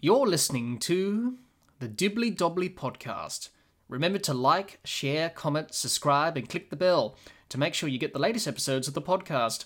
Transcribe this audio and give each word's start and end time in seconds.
You're 0.00 0.28
listening 0.28 0.78
to 0.82 1.38
the 1.80 1.88
Dibbly 1.88 2.32
Dobbly 2.32 2.72
podcast. 2.72 3.48
Remember 3.88 4.20
to 4.20 4.32
like, 4.32 4.78
share, 4.84 5.28
comment, 5.28 5.74
subscribe, 5.74 6.36
and 6.36 6.48
click 6.48 6.70
the 6.70 6.76
bell 6.76 7.16
to 7.48 7.58
make 7.58 7.74
sure 7.74 7.88
you 7.88 7.98
get 7.98 8.12
the 8.12 8.20
latest 8.20 8.46
episodes 8.46 8.86
of 8.86 8.94
the 8.94 9.02
podcast. 9.02 9.64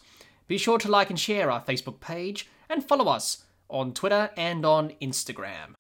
Be 0.49 0.57
sure 0.57 0.79
to 0.79 0.91
like 0.91 1.11
and 1.11 1.21
share 1.21 1.51
our 1.51 1.63
Facebook 1.63 2.01
page 2.01 2.49
and 2.71 2.83
follow 2.83 3.13
us 3.13 3.45
on 3.69 3.93
Twitter 3.93 4.31
and 4.39 4.65
on 4.65 4.95
Instagram. 5.03 5.75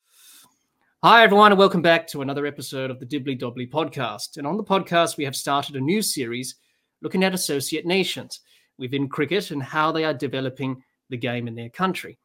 Hi, 1.02 1.24
everyone, 1.24 1.52
and 1.52 1.58
welcome 1.58 1.80
back 1.80 2.06
to 2.08 2.20
another 2.20 2.44
episode 2.44 2.90
of 2.90 3.00
the 3.00 3.06
Dibbly 3.06 3.40
Dobbly 3.40 3.70
podcast. 3.70 4.36
And 4.36 4.46
on 4.46 4.58
the 4.58 4.64
podcast, 4.64 5.16
we 5.16 5.24
have 5.24 5.34
started 5.34 5.76
a 5.76 5.80
new 5.80 6.02
series 6.02 6.56
looking 7.00 7.24
at 7.24 7.32
associate 7.32 7.86
nations 7.86 8.40
within 8.76 9.08
cricket 9.08 9.50
and 9.50 9.62
how 9.62 9.92
they 9.92 10.04
are 10.04 10.12
developing 10.12 10.82
the 11.08 11.16
game 11.16 11.48
in 11.48 11.54
their 11.54 11.70
country. 11.70 12.18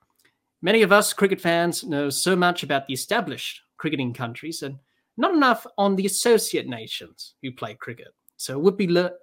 Many 0.62 0.82
of 0.82 0.92
us 0.92 1.14
cricket 1.14 1.40
fans 1.40 1.84
know 1.84 2.10
so 2.10 2.36
much 2.36 2.64
about 2.64 2.88
the 2.88 2.94
established 2.94 3.62
cricketing 3.78 4.12
countries 4.12 4.64
and 4.64 4.78
not 5.16 5.36
enough 5.36 5.68
on 5.78 5.96
the 5.96 6.08
associate 6.08 6.68
nations 6.68 7.36
who 7.44 7.52
play 7.52 7.76
cricket. 7.76 8.08
So 8.38 8.54
it 8.54 8.62
would 8.62 8.78
be 8.78 8.88
le- 8.88 9.14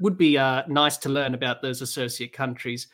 would 0.00 0.16
be 0.16 0.38
uh, 0.38 0.62
nice 0.68 0.96
to 0.98 1.08
learn 1.08 1.34
about 1.34 1.60
those 1.60 1.82
associate 1.82 2.32
countries, 2.32 2.88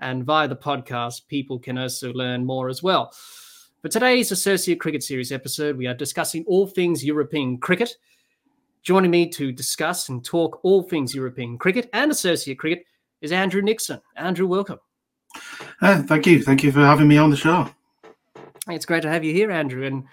and 0.00 0.24
via 0.24 0.48
the 0.48 0.56
podcast, 0.56 1.26
people 1.28 1.58
can 1.58 1.78
also 1.78 2.12
learn 2.12 2.44
more 2.44 2.68
as 2.68 2.82
well. 2.82 3.12
For 3.82 3.88
today's 3.88 4.32
Associate 4.32 4.78
Cricket 4.78 5.02
Series 5.02 5.32
episode, 5.32 5.76
we 5.76 5.86
are 5.86 5.94
discussing 5.94 6.44
all 6.46 6.66
things 6.66 7.04
European 7.04 7.58
cricket. 7.58 7.96
Joining 8.82 9.10
me 9.10 9.28
to 9.30 9.52
discuss 9.52 10.08
and 10.08 10.24
talk 10.24 10.60
all 10.62 10.82
things 10.82 11.14
European 11.14 11.58
cricket 11.58 11.88
and 11.92 12.10
associate 12.10 12.58
cricket 12.58 12.84
is 13.20 13.32
Andrew 13.32 13.62
Nixon. 13.62 14.00
Andrew, 14.16 14.46
welcome. 14.46 14.78
Uh, 15.80 16.02
thank 16.02 16.26
you. 16.26 16.42
Thank 16.42 16.62
you 16.62 16.72
for 16.72 16.80
having 16.80 17.08
me 17.08 17.18
on 17.18 17.30
the 17.30 17.36
show. 17.36 17.68
It's 18.68 18.86
great 18.86 19.02
to 19.02 19.10
have 19.10 19.24
you 19.24 19.32
here, 19.32 19.50
Andrew, 19.50 19.86
and 19.86 20.04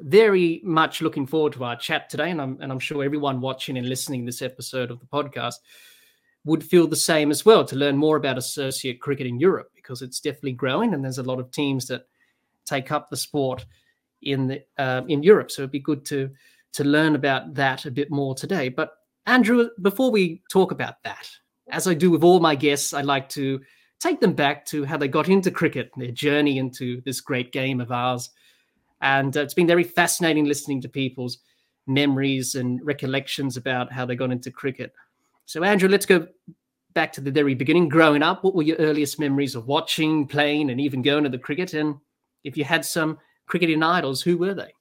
very 0.00 0.60
much 0.64 1.00
looking 1.00 1.26
forward 1.26 1.52
to 1.54 1.64
our 1.64 1.76
chat 1.76 2.10
today. 2.10 2.30
And 2.30 2.40
I'm, 2.40 2.58
and 2.60 2.70
I'm 2.70 2.78
sure 2.78 3.04
everyone 3.04 3.40
watching 3.40 3.78
and 3.78 3.88
listening 3.88 4.24
this 4.24 4.42
episode 4.42 4.90
of 4.90 5.00
the 5.00 5.06
podcast 5.06 5.56
would 6.44 6.62
feel 6.62 6.86
the 6.86 6.96
same 6.96 7.30
as 7.30 7.44
well 7.44 7.64
to 7.64 7.76
learn 7.76 7.96
more 7.96 8.16
about 8.16 8.36
associate 8.36 9.00
cricket 9.00 9.26
in 9.26 9.40
Europe 9.40 9.70
because 9.74 10.02
it's 10.02 10.20
definitely 10.20 10.52
growing 10.52 10.92
and 10.92 11.02
there's 11.02 11.18
a 11.18 11.22
lot 11.22 11.40
of 11.40 11.50
teams 11.50 11.86
that 11.86 12.06
take 12.66 12.92
up 12.92 13.08
the 13.08 13.16
sport 13.16 13.64
in 14.22 14.46
the 14.46 14.64
uh, 14.78 15.02
in 15.08 15.22
Europe. 15.22 15.50
So 15.50 15.62
it'd 15.62 15.70
be 15.70 15.80
good 15.80 16.04
to 16.06 16.30
to 16.72 16.84
learn 16.84 17.14
about 17.14 17.54
that 17.54 17.86
a 17.86 17.90
bit 17.90 18.10
more 18.10 18.34
today. 18.34 18.68
But 18.68 18.92
Andrew, 19.26 19.70
before 19.80 20.10
we 20.10 20.42
talk 20.50 20.72
about 20.72 21.02
that, 21.04 21.30
as 21.68 21.86
I 21.86 21.94
do 21.94 22.10
with 22.10 22.24
all 22.24 22.40
my 22.40 22.54
guests, 22.54 22.92
I'd 22.92 23.04
like 23.04 23.28
to 23.30 23.60
take 24.00 24.20
them 24.20 24.32
back 24.32 24.66
to 24.66 24.84
how 24.84 24.96
they 24.96 25.08
got 25.08 25.28
into 25.28 25.50
cricket, 25.50 25.90
their 25.96 26.10
journey 26.10 26.58
into 26.58 27.00
this 27.02 27.20
great 27.20 27.52
game 27.52 27.80
of 27.80 27.90
ours. 27.90 28.30
And 29.00 29.36
uh, 29.36 29.40
it's 29.40 29.54
been 29.54 29.66
very 29.66 29.84
fascinating 29.84 30.44
listening 30.44 30.80
to 30.82 30.88
people's 30.88 31.38
memories 31.86 32.54
and 32.54 32.84
recollections 32.84 33.56
about 33.56 33.92
how 33.92 34.06
they 34.06 34.16
got 34.16 34.30
into 34.30 34.50
cricket. 34.50 34.92
So, 35.46 35.62
Andrew, 35.62 35.88
let's 35.88 36.06
go 36.06 36.26
back 36.94 37.12
to 37.14 37.20
the 37.20 37.30
very 37.30 37.54
beginning. 37.54 37.88
Growing 37.88 38.22
up, 38.22 38.44
what 38.44 38.54
were 38.54 38.62
your 38.62 38.76
earliest 38.76 39.20
memories 39.20 39.54
of 39.54 39.66
watching, 39.66 40.26
playing, 40.26 40.70
and 40.70 40.80
even 40.80 41.02
going 41.02 41.24
to 41.24 41.30
the 41.30 41.38
cricket? 41.38 41.74
And 41.74 41.96
if 42.44 42.56
you 42.56 42.64
had 42.64 42.84
some 42.84 43.18
cricketing 43.46 43.82
idols, 43.82 44.22
who 44.22 44.38
were 44.38 44.54
they? 44.54 44.72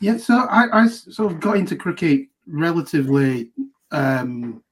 Yeah, 0.00 0.16
so 0.16 0.34
I, 0.34 0.84
I 0.84 0.86
sort 0.88 1.30
of 1.30 1.40
got 1.40 1.56
into 1.56 1.76
cricket 1.76 2.26
relatively 2.46 3.50
um, 3.92 4.62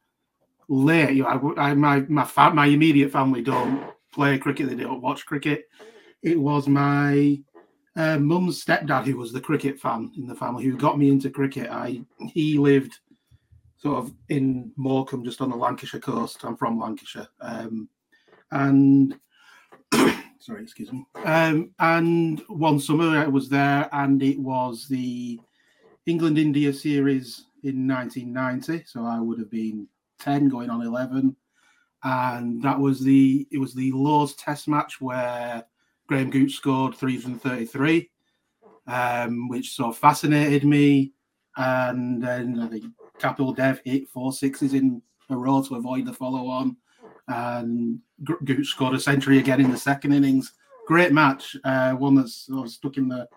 late. 0.69 1.15
You 1.15 1.23
know, 1.25 1.55
I, 1.57 1.71
I, 1.71 1.75
my 1.75 2.01
my 2.09 2.25
fa- 2.25 2.55
my 2.55 2.67
immediate 2.67 3.11
family 3.11 3.43
don't 3.43 3.85
play 4.13 4.39
cricket; 4.39 4.69
they 4.69 4.77
don't 4.77 5.03
watch 5.03 5.27
cricket. 5.27 5.69
It 6.23 6.39
was 6.39 6.69
my 6.69 7.41
uh, 7.97 8.19
mum's 8.19 8.65
stepdad 8.65 9.05
who 9.05 9.17
was 9.17 9.33
the 9.33 9.41
cricket 9.41 9.79
fan 9.79 10.13
in 10.17 10.27
the 10.27 10.35
family 10.35 10.65
who 10.65 10.77
got 10.77 10.99
me 10.99 11.11
into 11.11 11.31
cricket. 11.31 11.71
I 11.71 12.03
he 12.33 12.59
lived 12.59 12.99
sort 13.77 13.99
of 13.99 14.13
in 14.29 14.73
Morecambe, 14.77 15.25
just 15.25 15.41
on 15.41 15.51
the 15.51 15.57
Lancashire 15.57 16.01
coast. 16.01 16.45
I'm 16.45 16.57
from 16.57 16.79
Lancashire, 16.79 17.29
um, 17.41 17.89
and 18.51 19.19
sorry, 20.39 20.63
excuse 20.63 20.93
me. 20.93 21.07
Um, 21.25 21.71
and 21.79 22.41
one 22.49 22.81
summer 22.81 23.19
I 23.19 23.27
was 23.27 23.49
there, 23.49 23.89
and 23.93 24.23
it 24.23 24.39
was 24.39 24.87
the 24.89 25.41
England 26.07 26.39
India 26.39 26.73
series 26.73 27.47
in 27.63 27.87
1990. 27.87 28.85
So 28.87 29.05
I 29.05 29.21
would 29.21 29.39
have 29.39 29.51
been 29.51 29.87
10 30.19 30.49
going 30.49 30.71
on 30.71 30.83
11 30.83 31.35
and 32.05 32.63
that 32.63 32.79
was 32.79 33.01
the 33.01 33.47
it 33.51 33.59
was 33.59 33.75
the 33.75 33.91
Lord's 33.93 34.35
Test 34.35 34.69
match 34.69 35.01
where 35.01 35.65
Graham 36.07 36.31
Gooch 36.31 36.55
scored 36.55 36.95
333 36.95 38.11
um, 38.89 39.49
which 39.49 39.75
sort 39.75 39.91
of 39.91 39.99
fascinated 39.99 40.65
me. 40.65 41.13
And 41.57 42.23
then 42.23 42.59
I 42.59 42.69
think 42.69 42.85
Kapil 43.21 43.55
Dev 43.55 43.81
hit 43.85 44.09
four 44.09 44.33
sixes 44.33 44.75
in 44.75 45.03
a 45.31 45.37
row 45.37 45.63
to 45.63 45.77
avoid 45.77 46.07
the 46.07 46.13
follow 46.13 46.47
on 46.47 46.77
and 47.29 47.99
Gooch 48.25 48.69
scored 48.69 48.95
a 48.95 49.01
century 49.01 49.39
again 49.39 49.61
in 49.61 49.71
the 49.71 49.77
second 49.77 50.13
innings. 50.13 50.55
Great 50.87 51.13
match 51.13 51.57
uh, 51.65 51.93
one 51.93 52.15
that's 52.15 52.47
sort 52.47 52.67
of 52.67 52.73
stuck 52.73 52.97
in 52.97 53.09
the 53.09 53.29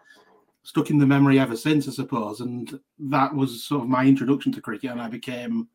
stuck 0.64 0.90
in 0.90 0.98
the 0.98 1.06
memory 1.06 1.40
ever 1.40 1.58
since 1.58 1.88
I 1.88 1.92
suppose. 1.92 2.40
And 2.40 2.80
that 3.00 3.36
was 3.36 3.64
sort 3.64 3.84
of 3.84 3.90
my 3.90 4.06
introduction 4.06 4.52
to 4.54 4.62
cricket 4.62 4.92
and 4.92 5.02
I 5.02 5.10
became 5.10 5.68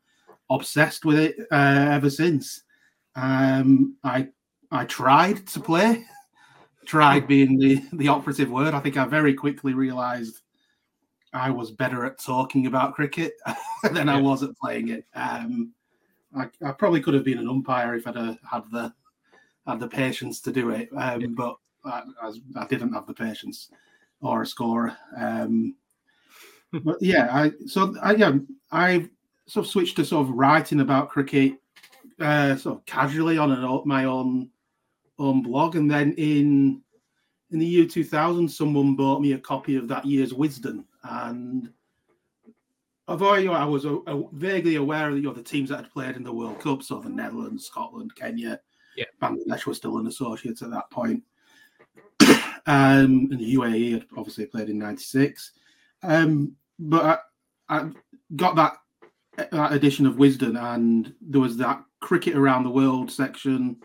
obsessed 0.49 1.05
with 1.05 1.19
it 1.19 1.39
uh, 1.51 1.89
ever 1.91 2.09
since. 2.09 2.63
Um, 3.15 3.95
I 4.03 4.29
I 4.71 4.85
tried 4.85 5.47
to 5.47 5.59
play, 5.59 6.05
tried 6.85 7.27
being 7.27 7.57
the 7.57 7.81
the 7.93 8.07
operative 8.07 8.51
word. 8.51 8.73
I 8.73 8.79
think 8.79 8.97
I 8.97 9.05
very 9.05 9.33
quickly 9.33 9.73
realised 9.73 10.41
I 11.33 11.51
was 11.51 11.71
better 11.71 12.05
at 12.05 12.19
talking 12.19 12.67
about 12.67 12.95
cricket 12.95 13.33
than. 13.91 14.09
I 14.09 14.19
was 14.19 14.43
at 14.43 14.57
playing 14.57 14.89
it. 14.89 15.05
Um, 15.13 15.73
I, 16.35 16.49
I, 16.63 16.71
probably 16.71 17.01
could 17.01 17.13
have 17.13 17.23
been 17.23 17.37
an 17.37 17.49
umpire 17.49 17.95
if 17.95 18.07
I'd 18.07 18.15
had 18.15 18.63
the 18.71 18.93
had 19.65 19.79
the 19.79 19.87
patience 19.87 20.39
to 20.41 20.51
do 20.51 20.69
it, 20.69 20.89
um, 20.95 21.35
but 21.35 21.55
I, 21.85 22.03
I, 22.55 22.67
didn't 22.67 22.93
have 22.93 23.05
the 23.05 23.13
patience 23.13 23.69
or 24.21 24.41
a 24.41 24.45
scorer. 24.45 24.95
Um, 25.17 25.75
but 26.83 26.97
yeah, 27.01 27.29
I 27.31 27.51
so 27.65 27.95
I 28.01 28.15
yeah 28.15 28.33
I 28.71 29.09
sort 29.47 29.65
of 29.65 29.71
switched 29.71 29.95
to 29.97 30.05
sort 30.05 30.27
of 30.27 30.33
writing 30.33 30.81
about 30.81 31.09
cricket 31.09 31.59
uh, 32.19 32.55
sort 32.55 32.77
of 32.77 32.85
casually 32.85 33.37
on 33.37 33.51
an, 33.51 33.81
my 33.85 34.05
own 34.05 34.49
own 35.19 35.41
blog, 35.41 35.75
and 35.75 35.89
then 35.89 36.13
in 36.13 36.81
in 37.51 37.59
the 37.59 37.65
year 37.65 37.85
2000, 37.85 38.47
someone 38.49 38.95
bought 38.95 39.21
me 39.21 39.33
a 39.33 39.37
copy 39.37 39.75
of 39.75 39.87
that 39.87 40.05
year's 40.05 40.33
Wisden, 40.33 40.83
and 41.03 41.71
although 43.07 43.35
you 43.35 43.47
know, 43.47 43.53
I 43.53 43.65
was 43.65 43.85
a, 43.85 43.95
a 44.07 44.23
vaguely 44.33 44.75
aware 44.75 45.09
of 45.09 45.17
you 45.17 45.23
know, 45.23 45.33
the 45.33 45.43
teams 45.43 45.69
that 45.69 45.77
had 45.77 45.91
played 45.91 46.15
in 46.15 46.23
the 46.23 46.33
World 46.33 46.59
Cup, 46.59 46.83
so 46.83 46.99
the 46.99 47.09
Netherlands, 47.09 47.65
Scotland, 47.65 48.15
Kenya, 48.15 48.59
yeah. 48.95 49.05
Bangladesh 49.21 49.65
was 49.65 49.77
still 49.77 49.97
an 49.97 50.07
associate 50.07 50.61
at 50.61 50.71
that 50.71 50.89
point. 50.91 51.23
um, 52.21 53.29
and 53.31 53.39
the 53.39 53.55
UAE 53.55 53.93
had 53.93 54.05
obviously 54.17 54.45
played 54.45 54.69
in 54.69 54.77
'96, 54.77 55.51
um, 56.03 56.55
but 56.79 57.23
I, 57.69 57.77
I 57.77 57.89
got 58.35 58.55
that 58.55 58.73
that 59.37 59.73
edition 59.73 60.05
of 60.05 60.15
Wisden, 60.15 60.59
and 60.73 61.13
there 61.21 61.41
was 61.41 61.57
that 61.57 61.83
cricket 61.99 62.35
around 62.35 62.63
the 62.63 62.69
world 62.69 63.11
section 63.11 63.77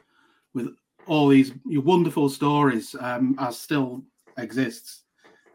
with 0.55 0.75
all 1.07 1.29
these 1.29 1.53
wonderful 1.67 2.29
stories, 2.29 2.95
um, 3.01 3.37
as 3.39 3.59
still 3.59 4.03
exists, 4.39 5.03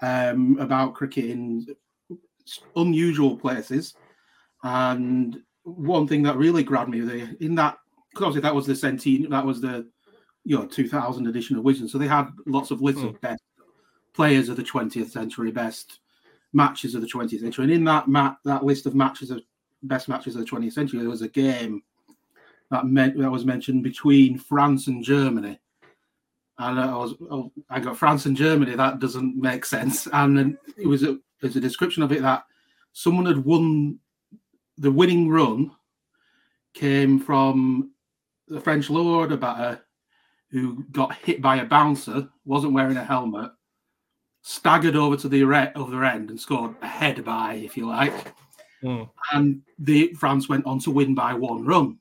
um, 0.01 0.57
about 0.59 0.93
cricket 0.93 1.25
in 1.25 1.65
unusual 2.75 3.37
places. 3.37 3.95
And 4.63 5.41
one 5.63 6.07
thing 6.07 6.23
that 6.23 6.37
really 6.37 6.63
grabbed 6.63 6.89
me 6.89 6.99
in 7.39 7.55
that, 7.55 7.77
because 8.11 8.27
obviously 8.27 8.41
that 8.41 8.55
was 8.55 8.67
the 8.67 8.75
centennial, 8.75 9.31
that 9.31 9.45
was 9.45 9.61
the 9.61 9.87
you 10.43 10.57
know 10.57 10.65
2000 10.65 11.27
edition 11.27 11.57
of 11.57 11.63
Wisden, 11.63 11.89
so 11.89 11.97
they 11.97 12.07
had 12.07 12.29
lots 12.45 12.71
of 12.71 12.81
lists 12.81 13.01
mm. 13.01 13.09
of 13.09 13.11
hmm. 13.11 13.17
best 13.21 13.41
players 14.13 14.49
of 14.49 14.55
the 14.55 14.63
20th 14.63 15.09
century, 15.09 15.51
best 15.51 15.99
matches 16.53 16.95
of 16.95 17.01
the 17.01 17.07
20th 17.07 17.41
century, 17.41 17.63
and 17.63 17.73
in 17.73 17.83
that 17.83 18.07
mat 18.07 18.37
that 18.45 18.63
list 18.63 18.85
of 18.85 18.95
matches 18.95 19.29
of 19.29 19.41
best 19.83 20.07
matches 20.07 20.35
of 20.35 20.41
the 20.41 20.47
20th 20.49 20.73
century, 20.73 20.99
there 20.99 21.09
was 21.09 21.21
a 21.21 21.27
game 21.27 21.83
that 22.71 22.85
meant 22.85 23.17
that 23.17 23.31
was 23.31 23.45
mentioned 23.45 23.83
between 23.83 24.37
France 24.37 24.87
and 24.87 25.03
Germany. 25.03 25.59
And 26.59 26.79
I 26.79 26.95
was, 26.95 27.15
oh, 27.29 27.51
I 27.69 27.79
got 27.79 27.97
France 27.97 28.25
and 28.25 28.35
Germany. 28.35 28.75
That 28.75 28.99
doesn't 28.99 29.37
make 29.37 29.63
sense. 29.63 30.07
And 30.11 30.57
it 30.77 30.87
was 30.87 31.03
a, 31.03 31.17
there's 31.39 31.55
a 31.55 31.61
description 31.61 32.03
of 32.03 32.11
it 32.11 32.21
that 32.23 32.45
someone 32.93 33.25
had 33.25 33.45
won 33.45 33.99
the 34.77 34.91
winning 34.91 35.29
run 35.29 35.71
came 36.73 37.19
from 37.19 37.91
the 38.47 38.61
French 38.61 38.89
lord 38.89 39.39
batter 39.39 39.81
who 40.49 40.83
got 40.91 41.13
hit 41.15 41.41
by 41.41 41.57
a 41.57 41.65
bouncer, 41.65 42.29
wasn't 42.45 42.73
wearing 42.73 42.97
a 42.97 43.03
helmet, 43.03 43.51
staggered 44.41 44.95
over 44.95 45.17
to 45.17 45.27
the 45.27 45.43
other 45.75 46.05
end 46.05 46.29
and 46.29 46.39
scored 46.39 46.75
a 46.81 46.87
head 46.87 47.23
by, 47.25 47.55
if 47.55 47.75
you 47.75 47.85
like. 47.85 48.33
Mm. 48.83 49.09
And 49.33 49.61
the 49.79 50.13
France 50.13 50.49
went 50.49 50.65
on 50.65 50.79
to 50.79 50.91
win 50.91 51.15
by 51.15 51.33
one 51.33 51.65
run. 51.65 51.97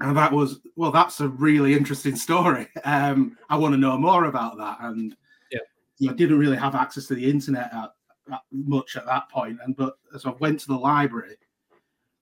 And 0.00 0.16
that 0.16 0.32
was 0.32 0.60
well, 0.76 0.90
that's 0.90 1.20
a 1.20 1.28
really 1.28 1.74
interesting 1.74 2.16
story. 2.16 2.68
Um, 2.84 3.38
I 3.48 3.56
want 3.56 3.72
to 3.72 3.78
know 3.78 3.96
more 3.96 4.24
about 4.24 4.58
that. 4.58 4.78
And 4.80 5.16
yeah. 5.50 5.60
you 5.98 6.08
know, 6.08 6.14
didn't 6.14 6.38
really 6.38 6.56
have 6.56 6.74
access 6.74 7.06
to 7.06 7.14
the 7.14 7.30
internet 7.30 7.72
at, 7.72 7.90
at 8.32 8.40
much 8.52 8.96
at 8.96 9.06
that 9.06 9.30
point. 9.30 9.58
and 9.64 9.76
but 9.76 9.96
so 10.18 10.30
I 10.30 10.34
went 10.38 10.60
to 10.60 10.66
the 10.66 10.76
library 10.76 11.36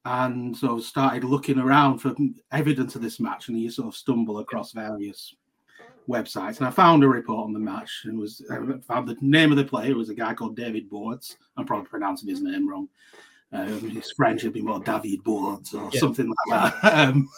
and 0.05 0.56
sort 0.56 0.79
of 0.79 0.85
started 0.85 1.25
looking 1.25 1.59
around 1.59 1.99
for 1.99 2.15
evidence 2.50 2.97
of 2.97 3.03
this 3.03 3.21
match, 3.21 3.49
and 3.49 3.59
you 3.59 3.71
sort 3.71 3.88
of 3.88 3.95
stumble 3.95 4.38
across 4.38 4.73
various 4.73 5.35
websites, 6.09 6.59
and 6.59 6.67
I 6.67 6.71
found 6.71 7.05
a 7.05 7.09
report 7.09 7.45
on 7.45 7.53
the 7.53 7.59
match, 7.59 8.03
and 8.05 8.19
was 8.19 8.43
I 8.50 8.56
found 8.87 9.09
the 9.09 9.17
name 9.21 9.53
of 9.53 9.59
the 9.59 9.65
player 9.65 9.95
was 9.95 10.09
a 10.09 10.15
guy 10.15 10.35
called 10.35 10.56
David 10.56 10.91
Boards. 10.91 11.37
I'm 11.56 11.67
probably 11.67 11.88
pronouncing 11.88 12.29
his 12.29 12.43
name 12.43 12.69
wrong. 12.69 12.88
Um, 13.52 13.90
his 13.90 14.10
French 14.12 14.44
would 14.44 14.52
be 14.54 14.62
more 14.62 14.81
David 14.81 15.22
Boards 15.22 15.75
or 15.75 15.90
Yeah. 15.93 16.00
something 16.00 16.26
like 16.49 16.72
that. 16.82 16.94
Um, 17.08 17.28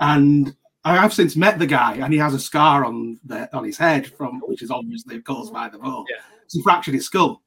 and 0.00 0.56
I 0.84 0.96
have 0.96 1.12
since 1.12 1.36
met 1.36 1.58
the 1.58 1.66
guy, 1.66 1.94
and 1.96 2.12
he 2.12 2.18
has 2.18 2.34
a 2.34 2.38
scar 2.38 2.84
on 2.84 3.18
the 3.24 3.54
on 3.56 3.64
his 3.64 3.76
head 3.78 4.06
from 4.06 4.40
which 4.40 4.62
is 4.62 4.70
obviously 4.70 5.20
caused 5.20 5.52
by 5.52 5.68
the 5.68 5.78
ball. 5.78 6.04
Yeah. 6.08 6.22
He 6.50 6.62
fractured 6.62 6.94
his 6.94 7.06
skull, 7.06 7.42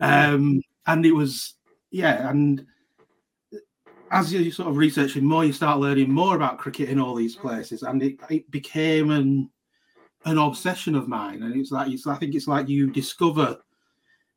um, 0.00 0.60
and 0.86 1.06
it 1.06 1.12
was 1.12 1.54
yeah, 1.90 2.28
and 2.28 2.66
as 4.10 4.32
you 4.32 4.50
sort 4.50 4.68
of 4.68 4.76
researching 4.76 5.24
more, 5.24 5.44
you 5.44 5.52
start 5.52 5.80
learning 5.80 6.10
more 6.12 6.36
about 6.36 6.58
cricket 6.58 6.88
in 6.90 7.00
all 7.00 7.14
these 7.14 7.34
places, 7.34 7.82
and 7.82 8.02
it, 8.02 8.16
it 8.30 8.50
became 8.50 9.10
an 9.10 9.50
an 10.26 10.38
obsession 10.38 10.94
of 10.94 11.08
mine. 11.08 11.42
And 11.42 11.56
it's 11.56 11.70
like 11.70 11.90
it's, 11.90 12.06
I 12.06 12.16
think 12.16 12.34
it's 12.34 12.48
like 12.48 12.68
you 12.68 12.90
discover, 12.90 13.58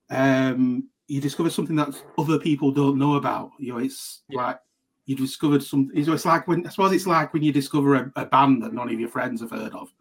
um, 0.10 0.88
you 1.10 1.20
discover 1.20 1.50
something 1.50 1.76
that 1.76 2.02
other 2.20 2.38
people 2.38 2.72
don't 2.72 2.98
know 3.00 3.16
about. 3.16 3.52
You 3.58 3.74
know, 3.74 3.80
it's 3.80 4.22
Yeah. 4.30 4.46
like 4.46 4.60
you 5.06 5.16
discovered 5.16 5.64
something. 5.64 5.98
It's, 5.98 6.08
it's 6.08 6.24
like 6.26 6.48
when 6.48 6.66
I 6.66 6.70
suppose 6.70 6.94
it's 6.94 7.08
like 7.08 7.34
when 7.34 7.42
you 7.44 7.52
discover 7.52 7.96
a, 7.96 8.12
a 8.16 8.26
band 8.26 8.62
that 8.64 8.74
none 8.74 8.90
of 8.94 9.00
your 9.00 9.10
friends 9.10 9.42
have 9.42 9.50
heard 9.50 9.74
of, 9.74 9.92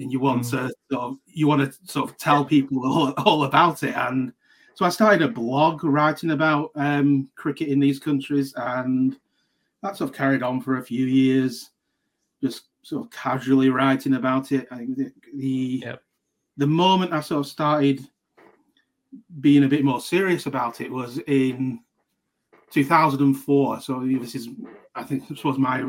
and 0.00 0.10
you 0.10 0.18
want 0.18 0.42
Mm. 0.44 0.50
to 0.50 0.72
sort 0.90 1.02
of 1.04 1.16
you 1.26 1.46
want 1.46 1.72
to 1.72 1.78
sort 1.90 2.10
of 2.10 2.18
tell 2.18 2.44
people 2.44 2.84
all, 2.84 3.12
all 3.24 3.44
about 3.44 3.84
it. 3.84 3.94
And 3.94 4.32
so 4.74 4.84
I 4.84 4.88
started 4.88 5.22
a 5.22 5.28
blog 5.28 5.84
writing 5.84 6.32
about 6.32 6.72
um, 6.74 7.28
cricket 7.36 7.68
in 7.68 7.78
these 7.78 8.00
countries, 8.00 8.52
and 8.56 9.16
that 9.82 9.96
sort 9.96 10.10
of 10.10 10.16
carried 10.16 10.42
on 10.42 10.60
for 10.60 10.78
a 10.78 10.84
few 10.84 11.06
years, 11.06 11.70
just 12.42 12.64
sort 12.82 13.04
of 13.04 13.10
casually 13.12 13.70
writing 13.70 14.14
about 14.14 14.50
it. 14.50 14.66
I 14.72 14.78
think 14.78 14.96
the 14.96 15.12
the, 15.36 15.82
Yep. 15.86 16.02
the 16.56 16.66
moment 16.66 17.12
I 17.12 17.20
sort 17.20 17.46
of 17.46 17.46
started 17.46 18.00
being 19.40 19.64
a 19.64 19.68
bit 19.68 19.84
more 19.84 20.00
serious 20.00 20.46
about 20.46 20.80
it 20.80 20.90
was 20.90 21.18
in 21.26 21.80
2004. 22.70 23.80
So 23.80 24.00
this 24.00 24.34
is, 24.34 24.48
I 24.94 25.02
think, 25.02 25.28
this 25.28 25.44
was 25.44 25.58
my, 25.58 25.80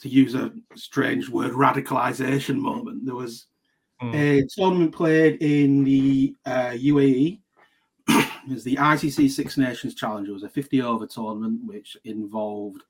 to 0.00 0.08
use 0.08 0.34
a 0.34 0.52
strange 0.74 1.28
word, 1.28 1.52
radicalization 1.52 2.56
moment. 2.56 3.04
There 3.04 3.14
was 3.14 3.46
Mm. 4.02 4.14
a 4.14 4.46
tournament 4.46 4.94
played 4.94 5.42
in 5.42 5.84
the 5.84 6.34
uh, 6.46 6.70
UAE. 6.70 7.40
it 8.08 8.48
was 8.48 8.64
the 8.64 8.76
ICC 8.76 9.30
Six 9.30 9.58
Nations 9.58 9.94
Challenge. 9.94 10.28
It 10.28 10.32
was 10.32 10.42
a 10.42 10.48
50 10.48 10.80
over 10.82 11.06
tournament 11.06 11.60
which 11.64 11.96
involved 12.04 12.82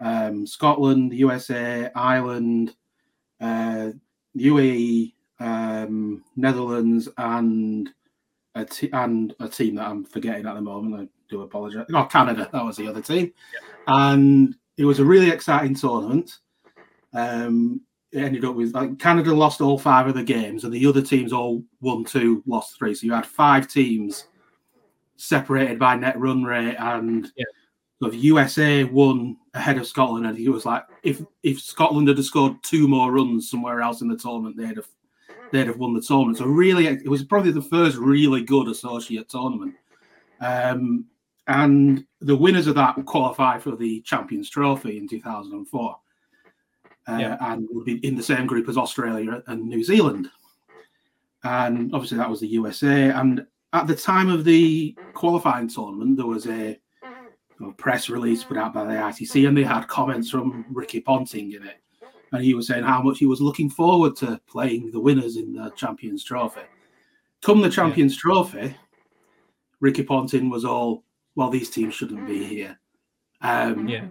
um, 0.00 0.46
Scotland, 0.46 1.10
the 1.10 1.16
USA, 1.16 1.90
Ireland, 1.96 2.76
uh, 3.40 3.90
UAE, 4.36 5.14
um, 5.40 6.22
Netherlands, 6.36 7.08
and 7.18 7.90
a 8.54 8.64
t- 8.64 8.90
and 8.92 9.34
a 9.40 9.48
team 9.48 9.74
that 9.76 9.86
I'm 9.88 10.04
forgetting 10.04 10.46
at 10.46 10.54
the 10.54 10.60
moment. 10.60 10.94
I 11.02 11.08
do 11.28 11.42
apologize. 11.42 11.86
Oh, 11.92 12.04
Canada. 12.04 12.48
That 12.52 12.64
was 12.64 12.76
the 12.76 12.88
other 12.88 13.02
team, 13.02 13.32
and 13.86 14.54
it 14.76 14.84
was 14.84 15.00
a 15.00 15.04
really 15.04 15.30
exciting 15.30 15.74
tournament. 15.74 16.38
Um, 17.12 17.80
it 18.12 18.20
ended 18.22 18.44
up 18.44 18.54
with 18.54 18.74
like 18.74 18.98
Canada 18.98 19.34
lost 19.34 19.60
all 19.60 19.78
five 19.78 20.06
of 20.06 20.14
the 20.14 20.22
games, 20.22 20.64
and 20.64 20.72
the 20.72 20.86
other 20.86 21.02
teams 21.02 21.32
all 21.32 21.64
won 21.80 22.04
two, 22.04 22.42
lost 22.46 22.78
three. 22.78 22.94
So 22.94 23.06
you 23.06 23.12
had 23.12 23.26
five 23.26 23.66
teams 23.68 24.26
separated 25.16 25.78
by 25.78 25.96
net 25.96 26.18
run 26.18 26.44
rate, 26.44 26.76
and 26.78 27.30
Yeah. 27.36 27.44
so 28.02 28.10
the 28.10 28.16
USA 28.18 28.84
won 28.84 29.36
ahead 29.54 29.78
of 29.78 29.86
Scotland. 29.86 30.26
And 30.26 30.36
he 30.38 30.48
was 30.48 30.64
like, 30.66 30.84
if 31.02 31.22
if 31.42 31.60
Scotland 31.60 32.08
had 32.08 32.22
scored 32.24 32.56
two 32.62 32.86
more 32.88 33.12
runs 33.12 33.50
somewhere 33.50 33.80
else 33.80 34.00
in 34.00 34.08
the 34.08 34.16
tournament, 34.16 34.56
they'd 34.56 34.76
have 34.76 34.88
they'd 35.52 35.66
have 35.66 35.78
won 35.78 35.94
the 35.94 36.00
tournament. 36.00 36.38
So 36.38 36.46
really, 36.46 36.86
it 36.86 37.08
was 37.08 37.24
probably 37.24 37.52
the 37.52 37.62
first 37.62 37.96
really 37.96 38.42
good 38.42 38.68
associate 38.68 39.28
tournament. 39.28 39.74
Um, 40.40 41.06
and 41.46 42.04
the 42.20 42.36
winners 42.36 42.66
of 42.66 42.74
that 42.76 42.96
would 42.96 43.06
qualify 43.06 43.58
for 43.58 43.76
the 43.76 44.00
Champions 44.00 44.48
Trophy 44.48 44.96
in 44.96 45.06
2004 45.06 45.96
uh, 47.06 47.16
Yeah. 47.20 47.36
and 47.40 47.68
would 47.70 47.84
be 47.84 48.04
in 48.06 48.16
the 48.16 48.22
same 48.22 48.46
group 48.46 48.68
as 48.68 48.78
Australia 48.78 49.42
and 49.46 49.68
New 49.68 49.84
Zealand. 49.84 50.30
And 51.44 51.92
obviously, 51.94 52.16
that 52.18 52.30
was 52.30 52.40
the 52.40 52.46
USA. 52.48 53.10
And 53.10 53.46
at 53.74 53.86
the 53.86 53.94
time 53.94 54.30
of 54.30 54.44
the 54.44 54.96
qualifying 55.12 55.68
tournament, 55.68 56.16
there 56.16 56.26
was 56.26 56.46
a, 56.46 56.78
a 57.62 57.72
press 57.72 58.08
release 58.08 58.42
put 58.42 58.56
out 58.56 58.72
by 58.72 58.84
the 58.84 58.94
ICC, 58.94 59.46
and 59.46 59.56
they 59.56 59.62
had 59.64 59.86
comments 59.86 60.30
from 60.30 60.64
Ricky 60.70 61.00
Ponting 61.00 61.52
in 61.52 61.62
it. 61.66 61.82
And 62.34 62.44
he 62.44 62.52
was 62.52 62.66
saying 62.66 62.82
how 62.84 63.00
much 63.00 63.18
he 63.20 63.26
was 63.26 63.40
looking 63.40 63.70
forward 63.70 64.16
to 64.16 64.40
playing 64.48 64.90
the 64.90 64.98
winners 64.98 65.36
in 65.36 65.52
the 65.52 65.70
Champions 65.70 66.24
Trophy. 66.24 66.62
Come 67.42 67.60
the 67.62 67.70
Champions 67.70 68.16
Trophy, 68.16 68.74
Ricky 69.80 70.02
Ponting 70.02 70.50
was 70.50 70.64
all, 70.64 71.04
well, 71.36 71.48
these 71.48 71.70
teams 71.70 71.94
shouldn't 71.94 72.26
be 72.26 72.42
here. 72.44 72.78
Um, 73.40 73.86
Yeah. 73.86 74.06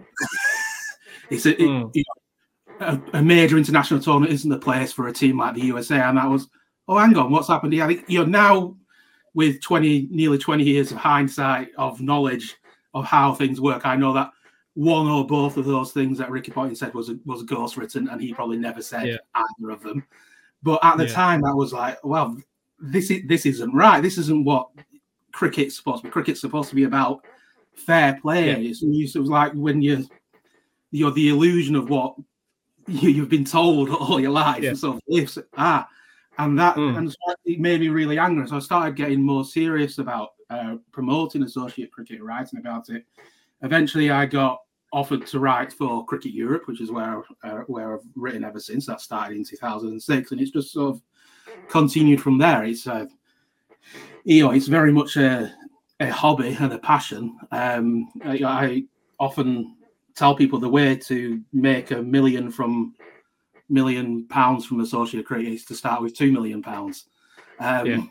it's 1.30 1.44
a, 1.46 1.50
it- 1.50 1.68
Mm. 1.68 1.90
you 1.94 2.02
know, 2.80 3.00
a, 3.12 3.18
a 3.18 3.22
major 3.22 3.58
international 3.58 4.00
tournament 4.00 4.32
isn't 4.32 4.50
the 4.50 4.58
place 4.58 4.90
for 4.92 5.08
a 5.08 5.12
team 5.12 5.38
like 5.38 5.54
the 5.54 5.62
USA. 5.66 6.00
And 6.00 6.16
that 6.16 6.28
was, 6.30 6.48
oh, 6.88 6.96
hang 6.96 7.16
on, 7.18 7.30
what's 7.30 7.48
happened 7.48 7.72
here? 7.74 7.84
I 7.84 7.88
think 7.88 8.04
you're 8.08 8.26
now 8.26 8.76
with 9.34 9.60
20, 9.60 10.08
nearly 10.10 10.38
20 10.38 10.64
years 10.64 10.92
of 10.92 10.96
hindsight 10.98 11.68
of 11.76 12.00
knowledge 12.00 12.56
of 12.94 13.04
how 13.04 13.34
things 13.34 13.60
work. 13.60 13.84
I 13.84 13.96
know 13.96 14.12
that 14.14 14.30
one 14.74 15.06
or 15.08 15.26
both 15.26 15.56
of 15.56 15.64
those 15.64 15.92
things 15.92 16.18
that 16.18 16.30
Ricky 16.30 16.50
Ponting 16.50 16.74
said 16.74 16.94
was 16.94 17.10
was 17.24 17.42
ghost 17.44 17.76
written, 17.76 18.08
and 18.08 18.20
he 18.20 18.34
probably 18.34 18.56
never 18.58 18.82
said 18.82 19.06
Yeah. 19.06 19.16
either 19.34 19.70
of 19.70 19.82
them. 19.82 20.04
But 20.62 20.84
at 20.84 20.96
the 20.96 21.06
Yeah. 21.06 21.12
time, 21.12 21.42
that 21.42 21.54
was 21.54 21.72
like, 21.72 21.98
well, 22.04 22.36
this 22.80 23.10
is 23.10 23.22
this 23.26 23.46
isn't 23.46 23.72
right. 23.72 24.00
This 24.00 24.18
isn't 24.18 24.44
what 24.44 24.68
cricket's 25.32 25.76
supposed 25.76 26.02
to 26.02 26.08
be. 26.08 26.12
Cricket's 26.12 26.40
supposed 26.40 26.68
to 26.70 26.74
be 26.74 26.84
about 26.84 27.24
fair 27.74 28.18
play. 28.20 28.46
Yeah. 28.48 28.70
It's, 28.70 28.82
it 28.82 29.18
was 29.18 29.28
like 29.30 29.52
when 29.52 29.80
you 29.82 30.06
you're 30.90 31.10
the 31.12 31.28
illusion 31.28 31.74
of 31.76 31.88
what 31.90 32.16
you, 32.86 33.10
you've 33.10 33.28
been 33.28 33.44
told 33.44 33.90
all 33.90 34.20
your 34.20 34.30
life. 34.32 34.62
Yeah. 34.62 34.74
So 34.74 34.98
this 35.08 35.38
ah, 35.56 35.88
and 36.38 36.58
that 36.58 36.76
Mm. 36.76 36.98
and 36.98 37.10
so 37.12 37.16
it 37.44 37.60
made 37.60 37.80
me 37.80 37.88
really 37.88 38.18
angry. 38.18 38.46
So 38.48 38.56
I 38.56 38.60
started 38.60 38.96
getting 38.96 39.22
more 39.22 39.44
serious 39.44 39.98
about 39.98 40.30
uh, 40.50 40.76
promoting 40.92 41.42
associate 41.44 41.90
cricket, 41.92 42.22
writing 42.22 42.58
about 42.58 42.88
it. 42.90 43.06
Eventually, 43.62 44.10
I 44.10 44.26
got 44.26 44.60
offered 44.94 45.26
to 45.26 45.40
write 45.40 45.72
for 45.72 46.06
Cricket 46.06 46.32
Europe, 46.32 46.62
which 46.66 46.80
is 46.80 46.90
where 46.92 47.24
uh, 47.42 47.62
where 47.66 47.94
I've 47.94 48.06
written 48.14 48.44
ever 48.44 48.60
since. 48.60 48.86
That 48.86 49.00
started 49.00 49.36
in 49.36 49.44
2006, 49.44 50.30
and 50.30 50.40
it's 50.40 50.52
just 50.52 50.72
sort 50.72 50.94
of 50.94 51.02
continued 51.68 52.22
from 52.22 52.38
there. 52.38 52.64
It's 52.64 52.86
uh, 52.86 53.06
you 54.24 54.44
know, 54.44 54.52
it's 54.52 54.68
very 54.68 54.92
much 54.92 55.16
a, 55.16 55.52
a 56.00 56.08
hobby 56.10 56.56
and 56.58 56.72
a 56.72 56.78
passion. 56.78 57.36
Um, 57.50 58.08
I, 58.24 58.40
I 58.44 58.84
often 59.18 59.76
tell 60.14 60.36
people 60.36 60.60
the 60.60 60.68
way 60.68 60.96
to 60.96 61.40
make 61.52 61.90
a 61.90 62.00
million 62.00 62.50
from 62.50 62.94
million 63.68 64.26
pounds 64.28 64.64
from 64.64 64.80
associate 64.80 65.26
cricket 65.26 65.52
is 65.52 65.64
to 65.64 65.74
start 65.74 66.00
with 66.02 66.16
two 66.16 66.30
million 66.30 66.62
pounds. 66.62 67.06
Um, 67.58 67.86
Yeah. 67.86 68.02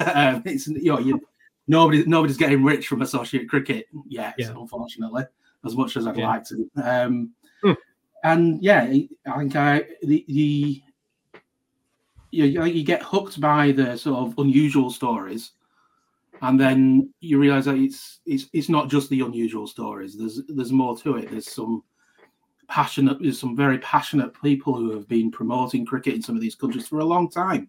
um, 0.12 0.42
it's 0.44 0.66
you 0.66 0.92
know 0.92 0.98
you 0.98 1.20
nobody 1.68 2.04
nobody's 2.06 2.36
getting 2.36 2.64
rich 2.64 2.88
from 2.88 3.02
associate 3.02 3.48
cricket 3.48 3.86
yet, 4.08 4.34
Yeah. 4.38 4.50
unfortunately, 4.56 5.24
as 5.64 5.76
much 5.76 5.96
as 5.96 6.06
I'd 6.06 6.16
Yeah. 6.16 6.28
like 6.28 6.44
to. 6.44 6.70
Um, 6.82 7.32
Hmm. 7.62 7.72
And 8.24 8.62
yeah, 8.62 8.82
I 8.82 9.38
think 9.38 9.56
I 9.56 9.84
the 10.02 10.24
the 10.28 10.82
you, 12.32 12.44
you 12.44 12.64
you 12.64 12.84
get 12.84 13.02
hooked 13.02 13.40
by 13.40 13.72
the 13.72 13.96
sort 13.96 14.18
of 14.18 14.38
unusual 14.38 14.90
stories, 14.90 15.52
and 16.42 16.58
then 16.58 17.12
you 17.20 17.38
realize 17.38 17.66
that 17.66 17.76
it's 17.76 18.20
it's 18.26 18.46
it's 18.52 18.68
not 18.68 18.90
just 18.90 19.08
the 19.10 19.20
unusual 19.20 19.66
stories. 19.66 20.16
There's 20.18 20.42
there's 20.48 20.72
more 20.72 20.96
to 20.98 21.16
it. 21.16 21.30
There's 21.30 21.50
some 21.50 21.82
passionate 22.68 23.22
there's 23.22 23.38
some 23.38 23.54
very 23.56 23.78
passionate 23.78 24.32
people 24.42 24.74
who 24.74 24.90
have 24.92 25.06
been 25.08 25.30
promoting 25.30 25.86
cricket 25.86 26.14
in 26.14 26.22
some 26.22 26.34
of 26.34 26.40
these 26.40 26.56
countries 26.56 26.88
for 26.88 26.98
a 26.98 27.04
long 27.04 27.30
time. 27.30 27.68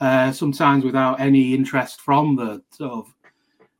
Uh, 0.00 0.32
sometimes 0.32 0.84
without 0.84 1.20
any 1.20 1.54
interest 1.54 2.00
from 2.00 2.34
the 2.34 2.60
sort 2.70 2.92
of 2.92 3.14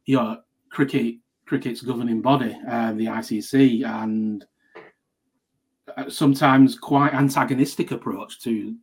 you 0.06 0.16
know 0.16 0.40
cricket 0.70 1.16
cricket's 1.46 1.82
governing 1.82 2.22
body, 2.22 2.56
um, 2.68 2.96
the 2.96 3.06
ICC, 3.06 3.84
and 3.84 4.44
uh, 5.96 6.08
sometimes 6.08 6.78
quite 6.78 7.14
antagonistic 7.14 7.90
approach 7.90 8.40
to 8.42 8.74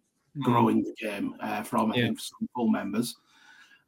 growing 0.42 0.84
the 0.84 0.94
game 1.00 1.36
uh, 1.42 1.64
from 1.64 1.92
Yeah. 1.94 2.08
think 2.08 2.20
some 2.20 2.48
full 2.56 2.70
members, 2.70 3.16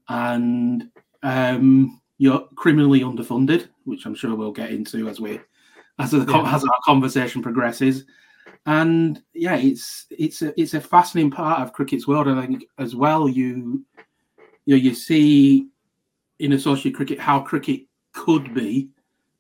and 0.09 0.89
um, 1.23 2.01
you're 2.17 2.47
criminally 2.55 3.01
underfunded, 3.01 3.69
which 3.85 4.05
I'm 4.05 4.15
sure 4.15 4.35
we'll 4.35 4.51
get 4.51 4.71
into 4.71 5.07
as 5.09 5.19
we 5.19 5.39
as 5.99 6.11
the 6.11 6.25
Yeah. 6.25 6.55
as 6.55 6.63
our 6.63 6.79
conversation 6.85 7.41
progresses. 7.41 8.05
And 8.65 9.21
yeah, 9.33 9.55
it's 9.55 10.07
it's 10.09 10.41
a 10.41 10.59
it's 10.59 10.73
a 10.73 10.81
fascinating 10.81 11.31
part 11.31 11.61
of 11.61 11.73
cricket's 11.73 12.07
world, 12.07 12.27
and 12.27 12.39
I 12.39 12.47
think 12.47 12.65
as 12.77 12.95
well 12.95 13.27
you 13.29 13.85
you 14.65 14.75
know 14.75 14.81
you 14.81 14.93
see 14.93 15.67
in 16.39 16.53
associate 16.53 16.95
cricket 16.95 17.19
how 17.19 17.39
cricket 17.39 17.81
could 18.13 18.53
be 18.53 18.89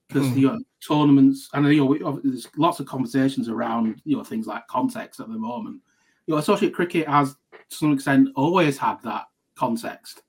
because 0.07 0.27
Mm. 0.27 0.37
you 0.37 0.47
know 0.47 0.59
tournaments 0.85 1.49
and 1.53 1.65
you 1.67 1.77
know 1.77 1.85
we- 1.85 2.21
there's 2.23 2.47
lots 2.57 2.79
of 2.79 2.85
conversations 2.85 3.47
around 3.49 4.01
you 4.03 4.17
know 4.17 4.23
things 4.23 4.47
like 4.47 4.65
context 4.67 5.19
at 5.19 5.27
the 5.29 5.37
moment. 5.37 5.81
You 6.27 6.33
know, 6.33 6.37
associate 6.39 6.73
cricket 6.73 7.07
has 7.07 7.35
to 7.51 7.75
some 7.75 7.93
extent 7.93 8.29
always 8.35 8.77
had 8.77 8.97
that 9.03 9.25
context. 9.55 10.23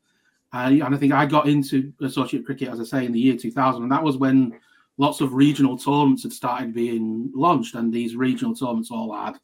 And, 0.52 0.82
and 0.82 0.94
I 0.94 0.98
think 0.98 1.12
I 1.12 1.24
got 1.26 1.48
into 1.48 1.92
associate 2.02 2.44
cricket, 2.44 2.68
as 2.68 2.78
I 2.78 2.84
say, 2.84 3.06
in 3.06 3.12
the 3.12 3.18
year 3.18 3.36
2000, 3.36 3.82
and 3.82 3.90
that 3.90 4.02
was 4.04 4.18
when 4.18 4.52
lots 4.98 5.20
of 5.22 5.32
regional 5.32 5.78
tournaments 5.78 6.22
had 6.24 6.32
started 6.32 6.74
being 6.74 7.32
launched, 7.34 7.74
and 7.74 7.90
these 7.92 8.14
regional 8.16 8.54
tournaments 8.54 8.90
all 8.90 9.12
had 9.14 9.38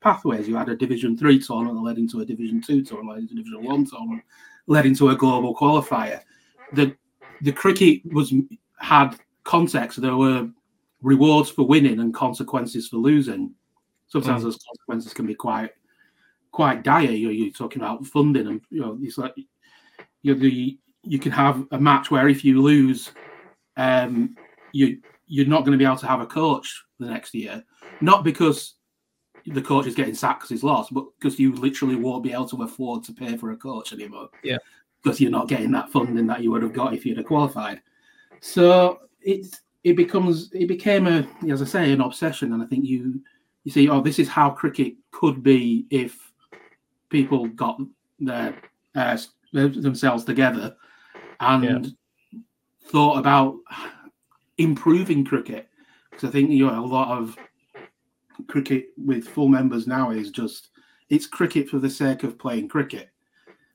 pathways. 0.00 0.48
You 0.48 0.56
had 0.56 0.70
a 0.70 0.76
Division 0.76 1.16
Three 1.16 1.38
tournament 1.38 1.76
that 1.76 1.82
led 1.82 1.98
into 1.98 2.20
a 2.20 2.24
Division 2.24 2.62
Two 2.62 2.82
tournament, 2.82 3.18
led 3.18 3.22
into 3.22 3.34
a 3.34 3.36
Division 3.36 3.64
One 3.64 3.84
tournament, 3.84 4.22
led 4.66 4.86
into 4.86 5.10
a 5.10 5.16
global 5.16 5.54
qualifier. 5.54 6.20
The 6.72 6.96
the 7.42 7.52
cricket 7.52 8.00
was 8.12 8.32
had 8.78 9.16
context. 9.44 10.00
There 10.00 10.16
were 10.16 10.48
rewards 11.02 11.50
for 11.50 11.66
winning 11.66 12.00
and 12.00 12.14
consequences 12.14 12.88
for 12.88 12.96
losing. 12.96 13.52
Sometimes 14.08 14.42
those 14.42 14.58
consequences 14.58 15.12
can 15.12 15.26
be 15.26 15.34
quite 15.34 15.70
quite 16.52 16.82
dire. 16.82 17.10
You're, 17.10 17.32
you're 17.32 17.52
talking 17.52 17.82
about 17.82 18.06
funding, 18.06 18.46
and 18.46 18.60
you 18.70 18.80
know, 18.80 18.98
it's 19.00 19.18
like 19.18 19.34
you 20.22 20.34
the 20.34 20.78
you 21.02 21.18
can 21.18 21.32
have 21.32 21.66
a 21.70 21.78
match 21.78 22.10
where 22.10 22.28
if 22.28 22.44
you 22.44 22.62
lose, 22.62 23.10
um, 23.76 24.36
you 24.72 25.00
you're 25.26 25.46
not 25.46 25.60
going 25.60 25.72
to 25.72 25.78
be 25.78 25.84
able 25.84 25.96
to 25.96 26.06
have 26.06 26.20
a 26.20 26.26
coach 26.26 26.84
the 26.98 27.06
next 27.06 27.34
year, 27.34 27.62
not 28.00 28.24
because 28.24 28.74
the 29.46 29.62
coach 29.62 29.86
is 29.86 29.94
getting 29.94 30.14
sacked 30.14 30.40
because 30.40 30.50
he's 30.50 30.64
lost, 30.64 30.92
but 30.92 31.04
because 31.18 31.38
you 31.38 31.54
literally 31.54 31.94
won't 31.94 32.24
be 32.24 32.32
able 32.32 32.48
to 32.48 32.62
afford 32.62 33.04
to 33.04 33.12
pay 33.12 33.36
for 33.36 33.52
a 33.52 33.56
coach 33.56 33.92
anymore. 33.92 34.28
Yeah. 34.42 34.58
Because 35.06 35.20
you're 35.20 35.30
not 35.30 35.46
getting 35.46 35.70
that 35.70 35.88
funding 35.88 36.26
that 36.26 36.42
you 36.42 36.50
would 36.50 36.64
have 36.64 36.72
got 36.72 36.92
if 36.92 37.06
you'd 37.06 37.16
have 37.16 37.26
qualified. 37.26 37.80
So 38.40 39.02
it's 39.20 39.60
it 39.84 39.94
becomes 39.94 40.50
it 40.52 40.66
became 40.66 41.06
a 41.06 41.24
as 41.48 41.62
I 41.62 41.64
say 41.64 41.92
an 41.92 42.00
obsession, 42.00 42.52
and 42.52 42.60
I 42.60 42.66
think 42.66 42.84
you 42.84 43.22
you 43.62 43.70
see 43.70 43.88
oh 43.88 44.00
this 44.00 44.18
is 44.18 44.28
how 44.28 44.50
cricket 44.50 44.94
could 45.12 45.44
be 45.44 45.86
if 45.90 46.32
people 47.08 47.46
got 47.46 47.78
their 48.18 48.56
uh, 48.96 49.16
themselves 49.52 50.24
together 50.24 50.74
and 51.38 51.94
thought 52.88 53.18
about 53.18 53.58
improving 54.58 55.24
cricket 55.24 55.68
because 56.10 56.28
I 56.28 56.32
think 56.32 56.50
you 56.50 56.66
know 56.66 56.84
a 56.84 56.84
lot 56.84 57.16
of 57.16 57.36
cricket 58.48 58.88
with 58.96 59.28
full 59.28 59.48
members 59.48 59.86
now 59.86 60.10
is 60.10 60.30
just 60.32 60.70
it's 61.10 61.26
cricket 61.26 61.68
for 61.68 61.78
the 61.78 61.90
sake 61.90 62.24
of 62.24 62.40
playing 62.40 62.68
cricket. 62.68 63.10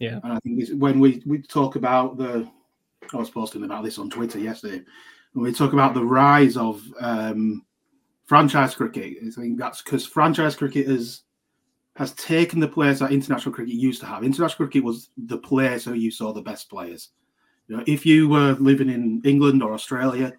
Yeah. 0.01 0.19
and 0.23 0.33
I 0.33 0.39
think 0.39 0.67
when 0.81 0.99
we 0.99 1.21
we 1.27 1.43
talk 1.43 1.75
about 1.75 2.17
the 2.17 2.49
I 3.13 3.17
was 3.17 3.29
posting 3.29 3.63
about 3.63 3.83
this 3.83 3.99
on 3.99 4.09
Twitter 4.09 4.39
yesterday 4.39 4.83
when 5.33 5.45
we 5.45 5.53
talk 5.53 5.73
about 5.73 5.93
the 5.93 6.03
rise 6.03 6.57
of 6.57 6.83
um, 6.99 7.63
franchise 8.25 8.73
cricket. 8.73 9.17
I 9.21 9.29
think 9.29 9.59
that's 9.59 9.81
because 9.81 10.05
franchise 10.05 10.55
cricket 10.55 10.87
has 10.87 11.21
has 11.97 12.13
taken 12.13 12.59
the 12.59 12.67
place 12.67 12.99
that 12.99 13.11
international 13.11 13.53
cricket 13.53 13.75
used 13.75 13.99
to 13.99 14.07
have. 14.07 14.23
International 14.23 14.55
cricket 14.67 14.83
was 14.83 15.09
the 15.17 15.37
place 15.37 15.85
where 15.85 15.95
you 15.95 16.09
saw 16.09 16.33
the 16.33 16.41
best 16.41 16.69
players. 16.69 17.09
You 17.67 17.77
know, 17.77 17.83
if 17.85 18.05
you 18.05 18.27
were 18.27 18.53
living 18.53 18.89
in 18.89 19.21
England 19.23 19.61
or 19.61 19.73
Australia, 19.73 20.33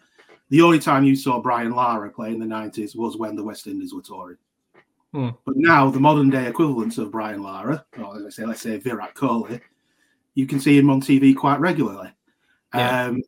the 0.48 0.62
only 0.62 0.78
time 0.78 1.04
you 1.04 1.14
saw 1.14 1.40
Brian 1.40 1.70
Lara 1.72 2.10
play 2.10 2.30
in 2.30 2.40
the 2.40 2.46
90s 2.46 2.96
was 2.96 3.16
when 3.16 3.36
the 3.36 3.44
West 3.44 3.66
Indies 3.66 3.94
were 3.94 4.02
touring. 4.02 4.38
Hmm. 5.12 5.30
But 5.44 5.56
now 5.56 5.90
the 5.90 6.00
modern 6.00 6.30
day 6.30 6.46
equivalents 6.46 6.96
of 6.98 7.10
Brian 7.10 7.42
Lara, 7.42 7.84
or 7.98 8.18
let's 8.18 8.36
say, 8.36 8.46
let's 8.46 8.62
say 8.62 8.78
Virat 8.78 9.14
Kohli, 9.14 9.60
you 10.34 10.46
can 10.46 10.58
see 10.58 10.78
him 10.78 10.88
on 10.88 11.00
TV 11.02 11.36
quite 11.36 11.60
regularly. 11.60 12.10
Yeah. 12.74 13.06
Um, 13.06 13.22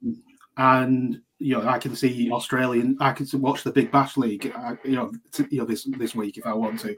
and 0.57 1.21
you 1.39 1.59
know, 1.59 1.69
I 1.69 1.79
can 1.79 1.95
see 1.95 2.31
Australian. 2.31 2.97
I 3.01 3.13
can 3.13 3.27
watch 3.41 3.65
the 3.65 3.73
Big 3.73 3.91
Bash 3.91 4.17
League. 4.17 4.51
I, 4.57 4.79
you 4.85 4.97
know, 4.97 5.13
t- 5.33 5.45
you 5.51 5.59
know 5.59 5.67
this 5.67 5.85
this 5.99 6.15
week 6.15 6.39
if 6.39 6.47
I 6.47 6.55
want 6.55 6.81
to. 6.81 6.91
Uh, 6.91 6.95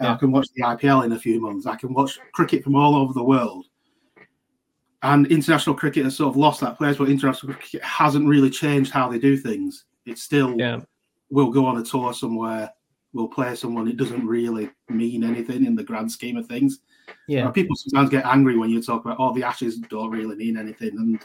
Yeah. 0.00 0.14
I 0.14 0.16
can 0.16 0.32
watch 0.32 0.46
the 0.54 0.62
IPL 0.62 1.04
in 1.04 1.12
a 1.12 1.18
few 1.18 1.38
months. 1.40 1.66
I 1.66 1.76
can 1.76 1.92
watch 1.92 2.18
cricket 2.32 2.64
from 2.64 2.74
all 2.76 2.94
over 2.94 3.12
the 3.12 3.22
world. 3.24 3.66
And 5.02 5.26
international 5.26 5.74
cricket 5.76 6.04
has 6.04 6.16
sort 6.16 6.30
of 6.30 6.36
lost 6.36 6.60
that 6.60 6.78
place, 6.78 6.96
but 6.96 7.10
international 7.10 7.52
cricket 7.54 7.82
hasn't 7.82 8.26
really 8.26 8.48
changed 8.50 8.92
how 8.92 9.08
they 9.10 9.18
do 9.18 9.36
things. 9.36 9.84
It's 10.06 10.22
still 10.22 10.56
Yeah. 10.56 10.80
we'll 11.28 11.50
go 11.50 11.66
on 11.66 11.76
a 11.76 11.84
tour 11.84 12.14
somewhere, 12.14 12.70
we'll 13.12 13.28
play 13.28 13.54
someone. 13.54 13.88
It 13.88 13.96
doesn't 13.96 14.26
really 14.26 14.70
mean 14.88 15.24
anything 15.24 15.64
in 15.64 15.76
the 15.76 15.84
grand 15.84 16.10
scheme 16.10 16.36
of 16.36 16.46
things. 16.46 16.80
Yeah. 17.28 17.48
Uh, 17.48 17.50
people 17.50 17.76
sometimes 17.76 18.10
get 18.10 18.26
angry 18.26 18.56
when 18.56 18.70
you 18.70 18.82
talk 18.82 19.04
about, 19.04 19.18
oh, 19.18 19.34
the 19.34 19.42
Ashes 19.42 19.78
don't 19.78 20.10
really 20.10 20.36
mean 20.36 20.56
anything. 20.56 20.96
And 20.96 21.20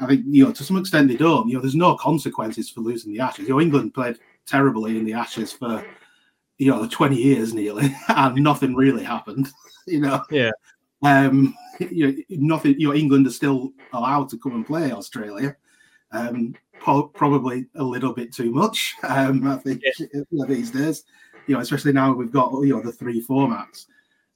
I 0.00 0.06
think, 0.06 0.24
you 0.28 0.44
know, 0.44 0.52
to 0.52 0.64
some 0.64 0.76
extent 0.76 1.08
they 1.08 1.16
don't. 1.16 1.48
You 1.48 1.54
know, 1.54 1.60
there's 1.60 1.74
no 1.74 1.96
consequences 1.96 2.70
for 2.70 2.80
losing 2.80 3.12
the 3.12 3.20
Ashes. 3.20 3.48
You 3.48 3.54
know, 3.54 3.60
England 3.60 3.94
played 3.94 4.18
terribly 4.46 4.98
in 4.98 5.04
the 5.04 5.14
Ashes 5.14 5.52
for, 5.52 5.84
you 6.58 6.70
know, 6.70 6.86
20 6.86 7.16
years 7.16 7.54
nearly, 7.54 7.94
and 8.08 8.36
nothing 8.36 8.74
really 8.74 9.04
happened, 9.04 9.48
you 9.86 10.00
know. 10.00 10.22
Yeah. 10.30 10.50
Um, 11.02 11.54
you 11.78 12.08
know, 12.08 12.14
nothing, 12.30 12.78
you 12.78 12.88
know, 12.88 12.94
England 12.94 13.26
is 13.26 13.36
still 13.36 13.72
allowed 13.92 14.28
to 14.30 14.38
come 14.38 14.52
and 14.54 14.66
play 14.66 14.90
Australia. 14.90 15.56
Um, 16.10 16.54
po- 16.80 17.08
probably 17.08 17.66
a 17.76 17.84
little 17.84 18.12
bit 18.12 18.32
too 18.32 18.50
much, 18.50 18.94
um, 19.02 19.46
I 19.46 19.56
think, 19.56 19.82
you 19.98 20.26
know, 20.30 20.46
these 20.46 20.70
days, 20.70 21.04
you 21.46 21.54
know, 21.54 21.60
especially 21.60 21.92
now 21.92 22.12
we've 22.12 22.32
got, 22.32 22.52
you 22.62 22.74
know, 22.74 22.82
the 22.82 22.92
three 22.92 23.24
formats 23.24 23.86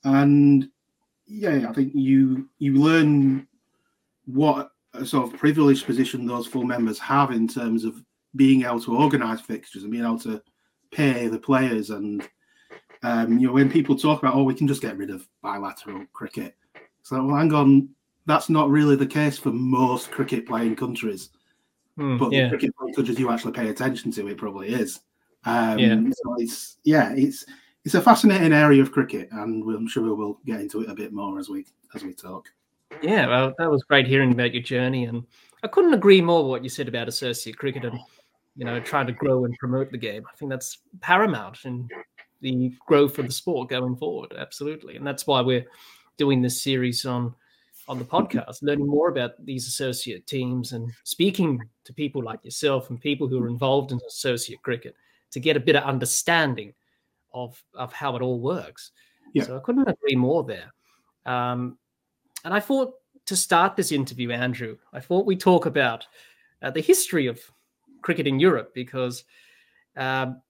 and 0.04 0.68
yeah, 1.26 1.66
I 1.68 1.72
think 1.72 1.92
you 1.94 2.48
you 2.58 2.74
learn 2.74 3.46
what 4.26 4.70
a 4.94 5.06
sort 5.06 5.32
of 5.32 5.38
privileged 5.38 5.86
position 5.86 6.26
those 6.26 6.46
full 6.46 6.64
members 6.64 6.98
have 6.98 7.30
in 7.30 7.48
terms 7.48 7.84
of 7.84 8.02
being 8.36 8.64
able 8.64 8.80
to 8.80 8.96
organise 8.96 9.40
fixtures 9.40 9.82
and 9.82 9.92
being 9.92 10.04
able 10.04 10.18
to 10.20 10.42
pay 10.90 11.28
the 11.28 11.38
players. 11.38 11.90
And 11.90 12.26
um, 13.02 13.38
you 13.38 13.46
know, 13.46 13.52
when 13.52 13.70
people 13.70 13.96
talk 13.96 14.22
about, 14.22 14.34
oh, 14.34 14.42
we 14.42 14.54
can 14.54 14.68
just 14.68 14.82
get 14.82 14.96
rid 14.96 15.10
of 15.10 15.26
bilateral 15.42 16.04
cricket, 16.12 16.56
so 17.02 17.24
well, 17.24 17.36
hang 17.36 17.52
on, 17.52 17.88
that's 18.26 18.48
not 18.48 18.70
really 18.70 18.96
the 18.96 19.06
case 19.06 19.38
for 19.38 19.50
most 19.50 20.10
cricket 20.10 20.46
playing 20.46 20.76
countries. 20.76 21.30
Hmm, 21.96 22.16
But 22.18 22.32
yeah. 22.32 22.44
the 22.44 22.50
cricket 22.50 22.76
playing 22.76 22.94
countries 22.94 23.18
you 23.18 23.30
actually 23.30 23.52
pay 23.52 23.68
attention 23.68 24.10
to, 24.12 24.28
it 24.28 24.38
probably 24.38 24.68
is. 24.68 25.00
Um, 25.44 25.78
Yeah. 25.78 26.00
So 26.22 26.36
it's 26.38 26.78
yeah, 26.84 27.12
it's 27.14 27.44
it's 27.84 27.94
a 27.94 28.00
fascinating 28.00 28.52
area 28.52 28.80
of 28.80 28.92
cricket, 28.92 29.28
and 29.32 29.62
I'm 29.64 29.88
sure 29.88 30.04
we 30.04 30.12
will 30.12 30.38
get 30.46 30.60
into 30.60 30.82
it 30.82 30.90
a 30.90 30.94
bit 30.94 31.12
more 31.12 31.38
as 31.38 31.48
we 31.48 31.66
as 31.94 32.04
we 32.04 32.14
talk. 32.14 32.48
Yeah, 33.02 33.26
well, 33.26 33.54
that 33.58 33.70
was 33.70 33.82
great 33.82 34.06
hearing 34.06 34.32
about 34.32 34.54
your 34.54 34.62
journey, 34.62 35.04
and 35.04 35.24
I 35.62 35.68
couldn't 35.68 35.94
agree 35.94 36.20
more 36.20 36.42
with 36.42 36.50
what 36.50 36.62
you 36.62 36.68
said 36.68 36.88
about 36.88 37.08
associate 37.08 37.58
cricket 37.58 37.84
and 37.84 37.98
you 38.56 38.64
know 38.64 38.78
trying 38.80 39.06
to 39.08 39.12
grow 39.12 39.44
and 39.44 39.54
promote 39.58 39.90
the 39.90 39.98
game. 39.98 40.24
I 40.32 40.36
think 40.36 40.50
that's 40.50 40.78
paramount 41.00 41.58
in 41.64 41.88
the 42.40 42.72
growth 42.86 43.18
of 43.18 43.26
the 43.26 43.32
sport 43.32 43.68
going 43.68 43.96
forward. 43.96 44.32
Absolutely, 44.38 44.96
and 44.96 45.06
that's 45.06 45.26
why 45.26 45.40
we're 45.40 45.66
doing 46.16 46.40
this 46.40 46.62
series 46.62 47.04
on 47.04 47.34
on 47.88 47.98
the 47.98 48.04
podcast, 48.04 48.62
learning 48.62 48.86
more 48.86 49.08
about 49.08 49.44
these 49.44 49.66
associate 49.66 50.26
teams 50.26 50.72
and 50.72 50.90
speaking 51.04 51.60
to 51.84 51.92
people 51.92 52.22
like 52.22 52.44
yourself 52.44 52.90
and 52.90 53.00
people 53.00 53.26
who 53.26 53.42
are 53.42 53.48
involved 53.48 53.92
in 53.92 54.00
associate 54.06 54.62
cricket 54.62 54.94
to 55.32 55.40
get 55.40 55.56
a 55.56 55.60
bit 55.60 55.76
of 55.76 55.84
understanding 55.84 56.72
of 57.34 57.62
of 57.74 57.92
how 57.92 58.14
it 58.16 58.22
all 58.22 58.40
works. 58.40 58.92
Yeah. 59.34 59.44
So 59.44 59.56
I 59.56 59.60
couldn't 59.60 59.88
agree 59.88 60.16
more 60.16 60.44
there. 60.44 60.72
Um, 61.26 61.78
and 62.44 62.52
I 62.52 62.60
thought 62.60 62.94
to 63.26 63.36
start 63.36 63.76
this 63.76 63.92
interview, 63.92 64.30
Andrew, 64.30 64.76
I 64.92 65.00
thought 65.00 65.26
we 65.26 65.36
talk 65.36 65.66
about 65.66 66.06
uh, 66.60 66.70
the 66.70 66.80
history 66.80 67.26
of 67.26 67.40
cricket 68.02 68.26
in 68.26 68.38
Europe 68.38 68.72
because 68.74 69.24
um, 69.96 70.42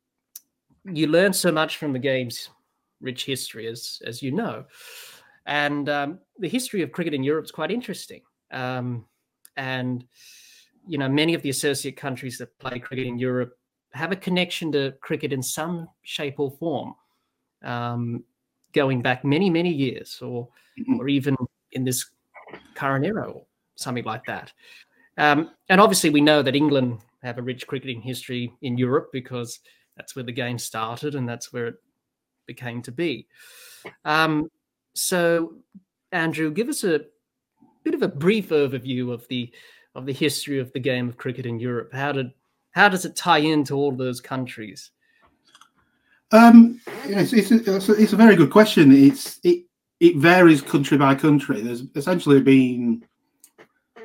you 0.84 1.06
learn 1.06 1.32
so 1.32 1.52
much 1.52 1.76
from 1.76 1.92
the 1.92 1.98
game's 1.98 2.48
rich 3.00 3.24
history, 3.24 3.66
as 3.66 4.02
as 4.06 4.22
you 4.22 4.32
know, 4.32 4.64
and 5.46 5.88
um, 5.88 6.18
the 6.38 6.48
history 6.48 6.82
of 6.82 6.92
cricket 6.92 7.14
in 7.14 7.22
Europe 7.22 7.44
is 7.44 7.50
quite 7.50 7.70
interesting. 7.70 8.22
Um, 8.50 9.06
and 9.56 10.04
you 10.86 10.98
know, 10.98 11.08
many 11.08 11.34
of 11.34 11.42
the 11.42 11.50
associate 11.50 11.96
countries 11.96 12.38
that 12.38 12.58
play 12.58 12.78
cricket 12.78 13.06
in 13.06 13.18
Europe 13.18 13.56
have 13.92 14.12
a 14.12 14.16
connection 14.16 14.72
to 14.72 14.92
cricket 15.00 15.32
in 15.32 15.42
some 15.42 15.88
shape 16.02 16.40
or 16.40 16.50
form, 16.50 16.94
um, 17.62 18.24
going 18.72 19.02
back 19.02 19.24
many 19.24 19.50
many 19.50 19.72
years, 19.72 20.20
or 20.22 20.48
Mhm. 20.78 20.98
or 20.98 21.08
even 21.08 21.36
in 21.72 21.84
this 21.84 22.10
current 22.74 23.04
era 23.04 23.30
or 23.30 23.46
something 23.76 24.04
like 24.04 24.24
that. 24.26 24.52
Um, 25.18 25.50
and 25.68 25.80
obviously, 25.80 26.10
we 26.10 26.20
know 26.20 26.42
that 26.42 26.56
England 26.56 27.00
have 27.22 27.38
a 27.38 27.42
rich 27.42 27.66
cricketing 27.66 28.00
history 28.00 28.52
in 28.62 28.78
Europe 28.78 29.10
because 29.12 29.60
that's 29.96 30.16
where 30.16 30.24
the 30.24 30.32
game 30.32 30.58
started 30.58 31.14
and 31.14 31.28
that's 31.28 31.52
where 31.52 31.66
it 31.68 31.76
became 32.46 32.82
to 32.82 32.92
be. 32.92 33.26
Um, 34.04 34.50
so, 34.94 35.54
Andrew, 36.10 36.50
give 36.50 36.68
us 36.68 36.84
a 36.84 37.02
bit 37.84 37.94
of 37.94 38.02
a 38.02 38.08
brief 38.08 38.50
overview 38.50 39.12
of 39.12 39.26
the 39.28 39.52
of 39.94 40.06
the 40.06 40.12
history 40.12 40.58
of 40.58 40.72
the 40.72 40.80
game 40.80 41.08
of 41.08 41.16
cricket 41.16 41.46
in 41.46 41.60
Europe. 41.60 41.92
How 41.92 42.12
did 42.12 42.32
how 42.72 42.88
does 42.88 43.04
it 43.04 43.16
tie 43.16 43.38
into 43.38 43.74
all 43.74 43.92
those 43.92 44.20
countries? 44.20 44.90
Um, 46.32 46.80
it's, 47.04 47.34
it's, 47.34 47.50
a, 47.50 47.92
it's, 47.92 48.14
a, 48.14 48.16
very 48.16 48.36
good 48.36 48.50
question. 48.50 48.90
It's 48.90 49.38
it 49.44 49.66
it 50.00 50.16
varies 50.16 50.62
country 50.62 50.96
by 50.96 51.14
country. 51.14 51.60
There's 51.60 51.84
essentially 51.94 52.40
been 52.40 53.04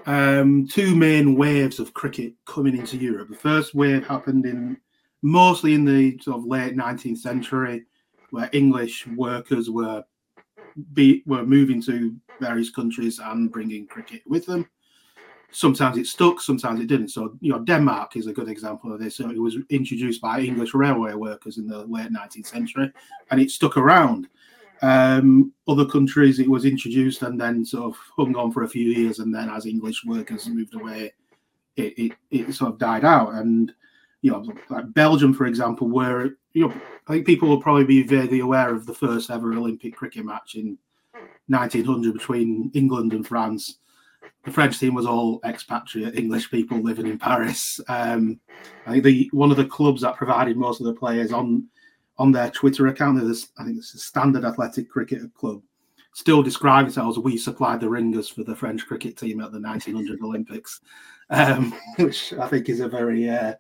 um, 0.06 0.68
two 0.68 0.94
main 0.96 1.36
waves 1.36 1.80
of 1.80 1.94
cricket 1.94 2.34
coming 2.46 2.78
into 2.78 2.98
Europe. 2.98 3.30
The 3.30 3.38
first 3.38 3.74
wave 3.74 4.06
happened 4.06 4.46
in 4.46 4.78
mostly 5.22 5.74
in 5.74 5.86
the 5.86 6.20
sort 6.20 6.38
of 6.38 6.46
late 6.46 6.76
19th 6.76 7.18
century, 7.18 7.86
where 8.32 8.50
English 8.52 9.08
workers 9.08 9.70
were 9.70 10.04
be 10.94 11.24
were 11.26 11.46
moving 11.46 11.82
to 11.84 12.16
various 12.40 12.70
countries 12.70 13.20
and 13.20 13.52
bringing 13.52 13.88
cricket 13.88 14.22
with 14.28 14.46
them. 14.46 14.70
Sometimes 15.52 15.98
it 15.98 16.08
stuck, 16.08 16.42
sometimes 16.42 16.82
it 16.82 16.88
didn't. 16.88 17.08
So, 17.08 17.38
you 17.40 17.52
know, 17.52 17.60
Denmark 17.60 18.18
is 18.18 18.28
a 18.28 18.34
good 18.34 18.50
example 18.50 18.94
of 18.94 19.00
this. 19.00 19.16
So 19.16 19.30
it 19.30 19.40
was 19.40 19.58
introduced 19.70 20.22
by 20.22 20.42
English 20.42 20.74
railway 20.74 21.14
workers 21.14 21.58
in 21.58 21.68
the 21.68 21.86
late 21.86 22.12
19th 22.12 22.48
century, 22.48 22.92
and 23.32 23.42
it 23.42 23.52
stuck 23.52 23.78
around. 23.78 24.28
Um, 24.82 25.54
other 25.68 25.86
countries, 25.86 26.40
it 26.40 26.50
was 26.50 26.66
introduced 26.66 27.24
and 27.24 27.40
then 27.40 27.66
sort 27.66 27.86
of 27.86 27.98
hung 28.16 28.36
on 28.36 28.52
for 28.52 28.64
a 28.64 28.70
few 28.70 28.90
years, 28.90 29.20
and 29.20 29.34
then 29.34 29.50
as 29.50 29.66
English 29.66 30.04
workers 30.06 30.48
moved 30.48 30.76
away, 30.76 31.14
it, 31.78 31.94
it, 31.98 32.12
it 32.30 32.54
sort 32.54 32.74
of 32.74 32.78
died 32.78 33.06
out. 33.06 33.34
And 33.34 33.74
you 34.22 34.32
know, 34.32 34.46
like 34.70 34.94
Belgium, 34.94 35.34
for 35.34 35.46
example, 35.46 35.90
where 35.90 36.38
you 36.58 36.68
know, 36.68 36.74
I 37.08 37.14
think 37.14 37.28
people 37.28 37.48
will 37.48 37.62
probably 37.62 37.84
be 37.84 38.02
vaguely 38.02 38.40
aware 38.40 38.74
of 38.74 38.88
the 38.88 38.94
first 38.94 39.30
ever 39.30 39.54
Olympic 39.54 39.96
cricket 39.96 40.26
match 40.26 40.56
in 40.56 40.76
1900 41.48 42.14
between 42.14 42.72
England 42.74 43.14
and 43.14 43.26
France. 43.28 43.78
The 44.44 44.52
French 44.52 44.80
team 44.80 44.96
was 44.96 45.06
all 45.06 45.40
expatriate 45.46 46.18
English 46.18 46.50
people 46.50 46.82
living 46.82 47.06
in 47.06 47.20
Paris. 47.20 47.80
Um, 47.88 48.40
I 48.88 48.94
think 48.94 49.04
the 49.04 49.30
one 49.34 49.52
of 49.52 49.58
the 49.58 49.66
clubs 49.66 50.02
that 50.02 50.16
provided 50.16 50.58
most 50.58 50.80
of 50.80 50.88
the 50.88 50.96
players 50.96 51.32
on 51.32 51.68
on 52.18 52.32
their 52.32 52.50
Twitter 52.50 52.88
account, 52.88 53.22
there's, 53.22 53.50
I 53.60 53.64
think 53.64 53.78
it's 53.78 53.94
a 53.94 54.00
Standard 54.00 54.44
Athletic 54.44 54.90
Cricket 54.90 55.32
Club, 55.36 55.62
still 56.14 56.42
describe 56.42 56.86
themselves. 56.86 57.20
As 57.20 57.24
we 57.24 57.38
supplied 57.38 57.82
the 57.82 57.90
ringers 57.90 58.30
for 58.30 58.44
the 58.44 58.56
French 58.56 58.88
cricket 58.88 59.16
team 59.16 59.42
at 59.42 59.52
the 59.52 59.60
1900 59.60 60.20
Olympics, 60.24 60.82
um, 61.30 61.72
which 61.98 62.34
I 62.34 62.48
think 62.48 62.68
is 62.68 62.80
a 62.80 62.88
very 62.88 63.30
uh, 63.30 63.54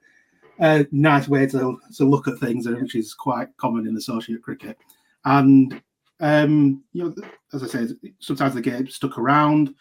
a 0.60 0.88
nice 0.92 1.28
way 1.28 1.46
to, 1.48 1.80
to 1.96 2.04
look 2.04 2.28
at 2.28 2.40
things, 2.40 2.68
which 2.68 2.96
is 2.96 3.14
quite 3.14 3.56
common 3.58 3.88
in 3.88 3.98
associate 3.98 4.42
cricket. 4.42 4.78
And 5.26 5.82
um, 6.20 6.84
you 6.94 7.04
know, 7.04 7.16
as 7.54 7.64
I 7.64 7.68
said, 7.68 7.98
sometimes 8.20 8.56
the 8.56 8.62
game 8.62 8.88
stuck 8.88 9.18
around, 9.18 9.74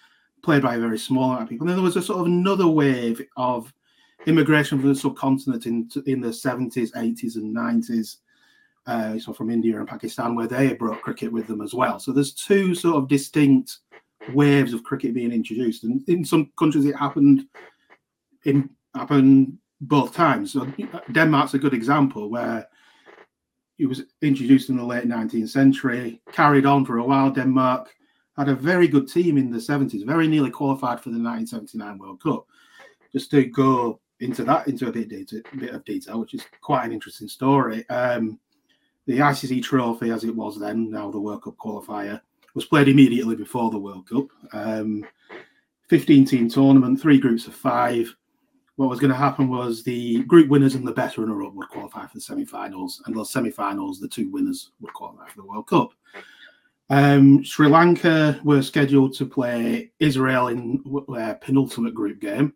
played 0.43 0.63
by 0.63 0.77
a 0.77 0.81
very 0.81 0.99
small 0.99 1.31
amount 1.31 1.45
of 1.45 1.49
people. 1.49 1.65
And 1.65 1.71
then 1.71 1.77
there 1.77 1.85
was 1.85 1.97
a 1.97 2.03
sort 2.03 2.21
of 2.21 2.27
another 2.27 2.69
wave 2.69 3.23
of 3.37 3.73
immigration 4.27 4.79
from 4.79 4.89
the 4.89 4.95
subcontinent 4.95 5.67
in 5.67 5.89
in 6.07 6.21
the 6.21 6.29
70s, 6.29 6.93
80s, 6.93 7.37
and 7.37 7.57
90s. 7.57 8.17
Uh, 8.87 9.19
so 9.19 9.33
from 9.33 9.51
India 9.51 9.79
and 9.79 9.89
Pakistan, 9.89 10.37
where 10.37 10.47
they 10.47 10.73
brought 10.75 11.03
cricket 11.03 11.33
with 11.33 11.47
them 11.49 11.61
as 11.61 11.75
well. 11.75 11.99
So 11.99 12.13
there's 12.13 12.33
two 12.33 12.75
sort 12.75 12.97
of 12.97 13.09
distinct 13.09 13.79
waves 14.33 14.73
of 14.73 14.85
cricket 14.85 15.15
being 15.15 15.33
introduced, 15.33 15.85
and 15.85 16.07
in 16.09 16.25
some 16.25 16.53
countries 16.59 16.85
it 16.85 16.95
happened 16.95 17.47
in 18.45 18.71
happened 18.95 19.59
both 19.81 20.15
times. 20.15 20.53
So 20.53 20.67
Denmark's 21.13 21.55
a 21.55 21.59
good 21.59 21.75
example 21.75 22.31
where 22.31 22.69
it 23.79 23.87
was 23.87 24.03
introduced 24.23 24.71
in 24.71 24.77
the 24.77 24.85
late 24.85 25.05
19th 25.05 25.49
century, 25.49 26.21
carried 26.33 26.67
on 26.67 26.85
for 26.85 26.99
a 26.99 27.05
while. 27.05 27.31
Denmark 27.31 27.95
had 28.37 28.49
a 28.49 28.55
very 28.55 28.89
good 28.89 29.09
team 29.09 29.37
in 29.39 29.51
the 29.51 29.59
70s, 29.59 30.05
very 30.07 30.29
nearly 30.29 30.51
qualified 30.51 31.01
for 31.01 31.11
the 31.11 31.19
1979 31.19 31.99
World 31.99 32.23
Cup. 32.23 32.47
Just 33.13 33.31
to 33.31 33.45
go 33.47 34.01
into 34.21 34.45
that 34.45 34.67
into 34.67 34.89
a 34.89 34.93
bit, 34.93 35.11
bit 35.11 35.75
of 35.75 35.85
detail, 35.85 36.21
which 36.21 36.35
is 36.35 36.45
quite 36.61 36.85
an 36.85 36.93
interesting 36.93 37.29
story. 37.29 37.89
Um, 37.89 38.39
the 39.07 39.19
ICC 39.19 39.63
Trophy, 39.63 40.11
as 40.11 40.25
it 40.25 40.35
was 40.35 40.59
then, 40.59 40.91
now 40.91 41.11
the 41.11 41.21
World 41.21 41.45
Cup 41.45 41.57
qualifier, 41.57 42.21
was 42.55 42.65
played 42.65 42.89
immediately 42.89 43.37
before 43.37 43.71
the 43.71 43.79
World 43.79 44.09
Cup. 44.09 44.27
Um, 44.53 45.05
15 45.89 46.25
team 46.25 46.49
tournament, 46.49 47.01
three 47.01 47.19
groups 47.19 47.47
of 47.47 47.55
five 47.55 48.15
what 48.77 48.91
was 48.91 49.01
going 49.01 49.11
to 49.11 49.17
happen 49.17 49.49
was 49.49 49.83
the 49.83 50.23
group 50.25 50.49
winners 50.49 50.75
and 50.75 50.87
the 50.87 50.93
best 50.93 51.19
runner 51.19 51.43
up 51.45 51.55
would 51.55 51.69
qualify 51.69 52.07
for 52.07 52.15
the 52.15 52.21
semi 52.21 52.45
finals, 52.45 53.03
and 53.07 53.17
those 53.17 53.31
semi 53.31 53.51
finals, 53.51 54.01
the 54.01 54.09
two 54.09 54.31
winners 54.31 54.71
would 54.81 54.93
qualify 54.93 55.27
for 55.29 55.37
the 55.37 55.47
World 55.47 55.67
Cup. 55.67 55.91
Um, 56.89 57.43
Sri 57.43 57.69
Lanka 57.69 58.39
were 58.45 58.63
scheduled 58.63 59.15
to 59.15 59.27
play 59.27 59.91
Israel 59.99 60.49
in 60.49 60.83
their 61.09 61.35
penultimate 61.37 61.95
group 61.95 62.21
game. 62.21 62.53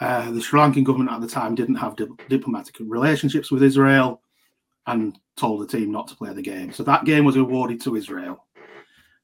Uh, 0.00 0.30
the 0.30 0.40
Sri 0.40 0.60
Lankan 0.60 0.84
government 0.84 1.10
at 1.10 1.20
the 1.20 1.28
time 1.28 1.54
didn't 1.54 1.76
have 1.76 1.96
diplomatic 2.28 2.76
relationships 2.80 3.50
with 3.50 3.62
Israel 3.62 4.20
and 4.86 5.18
told 5.36 5.60
the 5.60 5.66
team 5.66 5.90
not 5.90 6.08
to 6.08 6.16
play 6.16 6.32
the 6.32 6.42
game. 6.42 6.72
So 6.72 6.82
that 6.84 7.04
game 7.04 7.24
was 7.24 7.36
awarded 7.36 7.80
to 7.82 7.96
Israel. 7.96 8.44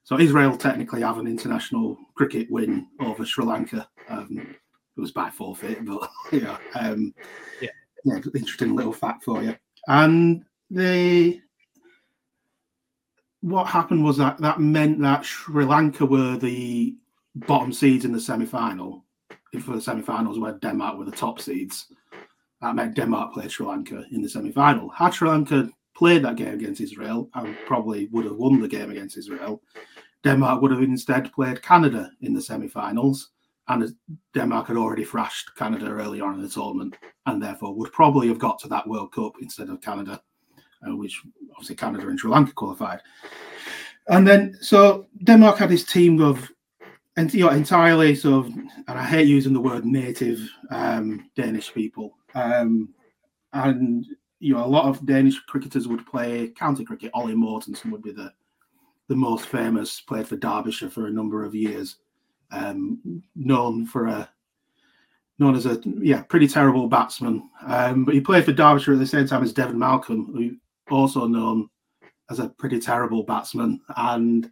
So 0.05 0.19
Israel 0.19 0.57
technically 0.57 1.01
have 1.03 1.19
an 1.19 1.27
international 1.27 1.97
cricket 2.15 2.51
win 2.51 2.89
over 3.01 3.25
Sri 3.25 3.45
Lanka. 3.45 3.89
Um, 4.09 4.55
it 4.97 5.01
was 5.01 5.13
by 5.13 5.31
forfeit, 5.31 5.85
but 5.85 6.09
yeah, 6.33 6.57
um, 6.75 7.15
yeah, 7.61 7.71
yeah, 8.05 8.19
interesting 8.35 8.77
little 8.77 8.93
fact 8.93 9.25
for 9.25 9.43
you. 9.43 9.57
And 9.89 10.45
the 10.71 11.41
what 13.41 13.67
happened 13.67 14.03
was 14.03 14.17
that 14.17 14.39
that 14.39 14.61
meant 14.61 15.01
that 15.01 15.25
Sri 15.25 15.65
Lanka 15.65 16.07
were 16.07 16.37
the 16.37 16.97
bottom 17.35 17.73
seeds 17.73 18.05
in 18.05 18.13
the 18.13 18.21
semi-final. 18.21 19.05
If 19.53 19.65
for 19.65 19.73
the 19.73 19.81
semi-finals, 19.81 20.39
where 20.39 20.55
Denmark 20.55 20.99
were 20.99 21.05
the 21.05 21.13
top 21.13 21.41
seeds, 21.41 21.93
that 22.61 22.75
meant 22.75 22.97
Denmark 22.97 23.35
played 23.35 23.53
Sri 23.53 23.67
Lanka 23.67 24.05
in 24.11 24.23
the 24.23 24.29
semi-final. 24.29 24.89
Had 24.89 25.13
Sri 25.13 25.29
Lanka 25.29 25.69
played 25.95 26.25
that 26.25 26.37
game 26.37 26.55
against 26.55 26.81
Israel, 26.81 27.29
and 27.35 27.57
probably 27.67 28.07
would 28.07 28.25
have 28.25 28.37
won 28.37 28.61
the 28.61 28.69
game 28.69 28.91
against 28.91 29.17
Israel. 29.17 29.63
Denmark 30.25 30.63
would 30.63 30.71
have 30.71 30.83
instead 30.83 31.31
played 31.33 31.63
Canada 31.63 32.11
in 32.23 32.33
the 32.33 32.41
semi-finals, 32.41 33.31
and 33.69 33.95
Denmark 34.35 34.69
had 34.69 34.77
already 34.77 35.05
thrashed 35.05 35.55
Canada 35.57 35.87
early 35.87 36.21
on 36.21 36.35
in 36.35 36.43
the 36.43 36.49
tournament, 36.49 36.97
and 37.27 37.43
therefore 37.43 37.75
would 37.75 37.93
probably 37.93 38.29
have 38.29 38.39
got 38.39 38.59
to 38.61 38.69
that 38.69 38.87
World 38.87 39.13
Cup 39.13 39.35
instead 39.41 39.71
of 39.71 39.81
Canada, 39.81 40.21
uh, 40.87 40.95
which 40.97 41.23
obviously 41.53 41.77
Canada 41.77 42.09
and 42.09 42.19
Sri 42.19 42.31
Lanka 42.31 42.53
qualified. 42.53 43.01
And 44.09 44.27
then, 44.27 44.57
so 44.61 45.07
Denmark 45.23 45.57
had 45.57 45.71
his 45.71 45.85
team 45.85 46.21
of, 46.21 46.51
and 47.17 47.33
you 47.33 47.47
know, 47.47 47.51
entirely 47.51 48.15
sort 48.15 48.47
of, 48.47 48.53
and 48.53 48.99
I 48.99 49.05
hate 49.05 49.29
using 49.29 49.55
the 49.55 49.61
word 49.61 49.87
native 49.87 50.47
um, 50.71 51.31
Danish 51.35 51.73
people, 51.73 52.19
um, 52.35 52.91
and 53.55 54.05
you 54.41 54.53
know, 54.53 54.65
a 54.65 54.67
lot 54.67 54.87
of 54.87 55.07
Danish 55.07 55.41
cricketers 55.47 55.89
would 55.89 56.05
play 56.07 56.49
county 56.49 56.85
cricket. 56.85 57.13
Ollie 57.15 57.35
Mortensen 57.35 57.91
would 57.91 58.03
be 58.03 58.13
the 58.13 58.33
the 59.09 59.17
most 59.17 59.47
famous, 59.47 60.01
played 60.01 60.27
for 60.27 60.37
Derbyshire 60.37 60.91
for 60.91 61.07
a 61.07 61.11
number 61.13 61.45
of 61.45 61.55
years 61.55 61.97
um, 62.55 63.23
known 63.35 63.87
for 63.87 64.07
a 64.07 64.29
known 65.39 65.57
as 65.57 65.67
a 65.67 65.81
yeah 66.01 66.23
pretty 66.23 66.49
terrible 66.49 66.89
batsman. 66.89 67.49
Um, 67.67 68.05
but 68.05 68.15
he 68.15 68.21
played 68.21 68.45
for 68.45 68.53
Derbyshire 68.53 68.95
at 68.95 68.99
the 68.99 69.07
same 69.07 69.27
time 69.27 69.43
as 69.43 69.53
Devon 69.53 69.79
Malcolm, 69.79 70.27
who 70.33 70.95
also 70.95 71.27
known 71.27 71.69
as 72.31 72.39
a 72.39 72.49
pretty 72.49 72.79
terrible 72.79 73.23
batsman. 73.23 73.81
And 73.97 74.51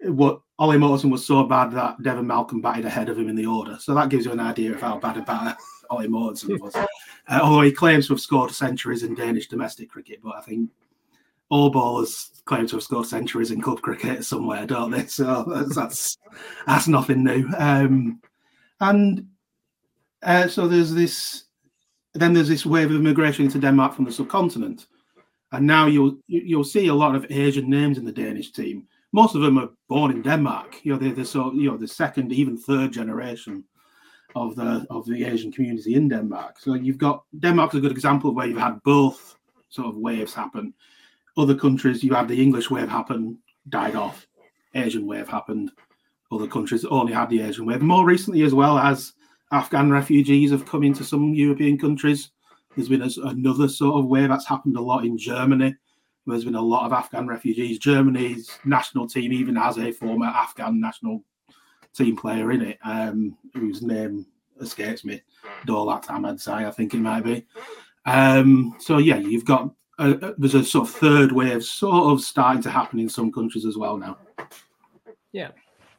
what 0.00 0.40
Ollie 0.58 0.78
Mortensen 0.78 1.10
was 1.10 1.26
so 1.26 1.44
bad 1.44 1.72
that 1.72 2.02
Devon 2.02 2.26
Malcolm 2.26 2.60
batted 2.60 2.84
ahead 2.84 3.08
of 3.08 3.18
him 3.18 3.28
in 3.28 3.36
the 3.36 3.46
order. 3.46 3.76
So 3.80 3.94
that 3.94 4.08
gives 4.08 4.26
you 4.26 4.32
an 4.32 4.40
idea 4.40 4.72
of 4.72 4.80
how 4.80 4.98
bad 4.98 5.16
a 5.16 5.22
batter 5.22 5.56
Ollie 5.90 6.08
Mortensen 6.08 6.60
was. 6.60 6.74
Uh, 7.28 7.40
although 7.42 7.62
he 7.62 7.72
claims 7.72 8.06
to 8.06 8.12
have 8.12 8.20
scored 8.20 8.52
centuries 8.52 9.02
in 9.02 9.12
Danish 9.12 9.48
domestic 9.48 9.90
cricket, 9.90 10.20
but 10.22 10.36
I 10.36 10.40
think 10.42 10.70
all 11.48 11.70
bowlers 11.70 12.30
claim 12.44 12.66
to 12.66 12.76
have 12.76 12.82
scored 12.82 13.06
centuries 13.06 13.50
in 13.50 13.60
club 13.60 13.82
cricket 13.82 14.24
somewhere, 14.24 14.66
don't 14.66 14.90
they? 14.90 15.06
So 15.06 15.44
that's 15.74 16.16
that's, 16.66 16.88
nothing 16.88 17.24
new. 17.24 17.48
Um, 17.56 18.20
and 18.80 19.26
uh, 20.22 20.48
so 20.48 20.66
there's 20.68 20.92
this. 20.92 21.44
Then 22.14 22.32
there's 22.32 22.48
this 22.48 22.64
wave 22.64 22.90
of 22.90 22.96
immigration 22.96 23.44
into 23.44 23.58
Denmark 23.58 23.94
from 23.94 24.06
the 24.06 24.12
subcontinent, 24.12 24.86
and 25.52 25.66
now 25.66 25.86
you'll 25.86 26.18
you'll 26.26 26.64
see 26.64 26.86
a 26.86 26.94
lot 26.94 27.14
of 27.14 27.26
Asian 27.30 27.68
names 27.68 27.98
in 27.98 28.04
the 28.04 28.12
Danish 28.12 28.52
team. 28.52 28.86
Most 29.12 29.34
of 29.34 29.42
them 29.42 29.58
are 29.58 29.68
born 29.88 30.10
in 30.10 30.22
Denmark. 30.22 30.80
You 30.82 30.92
know, 30.92 30.98
they're 30.98 31.12
the 31.12 31.24
so 31.24 31.52
you 31.52 31.70
know 31.70 31.76
the 31.76 31.86
second, 31.86 32.32
even 32.32 32.56
third 32.56 32.92
generation 32.92 33.64
of 34.34 34.56
the 34.56 34.86
of 34.88 35.06
the 35.06 35.24
Asian 35.24 35.52
community 35.52 35.94
in 35.94 36.08
Denmark. 36.08 36.58
So 36.58 36.74
you've 36.74 36.98
got 36.98 37.24
Denmark's 37.38 37.74
a 37.74 37.80
good 37.80 37.92
example 37.92 38.34
where 38.34 38.46
you've 38.46 38.58
had 38.58 38.82
both 38.82 39.36
sort 39.68 39.88
of 39.88 39.96
waves 39.96 40.32
happen 40.32 40.72
other 41.36 41.54
countries, 41.54 42.02
you 42.02 42.14
had 42.14 42.28
the 42.28 42.42
English 42.42 42.70
wave 42.70 42.88
happen, 42.88 43.38
died 43.68 43.94
off. 43.94 44.26
Asian 44.74 45.06
wave 45.06 45.28
happened. 45.28 45.70
Other 46.32 46.46
countries 46.46 46.84
only 46.84 47.12
had 47.12 47.30
the 47.30 47.40
Asian 47.40 47.66
wave. 47.66 47.82
More 47.82 48.04
recently, 48.04 48.42
as 48.42 48.54
well 48.54 48.78
as 48.78 49.12
Afghan 49.52 49.90
refugees 49.90 50.50
have 50.50 50.66
come 50.66 50.82
into 50.82 51.04
some 51.04 51.34
European 51.34 51.78
countries, 51.78 52.30
there's 52.74 52.88
been 52.88 53.02
a, 53.02 53.10
another 53.28 53.68
sort 53.68 53.98
of 53.98 54.06
wave 54.06 54.28
that's 54.28 54.46
happened 54.46 54.76
a 54.76 54.80
lot 54.80 55.04
in 55.04 55.16
Germany. 55.16 55.74
There's 56.26 56.44
been 56.44 56.56
a 56.56 56.60
lot 56.60 56.86
of 56.86 56.92
Afghan 56.92 57.28
refugees. 57.28 57.78
Germany's 57.78 58.58
national 58.64 59.06
team 59.06 59.32
even 59.32 59.54
has 59.56 59.78
a 59.78 59.92
former 59.92 60.26
Afghan 60.26 60.80
national 60.80 61.22
team 61.94 62.16
player 62.16 62.50
in 62.50 62.62
it, 62.62 62.78
um, 62.84 63.36
whose 63.54 63.82
name 63.82 64.26
escapes 64.60 65.04
me. 65.04 65.22
Dawlat 65.66 66.06
Ahmadzai, 66.06 66.66
I 66.66 66.70
think 66.70 66.94
it 66.94 66.98
might 66.98 67.24
be. 67.24 67.46
Um, 68.04 68.74
so 68.78 68.98
yeah, 68.98 69.18
you've 69.18 69.44
got 69.44 69.70
there's 69.98 70.54
a 70.54 70.64
sort 70.64 70.88
of 70.88 70.94
third 70.94 71.32
wave 71.32 71.64
sort 71.64 72.12
of 72.12 72.20
starting 72.20 72.62
to 72.62 72.70
happen 72.70 73.00
in 73.00 73.08
some 73.08 73.32
countries 73.32 73.64
as 73.64 73.76
well 73.76 73.96
now. 73.96 74.18
Yeah, 75.32 75.50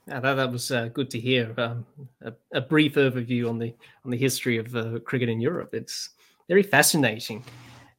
yeah 0.08 0.20
that, 0.20 0.36
that 0.36 0.52
was 0.52 0.72
uh, 0.72 0.90
good 0.90 1.10
to 1.12 1.20
hear. 1.20 1.54
Um, 1.58 1.86
a, 2.22 2.34
a, 2.54 2.62
brief 2.62 2.96
overview 2.96 3.50
on 3.50 3.58
the 3.58 3.74
on 4.06 4.12
the 4.12 4.18
history 4.18 4.58
of 4.58 4.76
uh, 4.76 5.00
cricket 5.00 5.30
in 5.30 5.42
Europe. 5.42 5.74
It's 5.74 6.12
very 6.48 6.64
fascinating, 6.64 7.44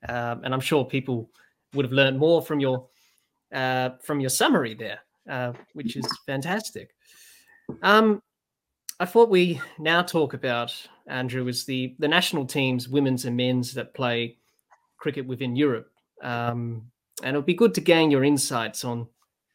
um, 0.09 0.43
and 0.45 0.55
I'm 0.55 0.61
sure 0.61 0.85
people 0.85 1.31
would 1.75 1.85
have 1.85 1.93
learned 1.93 2.19
more 2.19 2.43
from 2.43 2.61
your 2.61 2.87
uh, 3.53 3.91
from 4.03 4.21
your 4.21 4.31
summary 4.31 4.75
there, 4.75 5.01
uh, 5.29 5.53
which 5.73 5.97
is 5.97 6.07
fantastic. 6.27 6.91
Um, 7.83 8.23
I 9.01 9.05
thought 9.05 9.31
we 9.31 9.61
now 9.79 10.03
talk 10.03 10.35
about 10.35 10.75
Andrew 11.09 11.49
is 11.49 11.65
the 11.65 11.97
the 11.99 12.09
national 12.09 12.47
teams, 12.47 12.89
women's 12.89 13.25
and 13.25 13.37
men's 13.37 13.75
that 13.75 13.95
play 13.95 14.37
cricket 14.99 15.27
within 15.27 15.57
Europe, 15.57 15.91
um, 16.23 16.91
and 17.23 17.35
it 17.35 17.39
would 17.39 17.47
be 17.47 17.55
good 17.55 17.75
to 17.75 17.81
gain 17.81 18.11
your 18.11 18.25
insights 18.25 18.85
on 18.85 19.07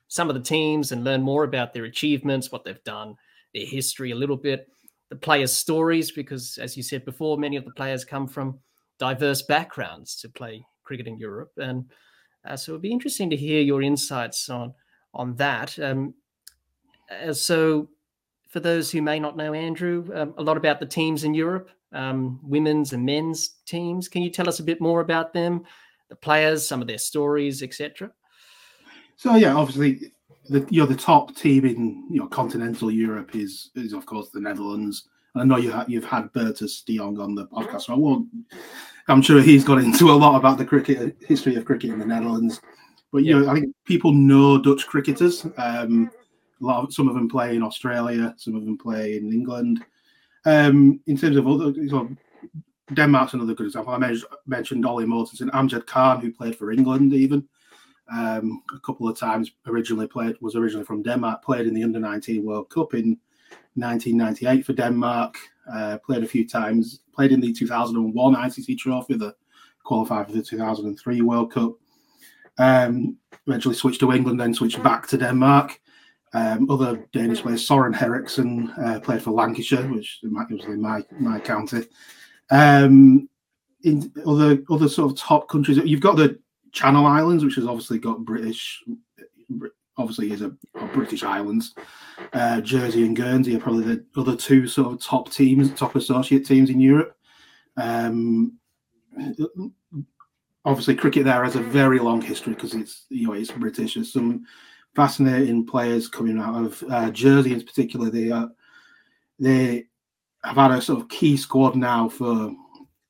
some 0.08 0.30
of 0.30 0.36
the 0.36 0.42
teams 0.42 0.92
and 0.92 1.04
learn 1.04 1.22
more 1.22 1.44
about 1.44 1.74
their 1.74 1.86
achievements, 1.86 2.52
what 2.52 2.64
they've 2.64 2.84
done, 2.84 3.16
their 3.54 3.66
history 3.66 4.12
a 4.12 4.16
little 4.16 4.38
bit, 4.38 4.68
the 5.10 5.16
players' 5.16 5.54
stories, 5.54 6.12
because 6.12 6.58
as 6.58 6.78
you 6.78 6.84
said 6.84 7.06
before, 7.06 7.38
many 7.38 7.56
of 7.56 7.66
the 7.66 7.72
players 7.72 8.06
come 8.06 8.28
from 8.28 8.60
diverse 9.00 9.42
backgrounds 9.42 10.16
to 10.22 10.30
play 10.30 10.66
cricket 10.84 11.08
in 11.08 11.18
Europe, 11.18 11.52
and 11.58 11.86
uh, 12.46 12.56
so 12.56 12.74
it'd 12.74 12.82
be 12.82 12.92
interesting 12.92 13.30
to 13.30 13.36
hear 13.36 13.62
your 13.62 13.82
insights 13.82 14.50
on 14.50 14.74
on 15.14 15.36
that. 15.36 15.78
Um, 15.80 16.14
uh, 17.12 17.34
so 17.34 17.90
for 18.50 18.60
those 18.60 18.92
who 18.92 19.02
may 19.02 19.20
not 19.20 19.36
know, 19.36 19.54
Andrew, 19.54 20.08
um, 20.14 20.34
a 20.38 20.44
lot 20.44 20.58
about 20.58 20.80
the 20.80 20.86
teams 20.86 21.24
in 21.24 21.34
Europe, 21.34 21.70
um, 21.94 22.40
women's 22.44 22.94
and 22.94 23.06
men's 23.06 23.56
teams. 23.66 24.08
Can 24.08 24.22
you 24.22 24.30
tell 24.30 24.50
us 24.50 24.60
a 24.60 24.64
bit 24.64 24.82
more 24.82 25.02
about 25.02 25.34
them, 25.34 25.64
the 26.10 26.16
players, 26.16 26.68
some 26.68 26.82
of 26.82 26.88
their 26.88 26.98
stories, 26.98 27.64
etc.? 27.64 28.12
So 29.16 29.36
yeah, 29.36 29.56
obviously, 29.56 30.12
the 30.50 30.66
you 30.70 30.82
know 30.82 30.88
the 30.88 30.96
top 30.96 31.36
team 31.36 31.66
in 31.66 32.06
you 32.10 32.20
know 32.20 32.28
continental 32.28 32.92
Europe 32.92 33.36
is 33.36 33.72
is 33.76 33.94
of 33.94 34.06
course 34.06 34.30
the 34.30 34.42
Netherlands. 34.42 35.08
I 35.36 35.44
know 35.44 35.58
you 35.58 35.72
ha- 35.72 35.86
you've 35.88 36.06
had 36.06 36.32
Bertus 36.34 36.84
de 36.86 36.98
Jong 36.98 37.20
on 37.20 37.34
the 37.36 37.48
podcast, 37.48 37.84
so 37.84 37.94
I 37.94 37.98
won't. 37.98 38.28
I'm 39.08 39.22
sure 39.22 39.42
he's 39.42 39.64
got 39.64 39.80
into 39.80 40.12
a 40.12 40.14
lot 40.14 40.36
about 40.36 40.58
the 40.58 40.66
cricket 40.66 41.18
history 41.28 41.56
of 41.56 41.66
cricket 41.66 41.90
in 41.90 42.00
the 42.00 42.06
Netherlands. 42.06 42.62
But 43.12 43.24
you 43.24 43.38
yeah. 43.38 43.46
know, 43.46 43.52
I 43.52 43.56
think 43.56 43.76
people 43.86 44.12
know 44.12 44.62
Dutch 44.62 44.88
cricketers. 44.88 45.46
Um, 45.58 46.10
a 46.62 46.66
lot 46.66 46.84
of 46.84 46.94
some 46.94 47.08
of 47.08 47.16
them 47.16 47.28
play 47.28 47.56
in 47.56 47.64
Australia, 47.64 48.34
some 48.38 48.56
of 48.56 48.66
them 48.66 48.78
play 48.78 49.18
in 49.18 49.32
England. 49.32 49.84
Um, 50.46 51.00
in 51.08 51.18
terms 51.18 51.38
of 51.38 51.48
other, 51.48 51.74
so 51.88 52.10
Denmark's 52.94 53.34
another 53.34 53.54
good 53.54 53.68
example. 53.68 53.94
I 53.94 54.16
mentioned 54.46 54.86
Ollie 54.86 55.06
Mortensen, 55.06 55.50
Amjad 55.52 55.86
Khan, 55.86 56.20
who 56.20 56.34
played 56.34 56.58
for 56.58 56.72
England, 56.72 57.14
even 57.14 57.48
um, 58.12 58.62
a 58.76 58.80
couple 58.80 59.08
of 59.08 59.18
times. 59.18 59.52
Originally 59.68 60.08
played 60.08 60.36
was 60.42 60.56
originally 60.56 60.86
from 60.86 61.02
Denmark. 61.02 61.44
Played 61.44 61.68
in 61.68 61.74
the 61.74 61.84
Under 61.84 62.00
19 62.00 62.44
World 62.44 62.70
Cup 62.70 62.94
in 62.94 63.18
1998 63.76 64.66
for 64.66 64.74
Denmark. 64.74 65.38
Uh, 65.72 65.98
played 66.06 66.24
a 66.24 66.28
few 66.28 66.48
times. 66.48 67.02
Played 67.14 67.32
in 67.32 67.40
the 67.40 67.54
2001 67.54 68.36
ICC 68.36 68.78
Trophy, 68.78 69.16
the 69.16 69.36
qualified 69.84 70.28
for 70.28 70.34
the 70.34 70.42
2003 70.42 71.22
World 71.22 71.52
Cup. 71.52 71.74
Um, 72.58 73.18
eventually 73.48 73.76
switched 73.76 74.00
to 74.02 74.12
England, 74.12 74.40
then 74.40 74.54
switched 74.54 74.82
back 74.84 75.08
to 75.08 75.18
Denmark. 75.18 75.80
Um, 76.34 76.70
other 76.70 77.08
Danish 77.14 77.42
players, 77.42 77.66
Soren 77.66 77.94
Henriksen 77.94 78.72
uh, 78.84 79.00
played 79.02 79.22
for 79.22 79.32
Lancashire, 79.32 79.88
which 79.88 80.20
was 80.24 80.66
in 80.66 80.82
my 80.82 81.04
my 81.20 81.40
county. 81.40 81.84
Um, 82.50 83.30
in 83.84 84.12
other 84.26 84.64
other 84.70 84.90
sort 84.90 85.12
of 85.12 85.18
top 85.18 85.48
countries, 85.48 85.78
you've 85.78 86.02
got 86.02 86.16
the 86.16 86.40
Channel 86.72 87.06
Islands, 87.06 87.46
which 87.46 87.56
has 87.56 87.68
obviously 87.68 88.00
got 88.00 88.26
British, 88.26 88.84
obviously 89.98 90.32
is 90.32 90.42
a, 90.42 90.52
a 90.76 90.88
British 90.88 91.24
islands. 91.24 91.76
Uh, 92.34 92.62
Jersey 92.62 93.06
and 93.06 93.16
Guernsey 93.16 93.56
are 93.56 93.60
probably 93.60 93.84
the 93.84 94.06
other 94.20 94.36
two 94.36 94.68
sort 94.68 94.94
of 94.94 95.02
top 95.02 95.32
teams, 95.32 95.72
top 95.74 95.96
associate 95.96 96.46
teams 96.46 96.70
in 96.72 96.80
Europe. 96.80 97.16
Um, 97.78 98.58
obviously, 100.66 100.96
cricket 100.96 101.26
there 101.26 101.44
has 101.44 101.56
a 101.56 101.62
very 101.62 102.00
long 102.00 102.22
history 102.22 102.54
because 102.54 102.74
it's 102.74 103.06
you 103.10 103.28
know 103.28 103.34
it's 103.34 103.52
British. 103.52 103.94
There's 103.94 104.12
some 104.12 104.46
fascinating 104.96 105.66
players 105.66 106.08
coming 106.08 106.40
out 106.40 106.66
of 106.66 106.84
uh, 106.90 107.10
Jersey, 107.12 107.54
in 107.54 107.64
particular. 107.64 108.10
They 108.10 108.32
are 108.32 108.50
they 109.40 109.86
have 110.44 110.56
had 110.56 110.72
a 110.72 110.82
sort 110.82 111.02
of 111.02 111.10
key 111.10 111.38
squad 111.38 111.76
now 111.76 112.10
for 112.10 112.52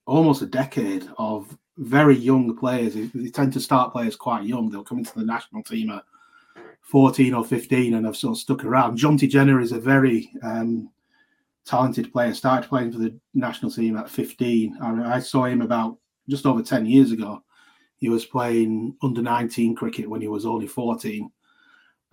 almost 0.06 0.41
a 0.41 0.48
decade 0.48 1.08
of 1.17 1.58
very 1.78 2.15
young 2.15 2.56
players. 2.56 2.93
They 2.93 3.30
tend 3.30 3.54
to 3.54 3.60
start 3.60 3.91
players 3.91 4.15
quite 4.15 4.46
young. 4.46 4.69
They'll 4.69 4.84
come 4.84 5.00
into 5.00 5.17
the 5.17 5.26
national 5.26 5.63
team 5.63 5.89
at 5.89 6.04
14 6.82 7.34
or 7.34 7.43
15 7.43 7.96
and 7.96 8.06
have 8.06 8.15
sort 8.15 8.38
of 8.38 8.41
stuck 8.41 8.63
around. 8.63 8.98
Jonty 8.98 9.30
Jenner 9.30 9.60
is 9.60 9.72
a 9.72 9.80
very 9.80 10.32
um, 10.43 10.89
talented 11.65 12.12
player. 12.12 12.34
Started 12.34 12.69
playing 12.69 12.91
for 12.91 13.00
the 13.00 13.17
national 13.34 13.72
team 13.72 13.98
at 13.98 14.10
15. 14.10 14.78
I, 14.82 15.15
I 15.15 15.19
saw 15.19 15.46
him 15.46 15.62
about 15.62 15.98
just 16.30 16.46
over 16.46 16.62
10 16.62 16.86
years 16.86 17.12
ago. 17.12 17.43
He 17.98 18.10
was 18.10 18.26
playing 18.26 18.96
under 19.02 19.22
19 19.22 19.76
cricket 19.76 20.10
when 20.10 20.22
he 20.22 20.28
was 20.28 20.46
only 20.46 20.67
14 20.67 21.32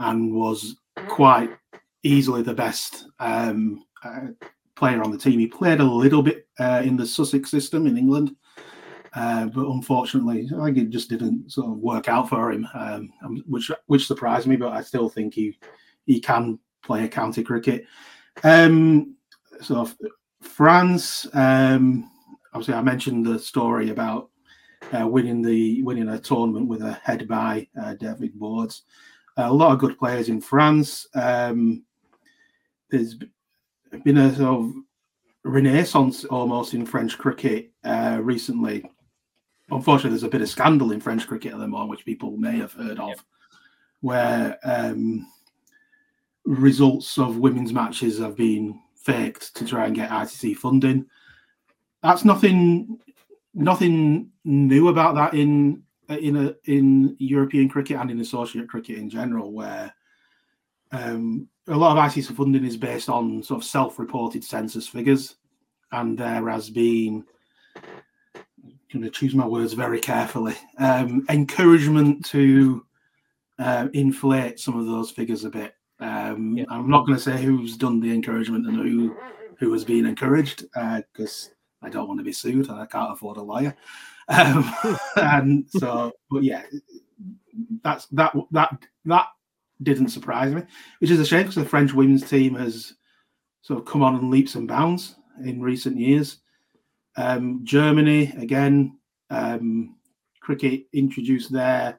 and 0.00 0.34
was 0.34 0.76
quite 1.08 1.50
easily 2.02 2.42
the 2.42 2.54
best 2.54 3.06
um, 3.20 3.84
uh, 4.04 4.28
player 4.74 5.02
on 5.02 5.10
the 5.10 5.18
team. 5.18 5.38
He 5.38 5.46
played 5.46 5.80
a 5.80 5.84
little 5.84 6.22
bit 6.22 6.48
uh, 6.58 6.82
in 6.84 6.96
the 6.96 7.06
Sussex 7.06 7.50
system 7.50 7.86
in 7.86 7.96
England, 7.96 8.34
uh, 9.14 9.46
but 9.46 9.66
unfortunately, 9.66 10.48
I 10.58 10.64
think 10.64 10.78
it 10.78 10.90
just 10.90 11.10
didn't 11.10 11.52
sort 11.52 11.70
of 11.70 11.78
work 11.78 12.08
out 12.08 12.28
for 12.28 12.50
him, 12.50 12.66
um, 12.74 13.12
which 13.46 13.70
which 13.86 14.06
surprised 14.06 14.46
me. 14.46 14.56
But 14.56 14.72
I 14.72 14.82
still 14.82 15.08
think 15.08 15.34
he 15.34 15.58
he 16.06 16.18
can 16.20 16.58
play 16.82 17.06
county 17.08 17.42
cricket. 17.42 17.84
Um, 18.42 19.16
so 19.60 19.88
France, 20.40 21.26
um, 21.34 22.10
obviously, 22.54 22.74
I 22.74 22.82
mentioned 22.82 23.26
the 23.26 23.38
story 23.38 23.90
about 23.90 24.30
uh, 24.98 25.06
winning 25.06 25.42
the 25.42 25.82
winning 25.82 26.08
a 26.08 26.18
tournament 26.18 26.68
with 26.68 26.80
a 26.80 26.94
head 26.94 27.28
by 27.28 27.68
uh, 27.80 27.94
David 27.94 28.38
Boards 28.38 28.84
a 29.46 29.53
lot 29.53 29.72
of 29.72 29.79
good 29.79 29.98
players 29.98 30.29
in 30.29 30.40
France. 30.40 31.07
Um, 31.14 31.85
there's 32.90 33.16
been 34.05 34.18
a 34.18 34.35
sort 34.35 34.61
of 34.61 34.72
renaissance 35.44 36.24
almost 36.24 36.74
in 36.74 36.87
French 36.87 37.18
cricket 37.18 37.70
uh, 37.85 38.18
recently. 38.22 38.85
Unfortunately, 39.70 40.11
there's 40.11 40.24
a 40.24 40.29
bit 40.29 40.42
of 40.42 40.48
scandal 40.48 40.92
in 40.92 41.00
French 41.00 41.26
cricket 41.26 41.53
at 41.53 41.59
the 41.59 41.68
moment, 41.68 41.90
which 41.90 42.05
people 42.05 42.37
may 42.37 42.59
have 42.59 42.72
heard 42.72 42.98
of, 42.98 43.09
yep. 43.09 43.20
where 44.00 44.59
um, 44.64 45.26
results 46.44 47.18
of 47.18 47.38
women's 47.38 47.72
matches 47.72 48.18
have 48.18 48.37
been 48.37 48.81
faked 48.96 49.55
to 49.57 49.64
try 49.64 49.87
and 49.87 49.94
get 49.94 50.11
ICC 50.11 50.57
funding. 50.57 51.07
That's 52.03 52.24
nothing, 52.24 52.98
nothing 53.55 54.31
new 54.44 54.88
about 54.88 55.14
that 55.14 55.35
in 55.35 55.83
in 56.14 56.36
a 56.36 56.54
in 56.64 57.16
European 57.18 57.68
cricket 57.68 57.98
and 57.98 58.10
in 58.10 58.20
associate 58.20 58.68
cricket 58.68 58.98
in 58.98 59.08
general, 59.08 59.52
where 59.52 59.92
um, 60.92 61.48
a 61.68 61.76
lot 61.76 61.96
of 61.96 62.04
ICC 62.04 62.36
funding 62.36 62.64
is 62.64 62.76
based 62.76 63.08
on 63.08 63.42
sort 63.42 63.60
of 63.60 63.66
self-reported 63.66 64.42
census 64.44 64.86
figures, 64.86 65.36
and 65.92 66.18
there 66.18 66.48
has 66.48 66.70
been 66.70 67.24
I'm 68.92 69.00
going 69.00 69.04
to 69.04 69.10
choose 69.10 69.34
my 69.34 69.46
words 69.46 69.72
very 69.72 70.00
carefully 70.00 70.56
um, 70.78 71.24
encouragement 71.28 72.24
to 72.26 72.84
uh, 73.58 73.88
inflate 73.92 74.58
some 74.58 74.78
of 74.78 74.86
those 74.86 75.10
figures 75.10 75.44
a 75.44 75.50
bit. 75.50 75.74
Um, 76.00 76.56
yeah. 76.56 76.64
I'm 76.70 76.90
not 76.90 77.06
going 77.06 77.16
to 77.16 77.22
say 77.22 77.40
who's 77.40 77.76
done 77.76 78.00
the 78.00 78.12
encouragement 78.12 78.66
and 78.66 78.76
who 78.76 79.16
who 79.58 79.72
has 79.72 79.84
been 79.84 80.06
encouraged 80.06 80.64
because 80.72 81.50
uh, 81.82 81.86
I 81.86 81.90
don't 81.90 82.08
want 82.08 82.18
to 82.18 82.24
be 82.24 82.32
sued 82.32 82.68
and 82.68 82.80
I 82.80 82.86
can't 82.86 83.12
afford 83.12 83.36
a 83.36 83.42
lawyer. 83.42 83.76
Um, 84.30 84.72
and 85.16 85.68
so, 85.68 86.12
but 86.30 86.42
yeah, 86.42 86.62
that's 87.82 88.06
that 88.06 88.34
that 88.52 88.72
that 89.04 89.26
didn't 89.82 90.08
surprise 90.08 90.54
me, 90.54 90.62
which 91.00 91.10
is 91.10 91.20
a 91.20 91.26
shame 91.26 91.42
because 91.42 91.56
the 91.56 91.64
French 91.64 91.92
women's 91.92 92.28
team 92.28 92.54
has 92.54 92.94
sort 93.62 93.80
of 93.80 93.86
come 93.86 94.02
on 94.02 94.16
in 94.16 94.30
leaps 94.30 94.54
and 94.54 94.68
bounds 94.68 95.16
in 95.44 95.60
recent 95.60 95.98
years. 95.98 96.38
Um, 97.16 97.60
Germany 97.64 98.32
again, 98.38 98.98
um, 99.30 99.96
cricket 100.40 100.86
introduced 100.92 101.52
there. 101.52 101.98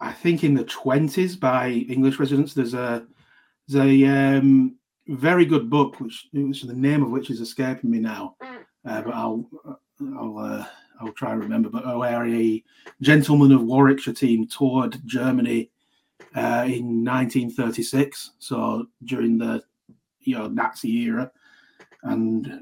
I 0.00 0.12
think 0.12 0.44
in 0.44 0.54
the 0.54 0.64
twenties 0.64 1.34
by 1.36 1.70
English 1.70 2.18
residents. 2.18 2.54
There's 2.54 2.74
a 2.74 3.06
there's 3.66 3.84
a 3.84 4.06
um, 4.06 4.76
very 5.08 5.44
good 5.44 5.68
book, 5.68 5.98
which, 6.00 6.28
which 6.32 6.62
the 6.62 6.72
name 6.72 7.02
of 7.02 7.10
which 7.10 7.30
is 7.30 7.40
escaping 7.40 7.90
me 7.90 7.98
now, 7.98 8.36
uh, 8.86 9.02
but 9.02 9.14
I'll 9.14 9.48
I'll 10.00 10.38
uh, 10.38 10.66
I'll 11.00 11.12
try 11.12 11.32
and 11.32 11.42
remember, 11.42 11.68
but 11.68 11.98
where 11.98 12.26
a 12.26 12.62
gentleman 13.00 13.52
of 13.52 13.62
Warwickshire 13.62 14.14
team 14.14 14.46
toured 14.46 15.00
Germany 15.06 15.70
uh, 16.34 16.64
in 16.66 17.04
1936, 17.04 18.32
so 18.38 18.86
during 19.04 19.38
the 19.38 19.62
you 20.20 20.36
know 20.36 20.48
Nazi 20.48 20.90
era, 21.04 21.30
and 22.02 22.60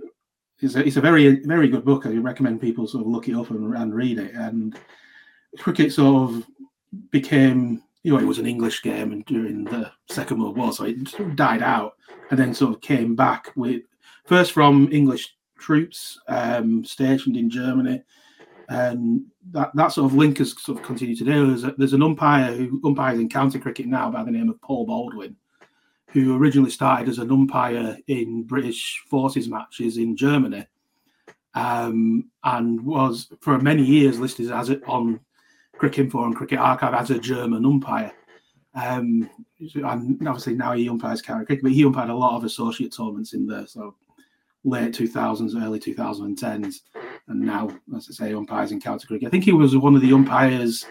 it's 0.61 0.77
a, 0.77 0.87
it's 0.87 0.97
a 0.97 1.01
very 1.01 1.41
very 1.45 1.69
good 1.69 1.85
book. 1.85 2.07
I 2.07 2.11
recommend 2.17 2.61
people 2.61 2.87
sort 2.87 3.05
of 3.05 3.11
look 3.11 3.29
it 3.29 3.35
up 3.35 3.51
and, 3.51 3.75
and 3.75 3.95
read 3.95 4.19
it. 4.19 4.35
And 4.35 4.79
cricket 5.59 5.93
sort 5.93 6.31
of 6.31 6.47
became 7.11 7.83
you 8.03 8.13
know 8.13 8.19
it 8.19 8.27
was 8.27 8.39
an 8.39 8.47
English 8.47 8.83
game 8.83 9.23
during 9.27 9.65
the 9.65 9.91
Second 10.11 10.41
World 10.41 10.57
War, 10.57 10.73
so 10.73 10.85
it 10.85 11.37
died 11.37 11.63
out 11.63 11.97
and 12.31 12.39
then 12.39 12.55
sort 12.55 12.75
of 12.75 12.81
came 12.81 13.15
back 13.15 13.51
with 13.57 13.83
first 14.25 14.53
from 14.53 14.89
English 14.93 15.36
troops 15.59 16.19
um, 16.29 16.85
stationed 16.85 17.37
in 17.37 17.51
Germany. 17.51 18.03
And 18.69 19.27
that, 19.53 19.71
that 19.75 19.93
sort 19.93 20.11
of 20.11 20.17
link 20.17 20.39
has 20.39 20.61
sort 20.61 20.79
of 20.79 20.85
continued 20.85 21.19
today. 21.19 21.35
There's, 21.35 21.65
a, 21.65 21.75
there's 21.79 21.93
an 21.93 22.03
umpire 22.03 22.53
who 22.53 22.81
umpires 22.85 23.21
in 23.21 23.29
county 23.29 23.59
cricket 23.59 23.87
now 23.87 24.11
by 24.11 24.25
the 24.25 24.31
name 24.31 24.49
of 24.49 24.61
Paul 24.61 24.87
Baldwin, 24.87 25.37
who 26.11 26.37
originally 26.37 26.71
started 26.71 27.09
as 27.09 27.19
an 27.19 27.31
umpire 27.31 27.97
in 28.09 28.43
British 28.43 29.05
forces 29.09 29.49
matches 29.49 29.99
in 29.99 30.17
Germany, 30.17 30.67
um, 31.55 32.29
and 32.43 32.85
was 32.85 33.29
for 33.41 33.59
many 33.61 33.85
years 33.85 34.19
listed 34.19 34.51
as 34.51 34.69
it 34.69 34.83
on 34.87 35.21
Cricinfo 35.79 36.25
and 36.25 36.35
Cricket 36.35 36.59
Archive 36.59 36.95
as 36.95 37.11
a 37.11 37.19
German 37.19 37.65
umpire. 37.65 38.13
Um, 38.75 39.31
and 39.59 40.29
obviously 40.29 40.55
now 40.55 40.73
he 40.73 40.89
umpires 40.89 41.23
county 41.23 41.47
cricket, 41.47 41.63
but 41.63 41.73
he 41.73 41.85
umpired 41.85 42.11
a 42.11 42.15
lot 42.15 42.37
of 42.37 42.45
associate 42.45 42.93
tournaments 42.93 43.33
in 43.33 43.47
there. 43.47 43.67
so 43.67 43.95
late 44.67 44.93
2000s, 44.93 45.63
early 45.63 45.79
2010s, 45.79 46.81
and 47.29 47.41
now, 47.41 47.71
as 47.97 48.09
I 48.11 48.27
say, 48.27 48.35
umpires 48.35 48.73
in 48.73 48.81
county 48.81 49.07
cricket. 49.07 49.29
I 49.29 49.31
think 49.31 49.45
he 49.45 49.53
was 49.53 49.77
one 49.77 49.95
of 49.95 50.03
the 50.03 50.13
umpires 50.13 50.85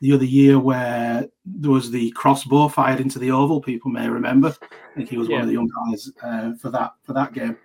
the 0.00 0.12
other 0.12 0.24
year 0.24 0.58
where 0.58 1.26
there 1.44 1.70
was 1.70 1.90
the 1.90 2.10
crossbow 2.12 2.68
fired 2.68 3.00
into 3.00 3.18
the 3.18 3.30
oval. 3.30 3.60
People 3.60 3.90
may 3.90 4.08
remember. 4.08 4.54
I 4.62 4.94
think 4.94 5.08
he 5.08 5.18
was 5.18 5.28
yeah. 5.28 5.36
one 5.36 5.42
of 5.42 5.48
the 5.48 5.56
umpires 5.56 6.12
uh, 6.22 6.52
for 6.60 6.70
that 6.70 6.92
for 7.02 7.14
that 7.14 7.32
game. 7.32 7.56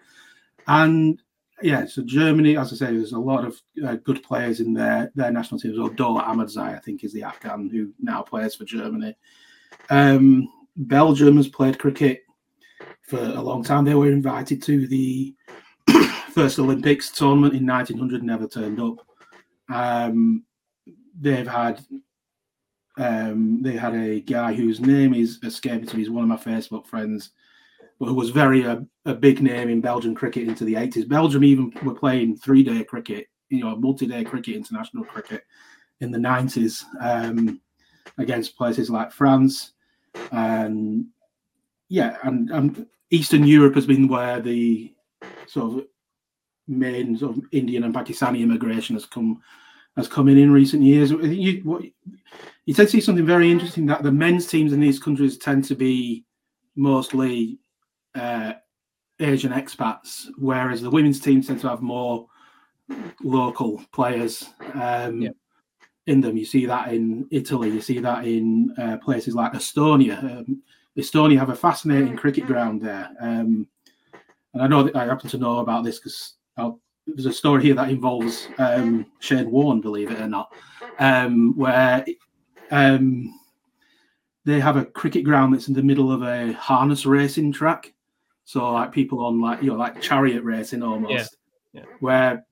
And 0.68 1.22
yeah, 1.62 1.86
so 1.86 2.02
Germany, 2.04 2.58
as 2.58 2.74
I 2.74 2.76
say, 2.76 2.86
there's 2.88 3.12
a 3.12 3.20
lot 3.20 3.46
of 3.46 3.62
uh, 3.86 3.96
good 3.98 4.24
players 4.24 4.62
in 4.62 4.74
their 4.74 5.12
their 5.14 5.32
national 5.32 5.60
teams. 5.60 5.78
Dola 5.78 6.26
Ahmadzai, 6.26 6.76
I 6.76 6.80
think, 6.80 7.04
is 7.04 7.14
the 7.14 7.24
Afghan 7.24 7.70
who 7.70 7.94
now 8.00 8.22
plays 8.22 8.56
for 8.56 8.66
Germany. 8.66 9.16
Um, 9.90 10.50
Belgium 10.76 11.38
has 11.38 11.48
played 11.48 11.78
cricket 11.78 12.23
for 13.08 13.20
a 13.20 13.42
long 13.42 13.64
time. 13.64 13.86
They 13.86 13.96
were 13.96 14.12
invited 14.12 14.62
to 14.64 14.88
the 14.88 15.36
first 16.34 16.60
Olympics 16.60 17.12
tournament 17.12 17.54
in 17.54 17.66
1900, 17.66 18.24
never 18.24 18.48
turned 18.48 18.80
up. 18.80 19.06
Um, 19.70 20.44
they've 21.20 21.48
had 21.48 21.84
um, 22.98 23.62
they 23.64 23.74
had 23.74 23.96
a 23.96 24.20
guy 24.20 24.54
whose 24.54 24.80
name 24.80 25.14
is 25.14 25.40
escaping 25.44 25.88
to 25.88 25.96
me. 25.96 26.04
He's 26.04 26.12
one 26.12 26.24
of 26.24 26.30
my 26.30 26.38
Facebook 26.38 26.86
friends, 26.86 27.32
but 28.00 28.06
who 28.06 28.14
was 28.14 28.30
very 28.30 28.66
uh, 28.66 28.82
a 29.06 29.16
big 29.16 29.42
name 29.42 29.70
in 29.70 29.82
Belgian 29.82 30.14
cricket 30.14 30.48
into 30.48 30.64
the 30.64 30.76
80s. 30.76 31.08
Belgium 31.08 31.44
even 31.44 31.74
were 31.84 31.96
playing 31.96 32.38
three 32.38 32.64
day 32.64 32.84
cricket, 32.84 33.28
you 33.50 33.64
know, 33.64 33.76
multi 33.76 34.06
day 34.06 34.24
cricket, 34.24 34.56
international 34.56 35.04
cricket 35.06 35.44
in 36.02 36.12
the 36.12 36.20
90s 36.20 36.84
um, 37.02 37.60
against 38.18 38.58
places 38.58 38.90
like 38.90 39.12
France. 39.12 39.74
And 40.32 41.08
yeah, 41.90 42.18
and, 42.24 42.50
and 42.52 42.88
Eastern 43.10 43.46
Europe 43.46 43.76
has 43.76 43.86
been 43.86 44.08
where 44.08 44.40
the 44.40 44.94
sort 45.48 45.80
of 45.80 45.86
main 46.68 47.18
sort 47.18 47.38
of 47.38 47.44
Indian 47.52 47.84
and 47.84 47.94
Pakistani 47.94 48.42
immigration 48.42 48.96
has 48.96 49.06
come 49.06 49.42
has 49.96 50.08
come 50.08 50.28
in 50.28 50.38
in 50.38 50.52
recent 50.52 50.82
years. 50.82 51.12
You, 51.12 51.62
what, 51.64 51.84
you 52.66 52.74
tend 52.74 52.88
to 52.88 52.92
see 52.92 53.02
something 53.02 53.26
very 53.26 53.52
interesting 53.52 53.86
that 53.88 54.02
the 54.02 54.12
men's 54.12 54.48
teams 54.48 54.74
in 54.74 54.80
these 54.80 55.00
countries 55.00 55.38
tend 55.38 55.66
to 55.66 55.76
be 55.76 56.26
mostly 56.76 57.60
uh, 58.16 58.54
Asian 59.20 59.52
expats, 59.52 60.28
whereas 60.38 60.82
the 60.82 60.90
women's 60.90 61.20
teams 61.20 61.48
tend 61.48 61.60
to 61.62 61.70
have 61.70 61.82
more 61.82 62.28
local 63.24 63.84
players 63.92 64.50
um, 64.74 65.22
yeah. 65.22 65.30
in 66.08 66.22
them. 66.22 66.38
You 66.38 66.46
see 66.46 66.66
that 66.66 66.92
in 66.92 67.28
Italy, 67.30 67.70
you 67.70 67.82
see 67.82 68.00
that 68.00 68.26
in 68.26 68.74
uh, 68.78 68.98
places 68.98 69.36
like 69.36 69.54
Estonia. 69.54 70.40
Um, 70.40 70.64
Estonia 70.98 71.38
have 71.38 71.50
a 71.50 71.56
fascinating 71.56 72.16
cricket 72.16 72.46
ground 72.46 72.82
there. 72.82 73.10
Um, 73.20 73.68
and 74.54 74.62
I 74.62 74.68
know 74.68 74.84
that 74.84 74.96
I 74.96 75.06
happen 75.06 75.30
to 75.30 75.38
know 75.38 75.60
about 75.60 75.84
this 75.84 76.00
because 76.00 76.36
there's 77.08 77.26
a 77.26 77.34
story 77.34 77.64
here 77.64 77.76
that 77.76 77.90
involves 77.90 78.48
um, 78.58 79.06
Shane 79.20 79.52
Warne, 79.52 79.82
believe 79.82 80.12
it 80.12 80.22
or 80.22 80.28
not, 80.28 80.54
um, 81.00 81.58
where 81.58 82.06
um, 82.72 83.34
they 84.46 84.60
have 84.60 84.78
a 84.78 84.86
cricket 84.86 85.24
ground 85.24 85.54
that's 85.54 85.68
in 85.68 85.74
the 85.74 85.84
middle 85.84 86.12
of 86.12 86.24
a 86.24 86.54
harness 86.54 87.06
racing 87.06 87.52
track. 87.52 87.94
So 88.46 88.72
like 88.72 88.92
people 88.92 89.26
on 89.26 89.42
like 89.42 89.62
you 89.62 89.70
know 89.70 89.78
like 89.78 90.02
chariot 90.02 90.44
racing 90.44 90.84
almost, 90.84 91.38
yeah. 91.74 91.82
Yeah. 91.82 91.88
where 92.00 92.46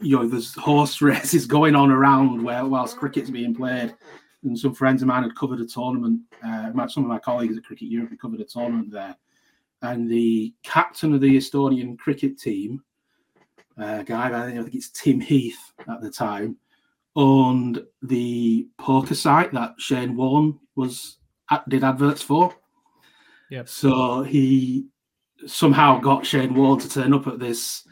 you 0.00 0.16
know 0.16 0.26
there's 0.26 0.54
horse 0.54 1.00
races 1.02 1.46
going 1.46 1.74
on 1.74 1.90
around 1.90 2.42
where 2.42 2.64
whilst 2.64 2.96
cricket's 2.96 3.30
being 3.30 3.54
played. 3.54 3.94
And 4.42 4.58
some 4.58 4.74
friends 4.74 5.02
of 5.02 5.08
mine 5.08 5.22
had 5.22 5.36
covered 5.36 5.60
a 5.60 5.66
tournament. 5.66 6.22
Uh, 6.42 6.70
some 6.88 7.04
of 7.04 7.10
my 7.10 7.18
colleagues 7.18 7.56
at 7.56 7.64
Cricket 7.64 7.88
Europe 7.88 8.10
had 8.10 8.20
covered 8.20 8.40
a 8.40 8.44
tournament 8.44 8.90
there, 8.90 9.16
and 9.82 10.10
the 10.10 10.54
captain 10.62 11.14
of 11.14 11.20
the 11.20 11.36
Estonian 11.36 11.98
cricket 11.98 12.38
team, 12.38 12.82
uh, 13.78 14.02
guy 14.02 14.48
I 14.48 14.52
think 14.52 14.74
it's 14.74 14.90
Tim 14.90 15.20
Heath 15.20 15.72
at 15.88 16.00
the 16.00 16.10
time, 16.10 16.56
owned 17.16 17.82
the 18.02 18.68
poker 18.78 19.14
site 19.14 19.52
that 19.52 19.74
Shane 19.78 20.16
Warne 20.16 20.58
was 20.74 21.18
did 21.68 21.84
adverts 21.84 22.22
for. 22.22 22.54
Yeah. 23.50 23.64
So 23.66 24.22
he 24.22 24.86
somehow 25.46 25.98
got 25.98 26.24
Shane 26.24 26.54
Warne 26.54 26.78
to 26.78 26.88
turn 26.88 27.12
up 27.12 27.26
at 27.26 27.38
this 27.38 27.86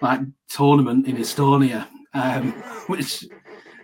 like 0.00 0.20
tournament 0.48 1.06
in 1.06 1.16
Estonia, 1.16 1.86
um, 2.14 2.52
which 2.86 3.26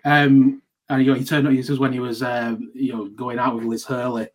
um, 0.04 0.62
and 0.90 1.04
you 1.04 1.12
know, 1.12 1.18
he 1.18 1.24
turned 1.24 1.46
up. 1.46 1.54
This 1.54 1.70
was 1.70 1.78
when 1.78 1.92
he 1.92 2.00
was 2.00 2.22
um, 2.22 2.70
you 2.74 2.92
know 2.92 3.06
going 3.06 3.38
out 3.38 3.54
with 3.54 3.64
Liz 3.64 3.84
Hurley. 3.84 4.28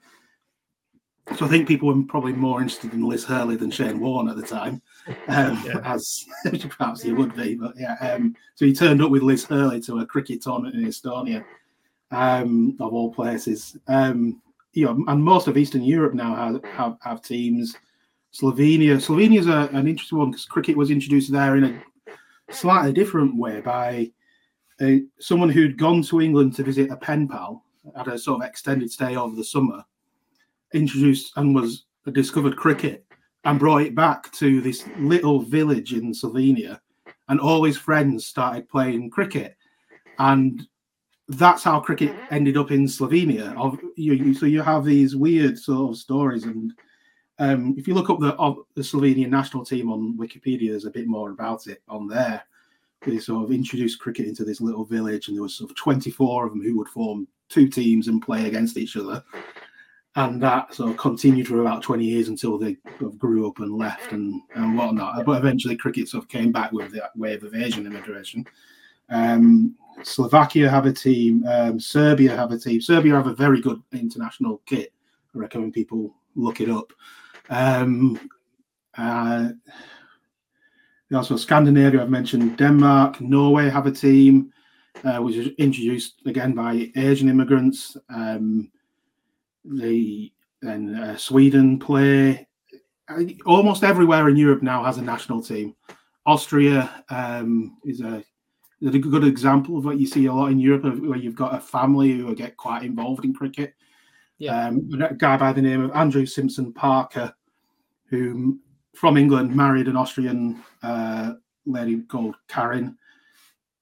So 1.36 1.46
I 1.46 1.50
think 1.50 1.68
people 1.68 1.88
were 1.88 2.04
probably 2.04 2.34
more 2.34 2.62
interested 2.62 2.94
in 2.94 3.04
Liz 3.04 3.26
Hurley 3.26 3.56
than 3.56 3.72
Shane 3.72 4.00
Warne 4.00 4.30
at 4.30 4.36
the 4.36 4.46
time, 4.46 4.82
um, 5.28 5.62
yeah. 5.66 5.82
as 5.84 6.24
perhaps 6.70 7.02
he 7.02 7.14
would 7.14 7.36
be. 7.36 7.56
But 7.56 7.74
yeah, 7.78 7.96
um, 7.96 8.36
so 8.54 8.66
he 8.66 8.74
turned 8.74 9.02
up 9.02 9.10
with 9.12 9.24
Liz 9.24 9.44
Hurley 9.44 9.82
to 9.82 10.00
a 10.00 10.06
cricket 10.06 10.42
tournament 10.42 10.76
in 10.76 10.86
Estonia, 10.86 11.44
um, 12.12 12.78
of 12.80 12.94
all 12.94 13.14
places. 13.14 13.76
Um, 13.88 14.42
you 14.74 14.86
know, 14.86 15.04
and 15.08 15.24
most 15.24 15.48
of 15.48 15.58
Eastern 15.58 15.84
Europe 15.84 16.14
now 16.14 16.36
have 16.36 16.64
have, 16.66 16.98
have 17.02 17.22
teams. 17.22 17.76
Slovenia, 18.34 18.98
Slovenia 18.98 19.40
is 19.40 19.48
an 19.48 19.88
interesting 19.88 20.18
one 20.18 20.30
because 20.30 20.46
cricket 20.46 20.76
was 20.76 20.92
introduced 20.92 21.32
there 21.32 21.56
in 21.56 21.64
a 21.64 22.54
slightly 22.54 22.92
different 22.92 23.38
way 23.38 23.62
by 23.62 24.12
someone 25.20 25.50
who'd 25.50 25.78
gone 25.78 26.02
to 26.04 26.22
England 26.22 26.56
to 26.56 26.64
visit 26.64 26.92
a 26.92 26.98
pen 26.98 27.28
pal, 27.28 27.64
had 27.96 28.08
a 28.08 28.18
sort 28.18 28.42
of 28.42 28.48
extended 28.48 28.92
stay 28.92 29.16
over 29.16 29.36
the 29.36 29.44
summer, 29.44 29.84
introduced 30.74 31.32
and 31.38 31.56
was 31.56 31.86
discovered 32.12 32.58
cricket 32.58 33.06
and 33.46 33.60
brought 33.60 33.84
it 33.84 33.96
back 33.96 34.32
to 34.34 34.60
this 34.62 34.86
little 34.98 35.40
village 35.40 35.94
in 35.94 36.12
Slovenia, 36.12 36.80
and 37.30 37.40
all 37.40 37.64
his 37.64 37.78
friends 37.78 38.26
started 38.26 38.68
playing 38.70 39.12
cricket, 39.12 39.56
and 40.20 40.68
that's 41.28 41.64
how 41.64 41.80
cricket 41.80 42.16
ended 42.32 42.58
up 42.58 42.72
in 42.72 42.86
Slovenia. 42.86 43.56
Of 43.58 43.80
you, 43.96 44.34
so 44.34 44.46
you 44.46 44.62
have 44.62 44.84
these 44.84 45.16
weird 45.16 45.58
sort 45.58 45.92
of 45.92 45.98
stories, 45.98 46.44
and 46.44 46.74
um, 47.40 47.76
if 47.78 47.88
you 47.88 47.94
look 47.94 48.10
up 48.10 48.20
the 48.20 48.36
the 48.76 48.82
Slovenian 48.82 49.30
national 49.30 49.66
team 49.66 49.92
on 49.92 50.18
Wikipedia, 50.18 50.72
there's 50.72 50.86
a 50.86 50.92
bit 50.92 51.08
more 51.08 51.32
about 51.32 51.68
it 51.68 51.82
on 51.88 52.08
there. 52.08 52.44
They 53.06 53.20
sort 53.20 53.44
of 53.44 53.52
introduced 53.52 54.00
cricket 54.00 54.28
into 54.28 54.44
this 54.44 54.62
little 54.62 54.86
village, 54.86 55.28
and 55.28 55.38
there 55.38 55.44
was 55.44 55.56
sort 55.56 55.70
of 55.70 55.78
24 55.78 56.46
of 56.46 56.52
them 56.52 56.64
who 56.64 56.78
would 56.78 56.90
form 56.90 57.28
two 57.50 57.68
teams 57.68 58.08
and 58.08 58.22
play 58.22 58.48
against 58.48 58.78
each 58.78 58.98
other 58.98 59.24
and 60.16 60.42
that 60.42 60.74
sort 60.74 60.92
of 60.92 60.98
continued 60.98 61.48
for 61.48 61.62
about 61.62 61.82
20 61.82 62.06
years 62.06 62.30
until 62.30 62.58
they 62.58 62.78
grew 63.18 63.48
up 63.48 63.60
and 63.60 63.78
left 63.78 64.14
and, 64.14 64.42
and 64.56 64.78
whatnot. 64.78 65.26
But 65.26 65.40
eventually, 65.40 65.76
cricket 65.76 66.08
sort 66.08 66.24
of 66.24 66.30
came 66.30 66.52
back 66.52 66.72
with 66.72 66.92
that 66.94 67.16
wave 67.18 67.44
of 67.44 67.54
Asian 67.54 67.86
immigration. 67.86 68.46
Um, 69.10 69.76
Slovakia 70.04 70.70
have 70.70 70.86
a 70.86 70.94
team. 70.94 71.46
Um, 71.46 71.80
Serbia 71.80 72.36
have 72.36 72.52
a 72.52 72.58
team. 72.58 72.80
Serbia 72.80 73.16
have 73.16 73.28
a 73.28 73.36
very 73.36 73.60
good 73.60 73.82
international 73.92 74.62
kit. 74.66 74.94
I 75.36 75.40
recommend 75.40 75.74
people 75.74 76.16
look 76.36 76.62
it 76.62 76.70
up. 76.70 76.94
Um, 77.50 78.30
uh, 78.98 79.50
also 81.14 81.36
Scandinavia, 81.36 82.02
I've 82.02 82.10
mentioned 82.10 82.58
Denmark, 82.58 83.22
Norway 83.22 83.70
have 83.70 83.86
a 83.86 83.92
team, 83.92 84.52
uh, 85.04 85.18
which 85.18 85.36
is 85.36 85.54
introduced 85.58 86.22
again 86.26 86.54
by 86.54 86.92
Asian 86.96 87.30
immigrants. 87.30 87.96
Um, 88.10 88.72
the 89.64 90.32
then 90.62 90.96
uh, 90.96 91.18
Sweden 91.18 91.80
play. 91.80 92.48
Almost 93.46 93.84
everywhere 93.84 94.30
in 94.30 94.38
Europe 94.38 94.64
now 94.64 94.84
has 94.84 94.98
a 94.98 95.02
national 95.02 95.42
team. 95.42 95.76
Austria 96.26 97.04
um, 97.10 97.78
is 97.86 98.02
a 98.02 98.24
is 98.82 98.94
a 98.94 99.00
good 99.00 99.24
example 99.24 99.78
of 99.78 99.86
what 99.86 100.00
you 100.00 100.08
see 100.08 100.26
a 100.26 100.34
lot 100.34 100.52
in 100.52 100.60
Europe, 100.60 100.84
where 101.02 101.18
you've 101.18 101.36
got 101.36 101.56
a 101.56 101.60
family 101.60 102.14
who 102.14 102.36
get 102.36 102.58
quite 102.58 102.84
involved 102.84 103.26
in 103.26 103.34
cricket. 103.34 103.74
Yeah. 104.38 104.68
Um, 104.68 104.90
a 105.02 105.14
guy 105.14 105.38
by 105.38 105.54
the 105.54 105.62
name 105.62 105.82
of 105.82 105.92
Andrew 105.92 106.26
Simpson 106.26 106.74
Parker, 106.74 107.34
who 108.10 108.60
from 108.96 109.18
England, 109.18 109.56
married 109.56 109.88
an 109.88 109.98
Austrian 109.98 110.64
uh, 110.84 111.34
lady 111.66 112.02
called 112.02 112.36
Karen. 112.48 112.98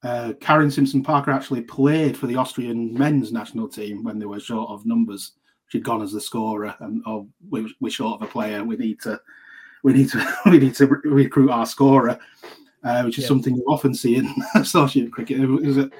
Uh, 0.04 0.34
Karin 0.42 0.70
Simpson 0.70 1.02
Parker 1.02 1.32
actually 1.32 1.62
played 1.62 2.18
for 2.18 2.28
the 2.28 2.36
Austrian 2.36 2.94
men's 2.94 3.32
national 3.32 3.70
team 3.70 4.04
when 4.04 4.20
they 4.20 4.26
were 4.26 4.40
short 4.40 4.70
of 4.70 4.86
numbers. 4.86 5.34
She'd 5.68 5.84
gone 5.84 6.02
as 6.02 6.12
the 6.12 6.20
scorer, 6.20 6.76
and 6.82 7.02
oh, 7.06 7.28
we, 7.50 7.74
we're 7.80 7.90
short 7.90 8.22
of 8.22 8.28
a 8.28 8.32
player. 8.32 8.64
We 8.64 8.76
need 8.76 9.00
to, 9.02 9.20
we 9.84 9.94
need 9.94 10.10
to, 10.10 10.38
we 10.46 10.60
need 10.60 10.76
to 10.76 10.88
recruit 10.88 11.50
our 11.50 11.66
scorer, 11.66 12.20
uh, 12.84 13.04
which 13.04 13.18
is 13.18 13.24
yeah. 13.24 13.30
something 13.30 13.56
you 13.56 13.64
often 13.68 13.94
see 13.94 14.18
in 14.18 14.34
associate 14.56 15.12
cricket. 15.12 15.40
It 15.40 15.48
was 15.48 15.78
a, 15.78 15.86
it 15.86 15.92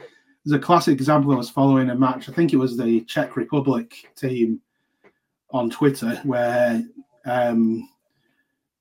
was 0.46 0.54
a 0.54 0.60
classic 0.60 0.94
example. 0.94 1.32
I 1.32 1.38
was 1.38 1.50
following 1.50 1.90
a 1.90 1.96
match. 1.96 2.28
I 2.28 2.34
think 2.34 2.52
it 2.52 2.58
was 2.58 2.78
the 2.78 3.02
Czech 3.02 3.38
Republic 3.38 3.94
team 4.16 4.60
on 5.52 5.70
Twitter 5.70 6.20
where 6.24 6.84
um, 7.26 7.88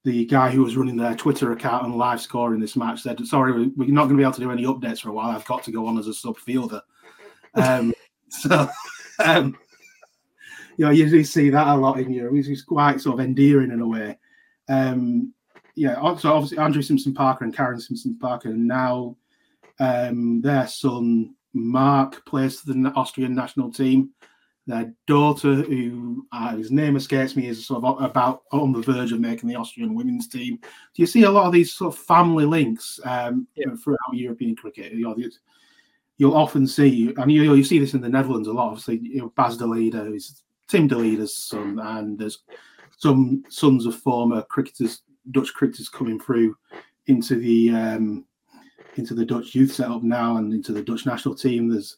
the 0.05 0.25
guy 0.27 0.51
who 0.51 0.63
was 0.63 0.77
running 0.77 0.97
their 0.97 1.15
Twitter 1.15 1.53
account 1.53 1.87
and 1.87 1.95
live 1.95 2.21
scoring 2.21 2.61
this 2.61 2.77
match 2.77 3.03
said, 3.03 3.25
"Sorry, 3.27 3.53
we're 3.53 3.89
not 3.89 4.05
going 4.05 4.17
to 4.17 4.17
be 4.17 4.23
able 4.23 4.33
to 4.33 4.41
do 4.41 4.51
any 4.51 4.65
updates 4.65 5.01
for 5.01 5.11
a 5.11 5.13
while. 5.13 5.31
I've 5.31 5.45
got 5.45 5.63
to 5.65 5.73
go 5.73 5.87
on 5.87 5.99
as 5.99 6.09
a 6.09 6.15
sub 6.15 6.37
fielder." 6.39 6.83
Um, 7.55 7.95
so, 8.29 8.69
um, 9.25 9.57
you 10.77 10.87
know, 10.87 10.91
you 10.91 11.09
do 11.09 11.23
see 11.23 11.51
that 11.51 11.69
a 11.69 11.77
lot 11.77 12.01
in 12.01 12.13
Europe. 12.13 12.35
It's 12.37 12.63
quite 12.63 13.01
sort 13.01 13.21
of 13.21 13.25
endearing 13.25 13.71
in 13.71 13.81
a 13.81 13.87
way. 13.87 14.19
Um, 14.69 15.33
yeah, 15.75 15.95
so 16.17 16.33
obviously 16.33 16.59
Andrew 16.59 16.83
Simpson 16.83 17.15
Parker 17.15 17.45
and 17.45 17.55
Karen 17.55 17.81
Simpson 17.81 18.19
Parker, 18.19 18.51
and 18.51 18.67
now 18.67 19.17
um, 19.79 20.41
their 20.41 20.67
son 20.67 21.35
Mark 21.55 22.25
plays 22.27 22.61
for 22.61 22.73
the 22.73 22.93
Austrian 22.95 23.35
national 23.35 23.71
team 23.71 24.11
their 24.67 24.95
daughter, 25.07 25.55
who 25.55 26.27
uh, 26.33 26.57
his 26.57 26.71
name 26.71 26.97
escapes 26.97 27.37
me, 27.37 27.49
is 27.49 27.67
sort 27.67 27.83
of 27.83 28.03
about 28.03 28.43
on 28.53 28.73
the 28.73 28.81
verge 28.81 29.13
of 29.13 29.21
making 29.21 29.49
the 29.49 29.57
Austrian 29.57 29.95
women's 29.95 30.29
team. 30.29 30.57
Do 30.57 31.03
you 31.03 31.07
see 31.07 31.25
a 31.25 31.31
lot 31.31 31.47
of 31.47 31.53
these 31.53 31.75
sort 31.75 31.95
of 31.95 32.01
family 32.01 32.45
links 32.45 33.01
um, 33.05 33.47
yeah. 33.57 33.75
throughout 33.83 33.99
European 34.13 34.55
cricket? 34.55 34.93
You 34.93 35.03
know, 35.03 35.17
you'll 36.19 36.37
often 36.37 36.67
see, 36.67 37.13
and 37.17 37.33
you, 37.33 37.55
you 37.55 37.65
see 37.65 37.81
this 37.81 37.95
in 37.95 38.01
the 38.01 38.09
Netherlands 38.09 38.47
a 38.47 38.53
lot. 38.53 38.69
Obviously, 38.69 39.01
you 39.03 39.19
know, 39.19 39.33
Bas 39.35 39.57
de 39.57 39.65
Leede, 39.65 39.95
who's 39.95 40.45
Tim 40.69 40.87
de 40.87 40.95
Leede's 40.95 41.37
son, 41.37 41.81
and 41.81 42.19
there's 42.19 42.45
some 42.99 43.43
sons 43.49 43.85
of 43.87 43.97
former 43.97 44.43
cricketers, 44.43 45.03
Dutch 45.33 45.53
cricketers, 45.53 45.89
coming 45.89 46.21
through 46.21 46.57
into 47.07 47.35
the 47.35 47.71
um, 47.71 48.25
into 48.97 49.15
the 49.15 49.25
Dutch 49.25 49.55
youth 49.55 49.73
setup 49.73 50.03
now 50.03 50.37
and 50.37 50.53
into 50.53 50.73
the 50.73 50.83
Dutch 50.83 51.05
national 51.05 51.35
team. 51.35 51.69
There's 51.69 51.97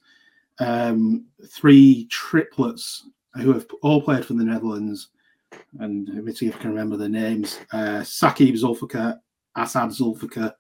um, 0.61 1.27
three 1.49 2.07
triplets 2.11 3.09
who 3.35 3.53
have 3.53 3.67
all 3.83 4.01
played 4.01 4.25
for 4.25 4.35
the 4.35 4.45
Netherlands. 4.45 5.09
And 5.81 6.09
let 6.09 6.25
me 6.25 6.35
see 6.35 6.47
if 6.47 6.57
I 6.57 6.59
can 6.59 6.71
remember 6.71 6.97
the 6.97 7.09
names. 7.09 7.59
Uh, 7.73 8.01
Shakib 8.01 8.55
Zulfikar, 8.55 9.19
Asad 9.57 9.91
Zulfikar, 9.91 10.55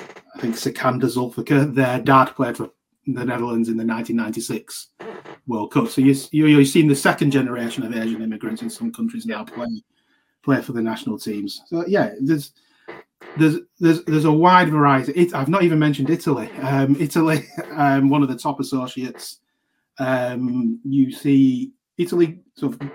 I 0.00 0.40
think 0.40 0.54
Sikander 0.54 1.04
Zulfikar. 1.04 1.74
Their 1.74 2.00
dad 2.00 2.26
played 2.26 2.56
for 2.56 2.70
the 3.06 3.24
Netherlands 3.24 3.68
in 3.68 3.76
the 3.76 3.84
1996 3.84 4.88
World 5.46 5.72
Cup. 5.72 5.88
So 5.88 6.00
you, 6.00 6.14
you, 6.30 6.46
you're 6.46 6.64
seeing 6.64 6.88
the 6.88 6.96
second 6.96 7.30
generation 7.30 7.84
of 7.84 7.96
Asian 7.96 8.22
immigrants 8.22 8.62
in 8.62 8.70
some 8.70 8.92
countries 8.92 9.26
now 9.26 9.44
play 9.44 9.66
play 10.42 10.62
for 10.62 10.72
the 10.72 10.82
national 10.82 11.18
teams. 11.18 11.62
So 11.66 11.84
yeah, 11.86 12.14
there's 12.20 12.52
there's 13.36 13.56
there's 13.78 14.04
there's 14.04 14.24
a 14.24 14.32
wide 14.32 14.70
variety. 14.70 15.12
It, 15.12 15.34
I've 15.34 15.48
not 15.48 15.62
even 15.62 15.78
mentioned 15.78 16.10
Italy. 16.10 16.50
Um, 16.62 16.96
Italy, 17.00 17.44
um, 17.72 18.08
one 18.08 18.22
of 18.22 18.28
the 18.28 18.36
top 18.36 18.60
associates. 18.60 19.38
Um, 19.98 20.80
you 20.84 21.10
see 21.10 21.72
Italy 21.96 22.40
sort 22.54 22.74
of 22.74 22.90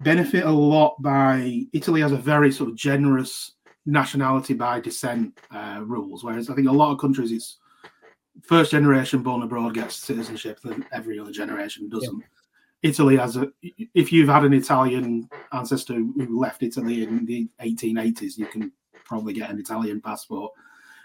benefit 0.00 0.44
a 0.44 0.50
lot 0.50 1.00
by 1.02 1.64
Italy 1.72 2.00
has 2.00 2.12
a 2.12 2.16
very 2.16 2.52
sort 2.52 2.70
of 2.70 2.76
generous 2.76 3.52
nationality 3.86 4.54
by 4.54 4.80
descent 4.80 5.38
uh, 5.50 5.80
rules, 5.82 6.22
whereas 6.22 6.48
I 6.48 6.54
think 6.54 6.68
a 6.68 6.72
lot 6.72 6.92
of 6.92 7.00
countries 7.00 7.32
it's 7.32 7.58
first 8.42 8.70
generation 8.70 9.22
born 9.22 9.42
abroad 9.42 9.74
gets 9.74 9.96
citizenship, 9.96 10.60
then 10.62 10.84
every 10.92 11.18
other 11.18 11.32
generation 11.32 11.88
doesn't. 11.88 12.20
Yeah. 12.20 12.26
Italy 12.82 13.16
has 13.16 13.36
a 13.36 13.50
if 13.94 14.10
you've 14.10 14.28
had 14.28 14.44
an 14.44 14.54
Italian 14.54 15.28
ancestor 15.52 15.94
who 15.94 16.40
left 16.40 16.62
Italy 16.62 17.02
in 17.02 17.26
the 17.26 17.48
1880s, 17.60 18.38
you 18.38 18.46
can 18.46 18.72
probably 19.10 19.32
get 19.32 19.50
an 19.50 19.58
Italian 19.58 20.00
passport. 20.00 20.52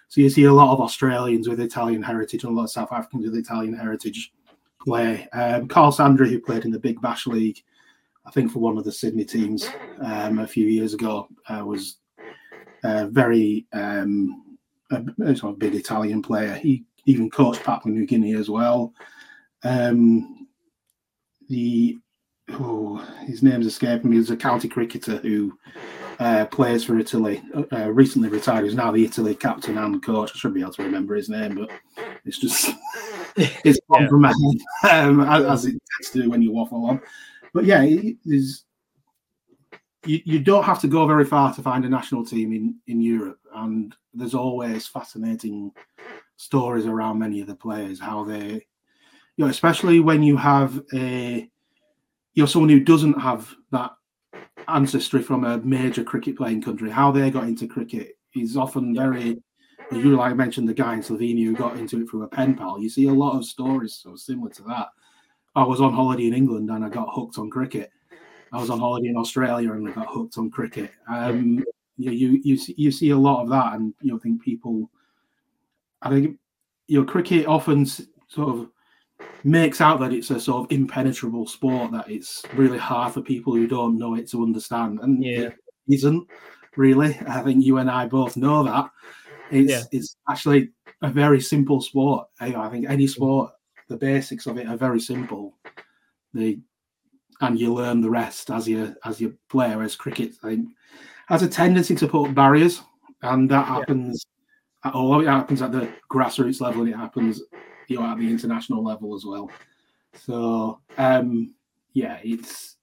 So 0.09 0.21
you 0.21 0.29
see 0.29 0.43
a 0.43 0.53
lot 0.53 0.71
of 0.71 0.79
Australians 0.79 1.49
with 1.49 1.59
Italian 1.59 2.03
heritage 2.03 2.43
and 2.43 2.53
a 2.53 2.55
lot 2.55 2.65
of 2.65 2.69
South 2.69 2.91
Africans 2.91 3.25
with 3.25 3.35
Italian 3.35 3.75
heritage 3.75 4.31
play. 4.79 5.27
Um, 5.33 5.67
Carl 5.67 5.91
Sandri, 5.91 6.29
who 6.29 6.39
played 6.39 6.65
in 6.65 6.71
the 6.71 6.79
Big 6.79 7.01
Bash 7.01 7.25
League, 7.25 7.63
I 8.23 8.29
think 8.29 8.51
for 8.51 8.59
one 8.59 8.77
of 8.77 8.83
the 8.83 8.91
Sydney 8.91 9.25
teams 9.25 9.67
um, 10.01 10.37
a 10.37 10.47
few 10.47 10.67
years 10.67 10.93
ago, 10.93 11.27
uh, 11.49 11.63
was 11.65 11.97
a 12.83 13.07
very 13.07 13.65
um, 13.73 14.57
a, 14.91 15.03
a, 15.23 15.35
sort 15.35 15.53
of 15.53 15.59
big 15.59 15.73
Italian 15.73 16.21
player. 16.21 16.53
He 16.53 16.83
even 17.07 17.31
coached 17.31 17.63
Papua 17.63 17.91
New 17.91 18.05
Guinea 18.05 18.35
as 18.35 18.51
well. 18.51 18.93
Um, 19.63 20.47
the 21.49 21.97
oh, 22.51 22.97
his 23.25 23.43
name's 23.43 23.65
escaping 23.65 24.09
me. 24.09 24.17
He's 24.17 24.29
a 24.29 24.37
county 24.37 24.67
cricketer 24.67 25.17
who 25.17 25.57
uh, 26.19 26.45
plays 26.45 26.83
for 26.83 26.97
Italy, 26.97 27.41
uh, 27.71 27.91
recently 27.91 28.29
retired. 28.29 28.65
He's 28.65 28.75
now 28.75 28.91
the 28.91 29.03
Italy 29.03 29.35
captain 29.35 29.77
and 29.77 30.03
coach. 30.03 30.31
I 30.33 30.37
should 30.37 30.53
be 30.53 30.61
able 30.61 30.73
to 30.73 30.83
remember 30.83 31.15
his 31.15 31.29
name, 31.29 31.55
but 31.55 31.69
it's 32.25 32.39
just 32.39 32.69
it's 33.35 33.79
gone 33.89 34.03
yeah. 34.03 34.07
from 34.07 34.21
my 34.21 34.33
head 34.83 35.05
um, 35.05 35.21
as, 35.21 35.65
it 35.65 35.71
tends 35.71 36.11
to 36.11 36.23
do 36.23 36.29
when 36.29 36.41
you 36.41 36.51
waffle 36.51 36.85
on. 36.85 37.01
But 37.53 37.65
yeah, 37.65 37.85
there's 38.25 38.65
you, 40.05 40.21
you 40.23 40.39
don't 40.39 40.63
have 40.63 40.81
to 40.81 40.87
go 40.87 41.07
very 41.07 41.25
far 41.25 41.53
to 41.53 41.61
find 41.61 41.83
a 41.85 41.89
national 41.89 42.25
team 42.25 42.53
in 42.53 42.75
in 42.87 43.01
Europe, 43.01 43.39
and 43.53 43.95
there's 44.13 44.35
always 44.35 44.87
fascinating 44.87 45.71
stories 46.37 46.85
around 46.85 47.19
many 47.19 47.41
of 47.41 47.47
the 47.47 47.55
players 47.55 47.99
how 47.99 48.23
they, 48.23 48.51
you 48.51 48.61
know, 49.37 49.47
especially 49.47 49.99
when 49.99 50.21
you 50.21 50.37
have 50.37 50.81
a 50.93 51.49
you're 52.35 52.47
someone 52.47 52.69
who 52.69 52.81
doesn't 52.81 53.19
have 53.19 53.53
that 53.71 53.91
ancestry 54.67 55.21
from 55.21 55.45
a 55.45 55.57
major 55.59 56.03
cricket 56.03 56.37
playing 56.37 56.61
country, 56.61 56.89
how 56.89 57.11
they 57.11 57.31
got 57.31 57.45
into 57.45 57.67
cricket 57.67 58.17
is 58.35 58.57
often 58.57 58.93
very. 58.95 59.41
You 59.91 60.17
like 60.17 60.35
mentioned 60.35 60.67
the 60.67 60.73
guy 60.73 60.95
in 60.95 61.01
Slovenia 61.01 61.45
who 61.45 61.55
got 61.55 61.77
into 61.77 62.01
it 62.01 62.09
through 62.09 62.23
a 62.23 62.27
pen 62.27 62.55
pal. 62.55 62.79
You 62.79 62.89
see 62.89 63.05
a 63.05 63.13
lot 63.13 63.37
of 63.37 63.45
stories 63.45 63.99
so 64.01 64.15
similar 64.15 64.49
to 64.51 64.63
that. 64.63 64.87
I 65.55 65.63
was 65.63 65.79
on 65.79 65.93
holiday 65.93 66.25
in 66.25 66.33
England 66.33 66.71
and 66.71 66.83
I 66.83 66.89
got 66.89 67.13
hooked 67.13 67.37
on 67.37 67.51
cricket. 67.51 67.91
I 68.51 68.57
was 68.57 68.71
on 68.71 68.79
holiday 68.79 69.09
in 69.09 69.17
Australia 69.17 69.73
and 69.73 69.87
I 69.87 69.91
got 69.91 70.07
hooked 70.07 70.39
on 70.39 70.49
cricket. 70.49 70.91
Um, 71.07 71.63
you, 71.97 72.11
you 72.11 72.41
you 72.43 72.57
see, 72.57 72.73
you 72.77 72.91
see 72.91 73.11
a 73.11 73.17
lot 73.17 73.43
of 73.43 73.49
that, 73.49 73.73
and 73.73 73.93
you 74.01 74.11
know, 74.11 74.19
think 74.19 74.41
people. 74.41 74.89
I 76.01 76.09
think 76.09 76.37
you 76.87 76.99
know 76.99 77.05
cricket 77.05 77.45
often 77.45 77.85
sort 77.85 78.09
of 78.49 78.69
makes 79.45 79.79
out 79.79 79.99
that 79.99 80.11
it's 80.11 80.31
a 80.31 80.39
sort 80.39 80.65
of 80.65 80.71
impenetrable 80.75 81.45
sport 81.45 81.91
that 81.91 82.09
it's 82.09 82.41
really 82.55 82.79
hard 82.79 83.13
for 83.13 83.21
people 83.21 83.53
who 83.53 83.67
don't 83.67 83.95
know 83.95 84.15
it 84.15 84.27
to 84.27 84.41
understand 84.41 84.99
and 85.03 85.23
yeah. 85.23 85.41
it 85.41 85.55
isn't 85.87 86.27
really 86.77 87.15
i 87.27 87.41
think 87.41 87.63
you 87.63 87.77
and 87.77 87.89
i 87.89 88.07
both 88.07 88.35
know 88.35 88.63
that 88.63 88.89
it's 89.51 89.71
yeah. 89.71 89.81
it's 89.91 90.17
actually 90.27 90.71
a 91.03 91.09
very 91.11 91.39
simple 91.39 91.79
sport 91.79 92.27
i 92.39 92.69
think 92.69 92.89
any 92.89 93.05
mm. 93.05 93.09
sport 93.09 93.51
the 93.87 93.95
basics 93.95 94.47
of 94.47 94.57
it 94.57 94.67
are 94.67 94.77
very 94.77 94.99
simple 94.99 95.53
the 96.33 96.59
and 97.41 97.59
you 97.59 97.71
learn 97.71 98.01
the 98.01 98.09
rest 98.09 98.49
as 98.49 98.67
you 98.67 98.95
as 99.05 99.21
you 99.21 99.37
play 99.47 99.75
whereas 99.75 99.95
cricket 99.95 100.33
i 100.43 100.49
think 100.49 100.69
has 101.27 101.43
a 101.43 101.47
tendency 101.47 101.93
to 101.93 102.07
put 102.07 102.33
barriers 102.33 102.81
and 103.21 103.47
that 103.51 103.67
happens 103.67 104.25
yeah. 104.83 104.89
at 104.89 104.95
all 104.95 105.21
it 105.21 105.27
happens 105.27 105.61
at 105.61 105.71
the 105.71 105.87
grassroots 106.11 106.61
level 106.61 106.81
and 106.81 106.89
it 106.89 106.97
happens 106.97 107.43
you 107.87 107.99
know 107.99 108.05
at 108.05 108.17
the 108.17 108.29
international 108.29 108.83
level 108.83 109.15
as 109.15 109.25
well. 109.25 109.49
So 110.13 110.79
um, 110.97 111.53
yeah, 111.93 112.19
it's 112.23 112.75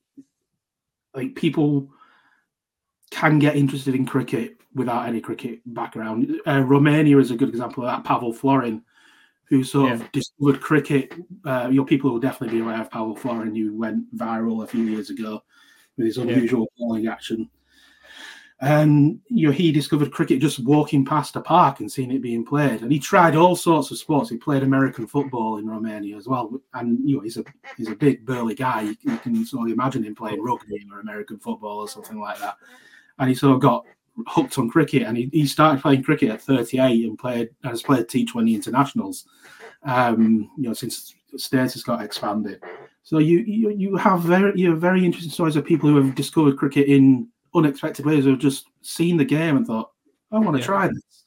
like 1.15 1.35
people 1.35 1.89
can 3.11 3.39
get 3.39 3.57
interested 3.57 3.95
in 3.95 4.07
cricket 4.07 4.57
without 4.75 5.07
any 5.07 5.21
cricket 5.21 5.61
background. 5.67 6.41
Uh, 6.47 6.63
Romania 6.63 7.19
is 7.19 7.31
a 7.31 7.37
good 7.37 7.51
example 7.51 7.85
of 7.85 7.91
that. 7.91 8.05
Pavel 8.05 8.33
Florin, 8.33 8.83
who 9.45 9.63
sort 9.63 9.89
yeah. 9.89 9.95
of 9.95 10.13
discovered 10.13 10.61
cricket. 10.61 11.13
Uh, 11.45 11.69
your 11.71 11.85
people 11.85 12.11
will 12.11 12.19
definitely 12.19 12.57
be 12.57 12.63
aware 12.63 12.81
of 12.81 12.91
Pavel 12.91 13.17
Florin, 13.17 13.55
who 13.55 13.77
went 13.77 14.15
viral 14.17 14.65
a 14.65 14.67
few 14.67 14.85
years 14.85 15.11
ago 15.11 15.43
with 15.97 16.07
his 16.07 16.17
unusual 16.17 16.61
yeah. 16.61 16.67
bowling 16.79 17.07
action. 17.07 17.51
And 18.63 19.19
you 19.27 19.49
know, 19.49 19.53
he 19.53 19.73
discovered 19.73 20.13
cricket 20.13 20.41
just 20.41 20.61
walking 20.61 21.05
past 21.05 21.35
a 21.35 21.41
park 21.41 21.81
and 21.81 21.91
seeing 21.91 22.13
it 22.13 22.23
being 22.23 22.45
played. 22.45 22.83
And 22.83 22.93
he 22.93 23.01
tried 23.01 23.35
all 23.35 23.57
sorts 23.57 23.91
of 23.91 23.99
sports. 23.99 24.31
He 24.31 24.37
played 24.37 24.63
American 24.63 25.05
football 25.09 25.59
in 25.59 25.69
Romania 25.69 26.17
as 26.17 26.29
well. 26.29 26.61
And 26.73 26.99
you 27.09 27.17
know, 27.17 27.23
he's 27.23 27.37
a 27.37 27.45
he's 27.77 27.91
a 27.91 27.97
big 27.97 28.25
burly 28.25 28.55
guy. 28.55 28.83
You, 28.83 28.97
you 29.01 29.19
can 29.19 29.45
sort 29.45 29.69
of 29.69 29.73
imagine 29.73 30.05
him 30.05 30.15
playing 30.15 30.41
rugby 30.41 30.87
or 30.93 31.01
American 31.01 31.41
football 31.41 31.79
or 31.79 31.89
something 31.89 32.21
like 32.21 32.39
that. 32.39 32.57
And 33.19 33.29
he 33.29 33.35
sort 33.35 33.57
of 33.57 33.61
got 33.61 33.85
hooked 34.29 34.57
on 34.59 34.71
cricket. 34.71 35.03
And 35.03 35.17
he, 35.17 35.29
he 35.33 35.45
started 35.45 35.83
playing 35.83 36.05
cricket 36.05 36.31
at 36.31 36.41
38 36.41 37.05
and 37.05 37.19
played 37.19 37.51
has 37.65 37.83
played 37.83 38.07
T20 38.07 38.55
internationals. 38.55 39.27
Um, 39.83 40.49
you 40.57 40.69
know, 40.69 40.73
since 40.73 41.17
status 41.37 41.83
got 41.83 42.01
expanded. 42.01 42.63
So 43.03 43.19
you 43.19 43.39
you 43.39 43.71
you 43.71 43.97
have 43.97 44.21
very 44.21 44.53
you 44.55 44.71
have 44.71 44.81
very 44.81 45.05
interesting 45.05 45.33
stories 45.33 45.57
of 45.57 45.65
people 45.65 45.91
who 45.91 45.97
have 45.97 46.15
discovered 46.15 46.57
cricket 46.57 46.87
in 46.87 47.27
unexpected 47.55 48.03
players 48.05 48.25
who 48.25 48.31
have 48.31 48.39
just 48.39 48.67
seen 48.83 49.17
the 49.17 49.25
game 49.25 49.57
and 49.57 49.67
thought, 49.67 49.91
I 50.31 50.39
want 50.39 50.55
to 50.57 50.61
Yeah. 50.61 50.67
try 50.67 50.89
this. 50.89 51.25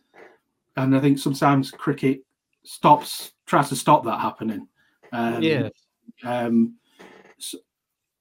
And 0.78 0.96
I 0.96 1.00
think 1.00 1.20
sometimes 1.20 1.72
cricket 1.72 2.22
stops, 2.64 3.34
tries 3.46 3.70
to 3.70 3.76
stop 3.76 4.04
that 4.06 4.20
happening. 4.20 4.68
Um, 5.12 5.44
yeah, 5.44 5.70
um, 6.24 6.76
s- 7.40 7.56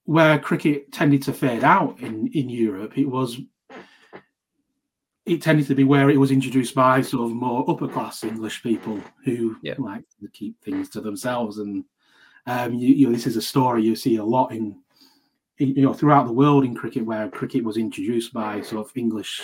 where 0.05 0.39
cricket 0.39 0.93
tended 0.93 1.23
to 1.23 1.33
fade 1.33 1.65
out 1.65 1.99
in, 2.01 2.29
in 2.29 2.49
Europe, 2.49 2.97
it 2.99 3.07
was 3.07 3.41
it 5.27 5.41
tended 5.41 5.67
to 5.67 5.75
be 5.75 5.85
where 5.85 6.11
it 6.11 6.19
was 6.19 6.31
introduced 6.31 6.75
by 6.75 7.01
sort 7.01 7.25
of 7.31 7.35
more 7.35 7.69
upper 7.71 7.89
class 7.89 8.25
English 8.25 8.63
people 8.63 9.01
who 9.25 9.57
Yeah. 9.63 9.75
like 9.79 10.05
to 10.21 10.29
keep 10.29 10.61
things 10.63 10.91
to 10.91 11.01
themselves. 11.01 11.59
And 11.59 11.85
um, 12.47 12.75
you, 12.75 12.95
you 12.95 13.07
know, 13.07 13.13
this 13.15 13.27
is 13.27 13.37
a 13.37 13.43
story 13.43 13.83
you 13.83 13.97
see 13.97 14.17
a 14.17 14.25
lot 14.25 14.53
in 14.53 14.79
you 15.59 15.83
know 15.83 15.95
throughout 15.95 16.27
the 16.27 16.33
world 16.33 16.65
in 16.65 16.75
cricket, 16.75 17.05
where 17.05 17.29
cricket 17.29 17.65
was 17.65 17.77
introduced 17.77 18.33
by 18.33 18.61
sort 18.61 18.87
of 18.87 18.93
English 18.97 19.43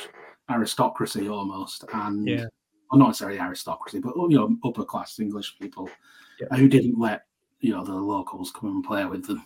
aristocracy 0.50 1.28
almost, 1.28 1.84
and 1.92 2.26
Yeah. 2.26 2.46
well, 2.90 2.98
not 2.98 3.08
necessarily 3.08 3.38
aristocracy, 3.38 4.00
but 4.00 4.14
you 4.16 4.36
know 4.36 4.56
upper 4.64 4.84
class 4.84 5.20
English 5.20 5.58
people 5.58 5.88
Yeah. 6.40 6.56
who 6.56 6.68
didn't 6.68 6.98
let 6.98 7.26
you 7.61 7.72
know 7.72 7.84
the 7.84 7.94
locals 7.94 8.50
come 8.50 8.70
and 8.70 8.84
play 8.84 9.04
with 9.04 9.26
them. 9.26 9.44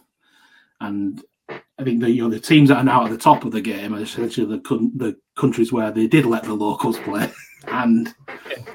And 0.80 1.22
I 1.50 1.84
think 1.84 2.00
the 2.00 2.10
you 2.10 2.22
know 2.22 2.30
the 2.30 2.40
teams 2.40 2.70
that 2.70 2.78
are 2.78 2.84
now 2.84 3.04
at 3.04 3.10
the 3.10 3.18
top 3.18 3.44
of 3.44 3.52
the 3.52 3.60
game 3.60 3.94
are 3.94 4.00
essentially 4.00 4.46
the 4.46 4.60
the 4.96 5.16
countries 5.36 5.72
where 5.72 5.90
they 5.90 6.06
did 6.06 6.24
let 6.24 6.44
the 6.44 6.54
locals 6.54 6.98
play, 7.00 7.30
and 7.68 8.14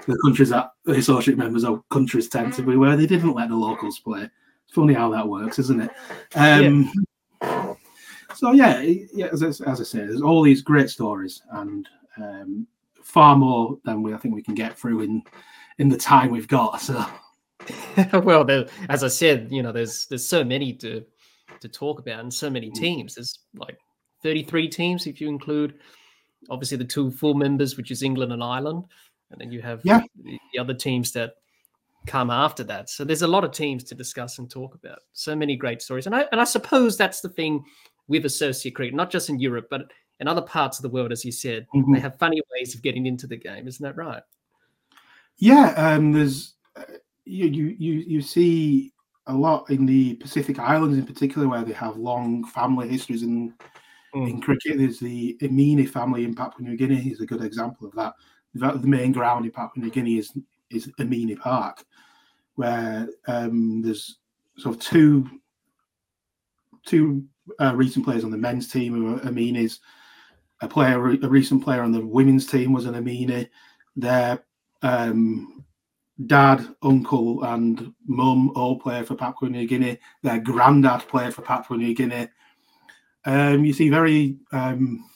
the 0.06 0.20
countries 0.24 0.50
that 0.50 0.72
the 0.86 0.94
associate 0.94 1.38
members 1.38 1.64
of 1.64 1.88
countries 1.90 2.30
tend 2.30 2.54
to 2.54 2.62
be 2.62 2.76
where 2.76 2.96
they 2.96 3.08
didn't 3.08 3.34
let 3.34 3.50
the 3.50 3.56
locals 3.56 4.00
play. 4.00 4.30
It's 4.66 4.76
funny 4.76 4.94
how 4.94 5.10
that 5.12 5.28
works, 5.28 5.58
isn't 5.58 5.82
it? 5.82 5.92
Um, 6.36 6.92
So 8.36 8.52
yeah, 8.52 8.80
yeah. 8.82 9.28
As, 9.32 9.44
I- 9.44 9.48
as 9.70 9.82
I 9.82 9.84
say, 9.84 10.00
there's 10.00 10.22
all 10.22 10.42
these 10.42 10.62
great 10.62 10.90
stories, 10.90 11.42
and 11.52 11.88
um, 12.18 12.68
far 13.04 13.36
more 13.36 13.78
than 13.86 14.02
we 14.04 14.14
I 14.14 14.18
think 14.18 14.36
we 14.36 14.44
can 14.44 14.56
get 14.56 14.78
through 14.78 15.02
in 15.02 15.24
in 15.80 15.90
the 15.90 15.98
time 15.98 16.30
we've 16.32 16.48
got. 16.48 16.82
So 16.82 17.04
well, 18.24 18.44
there, 18.44 18.68
as 18.90 19.04
I 19.04 19.08
said, 19.08 19.48
you 19.52 19.62
know, 19.64 19.72
there's 19.72 20.06
there's 20.08 20.26
so 20.28 20.44
many 20.44 20.74
to 20.74 21.04
to 21.60 21.68
talk 21.68 22.00
about, 22.00 22.20
and 22.22 22.34
so 22.34 22.50
many 22.50 22.70
Mm. 22.70 22.76
teams. 22.76 23.16
There's 23.16 23.40
like 23.56 23.78
33 24.24 24.68
teams 24.70 25.08
if 25.08 25.20
you 25.20 25.28
include 25.30 25.76
obviously 26.50 26.78
the 26.78 26.86
two 26.86 27.12
full 27.12 27.34
members, 27.34 27.78
which 27.78 27.92
is 27.92 28.04
England 28.04 28.32
and 28.32 28.44
Ireland, 28.44 28.84
and 29.32 29.42
then 29.42 29.52
you 29.52 29.62
have 29.62 29.82
Yeah. 29.84 30.02
the, 30.24 30.38
the 30.54 30.60
other 30.60 30.74
teams 30.74 31.12
that 31.14 31.34
come 32.08 32.30
after 32.30 32.64
that. 32.64 32.90
So 32.90 33.04
there's 33.04 33.24
a 33.24 33.28
lot 33.28 33.44
of 33.44 33.52
teams 33.52 33.84
to 33.86 33.96
discuss 33.96 34.40
and 34.40 34.50
talk 34.50 34.74
about. 34.76 35.00
So 35.14 35.36
many 35.36 35.56
great 35.58 35.82
stories, 35.82 36.06
and 36.06 36.16
I 36.16 36.26
and 36.32 36.40
I 36.40 36.46
suppose 36.46 36.96
that's 36.98 37.20
the 37.22 37.30
thing 37.30 37.64
with 38.10 38.26
associate 38.26 38.76
cricket, 38.76 38.94
not 38.94 39.10
just 39.10 39.30
in 39.30 39.40
Europe, 39.40 39.68
but 39.70 39.90
in 40.20 40.28
other 40.28 40.42
parts 40.42 40.78
of 40.78 40.84
the 40.84 40.90
world, 40.90 41.14
as 41.14 41.24
you 41.24 41.32
said, 41.32 41.66
Mhm. 41.74 41.94
they 41.94 42.02
have 42.02 42.18
funny 42.20 42.42
ways 42.52 42.76
of 42.76 42.82
getting 42.82 43.06
into 43.06 43.26
the 43.28 43.38
game. 43.38 43.68
Isn't 43.68 43.84
that 43.84 43.96
right? 43.96 44.24
yeah, 45.38 45.70
um, 45.78 46.12
there's 46.12 46.56
uh, 46.76 46.84
you 47.24 47.48
you 47.48 47.76
you 47.80 47.94
you 47.94 48.22
see 48.22 48.92
a 49.28 49.34
lot 49.34 49.70
in 49.70 49.86
the 49.86 50.16
Pacific 50.16 50.60
Islands 50.60 50.98
in 50.98 51.06
particular 51.06 51.48
where 51.48 51.64
they 51.64 51.72
have 51.72 51.96
long 51.96 52.44
family 52.44 52.90
histories 52.90 53.24
in 53.24 53.54
in 54.16 54.42
cricket. 54.42 54.78
There's 54.80 55.00
the 55.00 55.38
Amini 55.42 55.88
family 55.88 56.26
in 56.26 56.34
Papua 56.36 56.68
New 56.68 56.76
Guinea 56.76 57.12
is 57.12 57.22
a 57.22 57.26
good 57.26 57.44
example 57.44 57.88
of 57.88 57.94
that. 57.94 58.16
The, 58.56 58.72
the 58.72 58.88
main 58.88 59.12
ground 59.12 59.46
in 59.46 59.52
Papua 59.52 59.86
New 59.86 59.92
Guinea 59.92 60.18
is 60.18 60.38
is 60.72 60.88
Amini 61.00 61.40
Park, 61.40 61.86
where 62.56 63.08
um, 63.28 63.82
there's 63.82 64.18
sort 64.58 64.76
of 64.76 64.82
two 64.82 65.30
two 66.86 67.24
uh, 67.60 67.74
recent 67.76 68.06
players 68.06 68.24
on 68.24 68.32
the 68.32 68.38
men's 68.38 68.68
team 68.68 68.94
who 68.94 69.16
are 69.16 69.20
Aminis. 69.20 69.80
A 70.62 70.68
player, 70.68 71.12
a 71.12 71.30
recent 71.30 71.64
player 71.64 71.84
on 71.84 71.92
the 71.92 72.06
women's 72.06 72.46
team 72.46 72.74
was 72.74 72.86
an 72.86 72.96
Amini. 72.96 73.50
Their 73.96 74.44
um, 74.82 75.64
dad, 76.26 76.68
uncle, 76.84 77.44
and 77.44 77.94
mum 78.06 78.52
all 78.56 78.78
play 78.80 79.04
for 79.04 79.16
Papua 79.16 79.50
New 79.50 79.68
Guinea. 79.68 80.00
Their 80.22 80.40
granddad 80.40 81.08
played 81.08 81.34
for 81.34 81.42
Papua 81.42 81.78
New 81.78 81.96
Guinea. 81.96 82.28
Um, 83.26 83.64
you 83.64 83.74
see, 83.74 83.90
very, 83.90 84.38
um, 84.52 85.10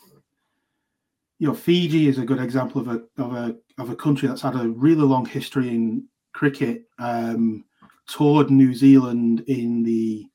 you 1.40 1.48
know, 1.48 1.54
Fiji 1.54 2.08
is 2.08 2.20
a 2.20 2.26
good 2.26 2.40
example 2.40 2.82
of 2.82 2.88
a 2.88 3.04
of 3.22 3.34
a 3.34 3.56
of 3.78 3.90
a 3.90 3.96
country 3.96 4.28
that's 4.28 4.42
had 4.42 4.56
a 4.56 4.70
really 4.70 5.04
long 5.04 5.26
history 5.26 5.70
in 5.70 6.06
cricket. 6.34 6.84
Um, 7.00 7.66
toured 8.08 8.52
New 8.52 8.74
Zealand 8.74 9.44
in 9.48 9.84
the 9.84 10.26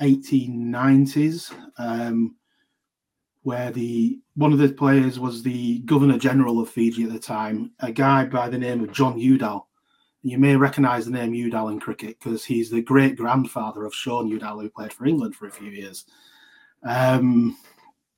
1890s, 0.00 1.52
um, 1.78 2.36
where 3.42 3.70
the 3.70 4.20
one 4.34 4.52
of 4.52 4.58
the 4.58 4.68
players 4.68 5.18
was 5.18 5.42
the 5.42 5.80
Governor 5.80 6.18
General 6.18 6.60
of 6.60 6.70
Fiji 6.70 7.04
at 7.04 7.12
the 7.12 7.18
time, 7.18 7.72
a 7.80 7.90
guy 7.90 8.24
by 8.24 8.48
the 8.48 8.58
name 8.58 8.82
of 8.82 8.92
John 8.92 9.18
Udal. 9.18 9.66
You 10.22 10.38
may 10.38 10.56
recognise 10.56 11.04
the 11.04 11.12
name 11.12 11.34
Udal 11.34 11.68
in 11.68 11.80
cricket 11.80 12.18
because 12.18 12.44
he's 12.44 12.70
the 12.70 12.82
great 12.82 13.16
grandfather 13.16 13.84
of 13.84 13.94
Shaun 13.94 14.28
Udal, 14.28 14.60
who 14.60 14.70
played 14.70 14.92
for 14.92 15.06
England 15.06 15.34
for 15.34 15.46
a 15.46 15.52
few 15.52 15.70
years. 15.70 16.04
Um, 16.84 17.56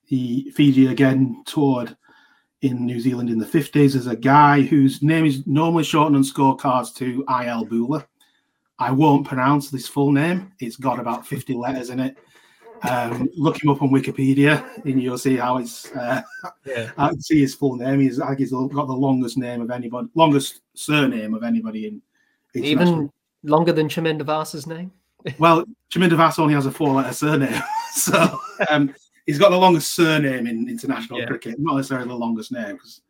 he 0.04 0.50
Fiji 0.50 0.88
again 0.88 1.42
toured 1.46 1.96
in 2.62 2.84
New 2.84 3.00
Zealand 3.00 3.30
in 3.30 3.38
the 3.38 3.46
50s 3.46 3.94
as 3.94 4.06
a 4.06 4.16
guy 4.16 4.62
whose 4.62 5.02
name 5.02 5.24
is 5.24 5.46
normally 5.46 5.84
shortened 5.84 6.16
on 6.16 6.22
scorecards 6.22 6.94
to 6.96 7.24
IL 7.42 7.64
Bula. 7.64 8.06
I 8.80 8.90
won't 8.90 9.26
pronounce 9.26 9.70
this 9.70 9.86
full 9.86 10.10
name. 10.10 10.52
It's 10.58 10.76
got 10.76 10.98
about 10.98 11.26
50 11.26 11.54
letters 11.54 11.90
in 11.90 12.00
it. 12.00 12.16
Um, 12.88 13.28
look 13.36 13.62
him 13.62 13.68
up 13.68 13.82
on 13.82 13.90
Wikipedia 13.90 14.64
and 14.86 15.02
you'll 15.02 15.18
see 15.18 15.36
how 15.36 15.58
it's. 15.58 15.90
Uh, 15.92 16.22
Yeah. 16.64 16.90
I 16.96 17.10
can 17.10 17.20
see 17.20 17.40
his 17.40 17.54
full 17.54 17.76
name. 17.76 18.00
He's, 18.00 18.18
I 18.20 18.28
think 18.28 18.38
he's 18.40 18.52
got 18.52 18.86
the 18.86 18.92
longest 18.92 19.36
name 19.36 19.60
of 19.60 19.70
anybody, 19.70 20.08
longest 20.14 20.62
surname 20.74 21.34
of 21.34 21.42
anybody 21.42 21.86
in. 21.86 22.02
Even 22.54 23.10
longer 23.42 23.72
than 23.72 23.88
Chaminda 23.88 24.22
Vaas's 24.22 24.66
name. 24.66 24.90
well, 25.38 25.64
Chaminda 25.92 26.16
Vaas 26.16 26.38
only 26.38 26.54
has 26.54 26.66
a 26.66 26.70
four-letter 26.70 27.12
surname, 27.12 27.62
so 27.92 28.40
um, 28.70 28.94
he's 29.26 29.38
got 29.38 29.50
the 29.50 29.56
longest 29.56 29.92
surname 29.94 30.46
in 30.46 30.68
international 30.68 31.20
Yeah. 31.20 31.26
cricket, 31.26 31.56
not 31.58 31.76
necessarily 31.76 32.08
the 32.08 32.14
longest 32.14 32.52
name, 32.52 32.76
because 32.76 33.02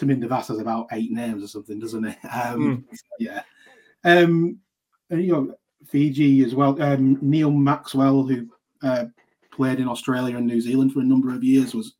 Chaminda 0.00 0.28
Vaas 0.28 0.48
has 0.48 0.60
about 0.60 0.86
eight 0.92 1.10
names 1.10 1.42
or 1.42 1.48
something, 1.48 1.80
doesn't 1.80 2.04
he? 2.04 2.28
Um, 2.28 2.84
Yeah. 3.18 3.42
Um, 4.04 4.04
and, 4.04 4.58
you 5.10 5.32
know, 5.32 5.54
Fiji 5.86 6.44
as 6.44 6.54
well. 6.54 6.80
Um, 6.82 7.18
Neil 7.20 7.50
Maxwell, 7.50 8.22
who 8.24 8.48
uh, 8.82 9.06
played 9.50 9.80
in 9.80 9.88
Australia 9.88 10.36
and 10.36 10.46
New 10.46 10.60
Zealand 10.60 10.92
for 10.92 11.00
a 11.00 11.04
number 11.04 11.34
of 11.34 11.42
years, 11.42 11.74
was 11.74 11.94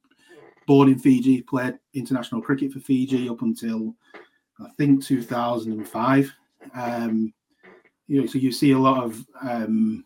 born 0.66 0.88
in 0.88 0.98
Fiji, 0.98 1.42
played 1.42 1.78
international 1.94 2.42
cricket 2.42 2.72
for 2.72 2.80
Fiji 2.80 3.28
up 3.28 3.42
until 3.42 3.94
I 4.60 4.68
think 4.76 5.04
2005. 5.04 6.32
Um, 6.74 7.32
you 8.06 8.20
know, 8.20 8.26
so 8.26 8.38
you 8.38 8.52
see 8.52 8.72
a 8.72 8.78
lot 8.78 9.04
of 9.04 9.24
um, 9.40 10.04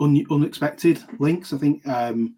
un- 0.00 0.26
unexpected 0.30 1.02
links. 1.18 1.52
I 1.52 1.58
think 1.58 1.86
um, 1.86 2.36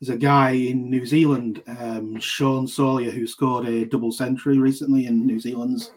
there's 0.00 0.14
a 0.14 0.18
guy 0.18 0.50
in 0.50 0.90
New 0.90 1.06
Zealand, 1.06 1.62
um, 1.66 2.18
Sean 2.20 2.66
Sawyer, 2.66 3.10
who 3.10 3.26
scored 3.26 3.66
a 3.66 3.86
double 3.86 4.12
century 4.12 4.58
recently 4.58 5.06
in 5.06 5.26
New 5.26 5.40
Zealand's 5.40 5.92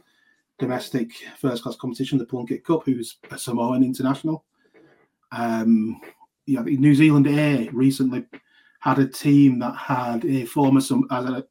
domestic 0.60 1.12
first 1.39 1.64
class 1.64 1.76
competition, 1.76 2.18
the 2.18 2.26
Plunket 2.26 2.64
Cup, 2.64 2.84
who's 2.86 3.18
a 3.32 3.38
Samoan 3.38 3.84
international. 3.84 4.45
Um, 5.32 5.99
you 6.45 6.55
know, 6.55 6.64
New 6.64 6.95
Zealand 6.95 7.28
A 7.28 7.70
recently 7.70 8.26
had 8.80 8.99
a 8.99 9.07
team 9.07 9.60
that 9.60 9.76
had 9.76 10.26
a 10.26 10.45
former 10.45 10.82
a, 11.10 11.43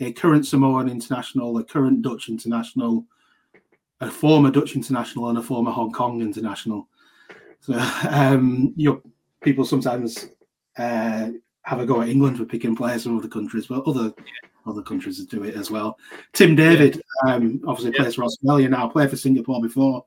a 0.00 0.12
current 0.12 0.46
Samoan 0.46 0.88
international, 0.88 1.56
a 1.58 1.64
current 1.64 2.02
Dutch 2.02 2.28
international, 2.28 3.04
a 4.00 4.10
former 4.10 4.50
Dutch 4.50 4.76
international, 4.76 5.28
and 5.28 5.38
a 5.38 5.42
former 5.42 5.70
Hong 5.70 5.92
Kong 5.92 6.20
international. 6.20 6.88
So 7.60 7.74
um, 8.10 8.72
you 8.76 8.90
know, 8.90 9.02
people 9.42 9.64
sometimes 9.64 10.30
uh, 10.78 11.30
have 11.62 11.80
a 11.80 11.86
go 11.86 12.00
at 12.02 12.08
England 12.08 12.38
for 12.38 12.44
picking 12.44 12.76
players 12.76 13.04
from 13.04 13.18
other 13.18 13.28
countries, 13.28 13.66
but 13.66 13.86
other 13.86 14.12
other 14.66 14.82
countries 14.82 15.24
do 15.24 15.44
it 15.44 15.54
as 15.54 15.70
well. 15.70 15.98
Tim 16.32 16.54
David, 16.56 17.00
um, 17.26 17.60
obviously 17.66 17.92
Yeah. 17.94 18.02
plays 18.02 18.14
for 18.14 18.24
Australia 18.24 18.68
now, 18.68 18.88
played 18.88 19.10
for 19.10 19.16
Singapore 19.16 19.60
before, 19.62 20.04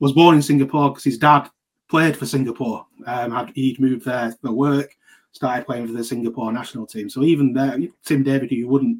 was 0.00 0.12
born 0.12 0.36
in 0.36 0.42
Singapore 0.42 0.90
because 0.90 1.04
his 1.04 1.18
dad 1.18 1.48
played 1.88 2.16
for 2.16 2.26
Singapore. 2.26 2.86
Um, 3.06 3.30
had 3.30 3.50
he'd 3.54 3.80
moved 3.80 4.04
there 4.04 4.32
for 4.40 4.52
work, 4.52 4.96
started 5.32 5.66
playing 5.66 5.86
for 5.86 5.92
the 5.92 6.04
Singapore 6.04 6.52
national 6.52 6.86
team. 6.86 7.08
So 7.08 7.22
even 7.24 7.52
there, 7.52 7.78
Tim 8.04 8.22
David, 8.22 8.50
who 8.50 8.56
you 8.56 8.68
wouldn't 8.68 8.98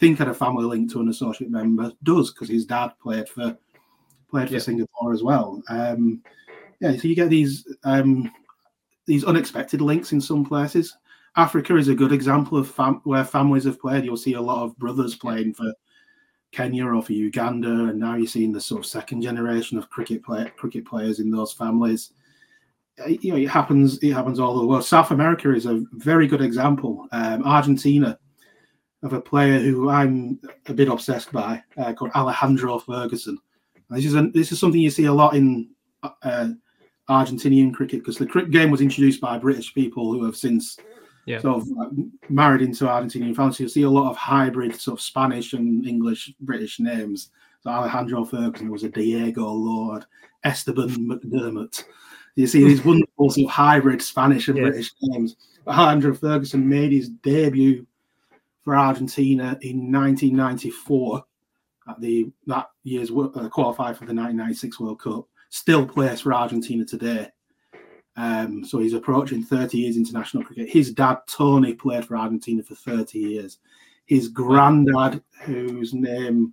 think 0.00 0.18
had 0.18 0.28
a 0.28 0.34
family 0.34 0.64
link 0.64 0.90
to 0.92 1.00
an 1.00 1.08
associate 1.08 1.50
member, 1.50 1.92
does 2.02 2.32
because 2.32 2.48
his 2.48 2.66
dad 2.66 2.92
played 3.00 3.28
for 3.28 3.56
played 4.30 4.48
for 4.48 4.54
Yeah. 4.54 4.60
Singapore 4.60 5.12
as 5.12 5.22
well. 5.22 5.62
Um, 5.68 6.22
yeah, 6.80 6.96
so 6.96 7.08
you 7.08 7.14
get 7.14 7.30
these 7.30 7.66
um, 7.84 8.30
these 9.06 9.24
unexpected 9.24 9.80
links 9.80 10.12
in 10.12 10.20
some 10.20 10.44
places. 10.44 10.96
Africa 11.36 11.76
is 11.76 11.88
a 11.88 11.94
good 11.94 12.12
example 12.12 12.58
of 12.58 12.70
fam- 12.70 13.00
where 13.04 13.24
families 13.24 13.64
have 13.64 13.80
played. 13.80 14.04
You'll 14.04 14.16
see 14.16 14.34
a 14.34 14.40
lot 14.40 14.62
of 14.62 14.76
brothers 14.78 15.16
playing 15.16 15.54
for 15.54 15.72
Kenya 16.52 16.86
or 16.86 17.02
for 17.02 17.12
Uganda, 17.12 17.68
and 17.68 17.98
now 17.98 18.14
you're 18.14 18.26
seeing 18.26 18.52
the 18.52 18.60
sort 18.60 18.80
of 18.80 18.86
second 18.86 19.22
generation 19.22 19.76
of 19.76 19.90
cricket 19.90 20.22
play- 20.22 20.52
cricket 20.56 20.86
players 20.86 21.18
in 21.18 21.30
those 21.30 21.52
families. 21.52 22.12
you 23.06 23.32
know, 23.32 23.38
it 23.38 23.48
happens. 23.48 23.98
It 23.98 24.12
happens 24.12 24.38
all 24.38 24.52
over 24.52 24.60
the 24.60 24.66
world. 24.66 24.84
South 24.84 25.10
America 25.10 25.52
is 25.52 25.66
a 25.66 25.82
very 25.94 26.28
good 26.28 26.40
example. 26.40 27.08
Um, 27.10 27.42
Argentina 27.42 28.18
of 29.02 29.12
a 29.12 29.20
player 29.20 29.58
who 29.58 29.90
I'm 29.90 30.40
a 30.66 30.72
bit 30.72 30.88
obsessed 30.88 31.32
by, 31.32 31.62
uh, 31.76 31.92
called 31.92 32.12
Alejandro 32.14 32.78
Ferguson. 32.78 33.38
This 33.90 34.06
is 34.06 34.14
a, 34.14 34.28
this 34.32 34.50
is 34.50 34.58
something 34.58 34.80
you 34.80 34.90
see 34.90 35.04
a 35.04 35.12
lot 35.12 35.34
in 35.34 35.70
uh, 36.02 36.48
Argentinian 37.08 37.74
cricket 37.74 38.00
because 38.00 38.16
the 38.16 38.26
cricket 38.26 38.50
game 38.50 38.70
was 38.70 38.80
introduced 38.80 39.20
by 39.20 39.38
British 39.38 39.74
people 39.74 40.12
who 40.12 40.24
have 40.24 40.36
since 40.36 40.78
yeah. 41.26 41.40
sort 41.40 41.62
of 41.62 41.68
uh, 41.80 41.90
married 42.28 42.62
into 42.62 42.84
Argentinian 42.84 43.34
families. 43.34 43.58
So 43.58 43.64
you 43.64 43.68
see 43.68 43.82
a 43.82 43.90
lot 43.90 44.10
of 44.10 44.16
hybrid 44.16 44.74
sort 44.74 44.98
of 44.98 45.04
Spanish 45.04 45.52
and 45.52 45.86
English 45.86 46.32
British 46.40 46.80
names. 46.80 47.30
So 47.62 47.70
Alejandro 47.70 48.24
Ferguson 48.24 48.70
was 48.70 48.84
a 48.84 48.88
Diego 48.88 49.46
Lord, 49.46 50.04
Esteban 50.44 50.90
McDermott. 50.90 51.84
You 52.36 52.46
see 52.46 52.64
these 52.64 52.84
wonderful 52.84 53.30
sort 53.30 53.46
of 53.46 53.50
hybrid 53.50 54.02
Spanish 54.02 54.48
and 54.48 54.58
British 54.58 54.92
names. 55.02 55.36
But 55.64 55.76
Alejandro 55.76 56.14
Ferguson 56.14 56.68
made 56.68 56.92
his 56.92 57.08
debut 57.08 57.86
for 58.62 58.76
Argentina 58.76 59.58
in 59.60 59.92
1994 59.92 61.24
at 61.88 62.00
the 62.00 62.30
that 62.46 62.70
year's 62.82 63.10
uh, 63.10 63.48
qualified 63.50 63.96
for 63.96 64.06
the 64.06 64.14
1996 64.14 64.80
World 64.80 65.00
Cup. 65.00 65.28
Still 65.50 65.86
plays 65.86 66.20
for 66.20 66.34
Argentina 66.34 66.84
today. 66.84 67.28
Um, 68.16 68.64
so 68.64 68.78
he's 68.78 68.94
approaching 68.94 69.42
30 69.42 69.78
years 69.78 69.96
international 69.96 70.44
cricket. 70.44 70.68
His 70.68 70.92
dad 70.92 71.18
Tony 71.26 71.74
played 71.74 72.04
for 72.04 72.16
Argentina 72.16 72.62
for 72.62 72.74
30 72.74 73.18
years. 73.18 73.58
His 74.06 74.28
granddad, 74.28 75.22
whose 75.40 75.94
name 75.94 76.52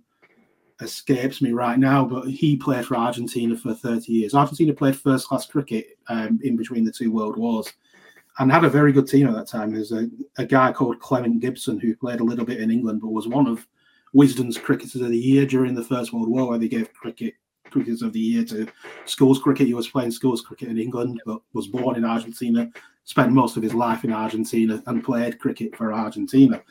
escapes 0.80 1.40
me 1.40 1.52
right 1.52 1.78
now, 1.78 2.04
but 2.04 2.28
he 2.28 2.56
played 2.56 2.84
for 2.84 2.96
Argentina 2.96 3.56
for 3.56 3.74
30 3.74 4.12
years. 4.12 4.34
Argentina 4.34 4.72
played 4.72 4.96
first 4.96 5.28
class 5.28 5.46
cricket 5.46 5.98
um, 6.08 6.40
in 6.42 6.56
between 6.56 6.84
the 6.84 6.92
two 6.92 7.12
world 7.12 7.36
wars 7.36 7.72
and 8.38 8.50
had 8.50 8.64
a 8.64 8.70
very 8.70 8.92
good 8.92 9.06
team 9.06 9.28
at 9.28 9.34
that 9.34 9.46
time. 9.46 9.72
There's 9.72 9.92
a, 9.92 10.08
a 10.38 10.46
guy 10.46 10.72
called 10.72 11.00
Clement 11.00 11.40
Gibson 11.40 11.78
who 11.78 11.94
played 11.94 12.20
a 12.20 12.24
little 12.24 12.44
bit 12.44 12.60
in 12.60 12.70
England, 12.70 13.00
but 13.00 13.08
was 13.08 13.28
one 13.28 13.46
of 13.46 13.66
Wisden's 14.12 14.58
Cricketers 14.58 15.00
of 15.00 15.10
the 15.10 15.18
Year 15.18 15.46
during 15.46 15.74
the 15.74 15.84
First 15.84 16.12
World 16.12 16.28
War, 16.28 16.48
where 16.48 16.58
they 16.58 16.68
gave 16.68 16.92
cricket 16.92 17.34
Cricketers 17.72 18.02
of 18.02 18.12
the 18.12 18.20
Year 18.20 18.44
to 18.44 18.68
schools 19.04 19.38
cricket. 19.38 19.66
He 19.66 19.74
was 19.74 19.88
playing 19.88 20.12
schools 20.12 20.42
cricket 20.42 20.68
in 20.68 20.78
England, 20.78 21.20
but 21.26 21.40
was 21.52 21.66
born 21.66 21.96
in 21.96 22.04
Argentina, 22.04 22.70
spent 23.04 23.32
most 23.32 23.56
of 23.56 23.62
his 23.62 23.74
life 23.74 24.04
in 24.04 24.12
Argentina, 24.12 24.82
and 24.86 25.04
played 25.04 25.38
cricket 25.38 25.74
for 25.76 25.92
Argentina. 25.92 26.62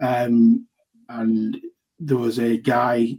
Um, 0.00 0.66
and 1.08 1.60
there 1.98 2.16
was 2.16 2.38
a 2.38 2.56
guy 2.58 3.18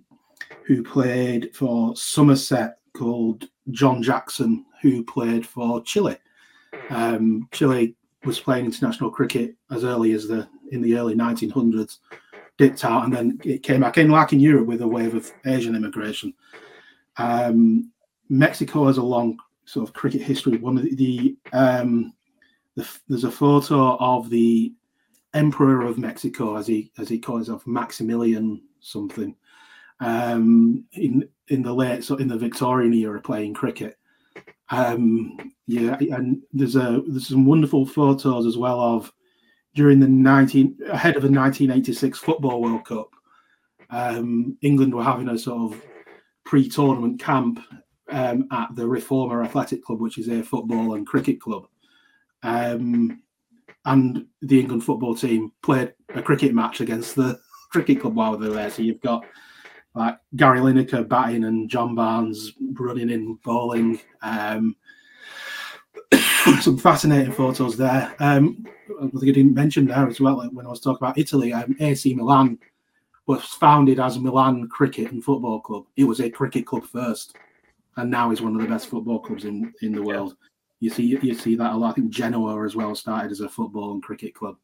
who 0.65 0.84
played 0.84 1.53
for 1.53 1.95
Somerset 1.95 2.78
called 2.95 3.49
John 3.71 4.01
Jackson, 4.01 4.65
who 4.82 5.03
played 5.03 5.45
for 5.45 5.82
Chile. 5.84 6.17
Um, 6.89 7.47
Chile 7.51 7.95
was 8.23 8.39
playing 8.39 8.65
international 8.65 9.11
cricket 9.11 9.55
as 9.71 9.84
early 9.84 10.13
as 10.13 10.28
the 10.28 10.47
in 10.71 10.82
the 10.82 10.97
early 10.97 11.15
1900s, 11.15 11.99
dipped 12.57 12.84
out, 12.84 13.05
and 13.05 13.15
then 13.15 13.39
it 13.43 13.61
came 13.61 13.82
back 13.82 13.97
in 13.97 14.09
like 14.09 14.34
in 14.34 14.39
Europe 14.39 14.67
with 14.67 14.82
a 14.82 14.88
wave 14.88 15.13
of 15.13 15.32
Asian 15.45 15.76
immigration. 15.76 16.34
Um, 17.18 17.91
Mexico 18.30 18.88
has 18.88 18.97
a 18.97 19.03
long 19.03 19.38
sort 19.66 19.88
of 19.88 19.93
cricket 19.93 20.22
history. 20.22 20.57
One 20.57 20.78
of 20.78 20.84
the, 20.84 20.95
the, 20.95 21.38
um, 21.53 22.13
the 22.76 22.88
there's 23.07 23.24
a 23.24 23.32
photo 23.32 23.97
of 23.97 24.30
the 24.30 24.74
Emperor 25.34 25.82
of 25.82 25.97
Mexico, 25.97 26.55
as 26.55 26.66
he 26.66 26.91
as 26.97 27.09
he 27.09 27.20
calls 27.20 27.47
himself, 27.47 27.68
Maximilian 27.68 28.61
something, 28.80 29.36
um, 29.99 30.86
in 30.93 31.28
in 31.49 31.61
the 31.61 31.74
late 31.74 32.05
so 32.05 32.16
in 32.16 32.30
the 32.30 32.38
Victorian 32.38 32.93
era 32.93 33.20
playing 33.20 33.53
cricket. 33.53 33.97
Um, 34.70 35.38
yeah, 35.68 35.97
and 35.99 36.41
there's 36.53 36.78
a 36.78 37.03
there's 37.07 37.28
some 37.28 37.45
wonderful 37.45 37.86
photos 37.86 38.45
as 38.45 38.57
well 38.57 38.80
of 38.80 39.11
during 39.76 39.99
the 39.99 40.07
19 40.07 40.78
ahead 40.89 41.18
of 41.18 41.22
the 41.22 41.30
1986 41.30 42.18
Football 42.20 42.61
World 42.61 42.86
Cup. 42.86 43.09
Um, 43.89 44.57
England 44.61 44.95
were 44.95 45.03
having 45.03 45.28
a 45.28 45.38
sort 45.38 45.74
of 45.74 45.82
pre-tournament 46.46 47.20
camp 47.20 47.60
um, 48.10 48.48
at 48.52 48.74
the 48.76 48.84
Reforma 48.84 49.43
Athletic 49.43 49.84
Club, 49.84 50.00
which 50.00 50.18
is 50.18 50.30
a 50.30 50.43
football 50.43 50.93
and 50.93 51.06
cricket 51.06 51.41
club. 51.41 51.68
Um, 52.43 53.22
and 53.86 54.26
the 54.41 54.60
England 54.60 54.84
football 54.84 55.16
team 55.16 55.52
played 55.62 55.93
a 56.14 56.22
cricket 56.22 56.54
match 56.54 56.82
against 56.82 57.16
the 57.16 57.39
cricket 57.72 58.02
club 58.02 58.16
while 58.16 58.38
they 58.38 58.48
were 58.48 58.54
there. 58.54 58.70
So 58.70 58.82
you've 58.82 59.02
got 59.02 59.26
like 59.93 60.18
Gary 60.36 60.60
Lineker 60.60 61.08
batting 61.08 61.46
and 61.46 61.70
John 61.70 61.96
Barnes 61.96 62.54
running 62.74 63.10
in 63.10 63.36
bowling. 63.43 64.00
Um, 64.22 64.76
some 66.62 66.78
fascinating 66.78 67.32
photos 67.32 67.78
there. 67.78 68.14
Um, 68.20 68.66
I 69.02 69.08
think 69.08 69.24
I 69.24 69.32
didn't 69.32 69.56
mention 69.56 69.88
there 69.88 70.08
as 70.08 70.20
well 70.20 70.48
when 70.52 70.66
I 70.66 70.70
was 70.70 70.80
talking 70.80 71.06
about 71.06 71.18
Italy. 71.18 71.54
Um, 71.54 71.76
AC 71.80 72.14
Milan 72.14 72.60
was 73.28 73.43
founded 73.43 73.99
as 73.99 74.19
Milan 74.19 74.67
Cricket 74.67 75.11
and 75.11 75.23
Football 75.23 75.61
Club. 75.61 75.86
It 75.95 76.03
was 76.03 76.19
a 76.19 76.30
cricket 76.30 76.65
club 76.65 76.86
first, 76.86 77.36
and 77.97 78.11
now 78.11 78.32
is 78.32 78.41
one 78.41 78.55
of 78.55 78.61
the 78.61 78.67
best 78.67 78.88
football 78.88 79.19
clubs 79.19 79.45
in, 79.45 79.73
in 79.82 79.93
the 79.93 80.03
world. 80.03 80.36
You 80.80 80.89
see, 80.89 81.17
you 81.21 81.34
see 81.34 81.55
that 81.55 81.73
a 81.73 81.78
lot. 81.78 81.91
I 81.91 81.93
think 81.93 82.11
Genoa 82.11 82.63
as 82.65 82.76
well 82.76 82.93
started 82.93 83.32
as 83.32 83.39
a 83.39 83.49
football 83.49 83.93
and 83.93 84.03
cricket 84.03 84.36
club. 84.36 84.57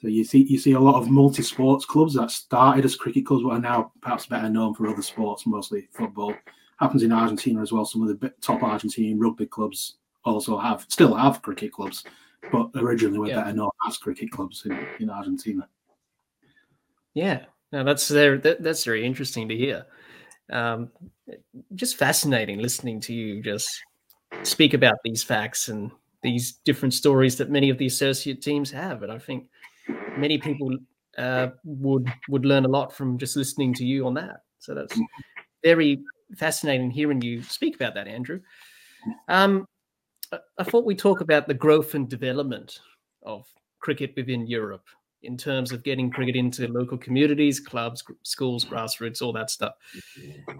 So 0.00 0.08
you 0.08 0.24
see 0.24 0.44
you 0.44 0.58
see 0.58 0.72
a 0.72 0.80
lot 0.80 0.94
of 1.00 1.10
multi-sports 1.10 1.84
clubs 1.84 2.14
that 2.14 2.30
started 2.30 2.84
as 2.84 2.96
cricket 2.96 3.26
clubs, 3.26 3.42
but 3.42 3.50
are 3.50 3.60
now 3.60 3.92
perhaps 4.00 4.26
better 4.26 4.48
known 4.48 4.74
for 4.74 4.86
other 4.86 5.02
sports, 5.02 5.46
mostly 5.46 5.88
football. 5.92 6.34
Happens 6.78 7.02
in 7.02 7.12
Argentina 7.12 7.60
as 7.60 7.72
well. 7.72 7.84
Some 7.84 8.06
of 8.06 8.20
the 8.20 8.32
top 8.40 8.62
Argentine 8.62 9.18
rugby 9.18 9.46
clubs 9.46 9.96
also 10.24 10.56
have 10.56 10.86
still 10.88 11.14
have 11.14 11.42
cricket 11.42 11.72
clubs, 11.72 12.04
but 12.50 12.70
originally 12.76 13.18
were 13.18 13.28
yeah. 13.28 13.40
better 13.40 13.56
known 13.56 13.70
as 13.86 13.98
cricket 13.98 14.30
clubs 14.30 14.64
in, 14.64 14.86
in 15.00 15.10
Argentina. 15.10 15.68
Yeah, 17.12 17.44
no, 17.72 17.84
that's 17.84 18.08
there. 18.08 18.38
That, 18.38 18.62
that's 18.62 18.84
very 18.84 19.04
interesting 19.04 19.48
to 19.48 19.56
hear. 19.56 19.86
Um, 20.50 20.90
just 21.74 21.96
fascinating 21.96 22.58
listening 22.58 23.00
to 23.02 23.14
you 23.14 23.42
just 23.42 23.68
speak 24.42 24.74
about 24.74 24.96
these 25.04 25.22
facts 25.22 25.68
and 25.68 25.90
these 26.22 26.52
different 26.64 26.94
stories 26.94 27.36
that 27.36 27.50
many 27.50 27.70
of 27.70 27.78
the 27.78 27.86
associate 27.86 28.42
teams 28.42 28.70
have, 28.70 29.02
and 29.02 29.12
I 29.12 29.18
think 29.18 29.46
many 30.16 30.38
people 30.38 30.76
uh, 31.16 31.48
would 31.64 32.12
would 32.28 32.44
learn 32.44 32.64
a 32.64 32.68
lot 32.68 32.92
from 32.92 33.18
just 33.18 33.36
listening 33.36 33.74
to 33.74 33.84
you 33.84 34.06
on 34.06 34.14
that. 34.14 34.42
So 34.58 34.74
that's 34.74 34.98
very 35.62 36.02
fascinating 36.36 36.90
hearing 36.90 37.22
you 37.22 37.42
speak 37.42 37.76
about 37.76 37.94
that, 37.94 38.08
Andrew. 38.08 38.40
Um, 39.28 39.66
I 40.58 40.64
thought 40.64 40.84
we 40.84 40.94
talk 40.94 41.20
about 41.20 41.48
the 41.48 41.54
growth 41.54 41.94
and 41.94 42.08
development 42.08 42.78
of 43.22 43.46
cricket 43.80 44.12
within 44.16 44.46
Europe 44.46 44.84
in 45.22 45.36
terms 45.36 45.72
of 45.72 45.82
getting 45.82 46.10
cricket 46.10 46.36
into 46.36 46.66
local 46.68 46.96
communities, 46.96 47.60
clubs, 47.60 48.02
schools, 48.22 48.64
grassroots, 48.64 49.20
all 49.20 49.32
that 49.32 49.50
stuff. 49.50 49.74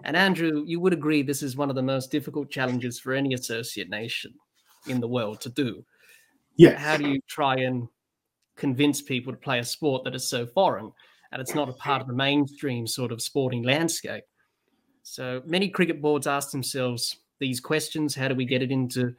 And 0.05 0.17
Andrew, 0.17 0.65
you 0.67 0.81
would 0.81 0.93
agree 0.93 1.23
this 1.23 1.43
is 1.43 1.57
one 1.57 1.71
of 1.71 1.77
the 1.77 1.83
most 1.83 2.11
difficult 2.11 2.51
challenges 2.51 3.01
for 3.01 3.13
any 3.13 3.35
associate 3.35 3.89
nation 3.89 4.35
in 4.87 5.01
the 5.01 5.09
world 5.09 5.41
to 5.43 5.49
do. 5.49 5.85
Yeah. 6.57 6.77
How 6.77 6.97
do 6.97 7.09
you 7.09 7.21
try 7.27 7.57
and 7.57 7.89
convince 8.57 9.01
people 9.01 9.33
to 9.33 9.39
play 9.39 9.59
a 9.59 9.65
sport 9.65 10.05
that 10.05 10.15
is 10.15 10.29
so 10.29 10.47
foreign 10.47 10.93
and 11.33 11.41
it's 11.41 11.55
not 11.55 11.69
a 11.69 11.73
part 11.73 12.03
of 12.03 12.09
the 12.09 12.15
mainstream 12.15 12.87
sort 12.87 13.13
of 13.13 13.23
sporting 13.23 13.63
landscape. 13.63 14.25
So 15.03 15.43
many 15.47 15.69
cricket 15.69 16.03
boards 16.03 16.27
ask 16.27 16.51
themselves 16.51 17.17
these 17.39 17.61
questions 17.61 18.15
How 18.15 18.29
do 18.29 18.35
we 18.35 18.45
get 18.45 18.63
it 18.63 18.71
into 18.71 19.15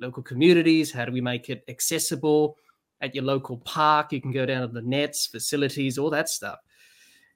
local 0.00 0.22
communities? 0.22 0.92
How 0.92 1.04
do 1.04 1.12
we 1.12 1.20
make 1.20 1.48
it 1.48 1.64
accessible 1.68 2.56
at 3.02 3.14
your 3.14 3.24
local 3.24 3.58
park? 3.58 4.12
You 4.12 4.20
can 4.20 4.32
go 4.32 4.46
down 4.46 4.62
to 4.62 4.68
the 4.68 4.80
nets, 4.80 5.26
facilities, 5.26 5.98
all 5.98 6.10
that 6.10 6.28
stuff. 6.28 6.58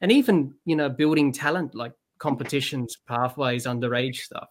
And 0.01 0.11
even, 0.11 0.55
you 0.65 0.77
know, 0.77 0.89
building 0.89 1.33
talent 1.33 1.75
like 1.75 1.93
competitions, 2.19 2.97
pathways, 3.07 3.67
underage 3.67 4.17
stuff, 4.17 4.49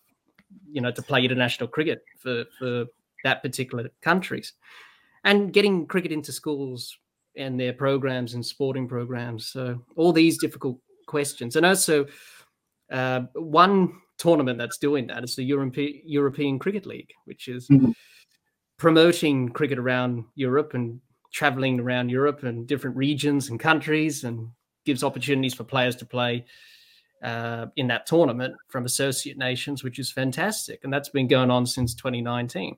you 0.71 0.81
know, 0.81 0.91
to 0.91 1.01
play 1.01 1.23
international 1.23 1.69
cricket 1.69 2.03
for, 2.19 2.45
for 2.59 2.85
that 3.23 3.41
particular 3.41 3.89
countries 4.01 4.53
and 5.23 5.51
getting 5.51 5.87
cricket 5.87 6.11
into 6.11 6.31
schools 6.31 6.97
and 7.35 7.59
their 7.59 7.73
programs 7.73 8.33
and 8.35 8.45
sporting 8.45 8.87
programs. 8.87 9.47
So 9.47 9.81
all 9.95 10.13
these 10.13 10.37
difficult 10.37 10.79
questions, 11.07 11.55
and 11.55 11.65
also 11.65 12.05
uh, 12.91 13.21
one 13.33 14.01
tournament 14.17 14.57
that's 14.57 14.77
doing 14.77 15.07
that 15.07 15.23
is 15.23 15.35
the 15.35 15.43
European 15.43 16.01
European 16.05 16.59
Cricket 16.59 16.85
League, 16.85 17.11
which 17.25 17.47
is 17.47 17.67
mm-hmm. 17.67 17.91
promoting 18.77 19.49
cricket 19.49 19.79
around 19.79 20.23
Europe 20.35 20.73
and 20.73 21.01
traveling 21.35 21.81
around 21.81 22.09
Europe 22.09 22.43
and 22.43 22.65
different 22.65 22.95
regions 22.95 23.49
and 23.49 23.59
countries, 23.59 24.23
and 24.23 24.49
gives 24.85 25.03
opportunities 25.03 25.53
for 25.53 25.65
players 25.65 25.95
to 25.97 26.05
play. 26.05 26.45
Uh, 27.23 27.67
in 27.75 27.87
that 27.87 28.05
tournament 28.05 28.53
from 28.67 28.85
associate 28.85 29.35
nations, 29.35 29.83
which 29.83 29.97
is 29.97 30.11
fantastic. 30.11 30.83
And 30.83 30.93
that's 30.93 31.09
been 31.09 31.27
going 31.27 31.49
on 31.49 31.65
since 31.65 31.95
2019. 31.95 32.77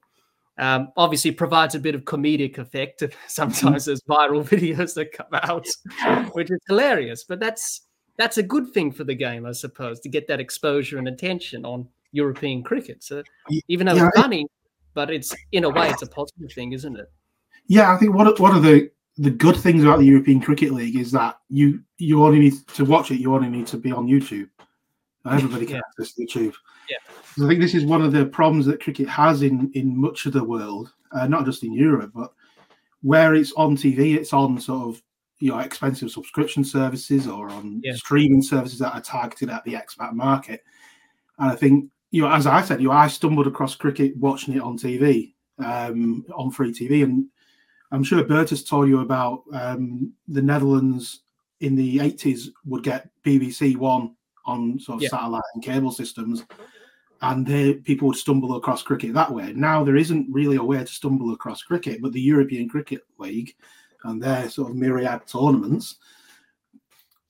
Um, 0.57 0.91
obviously, 0.95 1.31
provides 1.31 1.75
a 1.75 1.79
bit 1.79 1.95
of 1.95 2.05
comedic 2.05 2.57
effect. 2.57 3.03
Sometimes 3.27 3.85
there's 3.85 4.01
viral 4.01 4.43
videos 4.47 4.93
that 4.95 5.11
come 5.11 5.27
out, 5.33 5.67
which 6.33 6.49
is 6.49 6.59
hilarious. 6.67 7.25
But 7.25 7.39
that's 7.39 7.81
that's 8.17 8.37
a 8.37 8.43
good 8.43 8.71
thing 8.73 8.91
for 8.91 9.03
the 9.03 9.15
game, 9.15 9.45
I 9.45 9.51
suppose, 9.51 9.99
to 10.01 10.09
get 10.09 10.27
that 10.27 10.39
exposure 10.39 10.97
and 10.97 11.07
attention 11.07 11.65
on 11.65 11.87
European 12.11 12.63
cricket. 12.63 13.03
So 13.03 13.23
even 13.67 13.85
though 13.85 13.95
yeah, 13.95 14.07
it's 14.07 14.19
funny, 14.19 14.47
but 14.93 15.11
it's 15.11 15.35
in 15.51 15.63
a 15.65 15.69
way 15.69 15.89
it's 15.89 16.01
a 16.01 16.07
positive 16.07 16.51
thing, 16.53 16.71
isn't 16.71 16.95
it? 16.95 17.11
Yeah, 17.68 17.93
I 17.93 17.97
think 17.97 18.13
one 18.13 18.28
of, 18.28 18.39
one 18.39 18.55
of 18.55 18.63
the 18.63 18.89
the 19.20 19.32
good 19.32 19.55
things 19.57 19.84
about 19.84 19.97
the 19.99 20.05
European 20.05 20.39
Cricket 20.39 20.72
League 20.72 20.95
is 20.95 21.11
that 21.11 21.39
you 21.49 21.82
you 21.97 22.24
only 22.24 22.39
need 22.39 22.68
to 22.70 22.86
watch 22.86 23.11
it. 23.11 23.20
You 23.20 23.34
only 23.34 23.49
need 23.49 23.68
to 23.68 23.78
be 23.78 23.91
on 23.91 24.07
YouTube. 24.07 24.49
Everybody 25.30 25.65
can 25.65 25.76
Yeah. 25.76 25.82
access 25.99 26.13
YouTube. 26.18 26.53
Yeah. 26.89 27.43
I 27.43 27.47
think 27.47 27.59
this 27.59 27.74
is 27.76 27.84
one 27.84 28.01
of 28.01 28.11
the 28.13 28.26
problems 28.28 28.65
that 28.68 28.82
cricket 28.82 29.09
has 29.09 29.41
in 29.41 29.72
in 29.74 29.97
much 29.99 30.26
of 30.26 30.34
the 30.34 30.43
world, 30.43 30.93
uh, 31.11 31.28
not 31.28 31.45
just 31.45 31.63
in 31.63 31.74
Europe, 31.74 32.11
but 32.15 32.32
where 33.01 33.36
it's 33.36 33.51
on 33.53 33.76
TV, 33.76 34.15
it's 34.15 34.34
on 34.34 34.59
sort 34.59 34.88
of 34.88 35.01
you 35.39 35.51
know 35.51 35.59
expensive 35.59 36.09
subscription 36.11 36.63
services 36.63 37.28
or 37.28 37.49
on 37.49 37.82
Yeah. 37.84 37.93
streaming 37.95 38.41
services 38.41 38.80
that 38.80 38.93
are 38.93 39.01
targeted 39.01 39.49
at 39.49 39.63
the 39.65 39.74
expat 39.74 40.13
market. 40.13 40.63
And 41.39 41.51
I 41.51 41.55
think 41.55 41.89
you 42.11 42.22
know, 42.22 42.32
as 42.32 42.47
I 42.47 42.61
said, 42.61 42.82
you 42.82 42.88
know, 42.88 42.93
I 42.93 43.07
stumbled 43.07 43.47
across 43.47 43.76
cricket 43.76 44.15
watching 44.15 44.53
it 44.53 44.61
on 44.61 44.78
TV, 44.78 45.34
um, 45.59 46.24
on 46.34 46.51
free 46.51 46.72
TV, 46.72 47.03
and 47.03 47.26
I'm 47.91 48.03
sure 48.03 48.23
Bert 48.23 48.49
has 48.49 48.63
told 48.63 48.89
you 48.89 48.99
about 48.99 49.43
um, 49.53 50.13
the 50.27 50.41
Netherlands 50.41 51.21
in 51.61 51.75
the 51.75 51.97
80s 51.97 52.49
would 52.65 52.83
get 52.83 53.09
BBC 53.23 53.77
One 53.77 54.15
on 54.45 54.79
sort 54.79 54.97
of 54.97 55.03
Yeah. 55.03 55.09
satellite 55.09 55.43
and 55.53 55.63
cable 55.63 55.91
systems, 55.91 56.43
and 57.21 57.45
they, 57.45 57.75
people 57.75 58.07
would 58.09 58.17
stumble 58.17 58.55
across 58.55 58.81
cricket 58.83 59.13
that 59.13 59.31
way. 59.33 59.53
Now 59.53 59.83
there 59.83 59.95
isn't 59.95 60.27
really 60.31 60.57
a 60.57 60.63
way 60.63 60.79
to 60.79 60.88
stumble 60.88 61.33
across 61.33 61.63
cricket, 61.63 62.01
but 62.01 62.11
the 62.13 62.21
European 62.21 62.69
Cricket 62.69 63.01
League 63.17 63.55
and 64.03 64.21
their 64.21 64.49
sort 64.49 64.69
of 64.69 64.77
myriad 64.77 65.21
tournaments 65.27 65.95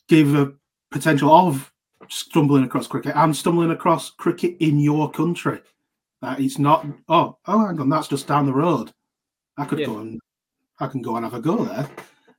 give 0.08 0.36
a 0.36 0.54
potential 0.92 1.32
of 1.32 1.72
stumbling 2.10 2.64
across 2.64 2.88
cricket 2.88 3.16
and 3.16 3.36
stumbling 3.36 3.72
across 3.72 4.12
cricket 4.12 4.56
in 4.60 4.80
your 4.80 5.10
country. 5.12 5.62
That 6.22 6.40
it's 6.40 6.58
not, 6.58 6.86
oh, 7.10 7.38
oh, 7.46 7.66
hang 7.68 7.80
on, 7.80 7.90
that's 7.90 8.08
just 8.08 8.28
down 8.28 8.46
the 8.46 8.54
road. 8.54 8.92
I 9.58 9.66
could 9.66 9.80
Yeah. 9.80 9.88
go 9.88 9.98
and 10.00 10.20
I 10.80 10.88
can 10.88 11.02
go 11.02 11.16
and 11.16 11.26
have 11.26 11.34
a 11.34 11.42
go 11.42 11.66
there. 11.66 11.90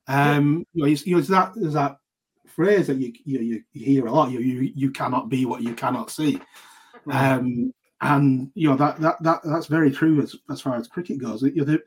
Um, 0.07 0.67
you 0.73 0.83
know, 0.83 0.91
it's, 0.91 1.07
you 1.07 1.15
know, 1.15 1.19
it's 1.19 1.29
that 1.29 1.53
there's 1.55 1.75
that 1.75 1.99
phrase 2.47 2.87
that 2.87 2.97
you 2.97 3.13
you, 3.25 3.63
you 3.73 3.85
hear 3.85 4.07
a 4.07 4.13
lot. 4.13 4.31
You, 4.31 4.41
you 4.41 4.73
you 4.75 4.91
cannot 4.91 5.29
be 5.29 5.45
what 5.45 5.63
you 5.63 5.75
cannot 5.75 6.11
see. 6.11 6.41
Um, 7.11 7.73
and 8.01 8.51
you 8.55 8.69
know 8.69 8.77
that 8.77 9.01
that 9.01 9.23
that 9.23 9.41
that's 9.45 9.67
very 9.67 9.91
true 9.91 10.21
as, 10.23 10.37
as 10.51 10.61
far 10.61 10.77
as 10.77 10.89
cricket 10.89 11.19
goes. 11.19 11.43
You 11.43 11.57
know, 11.57 11.65
the, 11.65 11.83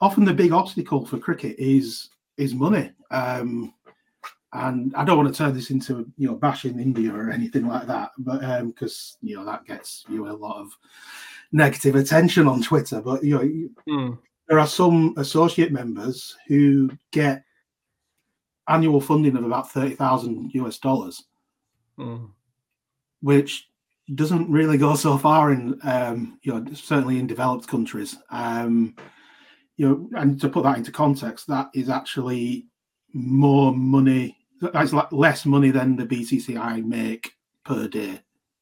often 0.00 0.24
the 0.24 0.34
big 0.34 0.52
obstacle 0.52 1.06
for 1.06 1.18
cricket 1.18 1.56
is 1.58 2.10
is 2.36 2.54
money. 2.54 2.92
Um, 3.10 3.74
and 4.52 4.92
I 4.96 5.04
don't 5.04 5.16
want 5.16 5.32
to 5.32 5.36
turn 5.36 5.54
this 5.54 5.70
into 5.70 6.10
you 6.16 6.28
know 6.28 6.34
bashing 6.34 6.80
India 6.80 7.14
or 7.14 7.30
anything 7.30 7.66
like 7.66 7.86
that, 7.86 8.10
but 8.18 8.40
because 8.64 9.16
you 9.22 9.36
know 9.36 9.44
that 9.44 9.64
gets 9.64 10.04
you 10.08 10.28
a 10.28 10.32
lot 10.32 10.60
of 10.60 10.76
negative 11.52 11.94
attention 11.94 12.48
on 12.48 12.62
Twitter. 12.62 13.00
But 13.00 13.22
you 13.22 13.34
know 13.34 13.68
Mm. 13.88 14.18
There 14.50 14.58
are 14.58 14.66
some 14.66 15.14
associate 15.16 15.72
members 15.72 16.36
who 16.48 16.90
get 17.12 17.44
annual 18.68 19.00
funding 19.00 19.36
of 19.36 19.44
about 19.44 19.70
thirty 19.70 19.94
thousand 19.94 20.50
US 20.54 20.78
dollars 20.78 21.24
Mm. 21.98 22.30
which 23.20 23.68
doesn't 24.14 24.50
really 24.50 24.78
go 24.78 24.94
so 24.96 25.18
far 25.18 25.52
in 25.52 25.78
um, 25.82 26.38
you 26.42 26.52
know 26.52 26.72
certainly 26.72 27.18
in 27.18 27.26
developed 27.26 27.68
countries 27.68 28.16
um, 28.30 28.96
you 29.76 29.86
know 29.86 30.08
and 30.18 30.40
to 30.40 30.48
put 30.48 30.64
that 30.64 30.78
into 30.78 30.90
context 30.90 31.46
that 31.46 31.68
is 31.74 31.90
actually 31.90 32.66
more 33.12 33.74
money 33.74 34.36
that's 34.60 34.92
like 34.94 35.12
less 35.12 35.44
money 35.44 35.70
than 35.70 35.94
the 35.94 36.06
bcci 36.06 36.84
make 36.84 37.34
per 37.64 37.86
day 37.86 38.20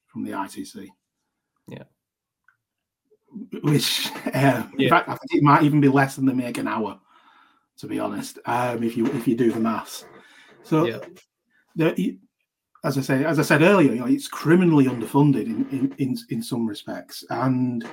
from 0.09 0.25
the 0.25 0.33
ICC 0.33 0.89
Yeah. 1.69 1.85
Which 3.63 4.11
uh, 4.35 4.65
in 4.79 4.89
fact 4.89 5.09
i 5.09 5.15
think 5.15 5.35
it 5.35 5.43
might 5.43 5.63
even 5.63 5.81
be 5.81 5.89
less 5.89 6.17
than 6.17 6.25
they 6.27 6.33
make 6.33 6.59
an 6.59 6.69
hour 6.69 6.99
to 7.77 7.87
be 7.87 8.01
honest 8.01 8.39
um, 8.47 8.83
if 8.83 8.97
you 8.97 9.07
if 9.09 9.29
you 9.29 9.37
do 9.37 9.53
the 9.53 9.61
maths 9.61 10.07
so 10.63 10.87
Yeah. 10.87 10.99
the, 11.77 12.19
as 12.85 12.97
I 12.97 13.01
say, 13.01 13.25
as 13.25 13.39
I 13.39 13.43
said 13.43 13.63
earlier, 13.63 13.93
you 13.93 14.01
know, 14.01 14.07
it's 14.07 14.29
criminally 14.29 14.85
underfunded 14.85 15.47
in, 15.47 15.69
in, 15.71 15.95
in, 15.99 16.17
in 16.31 16.43
some 16.43 16.67
respects. 16.67 17.25
And 17.31 17.85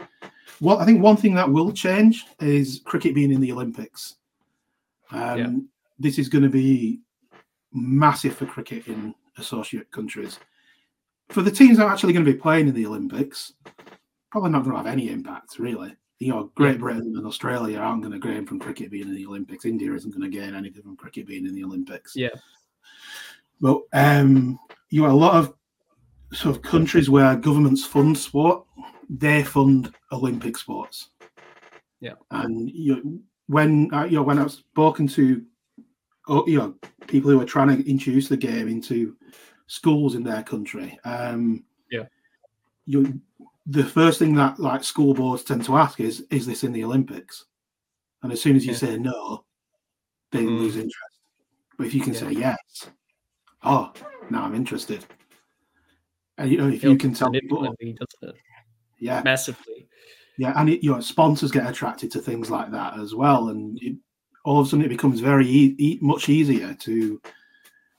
what 0.59 0.79
I 0.79 0.85
think 0.85 1.01
one 1.01 1.17
thing 1.17 1.33
that 1.35 1.49
will 1.49 1.71
change 1.71 2.25
is 2.39 2.81
cricket 2.85 3.15
being 3.15 3.31
in 3.31 3.41
the 3.41 3.51
Olympics. 3.51 4.15
Um, 5.11 5.37
Yeah. 5.37 5.51
This 5.97 6.19
is 6.19 6.27
going 6.27 6.43
to 6.43 6.49
be 6.49 6.99
massive 7.71 8.35
for 8.35 8.45
cricket 8.45 8.87
in 8.87 9.15
associate 9.37 9.89
countries. 9.91 10.39
For 11.29 11.41
the 11.41 11.51
teams 11.51 11.77
that 11.77 11.85
are 11.85 11.91
actually 11.91 12.13
going 12.13 12.25
to 12.25 12.33
be 12.33 12.37
playing 12.37 12.67
in 12.67 12.75
the 12.75 12.85
Olympics, 12.85 13.53
probably 14.35 14.51
not 14.51 14.65
going 14.65 14.71
to 14.71 14.77
have 14.83 14.85
any 14.91 15.09
impact, 15.09 15.59
really. 15.59 15.95
You 16.19 16.27
know, 16.33 16.51
Great 16.55 16.77
Britain 16.77 17.15
and 17.15 17.25
Australia 17.25 17.79
aren't 17.79 18.01
going 18.01 18.11
to 18.11 18.19
gain 18.19 18.45
from 18.45 18.59
cricket 18.59 18.91
being 18.91 19.07
in 19.07 19.15
the 19.15 19.25
Olympics. 19.25 19.63
India 19.63 19.93
isn't 19.93 20.11
going 20.11 20.29
to 20.29 20.37
gain 20.37 20.53
anything 20.53 20.83
from 20.83 20.97
cricket 20.97 21.25
being 21.25 21.45
in 21.45 21.55
the 21.55 21.63
Olympics. 21.63 22.17
Yeah. 22.17 22.35
But 23.61 23.83
um, 23.93 24.59
you 24.89 25.03
know, 25.03 25.09
a 25.09 25.15
lot 25.15 25.35
of 25.35 25.53
sort 26.33 26.53
of 26.53 26.61
countries 26.61 27.09
where 27.09 27.33
governments 27.37 27.85
fund 27.85 28.17
sport, 28.17 28.65
they 29.09 29.41
fund 29.41 29.93
Olympic 30.11 30.57
sports. 30.57 31.11
Yeah. 32.01 32.15
And 32.31 32.69
you 32.69 32.95
know, 32.95 33.19
when 33.47 33.93
uh, 33.93 34.03
you 34.03 34.17
know 34.17 34.23
when 34.23 34.39
I've 34.39 34.51
spoken 34.51 35.07
to 35.07 35.45
oh, 36.27 36.45
you 36.45 36.57
know 36.57 36.75
people 37.07 37.31
who 37.31 37.39
are 37.39 37.45
trying 37.45 37.69
to 37.69 37.89
introduce 37.89 38.27
the 38.27 38.35
game 38.35 38.67
into 38.67 39.15
schools 39.67 40.13
in 40.13 40.23
their 40.23 40.43
country, 40.43 40.99
um, 41.05 41.63
Yeah. 41.89 42.03
you 42.85 43.21
the 43.65 43.83
first 43.83 44.19
thing 44.19 44.35
that 44.35 44.59
like 44.59 44.83
school 44.83 45.13
boards 45.13 45.43
tend 45.43 45.63
to 45.65 45.77
ask 45.77 45.99
is, 45.99 46.25
is 46.29 46.45
this 46.45 46.63
in 46.63 46.71
the 46.71 46.83
Olympics? 46.83 47.45
And 48.21 48.31
as 48.31 48.41
soon 48.41 48.55
as 48.55 48.65
you 48.65 48.73
Yeah. 48.73 48.77
say 48.77 48.97
no, 48.97 49.45
they 50.31 50.43
Mm. 50.43 50.57
lose 50.57 50.75
interest. 50.75 51.19
But 51.77 51.87
if 51.87 51.93
you 51.93 52.01
can 52.01 52.13
Yeah. 52.13 52.19
say 52.19 52.31
yes, 52.31 52.89
oh, 53.63 53.91
now 54.29 54.43
I'm 54.43 54.55
interested. 54.55 55.05
And 56.37 56.51
you 56.51 56.57
know, 56.57 56.67
if 56.67 56.75
It'll 56.75 56.91
you 56.91 56.97
can 56.97 57.13
tell 57.13 57.31
people, 57.31 57.61
manipulatively, 57.61 57.97
doesn't 57.97 58.35
it? 58.35 58.41
yeah, 58.99 59.21
Massively. 59.23 59.87
yeah, 60.37 60.53
and 60.59 60.69
it, 60.69 60.83
you 60.83 60.91
know, 60.91 60.99
sponsors 60.99 61.51
get 61.51 61.67
attracted 61.67 62.11
to 62.11 62.19
things 62.21 62.49
like 62.49 62.71
that 62.71 62.99
as 62.99 63.15
well, 63.15 63.49
and 63.49 63.79
it, 63.81 63.97
all 64.43 64.59
of 64.59 64.67
a 64.67 64.69
sudden 64.69 64.85
it 64.85 64.89
becomes 64.89 65.19
very 65.21 65.47
e- 65.47 65.75
e- 65.79 65.99
much 66.01 66.29
easier 66.29 66.73
to 66.75 67.21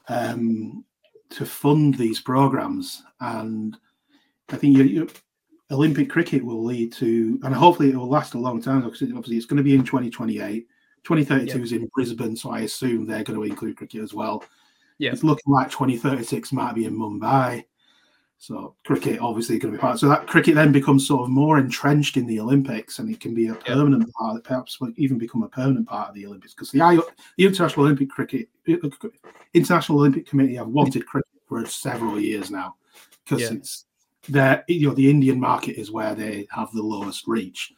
um, 0.08 0.84
to 1.30 1.44
fund 1.44 1.94
these 1.94 2.20
programs. 2.20 3.02
And 3.20 3.76
I 4.50 4.56
think 4.56 4.76
you, 4.76 4.84
you, 4.84 5.08
Olympic 5.70 6.08
cricket 6.10 6.44
will 6.44 6.62
lead 6.64 6.92
to, 6.94 7.40
and 7.42 7.54
hopefully 7.54 7.90
it 7.90 7.96
will 7.96 8.08
last 8.08 8.34
a 8.34 8.38
long 8.38 8.62
time. 8.62 8.82
Because 8.82 9.02
obviously 9.02 9.36
it's 9.36 9.46
going 9.46 9.56
to 9.58 9.62
be 9.62 9.74
in 9.74 9.84
2028. 9.84 10.66
2032 11.04 11.58
Yeah. 11.58 11.64
is 11.64 11.72
in 11.72 11.88
Brisbane, 11.94 12.36
so 12.36 12.50
I 12.50 12.60
assume 12.60 13.06
they're 13.06 13.22
going 13.24 13.38
to 13.38 13.44
include 13.44 13.76
cricket 13.76 14.02
as 14.02 14.12
well. 14.14 14.44
Yeah. 14.98 15.12
It's 15.12 15.22
looking 15.24 15.52
like 15.52 15.70
2036 15.70 16.52
might 16.52 16.74
be 16.74 16.84
in 16.86 16.96
Mumbai. 16.96 17.64
So 18.38 18.74
cricket 18.84 19.18
obviously 19.20 19.58
going 19.58 19.72
to 19.72 19.78
be 19.78 19.80
part. 19.80 19.98
So 19.98 20.08
that 20.08 20.26
cricket 20.26 20.54
then 20.54 20.70
becomes 20.70 21.06
sort 21.06 21.22
of 21.22 21.30
more 21.30 21.58
entrenched 21.58 22.16
in 22.18 22.26
the 22.26 22.38
Olympics, 22.38 22.98
and 22.98 23.08
it 23.10 23.18
can 23.18 23.34
be 23.34 23.48
a 23.48 23.54
permanent 23.54 24.12
part, 24.12 24.44
perhaps 24.44 24.78
even 24.96 25.16
become 25.16 25.42
a 25.42 25.48
permanent 25.48 25.86
part 25.88 26.10
of 26.10 26.14
the 26.14 26.26
Olympics. 26.26 26.52
Because 26.52 26.70
the, 26.70 27.02
the 27.38 27.46
International 27.46 27.86
Olympic 27.86 28.10
Cricket, 28.10 28.48
International 29.54 29.98
Olympic 29.98 30.26
Committee 30.26 30.56
have 30.56 30.68
wanted 30.68 31.06
cricket 31.06 31.30
for 31.46 31.64
several 31.66 32.20
years 32.20 32.50
now, 32.50 32.74
because 33.24 33.40
Yeah. 33.42 33.52
it's 33.56 33.85
their, 34.28 34.64
you 34.68 34.88
know, 34.88 34.94
the 34.94 35.10
Indian 35.10 35.38
market 35.40 35.78
is 35.78 35.90
where 35.90 36.14
they 36.14 36.46
have 36.50 36.70
the 36.72 36.82
lowest 36.82 37.26
reach. 37.26 37.72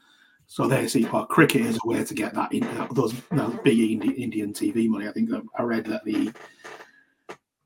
So 0.46 0.66
they 0.66 0.88
see 0.88 1.04
well, 1.04 1.26
cricket 1.26 1.60
is 1.60 1.78
a 1.82 1.86
way 1.86 2.02
to 2.02 2.14
get 2.14 2.34
that 2.34 2.52
in 2.52 2.66
those 2.92 3.12
that 3.30 3.62
big 3.62 3.78
Indi- 3.78 4.22
Indian 4.22 4.52
TV 4.54 4.88
money. 4.88 5.06
I 5.06 5.12
think 5.12 5.30
I 5.58 5.62
read 5.62 5.84
that 5.86 6.04
the 6.04 6.32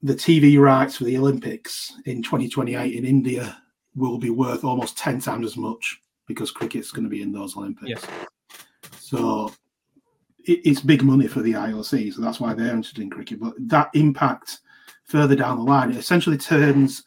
the 0.02 0.14
TV 0.14 0.58
rights 0.58 0.96
for 0.96 1.04
the 1.04 1.16
Olympics 1.16 1.92
in 2.06 2.24
2028 2.24 2.92
in 2.92 3.04
India 3.04 3.56
will 3.94 4.18
be 4.18 4.30
worth 4.30 4.64
almost 4.64 4.98
10 4.98 5.20
times 5.20 5.46
as 5.46 5.56
much 5.56 6.00
because 6.26 6.50
cricket's 6.50 6.90
going 6.90 7.04
to 7.04 7.10
be 7.10 7.22
in 7.22 7.32
those 7.32 7.56
Olympics. 7.56 7.88
Yes. 7.88 8.06
So 8.98 9.52
it, 10.44 10.60
it's 10.64 10.80
big 10.80 11.04
money 11.04 11.28
for 11.28 11.40
the 11.40 11.52
IOC, 11.52 12.14
so 12.14 12.20
that's 12.20 12.40
why 12.40 12.52
they're 12.54 12.74
interested 12.74 13.02
in 13.02 13.10
cricket. 13.10 13.38
But 13.38 13.54
that 13.68 13.90
impact 13.94 14.58
further 15.04 15.36
down 15.36 15.58
the 15.58 15.64
line, 15.64 15.90
it 15.90 15.96
essentially 15.96 16.38
turns 16.38 17.04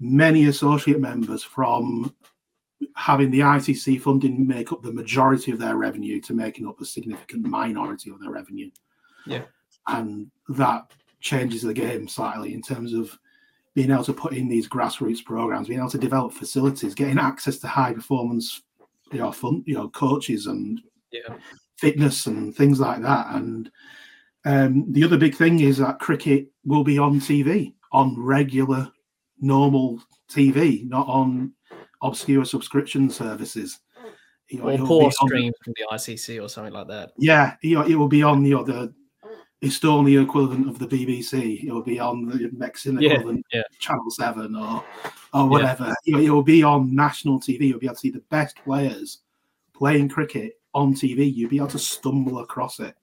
many 0.00 0.46
associate 0.46 0.98
members 0.98 1.42
from 1.42 2.14
having 2.96 3.30
the 3.30 3.40
ICC 3.40 4.00
funding 4.00 4.46
make 4.46 4.72
up 4.72 4.82
the 4.82 4.92
majority 4.92 5.52
of 5.52 5.58
their 5.58 5.76
revenue 5.76 6.20
to 6.22 6.32
making 6.32 6.66
up 6.66 6.80
a 6.80 6.84
significant 6.84 7.44
minority 7.44 8.10
of 8.10 8.18
their 8.20 8.30
revenue. 8.30 8.70
Yeah. 9.26 9.42
And 9.86 10.30
that 10.48 10.90
changes 11.20 11.62
the 11.62 11.74
game 11.74 12.08
slightly 12.08 12.54
in 12.54 12.62
terms 12.62 12.94
of 12.94 13.16
being 13.74 13.90
able 13.90 14.04
to 14.04 14.14
put 14.14 14.32
in 14.32 14.48
these 14.48 14.68
grassroots 14.68 15.24
programs, 15.24 15.68
being 15.68 15.78
able 15.80 15.90
to 15.90 15.98
develop 15.98 16.32
facilities, 16.32 16.94
getting 16.94 17.18
access 17.18 17.58
to 17.58 17.68
high 17.68 17.92
performance, 17.92 18.62
you 19.12 19.18
know, 19.18 19.30
fun, 19.30 19.62
you 19.66 19.74
know, 19.74 19.88
coaches 19.90 20.46
and 20.46 20.80
Yeah. 21.12 21.36
fitness 21.76 22.26
and 22.26 22.54
things 22.54 22.80
like 22.80 23.02
that. 23.02 23.34
And 23.34 23.70
um, 24.44 24.90
the 24.92 25.04
other 25.04 25.18
big 25.18 25.34
thing 25.34 25.60
is 25.60 25.78
that 25.78 25.98
cricket 25.98 26.48
will 26.64 26.84
be 26.84 26.98
on 26.98 27.20
TV, 27.20 27.74
on 27.92 28.18
regular, 28.18 28.90
normal 29.40 30.00
TV, 30.28 30.88
not 30.88 31.06
on 31.08 31.52
obscure 32.02 32.44
subscription 32.44 33.10
services. 33.10 33.80
You 34.48 34.58
know, 34.58 34.70
Or 34.70 34.78
poor 34.78 35.12
streams 35.12 35.54
from 35.64 35.74
the 35.76 35.86
ICC 35.92 36.42
or 36.42 36.48
something 36.48 36.72
like 36.72 36.88
that. 36.88 37.12
Yeah, 37.16 37.54
you 37.62 37.76
know, 37.76 37.86
it 37.86 37.94
will 37.94 38.08
be 38.08 38.22
on 38.22 38.44
you 38.44 38.56
know, 38.56 38.64
the 38.64 38.92
Estonia 39.62 40.22
equivalent 40.22 40.68
of 40.68 40.78
the 40.78 40.86
BBC. 40.86 41.64
It 41.64 41.70
will 41.70 41.82
be 41.82 42.00
on 42.00 42.26
the 42.26 42.50
Mexican 42.52 43.00
Yeah, 43.00 43.12
equivalent, 43.12 43.46
yeah. 43.52 43.62
Channel 43.78 44.10
Seven 44.10 44.56
or 44.56 44.84
or 45.34 45.48
whatever. 45.48 45.94
You 46.04 46.14
know, 46.14 46.22
it 46.22 46.30
will 46.30 46.42
be 46.42 46.62
on 46.62 46.94
national 46.94 47.38
TV. 47.40 47.68
You'll 47.68 47.78
be 47.78 47.86
able 47.86 47.94
to 47.94 48.00
see 48.00 48.10
the 48.10 48.24
best 48.30 48.56
players 48.64 49.18
playing 49.74 50.08
cricket 50.08 50.54
on 50.74 50.94
TV. 50.94 51.32
You'll 51.32 51.50
be 51.50 51.58
able 51.58 51.68
to 51.68 51.78
stumble 51.78 52.40
across 52.40 52.80
it, 52.80 52.96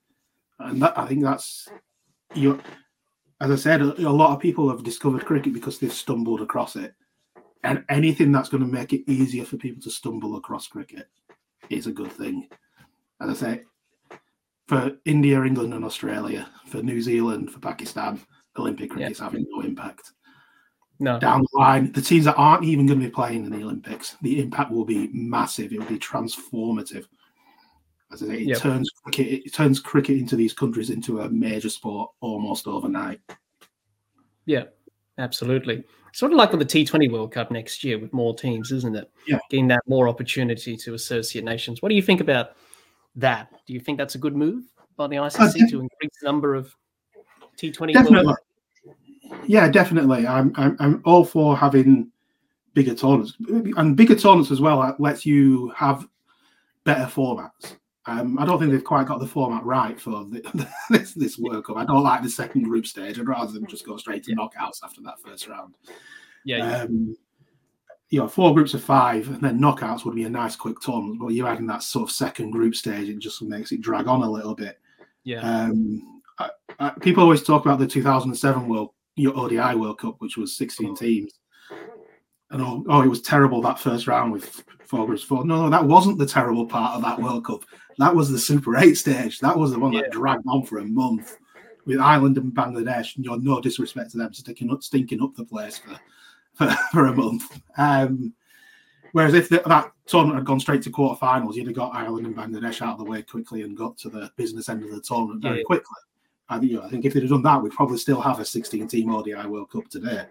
and 0.58 0.82
that, 0.82 0.98
I 0.98 1.06
think 1.06 1.22
that's 1.22 1.68
you. 2.34 2.60
As 3.40 3.50
I 3.50 3.56
said, 3.56 3.80
a, 3.82 4.08
a 4.08 4.10
lot 4.10 4.32
of 4.34 4.40
people 4.40 4.68
have 4.68 4.82
discovered 4.82 5.24
cricket 5.24 5.52
because 5.52 5.78
they've 5.78 5.92
stumbled 5.92 6.40
across 6.40 6.76
it, 6.76 6.94
and 7.64 7.84
anything 7.88 8.32
that's 8.32 8.48
going 8.48 8.62
to 8.62 8.72
make 8.72 8.92
it 8.92 9.08
easier 9.10 9.44
for 9.44 9.56
people 9.56 9.82
to 9.82 9.90
stumble 9.90 10.36
across 10.36 10.68
cricket 10.68 11.08
is 11.70 11.86
a 11.86 11.92
good 11.92 12.12
thing. 12.12 12.48
As 13.20 13.30
I 13.30 13.34
say, 13.34 13.62
for 14.66 14.92
India, 15.04 15.42
England, 15.42 15.74
and 15.74 15.84
Australia, 15.84 16.48
for 16.66 16.82
New 16.82 17.00
Zealand, 17.00 17.50
for 17.50 17.58
Pakistan, 17.58 18.20
Olympic 18.58 18.90
cricket's 18.90 19.20
having 19.20 19.46
no 19.50 19.62
impact. 19.62 20.12
No. 21.00 21.18
Down 21.18 21.42
the 21.42 21.58
line, 21.58 21.92
the 21.92 22.02
teams 22.02 22.24
that 22.24 22.34
aren't 22.36 22.64
even 22.64 22.86
going 22.86 22.98
to 22.98 23.06
be 23.06 23.10
playing 23.10 23.44
in 23.44 23.52
the 23.52 23.62
Olympics, 23.62 24.16
the 24.20 24.40
impact 24.40 24.72
will 24.72 24.84
be 24.84 25.08
massive. 25.12 25.72
It 25.72 25.78
will 25.78 25.86
be 25.86 25.98
transformative. 25.98 27.06
As 28.12 28.22
I 28.22 28.26
say, 28.26 28.40
it 28.40 28.48
Yep. 28.48 28.58
turns 28.58 28.90
cricket, 28.90 29.42
it 29.44 29.52
turns 29.52 29.80
cricket 29.80 30.18
into 30.18 30.36
these 30.36 30.54
countries 30.54 30.90
into 30.90 31.20
a 31.20 31.28
major 31.28 31.68
sport 31.68 32.10
almost 32.20 32.66
overnight. 32.66 33.20
Yeah, 34.46 34.64
absolutely. 35.18 35.84
Sort 36.14 36.32
of 36.32 36.38
like 36.38 36.50
with 36.52 36.60
the 36.60 36.66
T20 36.66 37.10
World 37.12 37.32
Cup 37.32 37.50
next 37.50 37.84
year 37.84 37.98
with 37.98 38.12
more 38.14 38.34
teams, 38.34 38.72
isn't 38.72 38.96
it? 38.96 39.10
Yeah. 39.26 39.38
Getting 39.50 39.68
that 39.68 39.82
more 39.86 40.08
opportunity 40.08 40.76
to 40.78 40.94
associate 40.94 41.44
nations. 41.44 41.82
What 41.82 41.90
do 41.90 41.94
you 41.94 42.02
think 42.02 42.22
about 42.22 42.52
that? 43.16 43.52
Do 43.66 43.74
you 43.74 43.80
think 43.80 43.98
that's 43.98 44.14
a 44.14 44.18
good 44.18 44.34
move 44.34 44.64
by 44.96 45.06
the 45.06 45.16
ICC 45.16 45.64
uh, 45.64 45.68
to 45.70 45.80
increase 45.80 46.10
the 46.20 46.24
number 46.24 46.54
of 46.54 46.74
T20 47.58 47.80
World 47.80 47.92
Definitely. 47.92 48.34
Cup? 48.34 48.96
Yeah, 49.46 49.68
definitely. 49.68 50.26
I'm, 50.26 50.52
I'm 50.56 50.76
I'm 50.80 51.02
all 51.04 51.24
for 51.24 51.56
having 51.56 52.10
bigger 52.72 52.94
tournaments 52.94 53.34
and 53.76 53.96
bigger 53.96 54.14
tournaments 54.14 54.50
as 54.50 54.60
well. 54.60 54.80
That 54.80 55.00
lets 55.00 55.26
you 55.26 55.68
have 55.76 56.08
better 56.84 57.04
formats. 57.04 57.76
Um, 58.08 58.38
I 58.38 58.46
don't 58.46 58.58
think 58.58 58.72
they've 58.72 58.82
quite 58.82 59.06
got 59.06 59.20
the 59.20 59.26
format 59.26 59.64
right 59.64 60.00
for 60.00 60.24
the, 60.24 60.68
this 60.90 61.12
this 61.14 61.38
World 61.38 61.66
Cup. 61.66 61.76
I 61.76 61.84
don't 61.84 62.02
like 62.02 62.22
the 62.22 62.30
second 62.30 62.62
group 62.62 62.86
stage. 62.86 63.18
I'd 63.18 63.28
rather 63.28 63.52
them 63.52 63.66
just 63.66 63.86
go 63.86 63.96
straight 63.96 64.24
to 64.24 64.30
Yeah. 64.30 64.36
knockouts 64.36 64.82
after 64.82 65.00
that 65.02 65.20
first 65.24 65.46
round. 65.46 65.74
Yeah, 66.44 66.58
yeah. 66.58 66.82
Um, 66.82 67.16
you 68.10 68.18
know, 68.20 68.28
four 68.28 68.54
groups 68.54 68.72
of 68.72 68.82
five, 68.82 69.28
and 69.28 69.42
then 69.42 69.60
knockouts 69.60 70.04
would 70.04 70.14
be 70.14 70.24
a 70.24 70.30
nice 70.30 70.56
quick 70.56 70.80
tournament. 70.80 71.20
But 71.20 71.28
you're 71.28 71.46
adding 71.46 71.66
that 71.66 71.82
sort 71.82 72.08
of 72.08 72.14
second 72.14 72.52
group 72.52 72.74
stage, 72.74 73.08
it 73.10 73.18
just 73.18 73.42
makes 73.42 73.70
it 73.72 73.82
drag 73.82 74.08
on 74.08 74.22
a 74.22 74.30
little 74.30 74.54
bit. 74.54 74.78
yeah. 75.24 75.40
Um, 75.40 76.22
I, 76.38 76.50
I, 76.78 76.90
people 77.00 77.22
always 77.22 77.42
talk 77.42 77.66
about 77.66 77.78
the 77.78 77.86
2007 77.86 78.66
World 78.68 78.90
your 79.16 79.36
ODI 79.36 79.74
World 79.74 79.98
Cup, 79.98 80.16
which 80.20 80.36
was 80.36 80.56
16 80.56 80.94
teams. 80.96 81.40
And 82.50 82.62
oh, 82.62 82.84
oh, 82.88 83.02
it 83.02 83.08
was 83.08 83.20
terrible 83.20 83.60
that 83.62 83.78
first 83.78 84.06
round 84.06 84.32
with 84.32 84.64
four 84.86 85.04
groups. 85.04 85.22
Four. 85.22 85.44
No, 85.44 85.62
no, 85.64 85.70
that 85.70 85.84
wasn't 85.84 86.18
the 86.18 86.24
terrible 86.24 86.64
part 86.64 86.94
of 86.94 87.02
that 87.02 87.20
World 87.20 87.44
Cup. 87.44 87.64
That 87.98 88.14
was 88.14 88.30
the 88.30 88.38
Super 88.38 88.76
Eight 88.76 88.94
stage. 88.94 89.40
That 89.40 89.56
was 89.58 89.72
the 89.72 89.78
one 89.78 89.92
Yeah. 89.92 90.02
that 90.02 90.12
dragged 90.12 90.44
on 90.46 90.62
for 90.64 90.78
a 90.78 90.84
month 90.84 91.36
with 91.84 91.98
Ireland 92.00 92.38
and 92.38 92.52
Bangladesh. 92.52 93.16
And 93.16 93.24
you're 93.24 93.40
no 93.40 93.60
disrespect 93.60 94.12
to 94.12 94.18
them 94.18 94.32
sticking 94.32 94.70
up, 94.70 94.82
stinking 94.82 95.22
up 95.22 95.34
the 95.34 95.44
place 95.44 95.78
for 95.78 95.98
for, 96.54 96.68
for 96.92 97.06
a 97.06 97.14
month. 97.14 97.60
Um, 97.76 98.32
whereas 99.12 99.34
if 99.34 99.48
the, 99.48 99.62
that 99.66 99.92
tournament 100.06 100.38
had 100.38 100.46
gone 100.46 100.58
straight 100.60 100.82
to 100.82 100.90
quarterfinals, 100.90 101.54
you'd 101.54 101.66
have 101.68 101.76
got 101.76 101.94
Ireland 101.94 102.26
and 102.26 102.36
Bangladesh 102.36 102.82
out 102.82 102.92
of 102.94 102.98
the 102.98 103.04
way 103.10 103.22
quickly 103.22 103.62
and 103.62 103.76
got 103.76 103.96
to 103.98 104.08
the 104.08 104.30
business 104.36 104.68
end 104.68 104.82
of 104.84 104.90
the 104.90 105.00
tournament 105.00 105.42
very 105.42 105.58
Yeah. 105.58 105.64
quickly. 105.64 105.94
I 106.48 106.58
think, 106.58 106.72
you 106.72 106.78
know, 106.78 106.84
I 106.84 106.88
think 106.90 107.04
if 107.04 107.12
they'd 107.14 107.20
have 107.22 107.30
done 107.30 107.42
that, 107.42 107.62
we'd 107.62 107.72
probably 107.72 107.98
still 107.98 108.20
have 108.20 108.40
a 108.40 108.44
16 108.44 108.88
team 108.88 109.10
ODI 109.14 109.46
World 109.46 109.70
Cup 109.70 109.88
today. 109.88 110.24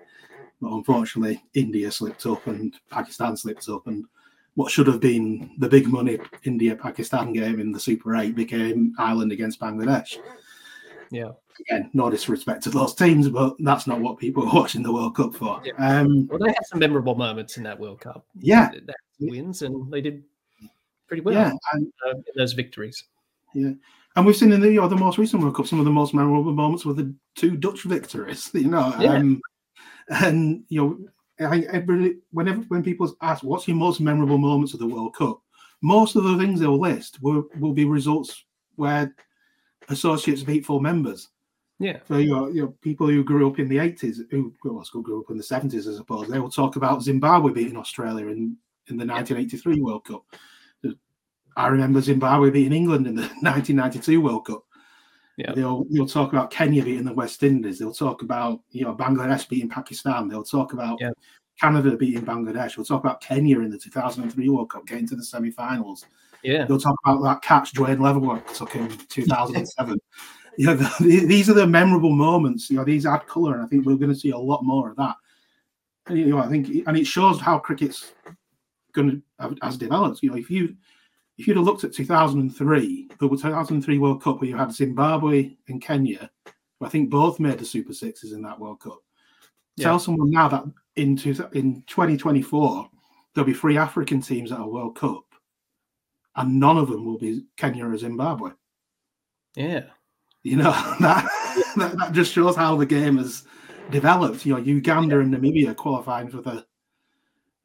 But 0.60 0.72
unfortunately, 0.74 1.44
India 1.54 1.92
slipped 1.92 2.26
up 2.26 2.46
and 2.48 2.74
Pakistan 2.90 3.38
slipped 3.38 3.70
up. 3.70 3.86
And 3.88 4.04
what 4.58 4.72
should 4.72 4.88
have 4.88 5.00
been 5.00 5.52
the 5.60 5.70
big 5.70 5.88
money 5.88 6.18
India 6.44 6.76
Pakistan 6.76 7.32
game 7.32 7.60
in 7.60 7.72
the 7.72 7.80
Super 7.80 8.16
8 8.16 8.34
became 8.34 8.92
Ireland 8.98 9.32
against 9.32 9.60
Bangladesh. 9.60 10.18
Yeah. 11.12 11.30
Again, 11.60 11.92
no 11.94 12.10
disrespect 12.10 12.64
to 12.64 12.72
those 12.72 12.96
teams, 12.96 13.30
but 13.30 13.56
that's 13.60 13.86
not 13.86 14.02
what 14.02 14.18
people 14.18 14.48
are 14.50 14.56
watching 14.62 14.82
the 14.82 14.92
World 14.92 15.16
Cup 15.16 15.36
for. 15.36 15.62
Yeah. 15.64 15.74
Um, 15.78 16.28
Well, 16.28 16.40
they 16.40 16.48
had 16.50 16.66
some 16.66 16.80
memorable 16.80 17.14
moments 17.14 17.58
in 17.58 17.64
that 17.64 17.80
World 17.80 18.02
Cup. 18.02 18.26
yeah, 18.40 18.72
They 18.72 18.94
wins, 19.30 19.62
and 19.62 19.92
they 19.94 20.02
did 20.02 20.24
pretty 21.08 21.22
well 21.22 21.36
yeah. 21.36 21.52
And 21.74 21.94
uh, 22.08 22.16
in 22.16 22.24
those 22.36 22.54
victories. 22.54 23.04
Yeah. 23.54 23.74
And 24.16 24.26
we've 24.26 24.36
seen 24.36 24.52
in 24.54 24.62
the, 24.62 24.72
you 24.72 24.82
know, 24.82 24.88
the 24.88 24.96
most 24.96 25.20
recent 25.20 25.44
World 25.44 25.56
Cup 25.56 25.68
some 25.68 25.78
of 25.80 25.86
the 25.86 25.92
most 25.92 26.16
memorable 26.16 26.52
moments 26.52 26.84
were 26.84 26.94
the 26.94 27.14
two 27.36 27.56
Dutch 27.58 27.84
victories. 27.84 28.50
You 28.56 28.70
know, 28.70 28.92
Yeah. 29.00 29.14
um, 29.18 29.40
and 30.10 30.64
you 30.70 30.82
know, 30.82 30.98
I 31.40 31.50
think 31.50 31.66
everybody, 31.66 32.18
whenever 32.32 32.62
when 32.64 32.84
people 32.84 33.16
ask 33.22 33.44
what's 33.44 33.68
your 33.68 33.78
most 33.78 34.00
memorable 34.00 34.38
moments 34.38 34.74
of 34.74 34.80
the 34.80 34.88
World 34.88 35.16
Cup, 35.16 35.42
most 35.82 36.16
of 36.16 36.24
the 36.24 36.38
things 36.38 36.60
they'll 36.60 36.80
list 36.80 37.22
will 37.22 37.46
will 37.60 37.74
be 37.74 37.86
results 37.86 38.44
where 38.76 39.14
associates 39.90 40.44
beat 40.44 40.66
full 40.66 40.80
members. 40.80 41.30
Yeah. 41.80 42.00
So 42.08 42.18
you 42.18 42.36
know, 42.36 42.48
you 42.48 42.62
know, 42.64 42.74
people 42.82 43.08
who 43.08 43.24
grew 43.24 43.48
up 43.50 43.60
in 43.60 43.70
the 43.70 43.78
eighties, 43.78 44.22
who 44.32 44.54
well, 44.64 44.84
grew 45.04 45.22
up 45.22 45.30
in 45.30 45.38
the 45.38 45.44
seventies, 45.44 45.88
I 45.88 45.94
suppose, 45.94 46.28
they 46.28 46.40
will 46.40 46.50
talk 46.50 46.76
about 46.76 47.04
Zimbabwe 47.04 47.54
beating 47.54 47.78
Australia 47.78 48.28
in 48.28 48.58
in 48.90 48.98
the 48.98 49.06
1983 49.06 49.82
World 49.82 50.06
Cup. 50.06 50.24
I 51.58 51.68
remember 51.68 52.02
Zimbabwe 52.02 52.52
beating 52.52 52.74
England 52.74 53.08
in 53.08 53.16
the 53.16 53.22
1992 53.42 54.22
World 54.22 54.46
Cup. 54.46 54.64
Yeah. 55.38 55.54
They'll 55.54 55.86
they'll 55.92 56.08
talk 56.08 56.34
about 56.34 56.50
Kenya 56.52 56.84
beating 56.84 57.06
the 57.06 57.14
West 57.14 57.44
Indies. 57.44 57.78
They'll 57.80 57.94
talk 57.94 58.24
about 58.24 58.60
you 58.72 58.84
know 58.84 58.96
Bangladesh 58.96 59.48
beating 59.48 59.70
Pakistan. 59.70 60.28
They'll 60.28 60.44
talk 60.44 60.74
about 60.74 60.98
Yeah. 61.00 61.12
Canada 61.62 61.96
beating 61.96 62.26
Bangladesh. 62.26 62.76
We'll 62.78 62.86
talk 62.86 63.04
about 63.04 63.22
Kenya 63.22 63.60
in 63.62 63.70
the 63.70 63.78
2003 63.78 64.50
World 64.50 64.70
Cup 64.72 64.86
getting 64.88 65.08
to 65.08 65.16
the 65.16 65.24
semi-finals. 65.24 66.06
Yeah. 66.44 66.66
They'll 66.66 66.80
talk 66.80 66.96
about 67.06 67.24
that 67.24 67.42
catch 67.42 67.74
Dwayne 67.74 67.98
Leverock 67.98 68.54
took 68.56 68.76
in 68.76 68.90
2007. 69.10 70.00
you 70.58 70.66
know, 70.68 70.76
the, 71.00 71.26
these 71.26 71.50
are 71.50 71.54
the 71.56 71.66
memorable 71.68 72.12
moments. 72.16 72.70
You 72.70 72.78
know, 72.78 72.84
these 72.84 73.06
add 73.06 73.26
colour, 73.28 73.56
and 73.56 73.64
I 73.64 73.68
think 73.68 73.86
we're 73.86 73.96
going 73.96 74.14
to 74.14 74.20
see 74.20 74.30
a 74.32 74.38
lot 74.38 74.64
more 74.64 74.90
of 74.92 74.98
that. 74.98 75.16
And, 76.08 76.18
you 76.20 76.26
know, 76.28 76.40
I 76.40 76.48
think, 76.48 76.68
and 76.88 76.96
it 76.98 77.06
shows 77.08 77.40
how 77.42 77.58
cricket's 77.60 78.14
going 78.94 79.22
to 79.40 79.56
has 79.62 79.78
developed. 79.78 80.22
You 80.24 80.30
know, 80.32 80.38
if 80.38 80.50
you 80.50 80.76
if 81.38 81.48
you'd 81.48 81.58
have 81.58 81.66
looked 81.66 81.84
at 81.84 81.94
2003, 81.94 83.10
the 83.20 83.30
2003 83.30 83.98
World 84.00 84.24
Cup 84.24 84.42
where 84.42 84.50
you 84.50 84.58
had 84.58 84.72
Zimbabwe 84.72 85.56
and 85.68 85.82
Kenya, 85.82 86.30
who 86.80 86.86
I 86.86 86.90
think 86.90 87.10
both 87.10 87.40
made 87.40 87.60
the 87.60 87.66
Super 87.66 87.94
Sixes 87.94 88.34
in 88.34 88.42
that 88.42 88.60
World 88.60 88.80
Cup. 88.80 89.00
Yeah. 89.76 89.86
Tell 89.86 90.00
someone 90.00 90.32
now 90.32 90.48
that 90.48 90.64
in 90.96 91.16
two, 91.16 91.36
in 91.54 91.84
2024 91.88 92.90
there'll 93.34 93.46
be 93.46 93.54
three 93.54 93.78
African 93.78 94.22
teams 94.22 94.52
at 94.52 94.60
a 94.60 94.68
World 94.68 94.96
Cup, 94.96 95.26
and 96.36 96.60
none 96.60 96.78
of 96.78 96.90
them 96.90 97.06
will 97.06 97.20
be 97.20 97.44
Kenya 97.56 97.86
or 97.86 97.96
Zimbabwe. 97.98 98.52
Yeah. 99.56 99.86
You 100.42 100.58
know 100.58 100.72
that, 101.00 101.28
that 101.76 101.98
that 101.98 102.12
just 102.14 102.34
shows 102.34 102.56
how 102.56 102.76
the 102.76 102.86
game 102.86 103.18
has 103.18 103.44
developed. 103.92 104.46
You 104.46 104.54
know, 104.54 104.60
Uganda 104.60 105.20
and 105.20 105.34
Namibia 105.34 105.76
qualifying 105.76 106.30
for 106.30 106.42
the 106.42 106.66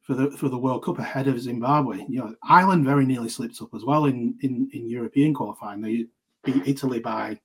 for 0.03 0.13
the 0.13 0.31
for 0.31 0.49
the 0.49 0.57
World 0.57 0.83
Cup 0.83 0.99
ahead 0.99 1.27
of 1.27 1.41
Zimbabwe. 1.41 2.05
You 2.07 2.19
know, 2.19 2.35
Ireland 2.43 2.85
very 2.85 3.05
nearly 3.05 3.29
slipped 3.29 3.61
up 3.61 3.73
as 3.73 3.83
well 3.83 4.05
in 4.05 4.37
in, 4.41 4.69
in 4.73 4.87
European 4.87 5.33
qualifying. 5.33 5.81
They 5.81 6.05
beat 6.43 6.67
Italy 6.67 6.99
by 6.99 7.39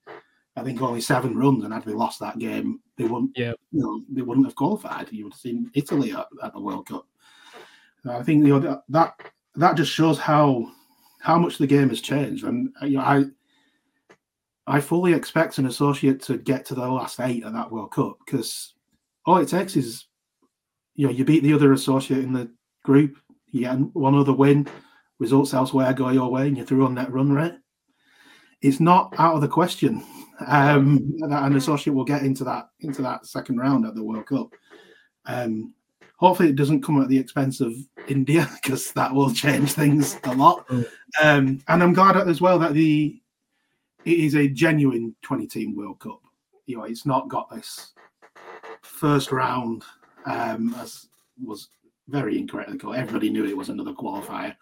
I 0.56 0.62
think 0.62 0.82
only 0.82 1.00
seven 1.00 1.36
runs, 1.36 1.64
and 1.64 1.72
had 1.72 1.84
they 1.84 1.92
lost 1.92 2.18
that 2.20 2.38
game, 2.38 2.80
they 2.96 3.04
wouldn't. 3.04 3.32
Yeah. 3.36 3.52
You 3.70 3.82
know, 3.82 4.02
they 4.10 4.22
wouldn't 4.22 4.46
have 4.46 4.56
qualified. 4.56 5.08
You 5.12 5.24
would 5.24 5.32
have 5.32 5.40
seen 5.40 5.70
Italy 5.74 6.12
at, 6.12 6.26
at 6.42 6.52
the 6.52 6.60
World 6.60 6.88
Cup. 6.88 7.06
I 8.08 8.22
think 8.22 8.46
you 8.46 8.54
know 8.54 8.60
that, 8.60 8.82
that 8.88 9.14
that 9.56 9.76
just 9.76 9.92
shows 9.92 10.18
how 10.18 10.70
how 11.20 11.38
much 11.38 11.58
the 11.58 11.66
game 11.66 11.88
has 11.90 12.00
changed, 12.00 12.44
and 12.44 12.70
you 12.82 12.98
know, 12.98 13.00
I 13.00 13.24
I 14.66 14.80
fully 14.80 15.12
expect 15.12 15.58
an 15.58 15.66
associate 15.66 16.22
to 16.22 16.38
get 16.38 16.64
to 16.66 16.74
the 16.74 16.86
last 16.86 17.20
eight 17.20 17.44
at 17.44 17.52
that 17.52 17.70
World 17.70 17.92
Cup 17.92 18.18
because 18.24 18.74
all 19.26 19.38
it 19.38 19.48
takes 19.48 19.76
is, 19.76 20.06
you 20.98 21.06
know, 21.06 21.12
you 21.12 21.24
beat 21.24 21.44
the 21.44 21.54
other 21.54 21.72
associate 21.72 22.24
in 22.24 22.32
the 22.32 22.50
group, 22.82 23.16
you 23.52 23.60
get 23.60 23.78
one 23.94 24.16
other 24.16 24.32
win, 24.32 24.66
results 25.20 25.54
elsewhere 25.54 25.92
go 25.92 26.10
your 26.10 26.28
way, 26.28 26.48
and 26.48 26.56
you're 26.56 26.66
through 26.66 26.84
on 26.84 26.96
that 26.96 27.12
run 27.12 27.30
rate. 27.30 27.54
It's 28.62 28.80
not 28.80 29.14
out 29.16 29.36
of 29.36 29.40
the 29.40 29.46
question 29.46 30.04
um, 30.44 31.14
that 31.20 31.44
an 31.44 31.54
associate 31.54 31.94
will 31.94 32.04
get 32.04 32.24
into 32.24 32.42
that 32.44 32.70
into 32.80 33.00
that 33.02 33.26
second 33.26 33.58
round 33.58 33.86
at 33.86 33.94
the 33.94 34.02
World 34.02 34.26
Cup. 34.26 34.52
Um, 35.24 35.72
hopefully, 36.16 36.48
it 36.48 36.56
doesn't 36.56 36.82
come 36.82 37.00
at 37.00 37.08
the 37.08 37.18
expense 37.18 37.60
of 37.60 37.74
India 38.08 38.50
because 38.60 38.90
that 38.92 39.14
will 39.14 39.32
change 39.32 39.74
things 39.74 40.18
a 40.24 40.34
lot. 40.34 40.66
Mm. 40.66 40.86
Um, 41.22 41.60
and 41.68 41.80
I'm 41.80 41.92
glad 41.92 42.16
as 42.16 42.40
well 42.40 42.58
that 42.58 42.74
the 42.74 43.22
it 44.04 44.18
is 44.18 44.34
a 44.34 44.48
genuine 44.48 45.14
20 45.22 45.46
team 45.46 45.76
World 45.76 46.00
Cup. 46.00 46.22
You 46.66 46.78
know, 46.78 46.84
it's 46.84 47.06
not 47.06 47.28
got 47.28 47.48
this 47.50 47.92
first 48.82 49.30
round 49.30 49.84
um, 50.28 50.74
as 50.78 51.08
was 51.42 51.68
very 52.08 52.38
incorrect. 52.38 52.70
Everybody 52.70 53.30
knew 53.30 53.44
it 53.44 53.56
was 53.56 53.68
another 53.68 53.92
qualifier. 53.92 54.54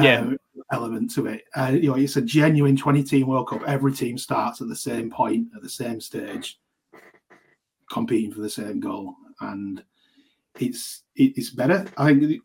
Yeah. 0.00 0.20
Um, 0.20 0.38
element 0.72 1.12
to 1.14 1.26
it. 1.26 1.44
Uh, 1.54 1.72
you 1.72 1.90
know, 1.90 1.96
it's 1.96 2.16
a 2.16 2.22
genuine 2.22 2.76
20 2.76 3.04
team 3.04 3.28
World 3.28 3.48
Cup. 3.48 3.62
Every 3.66 3.92
team 3.92 4.18
starts 4.18 4.60
at 4.60 4.68
the 4.68 4.74
same 4.76 5.08
point, 5.08 5.48
at 5.54 5.62
the 5.62 5.68
same 5.68 6.00
stage, 6.00 6.58
competing 7.92 8.32
for 8.32 8.40
the 8.40 8.50
same 8.50 8.80
goal. 8.80 9.14
And 9.40 9.84
it's 10.58 11.02
it's 11.14 11.50
better. 11.50 11.86
I 11.96 12.12
think 12.12 12.42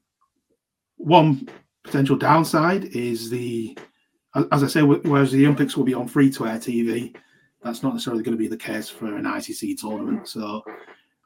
one 0.98 1.50
potential 1.84 2.18
downside 2.18 2.86
is 2.96 3.30
the, 3.32 3.78
as 4.52 4.64
I 4.64 4.68
say, 4.68 4.84
whereas 4.84 5.32
the 5.32 5.46
Olympics 5.46 5.76
will 5.76 5.86
be 5.86 5.96
on 5.96 6.08
free 6.08 6.30
to 6.32 6.48
air 6.48 6.58
TV, 6.58 7.16
that's 7.64 7.82
not 7.84 7.94
necessarily 7.94 8.24
going 8.24 8.38
to 8.38 8.42
be 8.42 8.48
the 8.48 8.58
case 8.58 8.90
for 8.90 9.16
an 9.16 9.24
ICC 9.24 9.80
tournament. 9.80 10.28
So 10.28 10.64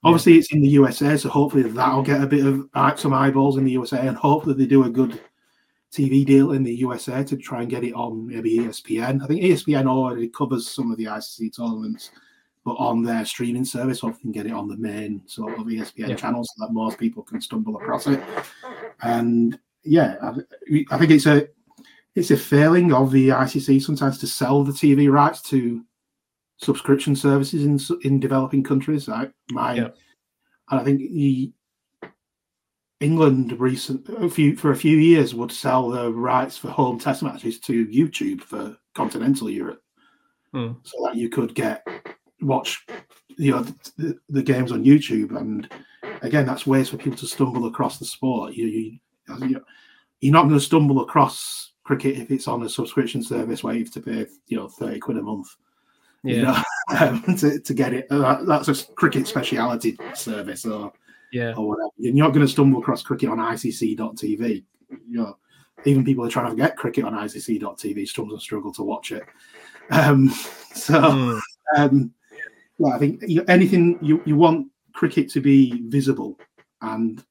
obviously 0.03 0.37
it's 0.37 0.53
in 0.53 0.61
the 0.61 0.67
USA, 0.69 1.17
so 1.17 1.29
hopefully 1.29 1.63
that'll 1.63 2.03
mm. 2.03 2.05
get 2.05 2.21
a 2.21 2.27
bit 2.27 2.45
of 2.45 2.99
some 2.99 3.13
eyeballs 3.13 3.57
in 3.57 3.65
the 3.65 3.71
USA, 3.71 4.07
and 4.07 4.17
hopefully 4.17 4.55
they 4.55 4.65
do 4.65 4.83
a 4.83 4.89
good 4.89 5.19
TV 5.91 6.25
deal 6.25 6.53
in 6.53 6.63
the 6.63 6.73
USA 6.75 7.23
to 7.23 7.37
try 7.37 7.61
and 7.61 7.69
get 7.69 7.83
it 7.83 7.93
on 7.93 8.27
maybe 8.27 8.57
ESPN. 8.57 9.23
I 9.23 9.27
think 9.27 9.41
ESPN 9.41 9.87
already 9.87 10.27
covers 10.29 10.67
some 10.67 10.91
of 10.91 10.97
the 10.97 11.05
ICC 11.05 11.55
tournaments, 11.55 12.11
but 12.65 12.73
on 12.73 13.03
their 13.03 13.25
streaming 13.25 13.65
service, 13.65 13.99
hopefully 13.99 14.21
can 14.21 14.31
get 14.31 14.45
it 14.47 14.53
on 14.53 14.67
the 14.67 14.77
main 14.77 15.21
sort 15.27 15.53
of 15.53 15.65
ESPN 15.65 16.09
yeah. 16.09 16.15
channels 16.15 16.51
so 16.55 16.65
that 16.65 16.73
most 16.73 16.97
people 16.97 17.21
can 17.21 17.39
stumble 17.41 17.75
across 17.77 18.07
it. 18.07 18.21
And 19.01 19.59
yeah, 19.83 20.15
I, 20.21 20.31
I 20.91 20.97
think 20.97 21.11
it's 21.11 21.25
a 21.25 21.47
it's 22.15 22.31
a 22.31 22.37
failing 22.37 22.93
of 22.93 23.11
the 23.11 23.29
ICC 23.29 23.81
sometimes 23.81 24.17
to 24.19 24.27
sell 24.27 24.63
the 24.63 24.71
TV 24.71 25.11
rights 25.11 25.41
to 25.49 25.83
subscription 26.63 27.15
services 27.15 27.65
in 27.65 27.99
in 28.03 28.19
developing 28.19 28.63
countries. 28.63 29.09
I, 29.09 29.29
my, 29.51 29.75
yeah. 29.75 29.89
and 30.69 30.79
I 30.79 30.83
think 30.83 31.01
he, 31.01 31.53
England 32.99 33.59
recent 33.59 34.07
a 34.09 34.29
few 34.29 34.55
for 34.55 34.71
a 34.71 34.75
few 34.75 34.97
years 34.97 35.35
would 35.35 35.51
sell 35.51 35.89
the 35.89 36.11
rights 36.11 36.57
for 36.57 36.69
home 36.69 36.99
test 36.99 37.23
matches 37.23 37.59
to 37.61 37.85
YouTube 37.87 38.41
for 38.41 38.77
continental 38.95 39.49
Europe, 39.49 39.81
hmm. 40.53 40.71
so 40.83 41.05
that 41.05 41.15
you 41.15 41.29
could 41.29 41.53
get 41.53 41.85
watch 42.41 42.85
you 43.37 43.51
know 43.51 43.63
the, 43.97 44.17
the, 44.29 44.43
games 44.43 44.71
on 44.71 44.83
YouTube. 44.83 45.35
And 45.37 45.69
again, 46.21 46.45
that's 46.45 46.67
ways 46.67 46.89
for 46.89 46.97
people 46.97 47.17
to 47.17 47.27
stumble 47.27 47.65
across 47.65 47.99
the 47.99 48.05
sport. 48.05 48.53
You, 48.53 48.67
you 48.67 48.99
you're 50.19 50.31
not 50.31 50.43
going 50.43 50.53
to 50.53 50.59
stumble 50.59 51.01
across 51.01 51.73
cricket 51.83 52.17
if 52.17 52.31
it's 52.31 52.47
on 52.47 52.63
a 52.63 52.69
subscription 52.69 53.21
service 53.21 53.63
where 53.63 53.73
you 53.73 53.83
have 53.83 53.93
to 53.93 54.01
pay 54.01 54.25
you 54.47 54.57
know 54.57 54.69
30 54.69 54.99
quid 54.99 55.17
a 55.17 55.21
month 55.21 55.47
yeah. 56.23 56.35
you 56.35 56.41
know, 56.43 56.63
um, 56.99 57.37
to, 57.37 57.59
to 57.59 57.73
get 57.73 57.93
it. 57.93 58.07
Uh, 58.09 58.43
that's 58.43 58.67
a 58.67 58.93
cricket 58.93 59.27
speciality 59.27 59.97
service 60.13 60.65
or 60.65 60.93
yeah 61.31 61.53
or 61.55 61.69
whatever. 61.69 61.89
You're 61.97 62.13
not 62.13 62.33
going 62.33 62.45
to 62.45 62.51
stumble 62.51 62.79
across 62.79 63.03
cricket 63.03 63.29
on 63.29 63.37
ICC.tv. 63.37 64.63
You 64.89 65.17
know, 65.17 65.37
even 65.85 66.03
people 66.03 66.23
who 66.23 66.29
are 66.29 66.31
trying 66.31 66.49
to 66.49 66.55
get 66.55 66.77
cricket 66.77 67.05
on 67.05 67.13
ICC.tv 67.13 67.97
and 67.97 68.41
struggle 68.41 68.73
to 68.73 68.83
watch 68.83 69.11
it. 69.11 69.23
Um, 69.89 70.29
so, 70.73 70.93
mm. 70.93 71.39
um, 71.77 72.13
well, 72.77 72.93
I 72.93 72.99
think 72.99 73.23
anything 73.47 73.99
you, 74.01 74.21
you 74.25 74.35
want 74.35 74.67
cricket 74.93 75.29
to 75.31 75.41
be 75.41 75.83
visible, 75.87 76.39
and 76.81 77.23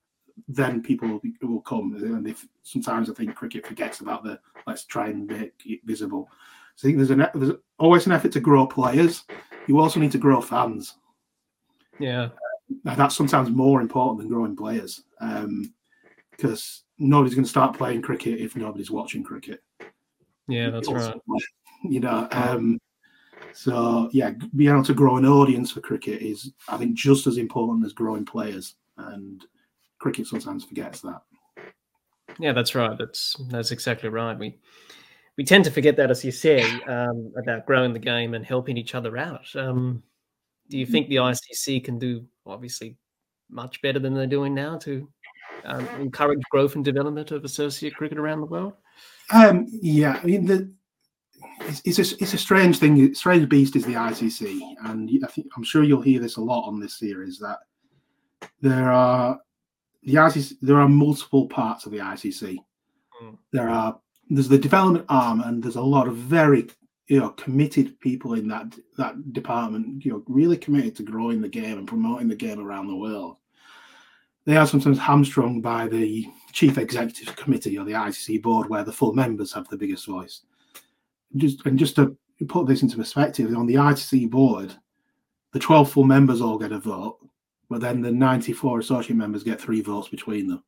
then 0.49 0.83
people 0.83 1.09
will, 1.09 1.21
will 1.43 1.61
come. 1.61 1.95
And 1.97 2.27
if 2.27 2.47
sometimes 2.63 3.11
I 3.11 3.15
think 3.15 3.35
cricket 3.35 3.67
forgets 3.67 4.01
about 4.01 4.25
the 4.25 4.39
let's 4.67 4.85
try 4.85 5.09
and 5.09 5.27
make 5.27 5.53
it 5.65 5.81
visible. 5.85 6.29
So 6.77 6.87
I 6.87 6.91
think 6.91 6.99
there's 6.99 7.11
an 7.11 7.27
there's 7.35 7.57
always 7.79 8.07
an 8.07 8.13
effort 8.13 8.33
to 8.33 8.41
grow 8.41 8.67
players. 8.67 9.25
You 9.69 9.79
also 9.79 10.01
need 10.01 10.13
to 10.13 10.19
grow 10.19 10.41
fans. 10.41 10.97
Yeah, 11.99 12.31
uh, 12.87 12.95
that's 12.95 13.17
sometimes 13.17 13.51
more 13.51 13.81
important 13.81 14.19
than 14.19 14.29
growing 14.29 14.57
players 14.57 15.05
because 15.19 16.85
um, 16.99 16.99
nobody's 16.99 17.35
going 17.35 17.45
to 17.45 17.51
start 17.51 17.77
playing 17.77 18.03
cricket 18.03 18.41
if 18.41 18.57
nobody's 18.57 18.91
watching 18.91 19.23
cricket. 19.23 19.63
Yeah, 20.49 20.71
that's 20.71 20.91
right. 20.91 21.15
You 21.85 22.01
know, 22.01 22.29
um, 22.31 22.81
so 23.53 24.09
yeah, 24.13 24.33
being 24.57 24.71
able 24.71 24.85
to 24.85 24.95
grow 24.95 25.17
an 25.17 25.27
audience 25.27 25.71
for 25.71 25.81
cricket 25.81 26.23
is, 26.23 26.53
I 26.69 26.77
think, 26.77 26.95
just 26.95 27.27
as 27.27 27.39
important 27.39 27.85
as 27.85 27.93
growing 27.93 28.25
players, 28.25 28.77
and 28.97 29.45
cricket 29.99 30.27
sometimes 30.27 30.65
forgets 30.65 31.01
that. 31.03 31.23
Yeah, 32.39 32.53
that's 32.53 32.75
right. 32.75 32.97
That's 32.97 33.37
that's 33.51 33.71
exactly 33.71 34.09
right. 34.09 34.39
We 34.39 34.59
we 35.39 35.45
tend 35.45 35.65
to 35.65 35.71
forget 35.71 35.97
that, 35.97 36.11
as 36.11 36.25
you 36.25 36.31
say, 36.31 36.63
um, 36.83 37.33
about 37.37 37.67
growing 37.67 37.93
the 37.93 37.99
game 37.99 38.35
and 38.35 38.45
helping 38.45 38.77
each 38.77 38.95
other 38.95 39.17
out. 39.17 39.47
Um, 39.57 40.03
do 40.69 40.79
you 40.79 40.87
think 40.87 41.09
the 41.09 41.17
ICC 41.17 41.85
can 41.85 41.99
do 41.99 42.25
obviously 42.47 42.97
much 43.51 43.81
better 43.83 43.99
than 43.99 44.15
they're 44.15 44.27
doing 44.27 44.55
now 44.55 44.79
to 44.79 45.09
um, 45.65 45.87
encourage 46.01 46.41
growth 46.51 46.75
and 46.77 46.85
development 46.85 47.31
of 47.31 47.45
associate 47.45 47.95
cricket 47.95 48.19
around 48.19 48.41
the 48.41 48.47
world? 48.47 48.75
Um, 49.33 49.67
yeah, 49.71 50.19
I 50.23 50.27
mean 50.27 50.47
the, 50.47 50.73
it's, 51.63 51.83
it's, 51.85 51.99
a 51.99 52.17
it's 52.23 52.35
a 52.35 52.39
strange 52.39 52.79
thing. 52.79 53.15
Strange 53.15 53.49
beast 53.49 53.77
is 53.77 53.85
the 53.85 53.95
ICC, 53.95 54.61
and 54.85 55.11
I 55.25 55.27
think 55.29 55.47
I'm 55.57 55.63
sure 55.63 55.85
you'll 55.85 56.03
hear 56.03 56.21
this 56.21 56.37
a 56.37 56.41
lot 56.41 56.67
on 56.67 56.81
this 56.81 56.99
series 56.99 57.39
that 57.39 57.59
there 58.61 58.91
are 58.91 59.39
the 60.03 60.15
ICC. 60.15 60.57
There 60.63 60.81
are 60.81 60.89
multiple 60.89 61.47
parts 61.49 61.87
of 61.87 61.93
the 61.93 61.99
ICC. 61.99 62.59
Mm. 63.23 63.39
There 63.53 63.69
are 63.69 63.99
there's 64.35 64.49
the 64.49 64.59
development 64.59 65.05
arm, 65.09 65.41
and 65.41 65.63
there's 65.63 65.77
a 65.77 65.83
lot 65.83 66.09
of 66.09 66.17
very 66.17 66.69
you 67.07 67.21
know 67.21 67.31
committed 67.31 67.99
people 68.01 68.35
in 68.35 68.49
that 68.49 68.75
that 68.97 69.33
department. 69.33 70.05
You 70.05 70.13
know, 70.13 70.25
really 70.27 70.57
committed 70.57 70.97
to 70.97 71.03
growing 71.03 71.41
the 71.41 71.49
game 71.49 71.79
and 71.79 71.87
promoting 71.87 72.29
the 72.29 72.37
game 72.37 72.59
around 72.59 72.89
the 72.89 72.97
world. 72.97 73.37
They 74.45 74.57
are 74.57 74.67
sometimes 74.67 74.99
hamstrung 74.99 75.61
by 75.61 75.87
the 75.87 76.27
chief 76.53 76.79
executive 76.79 77.37
committee 77.37 77.79
or 77.79 77.85
the 77.85 77.93
ICC 77.93 78.43
board, 78.43 78.69
where 78.69 78.85
the 78.85 78.93
full 78.93 79.13
members 79.13 79.53
have 79.53 79.69
the 79.69 79.77
biggest 79.77 80.07
voice. 80.07 80.43
Just 81.37 81.65
and 81.67 81.79
just 81.79 81.97
to 81.97 82.17
put 82.49 82.67
this 82.67 82.83
into 82.83 82.97
perspective, 82.97 83.55
on 83.55 83.67
the 83.67 83.75
ICC 83.75 84.31
board, 84.31 84.75
the 85.53 85.61
12 85.61 85.93
full 85.93 86.05
members 86.05 86.41
all 86.41 86.59
get 86.59 86.73
a 86.73 86.79
vote, 86.79 87.19
but 87.69 87.81
then 87.81 88.01
the 88.01 88.11
94 88.11 88.81
associate 88.81 89.17
members 89.17 89.45
get 89.45 89.61
three 89.61 89.83
votes 89.83 90.09
between 90.09 90.49
them. 90.49 90.65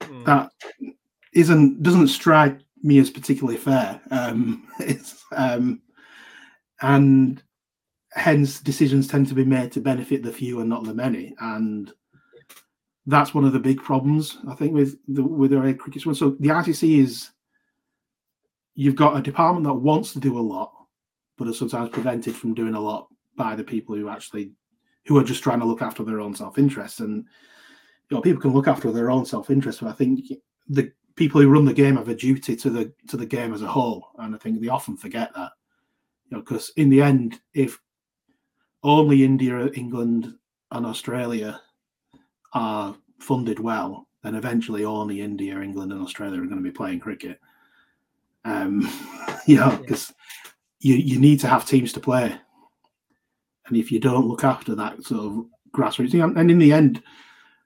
Mm. 0.00 0.24
That 0.24 0.50
isn't 1.36 1.82
doesn't 1.82 2.08
strike 2.08 2.60
me 2.82 2.98
as 2.98 3.10
particularly 3.10 3.58
fair. 3.58 4.00
Um, 4.10 4.66
um, 5.36 5.82
and 6.80 7.42
hence 8.12 8.60
decisions 8.60 9.06
tend 9.06 9.28
to 9.28 9.34
be 9.34 9.44
made 9.44 9.70
to 9.72 9.80
benefit 9.80 10.22
the 10.22 10.32
few 10.32 10.60
and 10.60 10.70
not 10.70 10.84
the 10.84 10.94
many. 10.94 11.34
And 11.40 11.92
that's 13.06 13.34
one 13.34 13.44
of 13.44 13.52
the 13.52 13.60
big 13.60 13.80
problems 13.82 14.38
I 14.48 14.54
think 14.54 14.72
with 14.72 14.96
the 15.08 15.22
with 15.22 15.50
the 15.50 15.74
cricket. 15.74 16.02
So 16.16 16.30
the 16.40 16.48
ICC 16.48 17.00
is 17.00 17.30
you've 18.74 18.96
got 18.96 19.16
a 19.16 19.22
department 19.22 19.64
that 19.66 19.74
wants 19.74 20.12
to 20.14 20.20
do 20.20 20.38
a 20.38 20.40
lot, 20.40 20.72
but 21.36 21.48
is 21.48 21.58
sometimes 21.58 21.90
prevented 21.90 22.34
from 22.34 22.54
doing 22.54 22.74
a 22.74 22.80
lot 22.80 23.08
by 23.36 23.54
the 23.54 23.64
people 23.64 23.94
who 23.94 24.08
actually 24.08 24.52
who 25.06 25.18
are 25.18 25.24
just 25.24 25.42
trying 25.42 25.60
to 25.60 25.66
look 25.66 25.82
after 25.82 26.02
their 26.02 26.20
own 26.20 26.34
self 26.34 26.58
interest. 26.58 27.00
And 27.00 27.26
you 28.10 28.16
know, 28.16 28.22
people 28.22 28.40
can 28.40 28.52
look 28.52 28.68
after 28.68 28.90
their 28.90 29.10
own 29.10 29.26
self 29.26 29.50
interest, 29.50 29.80
but 29.80 29.90
I 29.90 29.92
think 29.92 30.20
the 30.68 30.90
people 31.16 31.40
who 31.40 31.48
run 31.48 31.64
the 31.64 31.72
game 31.72 31.96
have 31.96 32.08
a 32.08 32.14
duty 32.14 32.54
to 32.54 32.70
the 32.70 32.92
to 33.08 33.16
the 33.16 33.26
game 33.26 33.52
as 33.52 33.62
a 33.62 33.66
whole, 33.66 34.08
and 34.18 34.34
I 34.34 34.38
think 34.38 34.60
they 34.60 34.68
often 34.68 34.96
forget 34.96 35.34
that. 35.34 35.52
You 36.28 36.36
know, 36.36 36.42
because 36.42 36.70
in 36.76 36.90
the 36.90 37.02
end, 37.02 37.40
if 37.54 37.80
only 38.82 39.24
India, 39.24 39.66
England, 39.74 40.34
and 40.70 40.86
Australia 40.86 41.60
are 42.52 42.96
funded 43.18 43.58
well, 43.58 44.06
then 44.22 44.34
eventually 44.34 44.84
only 44.84 45.20
India, 45.20 45.60
England, 45.60 45.92
and 45.92 46.02
Australia 46.02 46.40
are 46.40 46.46
going 46.46 46.62
to 46.62 46.62
be 46.62 46.70
playing 46.70 47.00
cricket. 47.00 47.40
Um, 48.44 48.88
you 49.46 49.56
know, 49.56 49.76
because 49.76 50.12
you 50.80 50.96
you 50.96 51.18
need 51.18 51.40
to 51.40 51.48
have 51.48 51.66
teams 51.66 51.92
to 51.94 52.00
play, 52.00 52.36
and 53.66 53.76
if 53.76 53.90
you 53.90 53.98
don't 53.98 54.28
look 54.28 54.44
after 54.44 54.74
that 54.74 55.02
sort 55.02 55.20
of 55.20 55.46
grassroots, 55.72 56.38
and 56.38 56.50
in 56.50 56.58
the 56.58 56.72
end, 56.72 57.02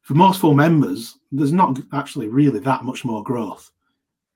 for 0.03 0.14
most 0.14 0.40
full 0.40 0.55
members, 0.55 1.16
there's 1.33 1.53
not 1.53 1.78
actually 1.93 2.28
really 2.28 2.59
that 2.61 2.85
much 2.85 3.05
more 3.05 3.22
growth. 3.22 3.70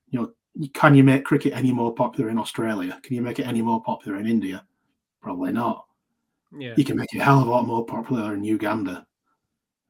You 0.09 0.19
know, 0.19 0.67
can 0.73 0.95
you 0.95 1.03
make 1.03 1.25
cricket 1.25 1.53
any 1.53 1.71
more 1.71 1.93
popular 1.93 2.29
in 2.29 2.37
Australia? 2.37 2.99
Can 3.03 3.15
you 3.15 3.21
make 3.21 3.39
it 3.39 3.47
any 3.47 3.61
more 3.61 3.81
popular 3.83 4.17
in 4.17 4.27
India? 4.27 4.63
Probably 5.21 5.51
not. 5.51 5.85
Yeah. 6.57 6.73
You 6.77 6.85
can 6.85 6.97
make 6.97 7.13
it 7.13 7.19
a 7.19 7.23
hell 7.23 7.41
of 7.41 7.47
a 7.47 7.51
lot 7.51 7.67
more 7.67 7.85
popular 7.85 8.33
in 8.33 8.43
Uganda 8.43 9.05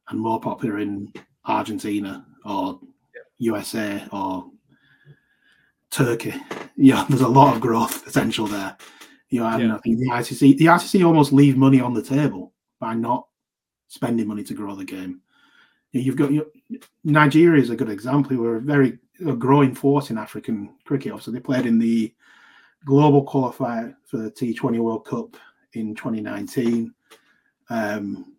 and 0.09 0.19
more 0.19 0.39
popular 0.39 0.79
in 0.79 1.11
Argentina 1.45 2.25
or 2.43 2.79
yeah. 3.13 3.21
USA 3.37 4.07
or 4.11 4.49
Turkey. 5.91 6.33
Yeah, 6.75 7.05
there's 7.09 7.21
a 7.21 7.27
lot 7.27 7.55
of 7.55 7.61
growth 7.61 8.03
potential 8.03 8.47
there. 8.47 8.75
You 9.29 9.41
know, 9.41 9.47
and 9.47 9.63
yeah. 9.63 9.75
I 9.75 9.79
think 9.79 9.99
the 9.99 10.09
ICC, 10.09 10.57
the 10.57 10.65
ICC 10.65 11.05
almost 11.05 11.33
leave 11.33 11.57
money 11.57 11.81
on 11.81 11.93
the 11.93 12.01
table 12.01 12.53
by 12.79 12.93
not 12.95 13.27
spending 13.87 14.27
money 14.27 14.43
to 14.43 14.53
grow 14.53 14.75
the 14.75 14.85
game 14.85 15.21
you've 16.01 16.15
got 16.15 16.31
Nigeria 17.03 17.61
is 17.61 17.69
a 17.69 17.75
good 17.75 17.89
example. 17.89 18.37
We're 18.37 18.57
a 18.57 18.61
very 18.61 18.99
a 19.25 19.33
growing 19.33 19.73
force 19.73 20.09
in 20.09 20.17
African 20.17 20.75
cricket. 20.85 21.21
So 21.21 21.31
they 21.31 21.39
played 21.39 21.65
in 21.65 21.79
the 21.79 22.13
global 22.85 23.25
qualifier 23.25 23.95
for 24.05 24.17
the 24.17 24.31
T20 24.31 24.79
World 24.79 25.05
Cup 25.05 25.37
in 25.73 25.95
2019. 25.95 26.93
Um, 27.69 28.33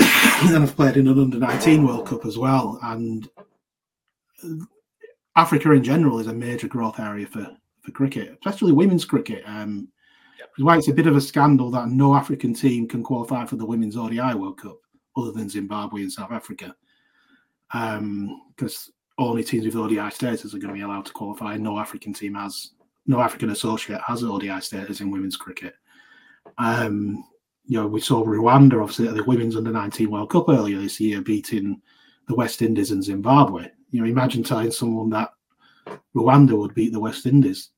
and 0.00 0.56
I've 0.56 0.76
played 0.76 0.96
in 0.96 1.08
an 1.08 1.18
under 1.18 1.38
19 1.38 1.86
World 1.86 2.06
Cup 2.06 2.26
as 2.26 2.38
well. 2.38 2.78
And 2.82 3.28
Africa 5.36 5.72
in 5.72 5.84
general 5.84 6.18
is 6.18 6.26
a 6.26 6.32
major 6.32 6.68
growth 6.68 6.98
area 6.98 7.26
for 7.26 7.48
for 7.82 7.92
cricket, 7.92 8.36
especially 8.44 8.72
women's 8.72 9.04
cricket. 9.04 9.42
Um, 9.46 9.88
yep. 10.38 10.50
Why 10.58 10.76
it's 10.76 10.88
a 10.88 10.92
bit 10.92 11.06
of 11.06 11.16
a 11.16 11.20
scandal 11.20 11.70
that 11.70 11.88
no 11.88 12.14
African 12.14 12.52
team 12.52 12.88
can 12.88 13.02
qualify 13.02 13.46
for 13.46 13.56
the 13.56 13.66
Women's 13.66 13.96
ODI 13.96 14.34
World 14.34 14.60
Cup 14.60 14.78
other 15.16 15.32
than 15.32 15.48
Zimbabwe 15.48 16.02
and 16.02 16.12
South 16.12 16.32
Africa, 16.32 16.74
because 17.70 17.98
um, 17.98 18.94
only 19.18 19.44
teams 19.44 19.66
with 19.66 19.76
ODI 19.76 20.10
status 20.10 20.54
are 20.54 20.58
going 20.58 20.68
to 20.68 20.78
be 20.78 20.82
allowed 20.82 21.06
to 21.06 21.12
qualify. 21.12 21.56
No 21.56 21.78
African 21.78 22.12
team 22.12 22.34
has, 22.34 22.70
no 23.06 23.20
African 23.20 23.50
associate 23.50 24.00
has 24.06 24.22
ODI 24.22 24.60
status 24.60 25.00
in 25.00 25.10
women's 25.10 25.36
cricket. 25.36 25.74
Um, 26.56 27.24
you 27.66 27.78
know, 27.78 27.86
we 27.86 28.00
saw 28.00 28.24
Rwanda 28.24 28.80
obviously 28.80 29.08
at 29.08 29.14
the 29.14 29.24
Women's 29.24 29.56
Under 29.56 29.70
19 29.70 30.10
World 30.10 30.30
Cup 30.30 30.48
earlier 30.48 30.78
this 30.78 30.98
year 30.98 31.20
beating 31.20 31.80
the 32.26 32.34
West 32.34 32.62
Indies 32.62 32.90
and 32.90 33.04
Zimbabwe. 33.04 33.68
You 33.90 34.00
know, 34.00 34.08
imagine 34.08 34.42
telling 34.42 34.70
someone 34.70 35.10
that 35.10 35.30
Rwanda 36.14 36.56
would 36.56 36.74
beat 36.74 36.92
the 36.92 37.00
West 37.00 37.26
Indies 37.26 37.70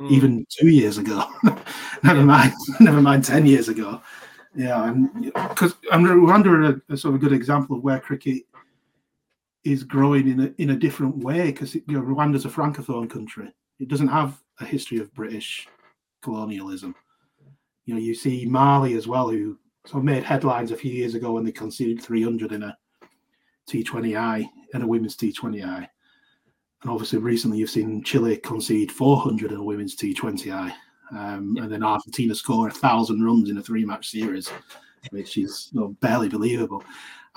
mm. 0.00 0.10
even 0.10 0.46
two 0.48 0.68
years 0.68 0.98
ago. 0.98 1.24
never 2.02 2.22
mind, 2.22 2.52
never 2.80 3.02
mind 3.02 3.24
ten 3.24 3.44
years 3.44 3.68
ago. 3.68 4.00
Yeah, 4.54 4.88
and 4.88 5.24
because 5.24 5.74
I'm 5.92 6.04
Rwanda 6.04 6.80
a, 6.88 6.92
a 6.92 6.96
sort 6.96 7.14
of 7.14 7.20
a 7.20 7.24
good 7.24 7.36
example 7.36 7.76
of 7.76 7.82
where 7.82 8.00
cricket 8.00 8.44
is 9.66 9.82
growing 9.82 10.28
in 10.28 10.40
a 10.40 10.54
in 10.58 10.70
a 10.70 10.76
different 10.76 11.18
way 11.18 11.46
because 11.46 11.74
you 11.74 11.82
know 11.88 12.00
Rwanda's 12.00 12.44
a 12.44 12.48
francophone 12.48 13.10
country. 13.10 13.52
It 13.80 13.88
doesn't 13.88 14.08
have 14.08 14.40
a 14.60 14.64
history 14.64 14.98
of 14.98 15.12
British 15.12 15.68
colonialism. 16.22 16.94
You 17.84 17.94
know, 17.94 18.00
you 18.00 18.14
see 18.14 18.46
Mali 18.46 18.94
as 18.94 19.08
well, 19.08 19.28
who 19.28 19.58
sort 19.84 20.00
of 20.00 20.04
made 20.04 20.22
headlines 20.22 20.70
a 20.70 20.76
few 20.76 20.92
years 20.92 21.14
ago 21.14 21.32
when 21.32 21.44
they 21.44 21.52
conceded 21.52 22.00
300 22.00 22.52
in 22.52 22.62
a 22.62 22.76
T20I 23.68 24.48
and 24.72 24.82
a 24.82 24.86
women's 24.86 25.16
T20I. 25.16 25.88
And 26.82 26.90
obviously, 26.90 27.18
recently 27.18 27.58
you've 27.58 27.70
seen 27.70 28.04
Chile 28.04 28.36
concede 28.36 28.92
400 28.92 29.50
in 29.50 29.58
a 29.58 29.62
women's 29.62 29.96
T20I, 29.96 30.72
um, 31.10 31.54
yeah. 31.56 31.64
and 31.64 31.72
then 31.72 31.82
Argentina 31.82 32.34
score 32.34 32.68
a 32.68 32.70
thousand 32.70 33.24
runs 33.24 33.50
in 33.50 33.58
a 33.58 33.62
three-match 33.62 34.10
series, 34.10 34.50
which 35.10 35.36
is 35.38 35.70
you 35.72 35.80
know, 35.80 35.88
barely 36.00 36.28
believable. 36.28 36.84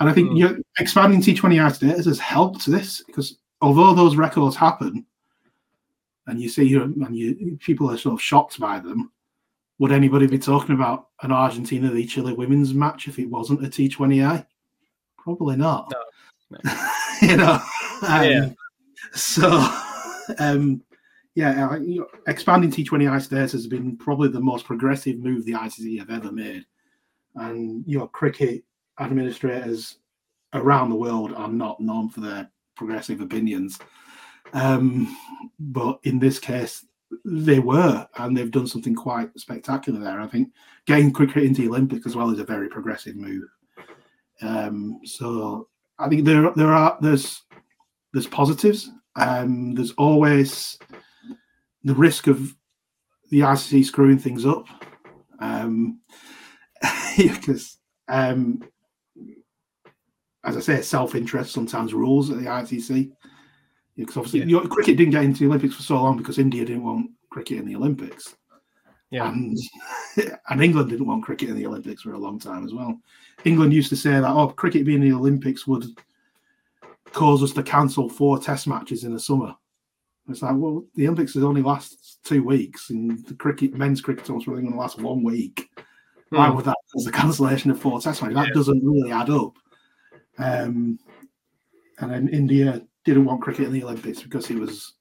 And 0.00 0.08
I 0.08 0.12
think 0.12 0.30
mm. 0.30 0.38
you 0.38 0.64
expanding 0.78 1.20
T20I 1.20 1.72
status 1.74 2.06
has 2.06 2.18
helped 2.18 2.66
this 2.66 3.02
because 3.06 3.36
although 3.60 3.94
those 3.94 4.16
records 4.16 4.56
happen, 4.56 5.06
and 6.26 6.40
you 6.40 6.48
see 6.48 6.74
and 6.74 7.16
you 7.16 7.58
people 7.60 7.90
are 7.90 7.98
sort 7.98 8.14
of 8.14 8.22
shocked 8.22 8.58
by 8.58 8.80
them, 8.80 9.12
would 9.78 9.92
anybody 9.92 10.26
be 10.26 10.38
talking 10.38 10.74
about 10.74 11.08
an 11.22 11.32
Argentina 11.32 11.90
v 11.90 12.06
Chile 12.06 12.32
women's 12.32 12.72
match 12.72 13.08
if 13.08 13.18
it 13.18 13.28
wasn't 13.28 13.64
a 13.64 13.68
T20I? 13.68 14.46
Probably 15.18 15.56
not. 15.56 15.92
No. 16.50 16.58
no. 16.64 16.86
you 17.22 17.36
know, 17.36 17.60
um, 18.08 18.24
yeah. 18.24 18.48
So, 19.12 19.48
um, 20.38 20.82
yeah, 21.34 21.76
expanding 22.26 22.70
T20I 22.70 23.20
status 23.20 23.52
has 23.52 23.66
been 23.66 23.96
probably 23.96 24.28
the 24.28 24.40
most 24.40 24.64
progressive 24.64 25.18
move 25.18 25.44
the 25.44 25.52
ICC 25.52 25.98
have 25.98 26.10
ever 26.10 26.32
made. 26.32 26.64
And, 27.36 27.84
you 27.86 27.98
know, 27.98 28.06
cricket 28.08 28.64
administrators 29.00 29.98
around 30.52 30.90
the 30.90 30.96
world 30.96 31.32
are 31.32 31.48
not 31.48 31.80
known 31.80 32.08
for 32.08 32.20
their 32.20 32.50
progressive 32.76 33.20
opinions. 33.20 33.78
Um, 34.52 35.16
but 35.58 36.00
in 36.04 36.18
this 36.18 36.38
case, 36.38 36.84
they 37.24 37.58
were, 37.58 38.06
and 38.18 38.36
they've 38.36 38.50
done 38.50 38.66
something 38.66 38.94
quite 38.94 39.30
spectacular 39.38 40.00
there. 40.00 40.20
I 40.20 40.26
think 40.26 40.50
getting 40.86 41.12
cricket 41.12 41.44
into 41.44 41.62
the 41.62 41.68
Olympics 41.68 42.06
as 42.06 42.16
well 42.16 42.30
is 42.30 42.38
a 42.38 42.44
very 42.44 42.68
progressive 42.68 43.16
move. 43.16 43.48
Um, 44.42 45.00
so 45.04 45.68
I 45.98 46.08
think 46.08 46.24
there 46.24 46.50
there 46.56 46.72
are 46.72 46.96
there's 47.00 47.42
there's 48.12 48.26
positives. 48.26 48.90
Um, 49.16 49.74
there's 49.74 49.92
always 49.92 50.78
the 51.84 51.94
risk 51.94 52.26
of 52.26 52.54
the 53.30 53.40
ICC 53.40 53.84
screwing 53.84 54.18
things 54.18 54.46
up 54.46 54.66
because, 57.16 57.78
um, 58.08 58.62
as 60.44 60.56
I 60.56 60.60
say, 60.60 60.80
self-interest 60.80 61.52
sometimes 61.52 61.94
rules 61.94 62.30
at 62.30 62.38
the 62.38 62.46
ICC. 62.46 63.12
Because 63.96 64.16
obviously, 64.16 64.40
yeah. 64.40 64.46
you 64.46 64.60
know, 64.60 64.68
cricket 64.68 64.96
didn't 64.96 65.12
get 65.12 65.24
into 65.24 65.40
the 65.40 65.46
Olympics 65.46 65.74
for 65.74 65.82
so 65.82 66.02
long 66.02 66.16
because 66.16 66.38
India 66.38 66.64
didn't 66.64 66.84
want 66.84 67.10
cricket 67.30 67.58
in 67.58 67.66
the 67.66 67.76
Olympics. 67.76 68.34
Yeah. 69.10 69.28
And, 69.28 69.58
and 70.48 70.62
England 70.62 70.90
didn't 70.90 71.06
want 71.06 71.24
cricket 71.24 71.50
in 71.50 71.56
the 71.56 71.66
Olympics 71.66 72.02
for 72.02 72.12
a 72.12 72.18
long 72.18 72.38
time 72.38 72.64
as 72.64 72.72
well. 72.72 72.98
England 73.44 73.74
used 73.74 73.90
to 73.90 73.96
say 73.96 74.12
that, 74.12 74.24
oh, 74.24 74.48
cricket 74.48 74.86
being 74.86 75.02
in 75.02 75.10
the 75.10 75.16
Olympics 75.16 75.66
would 75.66 75.84
cause 77.12 77.42
us 77.42 77.52
to 77.52 77.62
cancel 77.62 78.08
four 78.08 78.38
test 78.38 78.66
matches 78.66 79.04
in 79.04 79.12
the 79.12 79.20
summer. 79.20 79.54
It's 80.28 80.42
like, 80.42 80.54
well, 80.56 80.84
the 80.94 81.06
Olympics 81.06 81.34
is 81.34 81.42
only 81.42 81.62
last 81.62 82.20
two 82.24 82.44
weeks, 82.44 82.90
and 82.90 83.24
the 83.26 83.34
cricket 83.34 83.74
men's 83.74 84.00
cricket 84.00 84.24
is 84.24 84.30
only 84.30 84.44
going 84.44 84.70
to 84.72 84.78
last 84.78 85.00
one 85.00 85.22
week. 85.24 85.68
Hmm. 86.30 86.36
Why 86.36 86.50
would 86.50 86.64
that 86.66 86.76
cause 86.92 87.06
a 87.06 87.12
cancellation 87.12 87.70
of 87.70 87.80
four 87.80 88.00
test 88.00 88.22
matches? 88.22 88.36
That 88.36 88.48
yeah. 88.48 88.54
doesn't 88.54 88.84
really 88.84 89.10
add 89.12 89.30
up. 89.30 89.54
Um, 90.40 90.98
and 91.98 92.10
then 92.10 92.28
India 92.28 92.82
didn't 93.04 93.24
want 93.24 93.42
cricket 93.42 93.66
in 93.66 93.72
the 93.72 93.84
Olympics 93.84 94.22
because 94.22 94.50
it 94.50 94.58
was 94.58 94.94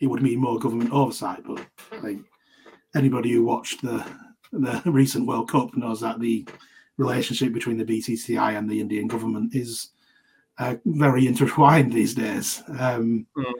it 0.00 0.06
would 0.06 0.22
mean 0.22 0.40
more 0.40 0.58
government 0.58 0.92
oversight. 0.92 1.42
But 1.44 1.64
like 2.02 2.18
anybody 2.94 3.30
who 3.32 3.44
watched 3.44 3.82
the 3.82 4.04
the 4.52 4.82
recent 4.90 5.26
World 5.26 5.50
Cup 5.50 5.74
knows 5.76 6.00
that 6.00 6.20
the 6.20 6.46
relationship 6.98 7.52
between 7.52 7.78
the 7.78 7.84
BCCI 7.84 8.58
and 8.58 8.68
the 8.68 8.80
Indian 8.80 9.06
government 9.06 9.54
is 9.54 9.90
uh, 10.58 10.76
very 10.84 11.26
intertwined 11.26 11.92
these 11.92 12.14
days. 12.14 12.62
Um, 12.78 13.26
mm. 13.36 13.52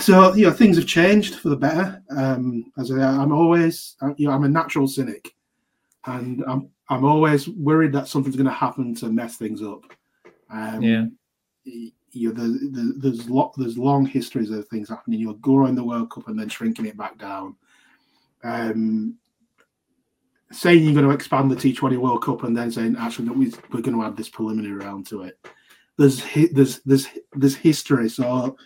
so 0.00 0.34
you 0.34 0.46
know 0.46 0.52
things 0.52 0.76
have 0.76 0.86
changed 0.86 1.36
for 1.36 1.48
the 1.48 1.56
better. 1.56 2.02
Um, 2.16 2.72
as 2.78 2.92
I, 2.92 3.22
am 3.22 3.32
always, 3.32 3.96
you 4.16 4.28
know, 4.28 4.32
I'm 4.34 4.44
a 4.44 4.48
natural 4.48 4.86
cynic, 4.86 5.34
and 6.06 6.44
I'm 6.46 6.70
I'm 6.88 7.04
always 7.04 7.48
worried 7.48 7.92
that 7.92 8.08
something's 8.08 8.36
going 8.36 8.46
to 8.46 8.52
happen 8.52 8.94
to 8.96 9.08
mess 9.08 9.36
things 9.36 9.62
up. 9.62 9.82
Um, 10.50 10.82
yeah. 10.82 11.04
You 12.12 12.32
know, 12.32 12.42
the, 12.42 12.48
the, 12.48 12.94
there's 12.96 13.28
lot, 13.28 13.54
there's 13.56 13.76
long 13.76 14.06
histories 14.06 14.50
of 14.50 14.66
things 14.68 14.88
happening. 14.88 15.20
You're 15.20 15.34
growing 15.34 15.74
the 15.74 15.84
World 15.84 16.10
Cup 16.10 16.28
and 16.28 16.38
then 16.38 16.48
shrinking 16.48 16.86
it 16.86 16.96
back 16.96 17.18
down. 17.18 17.56
Um, 18.42 19.16
saying 20.50 20.82
you're 20.82 20.94
going 20.94 21.04
to 21.04 21.12
expand 21.12 21.50
the 21.50 21.56
T20 21.56 21.98
World 21.98 22.24
Cup 22.24 22.44
and 22.44 22.56
then 22.56 22.70
saying 22.70 22.96
actually 22.98 23.26
no, 23.26 23.34
we, 23.34 23.48
are 23.48 23.82
going 23.82 23.94
to 23.94 24.04
add 24.04 24.16
this 24.16 24.30
preliminary 24.30 24.74
round 24.74 25.06
to 25.08 25.22
it. 25.22 25.38
There's 25.98 26.22
there's 26.52 26.78
there's 26.80 27.08
there's 27.34 27.56
history, 27.56 28.08
so 28.08 28.56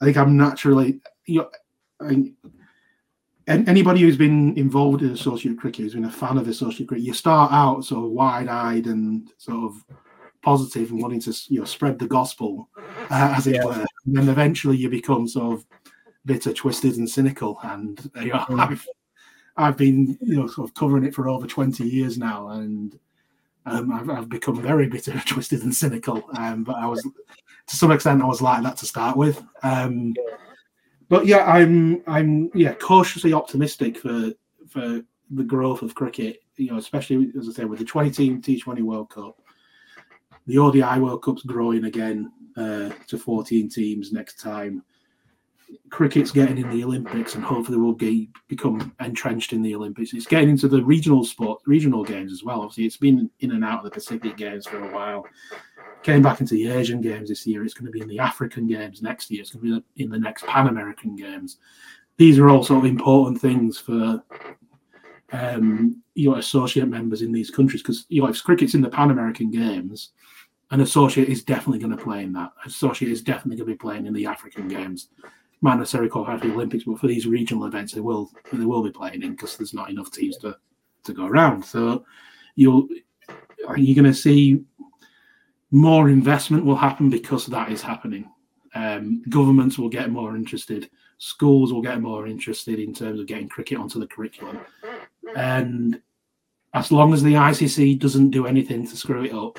I 0.00 0.04
think 0.04 0.16
I'm 0.16 0.36
naturally 0.36 1.00
you 1.24 1.48
know, 2.00 2.30
I, 3.48 3.58
anybody 3.66 4.00
who's 4.00 4.16
been 4.16 4.56
involved 4.58 5.02
in 5.02 5.10
associate 5.10 5.58
cricket, 5.58 5.82
who's 5.82 5.94
been 5.94 6.04
a 6.04 6.10
fan 6.10 6.38
of 6.38 6.48
associate 6.48 6.88
cricket, 6.88 7.06
you 7.06 7.12
start 7.12 7.52
out 7.52 7.84
sort 7.84 8.04
of 8.04 8.10
wide-eyed 8.10 8.86
and 8.86 9.30
sort 9.38 9.64
of 9.64 9.84
positive 10.42 10.90
and 10.90 11.02
wanting 11.02 11.20
to 11.20 11.34
you 11.48 11.60
know 11.60 11.64
spread 11.64 11.98
the 11.98 12.06
gospel, 12.06 12.68
uh, 13.10 13.34
as 13.36 13.46
it 13.46 13.56
yeah. 13.56 13.64
were. 13.64 13.84
And 14.06 14.16
then 14.16 14.28
eventually 14.28 14.76
you 14.76 14.88
become 14.88 15.26
sort 15.28 15.54
of 15.54 15.66
bitter, 16.24 16.52
twisted, 16.52 16.96
and 16.96 17.08
cynical. 17.08 17.58
And 17.62 18.10
you 18.16 18.28
know, 18.28 18.38
mm. 18.48 18.60
I've 18.60 18.86
I've 19.56 19.76
been, 19.76 20.18
you 20.20 20.36
know, 20.36 20.46
sort 20.46 20.68
of 20.68 20.74
covering 20.74 21.04
it 21.04 21.14
for 21.14 21.28
over 21.28 21.46
20 21.46 21.84
years 21.84 22.18
now, 22.18 22.48
and 22.48 22.98
um, 23.64 23.92
I've, 23.92 24.10
I've, 24.10 24.28
become 24.28 24.60
very 24.60 24.86
bitter, 24.86 25.18
twisted, 25.26 25.62
and 25.62 25.74
cynical. 25.74 26.22
Um, 26.36 26.62
but 26.62 26.76
I 26.76 26.86
was, 26.86 27.02
to 27.02 27.76
some 27.76 27.90
extent, 27.90 28.22
I 28.22 28.26
was 28.26 28.42
like 28.42 28.62
that 28.62 28.76
to 28.78 28.86
start 28.86 29.16
with. 29.16 29.42
Um, 29.62 30.14
but 31.08 31.26
yeah, 31.26 31.44
I'm, 31.44 32.02
I'm, 32.06 32.50
yeah, 32.54 32.74
cautiously 32.74 33.32
optimistic 33.32 33.98
for 33.98 34.32
for 34.68 35.02
the 35.30 35.44
growth 35.44 35.82
of 35.82 35.94
cricket. 35.94 36.40
You 36.56 36.72
know, 36.72 36.78
especially 36.78 37.32
as 37.38 37.48
I 37.48 37.52
say, 37.52 37.64
with 37.64 37.78
the 37.78 37.84
20 37.84 38.10
team 38.10 38.42
T20 38.42 38.82
World 38.82 39.10
Cup, 39.10 39.38
the 40.46 40.58
ODI 40.58 41.00
World 41.00 41.22
Cup's 41.22 41.42
growing 41.42 41.84
again 41.84 42.32
uh, 42.56 42.90
to 43.08 43.18
14 43.18 43.68
teams 43.68 44.12
next 44.12 44.40
time 44.40 44.82
cricket's 45.90 46.30
getting 46.30 46.58
in 46.58 46.70
the 46.70 46.84
Olympics 46.84 47.34
and 47.34 47.44
hopefully 47.44 47.78
will 47.78 47.92
get, 47.92 48.28
become 48.48 48.94
entrenched 49.00 49.52
in 49.52 49.62
the 49.62 49.74
Olympics. 49.74 50.12
It's 50.12 50.26
getting 50.26 50.50
into 50.50 50.68
the 50.68 50.82
regional 50.84 51.24
sport, 51.24 51.60
regional 51.66 52.04
games 52.04 52.32
as 52.32 52.42
well. 52.42 52.62
Obviously, 52.62 52.84
it's 52.84 52.96
been 52.96 53.30
in 53.40 53.52
and 53.52 53.64
out 53.64 53.78
of 53.78 53.84
the 53.84 53.90
Pacific 53.90 54.36
Games 54.36 54.66
for 54.66 54.78
a 54.78 54.92
while. 54.92 55.26
Came 56.06 56.22
back 56.22 56.40
into 56.40 56.54
the 56.54 56.68
Asian 56.68 57.00
Games 57.00 57.30
this 57.30 57.48
year. 57.48 57.64
It's 57.64 57.74
going 57.74 57.86
to 57.86 57.90
be 57.90 58.00
in 58.00 58.06
the 58.06 58.20
African 58.20 58.68
Games 58.68 59.02
next 59.02 59.28
year. 59.28 59.40
It's 59.40 59.50
going 59.50 59.66
to 59.66 59.80
be 59.96 60.04
in 60.04 60.08
the 60.08 60.20
next 60.20 60.46
Pan 60.46 60.68
American 60.68 61.16
Games. 61.16 61.56
These 62.16 62.38
are 62.38 62.48
all 62.48 62.62
sort 62.62 62.84
of 62.84 62.88
important 62.88 63.40
things 63.40 63.76
for 63.76 64.22
um, 65.32 66.00
your 66.14 66.38
associate 66.38 66.86
members 66.86 67.22
in 67.22 67.32
these 67.32 67.50
countries 67.50 67.82
because 67.82 68.06
you 68.08 68.22
know 68.22 68.28
if 68.28 68.40
cricket's 68.44 68.74
in 68.74 68.82
the 68.82 68.88
Pan 68.88 69.10
American 69.10 69.50
Games, 69.50 70.10
an 70.70 70.80
associate 70.80 71.28
is 71.28 71.42
definitely 71.42 71.80
going 71.80 71.96
to 71.96 72.04
play 72.04 72.22
in 72.22 72.32
that. 72.34 72.52
Associate 72.64 73.10
is 73.10 73.20
definitely 73.20 73.56
going 73.56 73.68
to 73.68 73.74
be 73.74 73.76
playing 73.76 74.06
in 74.06 74.14
the 74.14 74.26
African 74.26 74.68
Games 74.68 75.08
might 75.60 75.74
necessarily 75.74 76.08
qualify 76.08 76.38
for 76.38 76.46
the 76.46 76.54
Olympics, 76.54 76.84
but 76.84 77.00
for 77.00 77.08
these 77.08 77.26
regional 77.26 77.66
events, 77.66 77.92
they 77.92 78.00
will 78.00 78.30
they 78.52 78.64
will 78.64 78.84
be 78.84 78.92
playing 78.92 79.24
in 79.24 79.32
because 79.32 79.56
there's 79.56 79.74
not 79.74 79.90
enough 79.90 80.12
teams 80.12 80.36
to 80.36 80.56
to 81.02 81.12
go 81.12 81.26
around. 81.26 81.64
So 81.64 82.04
you'll 82.54 82.86
you're 83.76 83.96
going 83.96 84.04
to 84.04 84.14
see 84.14 84.62
more 85.76 86.08
investment 86.08 86.64
will 86.64 86.76
happen 86.76 87.10
because 87.10 87.46
that 87.46 87.70
is 87.70 87.82
happening. 87.82 88.30
Um, 88.74 89.22
governments 89.28 89.78
will 89.78 89.88
get 89.88 90.10
more 90.10 90.34
interested. 90.34 90.90
Schools 91.18 91.72
will 91.72 91.82
get 91.82 92.00
more 92.00 92.26
interested 92.26 92.78
in 92.78 92.94
terms 92.94 93.20
of 93.20 93.26
getting 93.26 93.48
cricket 93.48 93.78
onto 93.78 94.00
the 94.00 94.06
curriculum. 94.06 94.58
And 95.36 96.00
as 96.72 96.90
long 96.90 97.12
as 97.12 97.22
the 97.22 97.34
ICC 97.34 97.98
doesn't 97.98 98.30
do 98.30 98.46
anything 98.46 98.86
to 98.86 98.96
screw 98.96 99.24
it 99.24 99.32
up, 99.32 99.58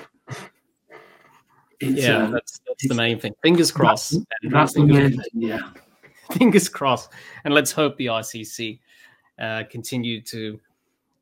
yeah, 1.79 2.23
uh, 2.23 2.31
that's 2.31 2.59
that's 2.67 2.87
the 2.87 2.95
main 2.95 3.19
thing. 3.19 3.33
Fingers 3.43 3.71
crossed. 3.71 4.13
That's, 4.13 4.53
that's 4.53 4.73
the 4.73 4.85
main 4.85 5.11
thing. 5.11 5.19
Yeah, 5.33 5.69
fingers 6.31 6.67
crossed, 6.67 7.11
and 7.43 7.53
let's 7.53 7.71
hope 7.71 7.95
the 7.97 8.07
ICC 8.07 8.79
uh, 9.39 9.63
continue 9.69 10.21
to, 10.21 10.59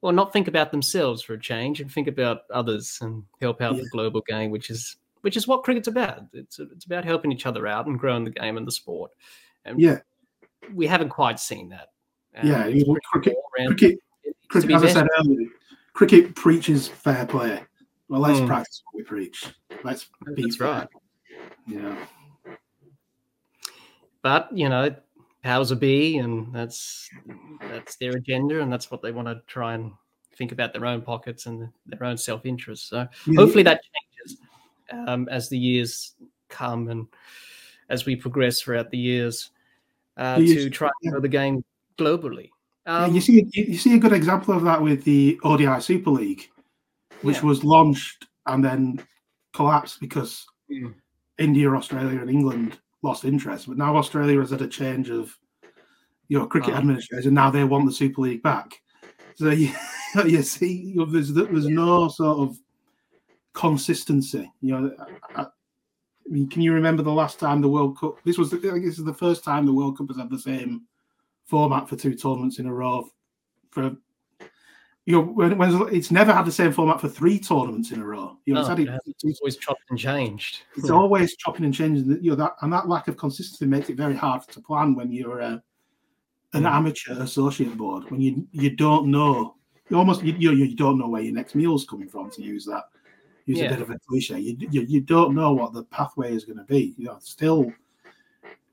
well, 0.06 0.14
not 0.14 0.32
think 0.32 0.48
about 0.48 0.70
themselves 0.70 1.24
for 1.24 1.34
a 1.34 1.40
change, 1.40 1.82
and 1.82 1.92
think 1.92 2.08
about 2.08 2.42
others 2.54 3.00
and 3.02 3.24
help 3.42 3.60
out 3.60 3.74
yeah. 3.76 3.82
the 3.82 3.90
global 3.90 4.22
game, 4.22 4.52
which 4.52 4.70
is 4.70 4.98
which 5.22 5.36
is 5.36 5.48
what 5.48 5.64
cricket's 5.64 5.88
about. 5.88 6.26
It's 6.32 6.60
it's 6.60 6.86
about 6.86 7.04
helping 7.04 7.32
each 7.32 7.48
other 7.48 7.66
out 7.66 7.88
and 7.88 7.98
growing 7.98 8.24
the 8.24 8.30
game 8.30 8.58
and 8.58 8.68
the 8.68 8.72
sport. 8.72 9.10
And 9.66 9.82
yeah, 9.82 10.02
we 10.72 10.86
haven't 10.86 11.10
quite 11.10 11.40
seen 11.40 11.70
that. 11.70 11.88
Um, 12.38 12.48
yeah, 12.48 12.70
cricket, 13.06 13.34
cricket, 13.56 13.98
cricket 14.50 14.72
as 14.72 14.84
I 14.84 14.90
said 14.90 15.08
earlier, 15.18 15.50
cricket 15.94 16.36
preaches 16.36 16.88
fair 16.88 17.26
play. 17.26 17.64
Well, 18.08 18.22
let's 18.22 18.40
mm. 18.40 18.46
practice 18.46 18.84
what 18.86 19.00
we 19.00 19.04
preach. 19.06 19.48
Let's 19.84 20.08
be 20.36 20.44
That's 20.44 20.58
fair. 20.58 20.68
right. 20.68 20.88
Yeah. 21.66 22.06
But 24.22 24.56
you 24.56 24.70
know, 24.70 24.96
powers 25.46 25.70
of 25.70 25.80
be, 25.80 26.18
and 26.18 26.52
that's 26.52 27.08
that's 27.62 27.96
their 27.98 28.14
agenda, 28.14 28.62
and 28.62 28.74
that's 28.74 28.90
what 28.90 29.02
they 29.02 29.12
want 29.12 29.28
to 29.28 29.42
try 29.48 29.76
and 29.76 29.92
think 30.36 30.52
about 30.52 30.74
their 30.74 30.86
own 30.86 31.02
pockets 31.02 31.46
and 31.46 31.70
their 31.86 32.04
own 32.04 32.18
self 32.18 32.46
interest. 32.46 32.90
So 32.90 33.08
yeah. 33.28 33.36
hopefully 33.38 33.64
that 33.64 33.82
changes 33.84 34.42
um, 34.92 35.30
as 35.30 35.48
the 35.48 35.58
years 35.58 36.16
come 36.50 36.90
and 36.90 37.08
as 37.90 38.06
we 38.06 38.16
progress 38.16 38.60
throughout 38.60 38.90
the 38.90 38.98
years 38.98 39.52
uh, 40.18 40.38
to 40.38 40.70
try 40.72 40.90
and 41.04 41.12
grow 41.12 41.22
the 41.22 41.28
game 41.28 41.64
globally. 41.98 42.50
Um, 42.88 43.12
yeah, 43.12 43.14
you 43.14 43.22
see, 43.22 43.48
you 43.54 43.78
see 43.78 43.96
a 43.96 44.00
good 44.00 44.14
example 44.14 44.56
of 44.56 44.64
that 44.64 44.82
with 44.82 45.04
the 45.04 45.40
ODI 45.44 45.80
Super 45.80 46.10
League, 46.10 46.50
which 47.22 47.38
yeah. 47.38 47.44
was 47.44 47.64
launched 47.64 48.26
and 48.48 48.64
then 48.64 49.00
collapsed 49.54 50.00
because 50.00 50.46
mm. 50.72 50.94
India, 51.38 51.70
Australia, 51.70 52.20
and 52.20 52.30
England 52.30 52.80
lost 53.06 53.24
interest. 53.24 53.68
But 53.68 53.78
now 53.78 53.96
Australia 53.96 54.40
has 54.40 54.50
had 54.50 54.62
a 54.62 54.68
change 54.68 55.10
of, 55.10 55.38
you 56.28 56.38
know, 56.38 56.48
cricket 56.48 56.74
oh. 56.74 56.78
administrators, 56.78 57.26
and 57.26 57.36
now 57.36 57.50
they 57.50 57.64
want 57.64 57.86
the 57.86 57.94
Super 57.94 58.22
League 58.22 58.44
back. 58.44 58.82
So 59.36 59.50
you, 59.50 59.74
you 60.26 60.42
see, 60.42 60.74
you 60.74 60.96
know, 60.96 61.06
there's 61.06 61.34
there's 61.34 61.68
no 61.68 62.10
sort 62.10 62.40
of 62.40 62.58
consistency. 63.54 64.52
You 64.62 64.82
know, 64.82 64.96
I, 65.36 65.44
I, 65.44 65.48
mean, 66.28 66.50
can 66.50 66.62
you 66.62 66.74
remember 66.74 67.04
the 67.04 67.12
last 67.12 67.40
time 67.40 67.62
the 67.62 67.70
World 67.70 67.98
Cup? 67.98 68.16
This 68.26 68.38
was, 68.38 68.54
I 68.54 68.58
this 68.58 69.00
is 69.00 69.06
the 69.06 69.14
first 69.14 69.44
time 69.44 69.66
the 69.66 69.74
World 69.74 69.98
Cup 69.98 70.08
has 70.10 70.18
had 70.18 70.30
the 70.30 70.40
same 70.40 70.84
format 71.46 71.88
for 71.88 71.96
two 71.96 72.16
tournaments 72.16 72.60
in 72.60 72.66
a 72.66 72.74
row. 72.74 73.10
For 73.72 73.96
you 75.06 75.14
know, 75.14 75.22
when, 75.22 75.58
when 75.58 75.94
it's 75.94 76.10
never 76.10 76.34
had 76.34 76.46
the 76.46 76.52
same 76.52 76.72
format 76.72 77.00
for 77.00 77.08
three 77.08 77.40
tournaments 77.40 77.92
in 77.92 78.02
a 78.02 78.06
row. 78.06 78.38
You 78.46 78.56
know, 78.56 78.62
it's, 78.62 78.80
it, 78.80 78.90
it's, 79.24 79.40
always 79.40 79.58
chopped 79.58 79.84
and 79.92 80.00
changed. 80.00 80.64
It's 80.76 80.90
always 80.90 81.36
chopping 81.38 81.66
and 81.66 81.74
changing. 81.74 82.24
You 82.24 82.32
know 82.32 82.36
that, 82.38 82.54
and 82.62 82.74
that 82.74 82.90
lack 82.90 83.08
of 83.08 83.16
consistency 83.16 83.68
makes 83.68 83.90
it 83.90 83.98
very 83.98 84.16
hard 84.16 84.42
to 84.48 84.62
plan 84.62 84.96
when 84.96 85.12
you're 85.12 85.42
a, 85.42 85.62
an 86.54 86.64
mm. 86.64 86.72
amateur 86.72 87.22
associate 87.22 87.78
board. 87.78 88.10
When 88.10 88.20
you 88.20 88.48
you 88.52 88.72
don't 88.72 89.12
know, 89.12 89.56
you 89.90 89.98
almost 89.98 90.24
you, 90.24 90.34
you 90.40 90.52
you 90.54 90.76
don't 90.76 90.98
know 90.98 91.08
where 91.08 91.22
your 91.22 91.36
next 91.36 91.54
meal 91.54 91.76
is 91.76 91.86
coming 91.86 92.10
from. 92.10 92.32
To 92.32 92.42
use 92.42 92.66
that, 92.66 92.86
use 93.46 93.60
yeah. 93.60 93.66
a 93.66 93.70
bit 93.70 93.82
of 93.82 93.92
a 93.92 94.00
cliche. 94.10 94.40
You, 94.40 94.58
you 94.72 94.82
you 94.82 95.02
don't 95.02 95.36
know 95.36 95.54
what 95.54 95.74
the 95.74 95.84
pathway 95.84 96.34
is 96.34 96.46
going 96.46 96.58
to 96.58 96.64
be. 96.64 96.96
You 96.98 97.06
know, 97.06 97.18
still 97.20 97.72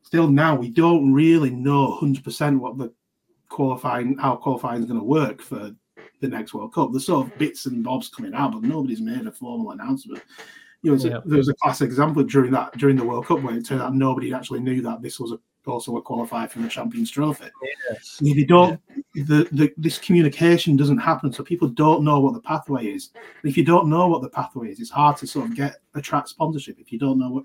still 0.03 0.29
now 0.29 0.55
we 0.55 0.71
don't 0.71 1.13
really 1.13 1.51
know 1.51 1.99
100% 2.01 2.59
what 2.59 2.79
the 2.79 2.93
qualifying 3.51 4.17
how 4.17 4.37
qualifying 4.37 4.81
is 4.81 4.89
going 4.89 4.99
to 4.99 5.05
work 5.05 5.43
for 5.43 5.75
the 6.23 6.29
next 6.29 6.55
World 6.55 6.73
Cup. 6.73 6.91
There's 6.91 7.07
sort 7.07 7.27
of 7.27 7.39
bits 7.39 7.67
and 7.67 7.85
bobs 7.85 8.09
coming 8.09 8.33
out, 8.33 8.53
but 8.53 8.63
nobody's 8.63 9.03
made 9.03 9.27
a 9.27 9.33
formal 9.33 9.73
announcement. 9.73 10.23
You 10.81 10.97
know, 10.97 11.05
yeah. 11.05 11.19
a, 11.19 11.29
there 11.29 11.39
was 11.39 11.51
a 11.51 11.55
classic 11.55 11.87
example 11.87 12.25
during 12.25 12.51
that 12.53 12.77
during 12.79 12.97
the 12.97 13.05
World 13.05 13.27
Cup 13.27 13.43
where 13.43 13.55
it 13.55 13.67
turned 13.67 13.83
out 13.83 13.95
nobody 13.95 14.33
actually 14.33 14.61
knew 14.61 14.81
that 14.83 15.03
this 15.03 15.21
was 15.21 15.33
a, 15.33 15.39
also 15.71 15.97
a 15.97 16.03
qualifier 16.03 16.51
for 16.51 16.61
the 16.61 16.69
Champions 16.69 17.11
Trophy. 17.11 17.45
Yes. 17.91 18.19
They 18.21 18.45
don't. 18.45 18.81
Yeah. 19.15 19.25
The, 19.27 19.49
the 19.53 19.73
this 19.77 19.99
communication 19.99 20.77
doesn't 20.77 20.99
happen, 20.99 21.33
so 21.33 21.45
people 21.45 21.69
don't 21.69 22.03
know 22.03 22.19
what 22.19 22.33
the 22.33 22.41
pathway 22.41 22.87
is. 22.87 23.11
And 23.15 23.51
if 23.51 23.57
you 23.57 23.65
don't 23.65 23.89
know 23.89 24.09
what 24.09 24.23
the 24.23 24.31
pathway 24.31 24.71
is, 24.71 24.81
it's 24.81 24.91
hard 24.91 25.19
to 25.19 25.27
sort 25.27 25.51
of 25.51 25.55
get 25.55 25.77
attract 25.95 26.31
sponsorship. 26.31 26.79
If 26.81 26.91
you 26.91 26.99
don't 26.99 27.19
know 27.19 27.31
what 27.31 27.45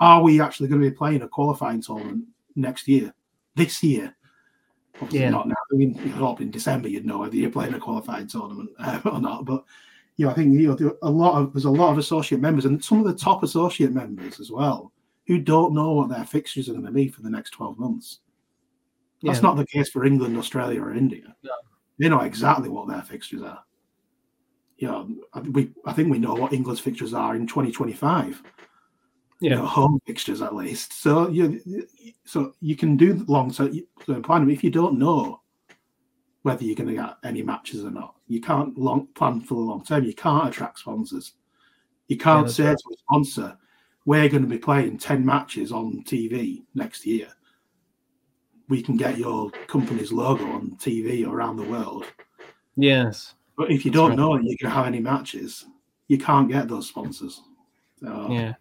are 0.00 0.22
we 0.22 0.40
actually 0.40 0.68
going 0.68 0.80
to 0.80 0.90
be 0.90 0.94
playing 0.96 1.22
a 1.22 1.28
qualifying 1.28 1.82
tournament 1.82 2.24
next 2.54 2.86
year, 2.86 3.12
this 3.56 3.82
year? 3.82 4.14
Obviously 5.00 5.20
yeah. 5.20 5.30
not 5.30 5.48
now. 5.48 5.54
I 5.72 5.76
mean, 5.76 5.94
you'd 6.02 6.12
hope 6.12 6.40
in 6.40 6.50
December 6.50 6.88
you'd 6.88 7.06
know 7.06 7.18
whether 7.18 7.36
you're 7.36 7.50
playing 7.50 7.74
a 7.74 7.78
qualified 7.78 8.28
tournament 8.28 8.70
um, 8.78 9.02
or 9.04 9.20
not. 9.20 9.44
But 9.44 9.64
you 10.16 10.26
know, 10.26 10.32
I 10.32 10.34
think 10.34 10.58
you 10.58 10.68
know 10.68 10.96
a 11.02 11.10
lot 11.10 11.40
of 11.40 11.52
there's 11.52 11.64
a 11.64 11.70
lot 11.70 11.92
of 11.92 11.98
associate 11.98 12.40
members 12.40 12.64
and 12.64 12.82
some 12.82 12.98
of 12.98 13.04
the 13.04 13.14
top 13.14 13.42
associate 13.42 13.92
members 13.92 14.40
as 14.40 14.50
well 14.50 14.92
who 15.26 15.38
don't 15.38 15.74
know 15.74 15.92
what 15.92 16.08
their 16.08 16.24
fixtures 16.24 16.68
are 16.68 16.72
going 16.72 16.86
to 16.86 16.90
be 16.90 17.06
for 17.06 17.22
the 17.22 17.30
next 17.30 17.50
12 17.50 17.78
months. 17.78 18.20
That's 19.22 19.38
yeah. 19.38 19.42
not 19.42 19.56
the 19.56 19.66
case 19.66 19.90
for 19.90 20.06
England, 20.06 20.38
Australia, 20.38 20.82
or 20.82 20.94
India. 20.94 21.36
No. 21.42 21.50
They 21.98 22.08
know 22.08 22.20
exactly 22.20 22.68
what 22.68 22.88
their 22.88 23.02
fixtures 23.02 23.42
are. 23.42 23.62
You 24.78 24.88
know, 24.88 25.10
we 25.50 25.70
I 25.84 25.92
think 25.92 26.10
we 26.10 26.18
know 26.18 26.34
what 26.34 26.52
England's 26.52 26.80
fixtures 26.80 27.12
are 27.12 27.34
in 27.34 27.46
2025 27.46 28.42
you 29.40 29.50
know, 29.50 29.64
home 29.64 30.00
fixtures 30.06 30.42
at 30.42 30.54
least. 30.54 30.92
So 30.92 31.28
you 31.28 31.86
so 32.24 32.54
you 32.60 32.76
can 32.76 32.96
do 32.96 33.24
long 33.28 33.52
term 33.52 34.22
planning. 34.22 34.50
If 34.50 34.64
you 34.64 34.70
don't 34.70 34.98
know 34.98 35.40
whether 36.42 36.64
you're 36.64 36.76
going 36.76 36.88
to 36.88 36.94
get 36.94 37.16
any 37.24 37.42
matches 37.42 37.84
or 37.84 37.90
not, 37.90 38.16
you 38.26 38.40
can't 38.40 38.76
long 38.76 39.08
plan 39.14 39.40
for 39.40 39.54
the 39.54 39.60
long 39.60 39.84
term. 39.84 40.04
You 40.04 40.14
can't 40.14 40.48
attract 40.48 40.80
sponsors. 40.80 41.34
You 42.08 42.16
can't 42.16 42.46
yeah, 42.46 42.52
say 42.52 42.64
right. 42.64 42.78
to 42.78 42.94
a 42.94 42.96
sponsor, 42.96 43.58
"We're 44.06 44.28
going 44.28 44.42
to 44.42 44.48
be 44.48 44.58
playing 44.58 44.98
ten 44.98 45.24
matches 45.24 45.70
on 45.70 46.02
TV 46.04 46.64
next 46.74 47.06
year. 47.06 47.28
We 48.68 48.82
can 48.82 48.96
get 48.96 49.18
your 49.18 49.50
company's 49.68 50.12
logo 50.12 50.44
on 50.46 50.76
TV 50.80 51.26
around 51.26 51.56
the 51.56 51.64
world." 51.64 52.06
Yes, 52.76 53.34
but 53.56 53.70
if 53.70 53.84
you 53.84 53.92
don't 53.92 54.10
right. 54.10 54.18
know 54.18 54.34
you're 54.34 54.42
going 54.42 54.56
to 54.62 54.70
have 54.70 54.86
any 54.86 55.00
matches, 55.00 55.66
you 56.08 56.18
can't 56.18 56.50
get 56.50 56.66
those 56.66 56.88
sponsors. 56.88 57.42
So, 58.00 58.28
yeah 58.30 58.54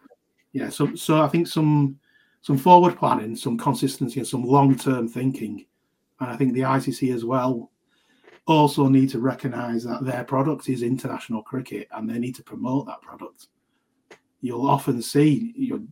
yeah, 0.57 0.69
so 0.69 0.95
so 0.95 1.21
I 1.21 1.27
think 1.27 1.47
some 1.47 1.99
some 2.41 2.57
forward 2.57 2.97
planning, 2.97 3.35
some 3.35 3.59
consistency, 3.59 4.19
and 4.19 4.27
some 4.27 4.43
long 4.43 4.75
term 4.75 5.07
thinking, 5.07 5.67
and 6.19 6.31
I 6.31 6.35
think 6.35 6.53
the 6.53 6.61
ICC 6.61 7.13
as 7.13 7.23
well 7.23 7.71
also 8.47 8.87
need 8.87 9.09
to 9.09 9.19
recognise 9.19 9.83
that 9.83 10.03
their 10.03 10.23
product 10.23 10.67
is 10.67 10.81
international 10.81 11.43
cricket, 11.43 11.87
and 11.91 12.09
they 12.09 12.17
need 12.17 12.33
to 12.35 12.43
promote 12.43 12.87
that 12.87 13.03
product. 13.03 13.49
You'll 14.41 14.67
often 14.67 14.99
see 14.99 15.53
you 15.55 15.87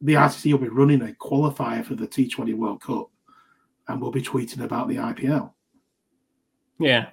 the 0.00 0.14
ICC 0.14 0.52
will 0.52 0.60
be 0.60 0.68
running 0.68 1.02
a 1.02 1.12
qualifier 1.12 1.84
for 1.84 1.94
the 1.94 2.08
T20 2.08 2.54
World 2.54 2.80
Cup, 2.80 3.10
and 3.88 4.00
we'll 4.00 4.10
be 4.10 4.22
tweeting 4.22 4.64
about 4.64 4.88
the 4.88 4.96
IPL. 4.96 5.52
Yeah. 6.78 7.08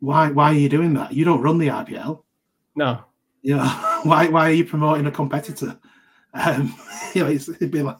Why? 0.00 0.32
Why 0.32 0.50
are 0.50 0.58
you 0.58 0.68
doing 0.68 0.94
that? 0.94 1.12
You 1.12 1.24
don't 1.24 1.40
run 1.40 1.58
the 1.58 1.68
IPL. 1.68 2.24
No. 2.74 3.04
Yeah. 3.42 4.00
why? 4.02 4.26
Why 4.26 4.50
are 4.50 4.54
you 4.54 4.64
promoting 4.64 5.06
a 5.06 5.12
competitor? 5.12 5.78
Um, 6.34 6.74
you 7.14 7.24
know, 7.24 7.30
it'd 7.30 7.70
be 7.70 7.82
like 7.82 7.98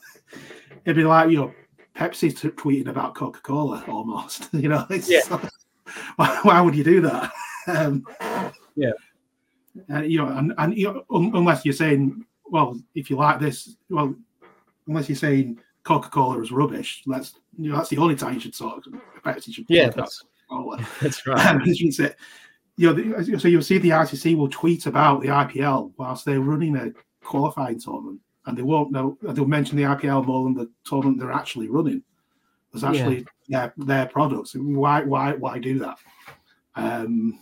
it'd 0.85 0.97
be 0.97 1.05
like 1.05 1.31
you 1.31 1.37
know 1.39 1.55
Pepsi 1.95 2.39
t- 2.39 2.49
tweeting 2.51 2.89
about 2.89 3.15
Coca 3.15 3.41
Cola 3.41 3.85
almost. 3.89 4.49
You 4.53 4.69
know, 4.69 4.87
yeah. 5.07 5.21
why, 6.17 6.39
why, 6.43 6.61
would 6.61 6.75
you 6.75 6.85
do 6.85 7.01
that? 7.03 7.33
Um, 7.67 8.07
yeah, 8.77 8.93
and 9.89 10.11
you 10.11 10.19
know, 10.19 10.29
and, 10.29 10.53
and 10.59 10.77
you 10.77 10.93
know, 10.93 11.05
un- 11.11 11.33
unless 11.35 11.65
you're 11.65 11.75
saying, 11.75 12.25
well, 12.47 12.79
if 12.95 13.11
you 13.11 13.17
like 13.17 13.41
this, 13.41 13.77
well, 13.89 14.15
unless 14.87 15.09
you're 15.09 15.17
saying 15.17 15.59
Coca 15.85 16.09
Cola 16.09 16.41
is 16.41 16.53
rubbish, 16.53 17.03
that's 17.07 17.35
you 17.59 17.71
know, 17.71 17.77
that's 17.77 17.89
the 17.89 17.99
only 17.99 18.15
time 18.15 18.35
you 18.35 18.41
should 18.41 18.57
talk. 18.57 18.85
Pepsi 19.25 19.55
should 19.55 19.67
yeah, 19.69 19.91
that's, 19.91 20.25
that's 21.01 21.27
right. 21.27 21.47
Um, 21.47 21.63
you 21.65 21.93
say, 21.93 22.13
you 22.77 22.93
know, 22.93 23.39
so 23.39 23.49
you'll 23.49 23.63
see 23.63 23.79
the 23.79 23.91
ICC 23.91 24.37
will 24.37 24.49
tweet 24.49 24.87
about 24.87 25.23
the 25.23 25.29
IPL 25.29 25.93
whilst 25.97 26.25
they're 26.25 26.41
running 26.41 26.77
a 26.77 26.93
qualifying 27.23 27.81
tournament, 27.81 28.21
and 28.47 28.57
they 28.57 28.63
won't 28.63 28.93
know. 28.93 29.17
They'll 29.23 29.47
mention 29.47 29.77
the 29.77 29.85
IPL 29.85 30.27
more 30.27 30.45
than 30.45 30.55
the 30.55 30.71
tournament 30.85 31.21
they're 31.21 31.33
actually 31.33 31.69
running. 31.69 32.03
There's 32.73 32.85
actually 32.85 33.27
yeah. 33.47 33.69
their 33.77 33.87
their 33.87 34.07
products. 34.07 34.55
Why 34.55 35.03
why 35.03 35.33
why 35.35 35.59
do 35.59 35.79
that? 35.81 35.99
Um, 36.75 37.39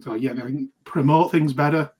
so 0.00 0.14
yeah, 0.14 0.32
I 0.32 0.46
think 0.46 0.70
promote 0.84 1.32
things 1.32 1.52
better, 1.52 1.90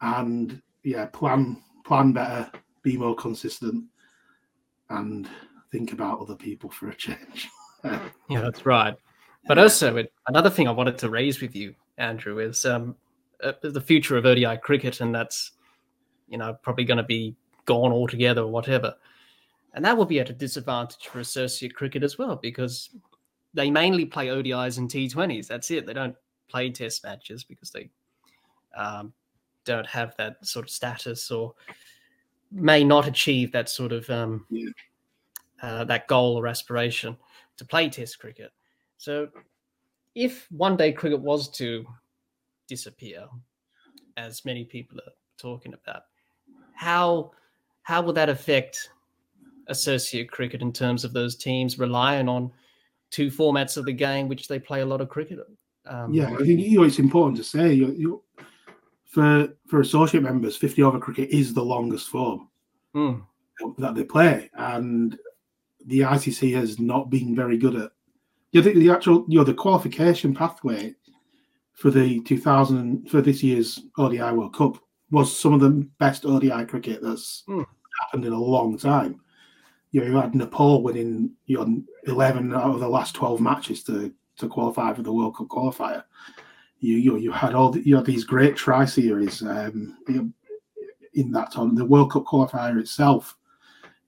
and 0.00 0.60
yeah, 0.82 1.06
plan 1.06 1.62
plan 1.84 2.12
better, 2.12 2.50
be 2.82 2.96
more 2.96 3.14
consistent, 3.14 3.84
and 4.90 5.28
think 5.70 5.92
about 5.92 6.20
other 6.20 6.36
people 6.36 6.70
for 6.70 6.88
a 6.88 6.94
change. 6.94 7.48
yeah, 7.84 8.00
that's 8.28 8.64
right. 8.64 8.94
But 9.46 9.58
also, 9.58 10.04
another 10.28 10.50
thing 10.50 10.68
I 10.68 10.72
wanted 10.72 10.98
to 10.98 11.10
raise 11.10 11.40
with 11.40 11.56
you, 11.56 11.74
Andrew, 11.98 12.38
is 12.38 12.64
um, 12.64 12.94
uh, 13.42 13.52
the 13.62 13.80
future 13.80 14.16
of 14.16 14.24
ODI 14.24 14.56
cricket, 14.58 15.00
and 15.00 15.14
that's 15.14 15.52
you 16.28 16.38
know, 16.38 16.54
probably 16.62 16.84
going 16.84 16.98
to 16.98 17.02
be 17.02 17.34
gone 17.64 17.92
altogether 17.92 18.42
or 18.42 18.48
whatever. 18.50 18.94
And 19.74 19.84
that 19.84 19.96
will 19.96 20.04
be 20.04 20.20
at 20.20 20.30
a 20.30 20.34
disadvantage 20.34 21.06
for 21.06 21.20
associate 21.20 21.74
cricket 21.74 22.02
as 22.02 22.18
well 22.18 22.36
because 22.36 22.90
they 23.54 23.70
mainly 23.70 24.04
play 24.04 24.28
ODIs 24.28 24.78
and 24.78 24.90
T20s. 24.90 25.46
That's 25.46 25.70
it. 25.70 25.86
They 25.86 25.94
don't 25.94 26.16
play 26.48 26.70
test 26.70 27.04
matches 27.04 27.44
because 27.44 27.70
they 27.70 27.90
um, 28.76 29.12
don't 29.64 29.86
have 29.86 30.14
that 30.16 30.44
sort 30.46 30.66
of 30.66 30.70
status 30.70 31.30
or 31.30 31.54
may 32.50 32.84
not 32.84 33.06
achieve 33.06 33.52
that 33.52 33.68
sort 33.68 33.92
of 33.92 34.08
um, 34.10 34.46
Yeah. 34.50 34.70
uh, 35.62 35.84
that 35.84 36.06
goal 36.08 36.36
or 36.36 36.46
aspiration 36.46 37.16
to 37.56 37.64
play 37.64 37.88
test 37.88 38.18
cricket. 38.18 38.52
So 38.98 39.28
if 40.14 40.50
one 40.50 40.76
day 40.76 40.92
cricket 40.92 41.20
was 41.20 41.48
to 41.52 41.86
disappear, 42.68 43.26
as 44.16 44.44
many 44.44 44.64
people 44.64 44.98
are 44.98 45.12
talking 45.38 45.74
about, 45.74 46.02
how 46.74 47.32
how 47.82 48.02
will 48.02 48.12
that 48.12 48.28
affect 48.28 48.90
associate 49.68 50.30
cricket 50.30 50.62
in 50.62 50.72
terms 50.72 51.04
of 51.04 51.12
those 51.12 51.36
teams 51.36 51.78
relying 51.78 52.28
on 52.28 52.50
two 53.10 53.28
formats 53.28 53.76
of 53.76 53.84
the 53.84 53.92
game 53.92 54.28
which 54.28 54.48
they 54.48 54.58
play 54.58 54.80
a 54.80 54.86
lot 54.86 55.00
of 55.00 55.08
cricket? 55.08 55.38
Um, 55.86 56.12
Yeah, 56.12 56.32
I 56.32 56.36
think 56.38 56.60
you 56.60 56.78
know 56.78 56.84
it's 56.84 56.98
important 56.98 57.36
to 57.38 57.44
say 57.44 57.72
you, 57.72 57.92
you 57.92 58.22
for 59.06 59.48
for 59.66 59.80
associate 59.80 60.22
members, 60.22 60.56
fifty 60.56 60.82
over 60.82 60.98
cricket 60.98 61.30
is 61.30 61.54
the 61.54 61.64
longest 61.64 62.08
form 62.08 62.48
hmm, 62.94 63.14
that 63.78 63.94
they 63.94 64.04
play, 64.04 64.50
and 64.54 65.18
the 65.86 66.00
ICC 66.00 66.54
has 66.54 66.78
not 66.78 67.10
been 67.10 67.34
very 67.34 67.58
good 67.58 67.74
at. 67.74 67.90
You 68.52 68.60
know, 68.60 68.70
the, 68.70 68.78
the 68.78 68.90
actual 68.90 69.24
you 69.28 69.38
know 69.38 69.44
the 69.44 69.54
qualification 69.54 70.34
pathway 70.34 70.94
for 71.72 71.90
the 71.90 72.20
2000 72.20 73.10
for 73.10 73.20
this 73.20 73.42
year's 73.42 73.80
ODI 73.98 74.20
World 74.20 74.54
Cup 74.54 74.78
was 75.12 75.38
some 75.38 75.52
of 75.52 75.60
the 75.60 75.86
best 75.98 76.24
ODI 76.26 76.64
cricket 76.64 77.00
that's 77.02 77.44
Hmm. 77.46 77.62
happened 78.00 78.24
in 78.24 78.32
a 78.32 78.40
long 78.40 78.76
time. 78.76 79.20
You 79.92 80.00
know, 80.00 80.06
you 80.06 80.16
had 80.16 80.34
Nepal 80.34 80.82
winning 80.82 81.30
you 81.46 81.58
know, 81.58 81.82
11 82.06 82.52
out 82.54 82.74
of 82.74 82.80
the 82.80 82.88
last 82.88 83.14
12 83.14 83.40
matches 83.40 83.84
to 83.84 84.12
to 84.38 84.48
qualify 84.48 84.94
for 84.94 85.02
the 85.02 85.12
World 85.12 85.36
Cup 85.36 85.48
qualifier. 85.48 86.02
You 86.80 86.96
you, 86.96 87.16
you 87.18 87.30
had 87.30 87.54
all 87.54 87.70
the, 87.70 87.86
you 87.86 87.94
had 87.94 88.06
these 88.06 88.24
great 88.24 88.56
tri 88.56 88.86
series 88.86 89.42
um, 89.42 89.96
you 90.08 90.14
know, 90.14 90.30
in 91.14 91.30
that 91.32 91.52
time. 91.52 91.74
The 91.74 91.84
World 91.84 92.10
Cup 92.10 92.24
qualifier 92.24 92.80
itself, 92.80 93.36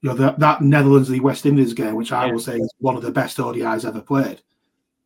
you 0.00 0.08
know 0.08 0.16
that 0.16 0.38
that 0.38 0.62
Netherlands 0.62 1.10
the 1.10 1.20
West 1.20 1.44
Indies 1.44 1.74
game, 1.74 1.94
which 1.94 2.12
I 2.12 2.24
Yeah. 2.26 2.32
will 2.32 2.38
say 2.40 2.56
is 2.56 2.72
one 2.78 2.96
of 2.96 3.02
the 3.02 3.12
best 3.12 3.38
ODIs 3.38 3.84
ever 3.84 4.00
played. 4.00 4.40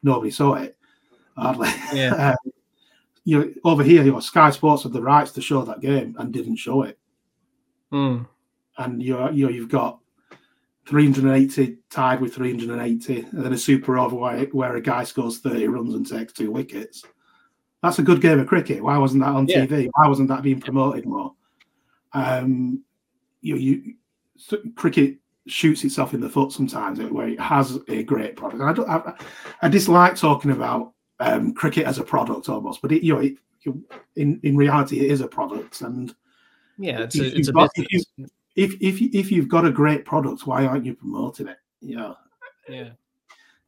Nobody 0.05 0.31
saw 0.31 0.55
it. 0.55 0.77
Hardly. 1.37 1.69
Yeah. 1.93 2.37
Um, 2.45 2.53
you 3.29 3.39
know, 3.39 3.53
over 3.65 3.83
here, 3.83 4.03
you 4.03 4.13
know, 4.13 4.21
Sky 4.21 4.49
Sports 4.49 4.85
had 4.85 4.95
the 4.95 5.03
rights 5.03 5.33
to 5.33 5.43
show 5.43 5.63
that 5.63 5.81
game 5.81 6.17
and 6.19 6.33
didn't 6.33 6.57
show 6.57 6.81
it. 6.85 6.99
hmm, 7.91 8.23
And 8.79 9.03
you're, 9.03 9.31
you 9.33 9.45
know, 9.45 9.53
you've 9.53 9.69
got 9.69 9.99
380 10.87 11.77
tied 11.91 12.23
with 12.23 12.35
380, 12.35 13.21
and 13.21 13.45
then 13.45 13.53
a 13.53 13.59
super 13.59 13.99
over 13.99 14.17
where, 14.17 14.45
where 14.53 14.77
a 14.77 14.81
guy 14.81 15.05
scores 15.05 15.41
30 15.41 15.69
runs 15.69 15.95
and 15.95 16.09
takes 16.09 16.33
two 16.33 16.51
wickets. 16.51 17.05
That's 17.83 17.99
a 17.99 18.03
good 18.03 18.23
game 18.23 18.41
of 18.41 18.47
cricket. 18.47 18.83
Why 18.83 18.97
wasn't 18.97 19.23
that 19.25 19.35
on 19.35 19.47
Yeah. 19.47 19.67
TV? 19.67 19.91
Why 19.93 20.09
wasn't 20.09 20.31
that 20.31 20.43
being 20.43 20.61
promoted 20.61 21.05
more? 21.05 21.35
Um, 22.15 22.83
you, 23.43 23.57
you 23.57 23.95
so 24.39 24.57
cricket 24.75 25.19
shoots 25.47 25.85
itself 25.85 26.15
in 26.15 26.21
the 26.21 26.31
foot 26.31 26.53
sometimes 26.53 26.99
where 26.99 27.29
it 27.29 27.41
has 27.41 27.79
a 27.89 28.03
great 28.05 28.37
product. 28.37 28.61
And 28.63 28.71
I 28.71 28.73
don't, 28.73 28.89
I, 28.89 29.13
I 29.61 29.69
dislike 29.69 30.17
talking 30.17 30.51
about 30.51 30.95
um, 31.21 31.53
cricket 31.55 31.87
as 31.87 31.99
a 31.99 32.05
product 32.05 32.49
almost, 32.49 32.81
but 32.83 32.93
it, 32.93 33.03
you 33.03 33.15
know, 33.15 33.21
it, 33.21 33.35
in 34.17 34.41
in 34.43 34.57
reality, 34.57 35.01
it 35.01 35.11
is 35.11 35.21
a 35.21 35.29
product. 35.29 35.81
And 35.83 36.15
yeah, 36.79 37.01
it's 37.03 37.17
If 37.17 37.21
a, 37.23 37.25
you've 37.25 37.35
it's 37.39 37.49
a 37.49 37.53
got- 37.53 37.71
if 37.77 37.89
business. 37.91 38.31
if 38.57 38.75
if 38.81 39.01
if 39.15 39.33
you've 39.33 39.49
got 39.49 39.67
a 39.67 39.71
great 39.71 40.05
product, 40.05 40.47
why 40.47 40.65
aren't 40.67 40.87
you 40.87 40.95
promoting 40.95 41.49
it? 41.49 41.59
You 41.81 41.97
know, 41.97 42.17
Yeah, 42.69 42.91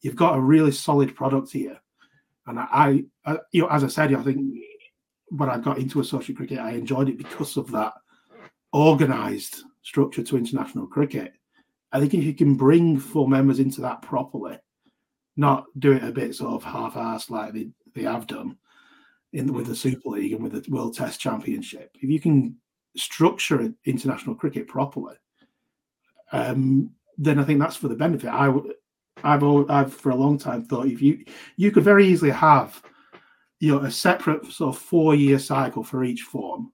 you've 0.01 0.17
got 0.17 0.37
a 0.37 0.41
really 0.41 0.73
solid 0.73 1.15
product 1.15 1.53
here. 1.53 1.79
And 2.47 2.59
I, 2.59 3.05
I 3.25 3.39
you 3.53 3.63
know, 3.63 3.69
as 3.69 3.85
I 3.85 3.89
said, 3.89 4.15
I 4.15 4.23
think 4.23 4.59
when 5.29 5.49
I 5.51 5.59
got 5.59 5.79
into 5.79 6.01
associate 6.01 6.37
cricket, 6.37 6.59
I 6.59 6.71
enjoyed 6.73 7.09
it 7.09 7.19
because 7.19 7.57
of 7.57 7.71
that 7.73 7.93
organised 8.75 9.65
structure 9.83 10.23
to 10.23 10.37
international 10.37 10.87
cricket. 10.87 11.33
I 11.93 12.01
think 12.01 12.15
if 12.15 12.25
you 12.25 12.35
can 12.35 12.55
bring 12.57 12.99
full 12.99 13.27
members 13.27 13.59
into 13.59 13.81
that 13.83 14.03
properly, 14.03 14.59
not 15.37 15.65
do 15.79 15.93
it 15.93 16.05
a 16.05 16.13
bit 16.13 16.35
sort 16.35 16.55
of 16.55 16.65
half-assed 16.65 17.31
like 17.31 17.53
they, 17.53 17.69
they 17.95 18.03
have 18.03 18.27
done 18.27 18.57
in 19.33 19.53
with 19.53 19.67
the 19.67 19.77
Super 19.77 20.11
League 20.11 20.33
and 20.33 20.43
with 20.43 20.53
the 20.53 20.71
World 20.71 20.97
Test 20.97 21.21
Championship. 21.21 21.97
If 22.01 22.11
you 22.11 22.21
can 22.21 22.57
structure 22.97 23.73
international 23.85 24.35
cricket 24.35 24.67
properly, 24.67 25.17
um, 26.33 26.91
then 27.17 27.39
I 27.39 27.45
think 27.45 27.61
that's 27.61 27.77
for 27.77 27.89
the 27.89 27.95
benefit. 27.95 28.29
I 28.29 28.49
would. 28.49 28.75
I've 29.23 29.43
always, 29.43 29.67
I've 29.69 29.93
for 29.93 30.11
a 30.11 30.17
long 30.17 30.39
time 30.39 30.65
thought 30.65 30.87
if 30.87 31.03
you 31.03 31.25
you 31.57 31.71
could 31.71 31.85
very 31.85 32.07
easily 32.07 32.31
have 32.31 32.83
you 33.59 33.73
know 33.73 33.85
a 33.85 33.91
separate 33.91 34.47
sort 34.47 34.75
of 34.75 34.81
four 34.81 35.15
year 35.15 35.39
cycle 35.39 35.85
for 35.85 36.05
each 36.05 36.23
form, 36.23 36.73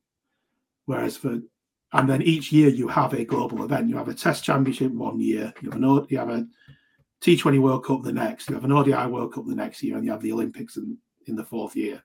whereas 0.85 1.17
for 1.17 1.41
and 1.93 2.09
then 2.09 2.23
each 2.23 2.53
year 2.53 2.69
you 2.69 2.89
have 2.89 3.13
a 3.15 3.25
global 3.25 3.65
event. 3.65 3.89
You 3.89 3.97
have 3.97 4.09
a 4.09 4.15
Test 4.15 4.45
Championship 4.45 4.93
one 4.93 5.21
year, 5.21 5.53
you 5.61 5.71
have 5.71 5.83
an 5.83 6.07
you 6.09 6.19
have 6.19 6.31
a 6.31 6.47
T 7.21 7.37
Twenty 7.37 7.59
World 7.59 7.85
Cup 7.85 8.03
the 8.03 8.13
next, 8.13 8.49
you 8.49 8.55
have 8.55 8.65
an 8.65 8.73
ODI 8.73 9.07
World 9.07 9.35
Cup 9.35 9.47
the 9.47 9.55
next 9.55 9.83
year, 9.83 9.97
and 9.97 10.05
you 10.05 10.11
have 10.11 10.23
the 10.23 10.33
Olympics 10.33 10.77
in, 10.77 10.97
in 11.27 11.37
the 11.37 11.45
fourth 11.45 11.75
year. 11.75 12.03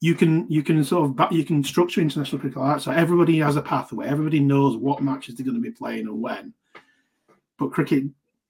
You 0.00 0.14
can 0.14 0.48
you 0.48 0.62
can 0.62 0.82
sort 0.84 1.10
of 1.10 1.32
you 1.32 1.44
can 1.44 1.62
structure 1.62 2.00
international 2.00 2.40
cricket 2.40 2.58
like 2.58 2.76
that, 2.76 2.82
so 2.82 2.90
everybody 2.90 3.38
has 3.38 3.56
a 3.56 3.62
pathway. 3.62 4.06
Everybody 4.06 4.40
knows 4.40 4.76
what 4.76 5.02
matches 5.02 5.34
they're 5.34 5.44
going 5.44 5.56
to 5.56 5.60
be 5.60 5.70
playing 5.70 6.06
and 6.06 6.22
when. 6.22 6.54
But 7.58 7.72
cricket 7.72 8.04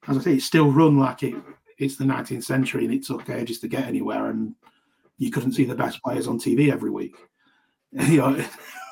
as 0.07 0.17
I 0.17 0.21
say, 0.21 0.33
it's 0.33 0.45
still 0.45 0.71
run 0.71 0.97
like 0.97 1.23
it 1.23 1.35
it's 1.77 1.95
the 1.95 2.03
19th 2.03 2.43
century 2.43 2.85
and 2.85 2.93
it 2.93 3.03
took 3.05 3.27
ages 3.29 3.59
to 3.59 3.67
get 3.67 3.85
anywhere, 3.85 4.27
and 4.27 4.55
you 5.17 5.31
couldn't 5.31 5.53
see 5.53 5.65
the 5.65 5.75
best 5.75 6.01
players 6.03 6.27
on 6.27 6.39
TV 6.39 6.71
every 6.71 6.91
week. 6.91 7.15
you 7.91 8.17
know, 8.17 8.43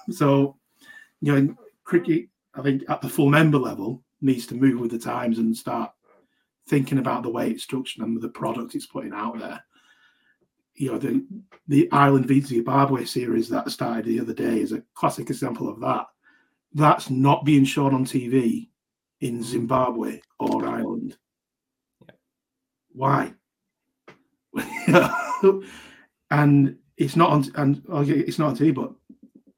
so 0.10 0.58
you 1.22 1.40
know, 1.40 1.56
cricket, 1.84 2.28
I 2.56 2.62
think 2.62 2.84
at 2.90 3.02
the 3.02 3.10
full 3.10 3.30
member 3.30 3.58
level 3.58 4.04
needs 4.22 4.48
to 4.48 4.56
move 4.56 4.80
with 4.80 4.92
the 4.92 5.00
times 5.00 5.38
and 5.38 5.56
start 5.56 5.92
thinking 6.70 7.00
about 7.00 7.24
the 7.24 7.32
way 7.32 7.50
it's 7.50 7.64
structured 7.64 8.04
and 8.04 8.22
the 8.22 8.30
product 8.30 8.76
it's 8.76 8.86
putting 8.86 9.14
out 9.14 9.40
there. 9.40 9.62
You 10.76 10.94
know, 10.94 10.98
the 11.00 11.26
the 11.68 11.92
Ireland 11.92 12.28
v 12.28 12.40
Zimbabwe 12.40 13.04
series 13.04 13.50
that 13.50 13.70
started 13.72 14.06
the 14.06 14.22
other 14.22 14.34
day 14.34 14.62
is 14.62 14.72
a 14.72 14.84
classic 14.94 15.30
example 15.30 15.68
of 15.68 15.82
that. 15.82 16.06
That's 16.74 17.10
not 17.10 17.44
being 17.44 17.66
shown 17.66 17.94
on 17.94 18.06
TV 18.06 18.70
in 19.20 19.44
Zimbabwe 19.44 20.22
or 20.40 20.66
Ireland. 20.66 21.18
Why? 22.92 23.34
and 26.32 26.78
it's 26.98 27.16
not 27.16 27.32
on 27.32 27.46
and 27.56 27.84
okay, 27.90 28.12
it's 28.20 28.40
not 28.40 28.50
on 28.50 28.58
TV, 28.58 28.74
but 28.74 28.94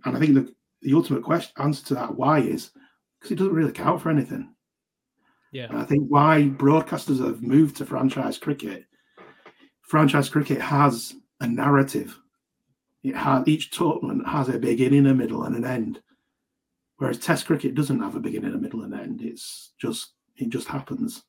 and 0.05 0.15
I 0.15 0.19
think 0.19 0.33
the, 0.33 0.53
the 0.81 0.93
ultimate 0.93 1.23
question 1.23 1.53
answer 1.57 1.85
to 1.87 1.93
that 1.95 2.15
why 2.15 2.39
is 2.39 2.71
because 3.19 3.31
it 3.31 3.35
doesn't 3.35 3.53
really 3.53 3.71
count 3.71 4.01
for 4.01 4.09
anything. 4.09 4.53
Yeah, 5.51 5.67
And 5.69 5.77
I 5.77 5.83
think 5.83 6.07
why 6.07 6.43
broadcasters 6.55 7.23
have 7.25 7.43
moved 7.43 7.77
to 7.77 7.85
franchise 7.85 8.37
cricket. 8.37 8.85
Franchise 9.81 10.29
cricket 10.29 10.61
has 10.61 11.13
a 11.41 11.47
narrative. 11.47 12.17
It 13.03 13.15
has 13.15 13.45
each 13.47 13.71
tournament 13.71 14.27
has 14.27 14.47
a 14.47 14.57
beginning, 14.57 15.07
a 15.07 15.13
middle, 15.13 15.43
and 15.43 15.55
an 15.55 15.65
end. 15.65 16.01
Whereas 16.97 17.17
Test 17.17 17.47
cricket 17.47 17.75
doesn't 17.75 17.99
have 17.99 18.15
a 18.15 18.19
beginning, 18.19 18.53
a 18.53 18.57
middle, 18.57 18.83
and 18.83 18.93
an 18.93 18.99
end. 18.99 19.21
It's 19.21 19.71
just 19.77 20.11
it 20.37 20.49
just 20.49 20.67
happens. 20.67 21.23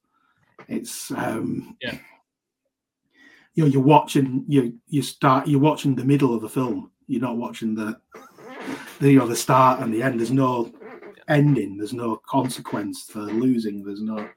It's 0.69 1.11
um 1.11 1.77
Yeah. 1.81 1.99
You 3.55 3.65
know, 3.65 3.71
you're 3.71 3.83
watching 3.83 4.45
you 4.47 4.79
you 4.87 5.03
start 5.03 5.49
you're 5.49 5.61
watching 5.61 5.95
the 5.95 6.05
middle 6.05 6.35
of 6.35 6.43
the 6.43 6.49
film. 6.49 6.93
You're 7.09 7.23
not 7.23 7.39
watching 7.39 7.75
the 7.75 7.99
the 9.01 9.13
you 9.13 9.19
know 9.19 9.27
the 9.27 9.35
start 9.35 9.81
and 9.81 9.93
the 9.93 10.03
end. 10.03 10.21
There's 10.21 10.31
no 10.31 10.73
ending. 11.29 11.77
There's 11.77 11.93
no 11.93 12.17
consequence 12.17 13.03
for 13.05 13.21
losing. 13.21 13.85
There's 13.85 14.03
no. 14.03 14.29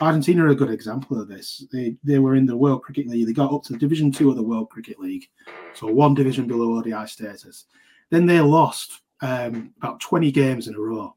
Argentina 0.00 0.44
are 0.44 0.48
a 0.48 0.54
good 0.54 0.70
example 0.70 1.20
of 1.20 1.28
this. 1.28 1.64
They 1.72 1.96
they 2.04 2.18
were 2.18 2.34
in 2.34 2.46
the 2.46 2.56
World 2.56 2.82
Cricket 2.82 3.06
League. 3.06 3.26
They 3.26 3.32
got 3.32 3.52
up 3.52 3.62
to 3.64 3.76
Division 3.76 4.12
Two 4.12 4.30
of 4.30 4.36
the 4.36 4.42
World 4.42 4.68
Cricket 4.70 4.98
League, 4.98 5.28
so 5.74 5.86
one 5.86 6.14
division 6.14 6.46
below 6.46 6.76
ODI 6.78 7.06
status. 7.06 7.64
Then 8.10 8.26
they 8.26 8.40
lost 8.40 9.00
um, 9.22 9.72
about 9.78 9.98
20 10.00 10.30
games 10.30 10.68
in 10.68 10.74
a 10.74 10.78
row, 10.80 11.16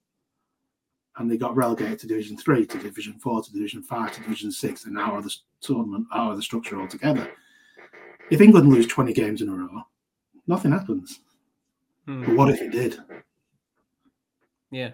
and 1.18 1.30
they 1.30 1.38
got 1.38 1.56
relegated 1.56 2.00
to 2.00 2.08
Division 2.08 2.38
Three, 2.38 2.66
to 2.66 2.78
Division 2.80 3.20
Four, 3.20 3.44
to 3.44 3.52
Division 3.52 3.84
Five, 3.84 4.14
to 4.14 4.22
Division 4.22 4.52
Six, 4.52 4.86
and 4.86 4.94
now 4.96 5.12
are 5.14 5.22
the 5.22 5.36
tournament, 5.62 6.08
out 6.14 6.32
of 6.32 6.38
the 6.38 6.44
structure 6.44 6.80
altogether. 6.80 7.30
If 8.32 8.42
England 8.42 8.70
lose 8.70 8.88
20 8.88 9.12
games 9.14 9.42
in 9.42 9.50
a 9.50 9.54
row, 9.54 9.82
nothing 10.48 10.72
happens. 10.72 11.20
Hmm, 12.06 12.24
But 12.26 12.36
what 12.36 12.50
if 12.50 12.62
it 12.62 12.72
did? 12.72 12.98
yeah, 14.72 14.92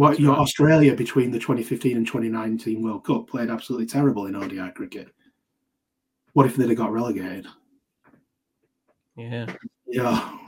What 0.00 0.18
your 0.18 0.34
Australia 0.34 0.94
between 0.96 1.30
the 1.30 1.38
2015 1.38 1.94
and 1.98 2.06
2019 2.06 2.82
World 2.82 3.04
Cup 3.04 3.28
played 3.28 3.50
absolutely 3.50 3.84
terrible 3.84 4.24
in 4.24 4.34
ODI 4.34 4.70
cricket. 4.70 5.08
What 6.32 6.46
if 6.46 6.56
they'd 6.56 6.70
have 6.70 6.78
got 6.78 6.90
relegated? 6.90 7.46
yeah, 9.14 9.54
Yeah, 9.86 10.38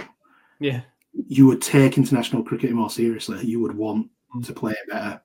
yeah, 0.59 0.81
you 1.29 1.47
would 1.49 1.61
take 1.61 1.99
international 1.99 2.43
cricket 2.43 2.73
more 2.73 2.89
seriously. 2.89 3.45
You 3.45 3.61
would 3.61 3.77
want 3.77 4.09
Mm. 4.35 4.47
to 4.47 4.55
play 4.55 4.73
it 4.73 4.89
better. 4.89 5.21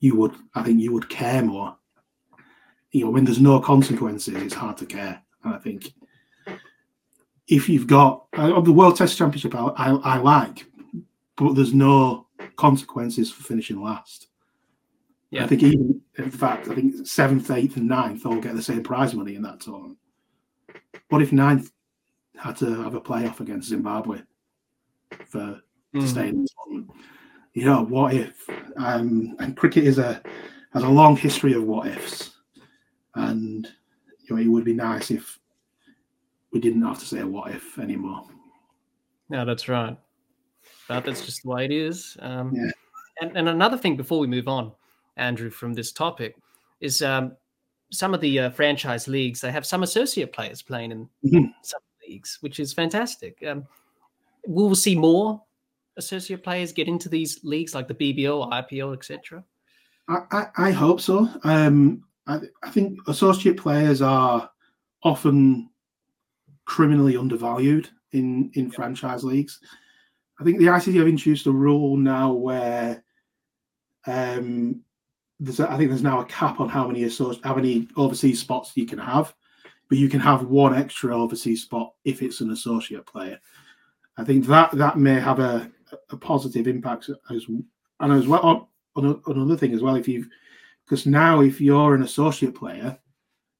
you 0.00 0.14
would 0.16 0.34
I 0.54 0.62
think 0.62 0.78
you 0.82 0.92
would 0.92 1.08
care 1.08 1.42
more. 1.42 1.78
You 2.90 3.06
know, 3.06 3.10
when 3.10 3.24
there's 3.24 3.40
no 3.40 3.58
consequences, 3.58 4.34
it's 4.34 4.52
hard 4.52 4.76
to 4.76 4.84
care. 4.84 5.22
And 5.44 5.54
I 5.54 5.58
think 5.58 5.94
if 7.48 7.70
you've 7.70 7.86
got 7.86 8.26
uh, 8.34 8.60
the 8.60 8.70
World 8.72 8.96
Test 8.96 9.16
Championship, 9.16 9.54
I, 9.54 9.68
I, 9.68 9.90
I 9.92 10.16
like, 10.18 10.66
but 11.36 11.54
there's 11.54 11.72
no 11.72 12.25
consequences 12.56 13.30
for 13.30 13.42
finishing 13.42 13.82
last. 13.82 14.28
Yeah. 15.30 15.44
I 15.44 15.46
think 15.48 15.62
even 15.62 16.00
in 16.18 16.30
fact, 16.30 16.68
I 16.68 16.74
think 16.74 17.06
seventh, 17.06 17.50
eighth, 17.50 17.76
and 17.76 17.88
ninth 17.88 18.24
all 18.24 18.40
get 18.40 18.54
the 18.54 18.62
same 18.62 18.82
prize 18.82 19.14
money 19.14 19.34
in 19.34 19.42
that 19.42 19.60
tournament. 19.60 19.98
What 21.08 21.22
if 21.22 21.32
ninth 21.32 21.72
had 22.36 22.56
to 22.58 22.82
have 22.82 22.94
a 22.94 23.00
playoff 23.00 23.40
against 23.40 23.68
Zimbabwe 23.68 24.20
for 25.26 25.38
mm. 25.38 25.60
to 25.94 26.00
hmm. 26.00 26.06
stay 26.06 26.28
in 26.28 26.42
the 26.42 26.48
tournament? 26.64 26.90
You 27.54 27.64
know, 27.64 27.84
what 27.84 28.14
if? 28.14 28.48
Um, 28.76 29.34
and 29.38 29.56
cricket 29.56 29.84
is 29.84 29.98
a 29.98 30.22
has 30.72 30.82
a 30.82 30.88
long 30.88 31.16
history 31.16 31.54
of 31.54 31.64
what 31.64 31.86
ifs, 31.86 32.32
and 33.14 33.66
you 34.24 34.36
know, 34.36 34.42
it 34.42 34.48
would 34.48 34.64
be 34.64 34.74
nice 34.74 35.10
if 35.10 35.38
we 36.52 36.60
didn't 36.60 36.82
have 36.82 36.98
to 36.98 37.06
say 37.06 37.24
what 37.24 37.50
if 37.50 37.78
anymore. 37.78 38.26
Yeah, 39.30 39.44
that's 39.44 39.68
right. 39.68 39.98
But 40.88 41.04
that's 41.04 41.24
just 41.24 41.42
the 41.42 41.48
way 41.48 41.64
it 41.64 41.72
is. 41.72 42.16
Um, 42.20 42.52
yeah. 42.54 42.70
and, 43.20 43.36
and 43.36 43.48
another 43.48 43.76
thing 43.76 43.96
before 43.96 44.20
we 44.20 44.26
move 44.26 44.48
on, 44.48 44.72
Andrew, 45.16 45.50
from 45.50 45.74
this 45.74 45.92
topic 45.92 46.36
is 46.80 47.02
um, 47.02 47.32
some 47.90 48.14
of 48.14 48.20
the 48.20 48.38
uh, 48.38 48.50
franchise 48.50 49.08
leagues, 49.08 49.40
they 49.40 49.50
have 49.50 49.66
some 49.66 49.82
associate 49.82 50.32
players 50.32 50.62
playing 50.62 50.92
in 50.92 51.08
mm-hmm. 51.24 51.46
some 51.62 51.80
leagues, 52.06 52.38
which 52.40 52.60
is 52.60 52.72
fantastic. 52.72 53.42
Um, 53.46 53.66
will 54.46 54.74
see 54.74 54.94
more 54.94 55.42
associate 55.96 56.44
players 56.44 56.72
get 56.72 56.88
into 56.88 57.08
these 57.08 57.40
leagues 57.42 57.74
like 57.74 57.88
the 57.88 57.94
BBL, 57.94 58.50
IPL, 58.50 58.94
etc.? 58.94 59.42
I, 60.08 60.18
I, 60.30 60.46
I, 60.68 60.70
hope 60.70 61.00
so. 61.00 61.28
Um, 61.42 62.04
I, 62.26 62.40
I 62.62 62.70
think 62.70 63.00
associate 63.08 63.56
players 63.56 64.02
are 64.02 64.48
often 65.02 65.70
criminally 66.64 67.16
undervalued 67.16 67.88
in 68.12 68.50
in 68.54 68.70
franchise 68.70 69.24
leagues. 69.24 69.60
I 70.38 70.44
think 70.44 70.58
the 70.58 70.66
ICC 70.66 70.94
have 70.96 71.08
introduced 71.08 71.46
a 71.46 71.52
rule 71.52 71.96
now 71.96 72.32
where 72.32 73.02
um, 74.06 74.82
there's 75.40 75.60
a, 75.60 75.70
I 75.70 75.76
think 75.76 75.90
there's 75.90 76.02
now 76.02 76.20
a 76.20 76.26
cap 76.26 76.60
on 76.60 76.68
how 76.68 76.86
many 76.86 77.08
how 77.42 77.54
many 77.54 77.88
overseas 77.96 78.40
spots 78.40 78.72
you 78.74 78.86
can 78.86 78.98
have, 78.98 79.34
but 79.88 79.98
you 79.98 80.08
can 80.08 80.20
have 80.20 80.44
one 80.44 80.74
extra 80.74 81.16
overseas 81.16 81.62
spot 81.62 81.94
if 82.04 82.22
it's 82.22 82.40
an 82.40 82.50
associate 82.50 83.06
player. 83.06 83.38
I 84.16 84.24
think 84.24 84.46
that 84.46 84.72
that 84.72 84.98
may 84.98 85.20
have 85.20 85.40
a, 85.40 85.70
a 86.10 86.16
positive 86.16 86.66
impact 86.68 87.10
as 87.30 87.46
and 88.00 88.12
as 88.12 88.26
well 88.26 88.70
on 88.94 89.20
another 89.26 89.56
thing 89.56 89.74
as 89.74 89.82
well. 89.82 89.96
If 89.96 90.08
you've 90.08 90.28
because 90.84 91.06
now 91.06 91.40
if 91.40 91.60
you're 91.60 91.94
an 91.94 92.02
associate 92.02 92.54
player, 92.54 92.98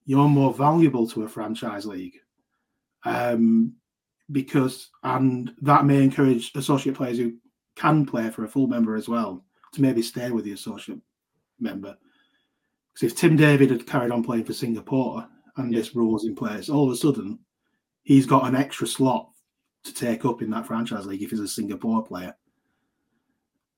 you're 0.05 0.29
more 0.29 0.55
valuable 0.55 1.09
to 1.09 1.25
a 1.25 1.29
franchise 1.29 1.85
league 1.85 2.19
um, 3.05 3.75
because 4.33 4.91
and 5.03 5.53
that 5.63 5.85
may 5.85 6.03
encourage 6.03 6.53
associate 6.55 6.97
players 6.97 7.19
who 7.19 7.35
can 7.77 8.05
play 8.07 8.31
for 8.31 8.45
a 8.45 8.49
full 8.49 8.67
member 8.67 8.97
as 8.97 9.09
well 9.09 9.45
to 9.73 9.83
maybe 9.83 10.03
stay 10.03 10.31
with 10.31 10.45
the 10.45 10.53
associate 10.53 10.99
member. 11.61 11.97
Because 12.93 13.13
if 13.13 13.19
Tim 13.19 13.37
David 13.37 13.71
had 13.71 13.87
carried 13.87 14.11
on 14.11 14.25
playing 14.25 14.45
for 14.45 14.53
Singapore 14.53 15.27
and 15.57 15.73
yeah. 15.73 15.79
this 15.79 15.95
rule 15.95 16.13
was 16.13 16.25
in 16.25 16.35
place, 16.35 16.69
all 16.69 16.87
of 16.87 16.93
a 16.93 16.97
sudden 16.97 17.39
he's 18.03 18.27
got 18.27 18.47
an 18.47 18.57
extra 18.57 18.87
slot 18.87 19.31
to 19.85 19.95
take 19.95 20.25
up 20.25 20.43
in 20.43 20.51
that 20.51 20.67
franchise 20.67 21.07
league 21.07 21.23
if 21.23 21.31
he's 21.31 21.41
a 21.41 21.49
Singapore 21.49 22.03
player. 22.05 22.35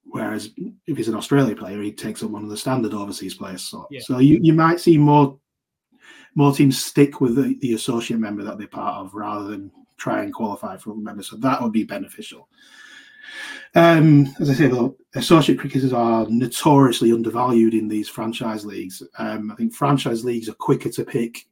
Whereas 0.05 0.51
if 0.87 0.97
he's 0.97 1.09
an 1.09 1.17
Australia 1.17 1.55
player, 1.55 1.83
he 1.83 1.93
takes 1.93 2.23
up 2.23 2.31
one 2.31 2.43
of 2.43 2.49
the 2.49 2.57
standard 2.57 2.95
overseas 2.95 3.35
players. 3.35 3.63
So, 3.63 3.87
yeah. 3.91 4.01
so 4.01 4.19
you, 4.19 4.39
you 4.41 4.55
might 4.55 4.81
see 4.81 4.97
more 4.97 5.39
more 6.35 6.55
teams 6.55 6.83
stick 6.83 7.21
with 7.21 7.35
the, 7.35 7.59
the 7.61 7.75
associate 7.75 8.21
member 8.21 8.45
that 8.45 8.59
they're 8.59 8.69
part 8.69 9.05
of 9.05 9.13
rather 9.13 9.49
than 9.49 9.73
try 9.99 10.23
and 10.23 10.33
qualify 10.33 10.77
for 10.77 10.93
a 10.93 10.97
member. 10.97 11.23
So 11.23 11.37
that 11.37 11.61
would 11.61 11.73
be 11.73 11.85
beneficial. 11.85 12.49
Um, 13.75 14.35
as 14.41 14.49
I 14.49 14.55
say, 14.55 14.67
though, 14.69 14.97
associate 15.15 15.59
cricketers 15.59 15.93
are 15.93 16.27
notoriously 16.29 17.13
undervalued 17.13 17.75
in 17.75 17.89
these 17.89 18.09
franchise 18.09 18.65
leagues. 18.65 19.03
Um, 19.19 19.51
I 19.51 19.55
think 19.57 19.75
franchise 19.75 20.25
leagues 20.25 20.49
are 20.49 20.55
quicker 20.55 20.89
to 20.89 21.05
pick. 21.05 21.47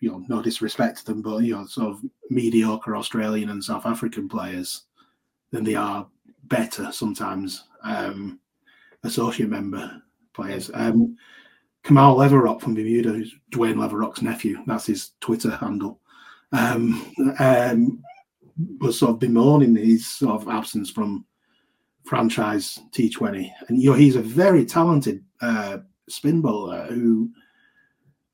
You 0.00 0.10
know, 0.10 0.24
no 0.28 0.42
disrespect 0.42 0.98
to 0.98 1.04
them, 1.06 1.22
but 1.22 1.38
you 1.38 1.54
know, 1.54 1.64
sort 1.64 1.90
of 1.90 2.02
mediocre 2.28 2.96
Australian 2.96 3.50
and 3.50 3.62
South 3.62 3.86
African 3.86 4.28
players 4.28 4.84
than 5.52 5.64
they 5.64 5.76
are 5.76 6.06
better 6.44 6.90
sometimes 6.92 7.64
um, 7.82 8.40
associate 9.04 9.48
member 9.48 10.02
players. 10.34 10.70
Um, 10.74 11.16
Kamau 11.84 12.16
Leverock 12.16 12.60
from 12.60 12.74
Bermuda, 12.74 13.10
who's 13.10 13.34
Dwayne 13.52 13.76
Leverock's 13.76 14.22
nephew. 14.22 14.58
That's 14.66 14.86
his 14.86 15.12
Twitter 15.20 15.50
handle. 15.50 16.00
Um, 16.54 17.12
um, 17.40 18.02
was 18.80 18.98
sort 18.98 19.10
of 19.10 19.18
bemoaning 19.18 19.74
his 19.74 20.06
sort 20.06 20.40
of 20.40 20.48
absence 20.48 20.88
from 20.88 21.24
franchise 22.04 22.80
T20, 22.92 23.50
and 23.68 23.82
you 23.82 23.90
know 23.90 23.96
he's 23.96 24.16
a 24.16 24.22
very 24.22 24.64
talented 24.64 25.24
uh, 25.40 25.78
spin 26.08 26.40
bowler 26.40 26.86
who 26.86 27.30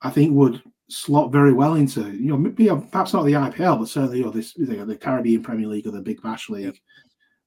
I 0.03 0.11
think 0.11 0.33
would 0.35 0.63
slot 0.89 1.33
very 1.33 1.53
well 1.53 1.75
into 1.75 2.11
you 2.13 2.29
know 2.29 2.37
maybe 2.37 2.69
perhaps 2.91 3.15
not 3.15 3.25
the 3.25 3.33
IPL, 3.33 3.79
but 3.79 3.89
certainly 3.89 4.19
you 4.19 4.25
know 4.25 4.31
this 4.31 4.57
you 4.57 4.67
know, 4.67 4.85
the 4.85 4.97
Caribbean 4.97 5.43
Premier 5.43 5.67
League 5.67 5.87
or 5.87 5.93
the 5.93 6.03
Big 6.03 6.23
Bash 6.23 6.49
League. 6.49 6.81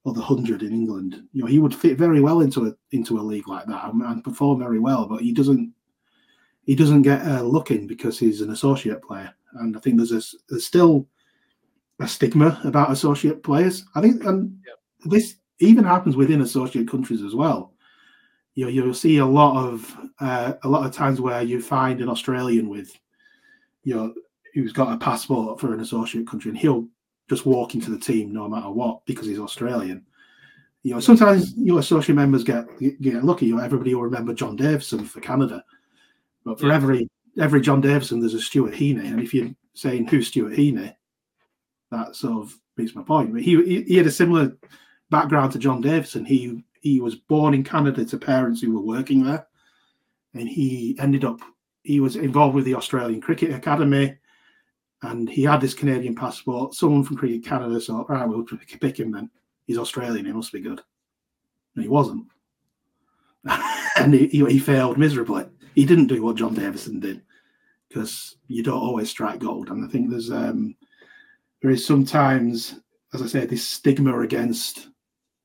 Or 0.06 0.12
the 0.12 0.20
hundred 0.20 0.62
in 0.62 0.70
England, 0.70 1.22
you 1.32 1.40
know, 1.40 1.46
he 1.46 1.58
would 1.58 1.74
fit 1.74 1.96
very 1.96 2.20
well 2.20 2.42
into 2.42 2.66
a 2.66 2.74
into 2.90 3.18
a 3.18 3.22
league 3.24 3.48
like 3.48 3.64
that 3.64 3.90
and, 3.90 4.02
and 4.02 4.22
perform 4.22 4.58
very 4.58 4.78
well. 4.78 5.06
But 5.06 5.22
he 5.22 5.32
doesn't 5.32 5.72
he 6.64 6.74
doesn't 6.74 7.02
get 7.02 7.26
a 7.26 7.42
look 7.42 7.70
in 7.70 7.86
because 7.86 8.18
he's 8.18 8.42
an 8.42 8.50
associate 8.50 9.02
player. 9.02 9.32
And 9.54 9.76
I 9.76 9.80
think 9.80 9.96
there's 9.96 10.12
a, 10.12 10.22
there's 10.48 10.66
still 10.66 11.06
a 12.00 12.08
stigma 12.08 12.60
about 12.64 12.90
associate 12.90 13.42
players. 13.42 13.84
I 13.94 14.00
think, 14.00 14.24
and 14.24 14.56
this 15.04 15.36
even 15.60 15.84
happens 15.84 16.16
within 16.16 16.40
associate 16.40 16.88
countries 16.88 17.22
as 17.22 17.34
well. 17.34 17.74
You 18.54 18.64
know, 18.64 18.70
you'll 18.70 18.94
see 18.94 19.18
a 19.18 19.26
lot 19.26 19.66
of 19.66 19.96
uh, 20.20 20.54
a 20.62 20.68
lot 20.68 20.86
of 20.86 20.92
times 20.92 21.20
where 21.20 21.42
you 21.42 21.60
find 21.60 22.00
an 22.00 22.08
Australian 22.08 22.68
with, 22.68 22.92
you 23.82 23.94
know, 23.94 24.14
who's 24.54 24.72
got 24.72 24.92
a 24.92 24.96
passport 24.96 25.58
for 25.58 25.74
an 25.74 25.80
associate 25.80 26.26
country, 26.26 26.50
and 26.50 26.58
he'll 26.58 26.86
just 27.28 27.46
walk 27.46 27.74
into 27.74 27.90
the 27.90 27.98
team 27.98 28.32
no 28.32 28.48
matter 28.48 28.70
what 28.70 29.04
because 29.06 29.26
he's 29.26 29.40
Australian. 29.40 30.06
You 30.84 30.94
know, 30.94 31.00
sometimes 31.00 31.54
your 31.56 31.80
associate 31.80 32.14
members 32.14 32.44
get 32.44 32.66
get 33.00 33.24
lucky. 33.24 33.46
You 33.46 33.56
know, 33.56 33.64
everybody 33.64 33.94
will 33.94 34.02
remember 34.02 34.34
John 34.34 34.54
Davison 34.54 35.04
for 35.04 35.20
Canada 35.20 35.64
but 36.44 36.60
for 36.60 36.68
yeah. 36.68 36.74
every 36.74 37.08
every 37.38 37.60
John 37.60 37.80
Davison, 37.80 38.20
there's 38.20 38.34
a 38.34 38.40
Stuart 38.40 38.74
Heaney, 38.74 39.06
and 39.06 39.20
if 39.20 39.34
you're 39.34 39.50
saying 39.74 40.08
who's 40.08 40.28
Stuart 40.28 40.54
Heaney, 40.54 40.94
that 41.90 42.16
sort 42.16 42.42
of 42.42 42.58
beats 42.76 42.94
my 42.94 43.02
point. 43.02 43.32
But 43.32 43.42
he, 43.42 43.84
he, 43.84 43.96
had 43.96 44.06
a 44.06 44.10
similar 44.10 44.56
background 45.10 45.52
to 45.52 45.58
John 45.58 45.80
Davison. 45.80 46.24
He 46.24 46.64
he 46.80 47.00
was 47.00 47.14
born 47.14 47.54
in 47.54 47.64
Canada 47.64 48.04
to 48.04 48.18
parents 48.18 48.60
who 48.60 48.74
were 48.74 48.96
working 48.96 49.24
there, 49.24 49.46
and 50.34 50.48
he 50.48 50.96
ended 50.98 51.24
up 51.24 51.40
he 51.82 52.00
was 52.00 52.16
involved 52.16 52.54
with 52.54 52.64
the 52.64 52.74
Australian 52.74 53.20
Cricket 53.20 53.52
Academy, 53.52 54.16
and 55.02 55.28
he 55.28 55.42
had 55.42 55.60
this 55.60 55.74
Canadian 55.74 56.14
passport. 56.14 56.74
Someone 56.74 57.04
from 57.04 57.16
Cricket 57.16 57.44
Canada 57.44 57.78
thought, 57.78 58.08
right, 58.08 58.26
we'll 58.26 58.44
pick 58.44 58.98
him 58.98 59.12
then. 59.12 59.30
He's 59.66 59.78
Australian, 59.78 60.26
he 60.26 60.32
must 60.32 60.52
be 60.52 60.60
good. 60.60 60.80
And 61.74 61.82
he 61.82 61.88
wasn't, 61.88 62.26
and 63.96 64.14
he, 64.14 64.28
he, 64.28 64.44
he 64.46 64.58
failed 64.58 64.96
miserably 64.96 65.44
he 65.74 65.84
didn't 65.84 66.06
do 66.06 66.22
what 66.22 66.36
John 66.36 66.54
Davison 66.54 67.00
did 67.00 67.22
because 67.88 68.36
you 68.48 68.62
don't 68.62 68.82
always 68.82 69.10
strike 69.10 69.40
gold. 69.40 69.70
And 69.70 69.84
I 69.84 69.88
think 69.88 70.10
there's 70.10 70.30
um, 70.30 70.74
there 71.62 71.70
is 71.70 71.84
sometimes, 71.84 72.80
as 73.12 73.22
I 73.22 73.26
say, 73.26 73.46
this 73.46 73.66
stigma 73.66 74.20
against 74.20 74.88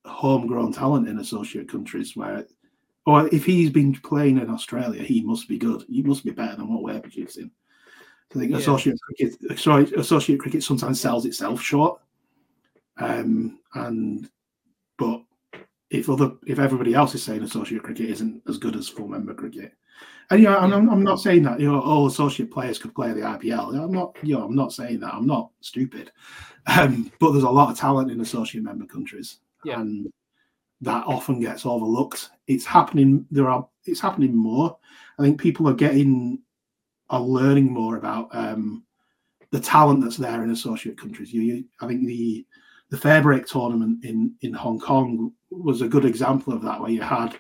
homegrown 0.06 0.73
talent 0.73 1.07
in 1.07 1.19
associate 1.19 1.69
countries 1.69 2.15
where, 2.15 2.45
or 3.06 3.27
if 3.34 3.45
he's 3.45 3.69
been 3.69 3.95
playing 3.95 4.38
in 4.38 4.49
Australia, 4.49 5.01
he 5.01 5.22
must 5.22 5.47
be 5.47 5.57
good. 5.57 5.84
He 5.88 6.01
must 6.01 6.23
be 6.23 6.31
better 6.31 6.56
than 6.56 6.73
what 6.73 6.84
we're 6.84 6.99
producing. 6.99 7.51
So 8.31 8.39
I 8.39 8.41
think 8.41 8.51
yeah. 8.51 8.60
associate 8.60 8.99
cricket, 9.01 9.60
sorry, 9.60 9.84
associate 9.95 10.39
cricket 10.39 10.64
sometimes 10.64 11.01
sells 11.01 11.26
itself 11.26 11.61
short. 11.61 12.01
Um, 12.97 13.60
and 13.73 14.30
but 14.97 15.23
if 15.89 16.10
other 16.10 16.34
if 16.45 16.60
everybody 16.60 16.93
else 16.93 17.15
is 17.15 17.23
saying 17.23 17.43
associate 17.43 17.81
cricket 17.81 18.10
isn't 18.10 18.43
as 18.47 18.57
good 18.57 18.76
as 18.76 18.89
full 18.89 19.07
member 19.07 19.34
cricket, 19.34 19.73
and 20.31 20.41
you 20.41 20.47
know, 20.47 20.57
I'm, 20.57 20.89
I'm 20.89 21.03
not 21.03 21.19
saying 21.19 21.43
that 21.43 21.60
you 21.60 21.72
know 21.72 21.81
all 21.81 22.06
associate 22.06 22.51
players 22.51 22.77
could 22.77 22.93
play 22.93 23.11
the 23.14 23.22
IPL. 23.22 23.81
I'm 23.84 23.91
not, 23.91 24.15
you 24.22 24.38
know, 24.38 24.45
I'm 24.45 24.56
not 24.56 24.72
saying 24.73 24.99
that. 24.99 25.14
I'm 25.14 25.26
not 25.26 25.49
stupid. 25.61 26.11
Um, 26.68 27.11
but 27.19 27.31
there's 27.31 27.45
a 27.45 27.49
lot 27.49 27.72
of 27.72 27.77
talent 27.77 28.11
in 28.11 28.22
associate 28.22 28.64
member 28.64 28.85
countries, 28.85 29.39
yeah. 29.65 29.80
and 29.80 30.11
that 30.81 31.06
often 31.07 31.39
gets 31.39 31.65
overlooked. 31.65 32.30
It's 32.47 32.65
happening. 32.65 33.26
There 33.31 33.49
are. 33.49 33.68
It's 33.85 34.01
happening 34.01 34.35
more. 34.35 34.77
I 35.18 35.23
think 35.23 35.41
people 35.41 35.68
are 35.68 35.73
getting, 35.73 36.39
are 37.10 37.22
learning 37.22 37.72
more 37.72 37.97
about 37.97 38.30
um, 38.31 38.84
the 39.49 39.60
talent 39.60 40.03
that's 40.03 40.18
there 40.18 40.43
in 40.43 40.51
associate 40.51 40.97
countries. 40.99 41.34
You, 41.34 41.41
you, 41.41 41.65
I 41.81 41.88
think 41.88 42.06
the 42.06 42.45
the 42.91 42.97
Fairbreak 42.97 43.47
tournament 43.47 44.06
in 44.06 44.35
in 44.41 44.53
Hong 44.53 44.80
Kong 44.80 45.31
was 45.49 45.81
a 45.81 45.88
good 45.88 46.06
example 46.06 46.53
of 46.53 46.61
that, 46.61 46.80
where 46.80 46.91
you 46.91 47.01
had 47.01 47.35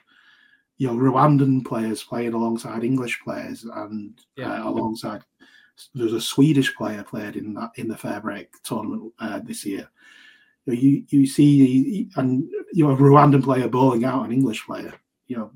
you 0.79 0.87
know 0.87 0.95
Rwandan 0.95 1.63
players 1.65 2.01
playing 2.03 2.33
alongside 2.33 2.83
English 2.83 3.21
players 3.23 3.65
and 3.65 4.19
Yeah. 4.35 4.63
uh, 4.63 4.69
alongside 4.69 5.23
there's 5.93 6.13
a 6.13 6.19
Swedish 6.21 6.75
player 6.75 7.03
played 7.03 7.35
in 7.35 7.53
that 7.53 7.71
in 7.75 7.87
the 7.87 7.95
FairBreak 7.95 8.47
tournament 8.63 9.13
uh, 9.19 9.39
this 9.39 9.65
year. 9.65 9.87
You 10.65 10.73
you 10.73 11.05
you 11.09 11.27
see 11.27 12.09
and 12.15 12.49
you 12.73 12.85
know 12.87 12.93
a 12.93 12.97
Rwandan 12.97 13.43
player 13.43 13.67
bowling 13.67 14.05
out 14.05 14.25
an 14.25 14.31
English 14.31 14.65
player. 14.65 14.93
You 15.27 15.37
know 15.37 15.51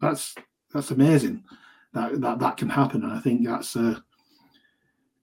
that's 0.00 0.34
that's 0.72 0.90
amazing 0.90 1.44
that 1.92 2.20
that 2.20 2.38
that 2.38 2.56
can 2.56 2.68
happen, 2.68 3.02
and 3.04 3.12
I 3.12 3.20
think 3.20 3.46
that's 3.46 3.76
a 3.76 4.02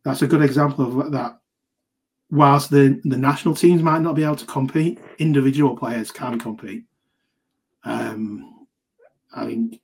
that's 0.03 0.21
a 0.21 0.27
good 0.27 0.41
example 0.43 1.01
of 1.01 1.11
that. 1.11 1.39
Whilst 2.29 2.69
the 2.69 2.99
the 3.03 3.17
national 3.17 3.55
teams 3.55 3.81
might 3.81 4.01
not 4.01 4.15
be 4.15 4.23
able 4.23 4.35
to 4.37 4.45
compete, 4.45 4.99
individual 5.19 5.75
players 5.75 6.11
can 6.11 6.39
compete. 6.39 6.83
Um, 7.83 8.52
I 9.33 9.45
think, 9.45 9.79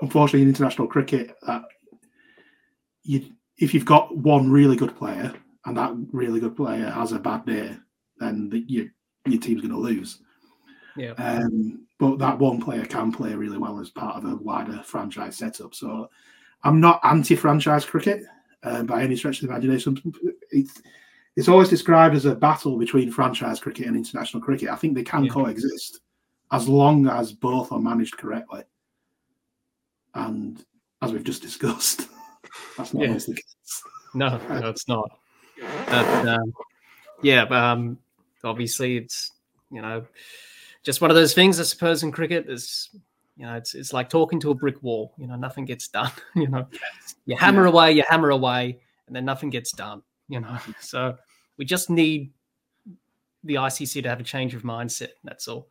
unfortunately, 0.00 0.42
in 0.42 0.48
international 0.48 0.88
cricket, 0.88 1.34
that 1.46 1.62
you 3.02 3.32
if 3.58 3.72
you've 3.72 3.84
got 3.84 4.16
one 4.16 4.50
really 4.50 4.76
good 4.76 4.96
player 4.96 5.32
and 5.64 5.76
that 5.76 5.94
really 6.12 6.40
good 6.40 6.56
player 6.56 6.90
has 6.90 7.12
a 7.12 7.18
bad 7.18 7.46
day, 7.46 7.76
then 8.18 8.48
the, 8.50 8.64
your 8.66 8.86
your 9.26 9.40
team's 9.40 9.62
going 9.62 9.72
to 9.72 9.78
lose. 9.78 10.22
Yeah. 10.96 11.12
Um, 11.12 11.86
but 11.98 12.18
that 12.18 12.38
one 12.38 12.60
player 12.60 12.84
can 12.84 13.12
play 13.12 13.34
really 13.34 13.58
well 13.58 13.80
as 13.80 13.90
part 13.90 14.16
of 14.16 14.24
a 14.24 14.36
wider 14.36 14.82
franchise 14.84 15.36
setup. 15.36 15.74
So 15.74 16.10
I'm 16.62 16.80
not 16.80 17.00
anti-franchise 17.04 17.84
cricket 17.84 18.24
uh, 18.62 18.82
by 18.82 19.02
any 19.02 19.16
stretch 19.16 19.42
of 19.42 19.48
the 19.48 19.52
imagination. 19.52 20.00
It's 20.50 20.80
it's 21.36 21.48
always 21.48 21.68
described 21.68 22.14
as 22.14 22.24
a 22.24 22.34
battle 22.34 22.78
between 22.78 23.10
franchise 23.10 23.60
cricket 23.60 23.86
and 23.86 23.96
international 23.96 24.42
cricket. 24.42 24.70
I 24.70 24.76
think 24.76 24.94
they 24.94 25.02
can 25.02 25.24
Yeah. 25.24 25.32
coexist 25.32 26.00
as 26.52 26.68
long 26.68 27.08
as 27.08 27.32
both 27.32 27.72
are 27.72 27.80
managed 27.80 28.16
correctly. 28.18 28.62
And 30.14 30.64
as 31.02 31.12
we've 31.12 31.24
just 31.24 31.42
discussed, 31.42 32.08
that's 32.76 32.94
not 32.94 33.02
Yeah. 33.02 33.08
always 33.08 33.26
the 33.26 33.34
case. 33.34 33.82
No, 34.14 34.40
no, 34.48 34.70
it's 34.70 34.88
not. 34.88 35.18
But, 35.58 36.06
um, 36.28 36.54
yeah, 37.22 37.44
but, 37.44 37.58
um, 37.58 37.98
obviously 38.44 38.96
it's 38.96 39.32
you 39.70 39.82
know 39.82 40.06
just 40.84 41.00
one 41.02 41.10
of 41.10 41.16
those 41.16 41.34
things. 41.34 41.60
I 41.60 41.64
suppose 41.64 42.02
in 42.02 42.12
cricket, 42.12 42.48
is 42.48 42.88
you 43.36 43.44
know 43.44 43.54
it's 43.56 43.74
it's 43.74 43.92
like 43.92 44.08
talking 44.08 44.40
to 44.40 44.52
a 44.52 44.54
brick 44.54 44.82
wall. 44.82 45.12
You 45.18 45.26
know, 45.26 45.36
nothing 45.36 45.66
gets 45.66 45.88
done. 45.88 46.12
You 46.34 46.48
know, 46.48 46.66
you 47.26 47.36
hammer 47.36 47.64
Yeah. 47.64 47.70
away, 47.72 47.92
you 47.92 48.04
hammer 48.08 48.30
away, 48.30 48.78
and 49.06 49.14
then 49.14 49.26
nothing 49.26 49.50
gets 49.50 49.72
done. 49.72 50.02
You 50.28 50.40
know, 50.40 50.56
so 50.80 51.18
we 51.58 51.66
just 51.66 51.90
need 51.90 52.32
the 53.44 53.56
ICC 53.56 54.02
to 54.02 54.08
have 54.08 54.20
a 54.20 54.24
change 54.24 54.54
of 54.54 54.62
mindset. 54.62 55.10
That's 55.24 55.46
all. 55.46 55.68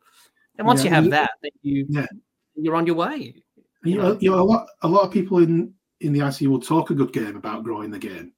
And 0.58 0.66
once 0.66 0.80
Yeah, 0.80 0.90
you 0.90 0.94
have 0.94 1.10
that, 1.10 1.30
then 1.42 1.50
you 1.62 1.86
Yeah. 1.88 2.06
you're 2.54 2.76
on 2.76 2.86
your 2.86 2.96
way. 2.96 3.42
You 3.84 3.98
know, 3.98 4.18
you 4.20 4.30
know, 4.30 4.40
a 4.40 4.42
lot 4.44 4.68
a 4.82 4.88
lot 4.88 5.02
of 5.04 5.12
people 5.12 5.38
in 5.38 5.74
in 6.00 6.12
the 6.12 6.20
IC 6.26 6.48
will 6.48 6.60
talk 6.60 6.90
a 6.90 6.94
good 6.94 7.12
game 7.12 7.36
about 7.36 7.64
growing 7.64 7.90
the 7.90 7.98
game. 7.98 8.32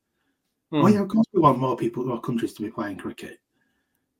Oh 0.73 0.87
Hmm. 0.87 0.93
yeah, 0.93 1.01
of 1.03 1.09
course 1.09 1.27
we 1.33 1.41
want 1.41 1.59
more 1.59 1.77
people, 1.77 2.05
more 2.05 2.21
countries 2.21 2.53
to 2.55 2.63
be 2.63 2.71
playing 2.71 2.99
cricket, 2.99 3.39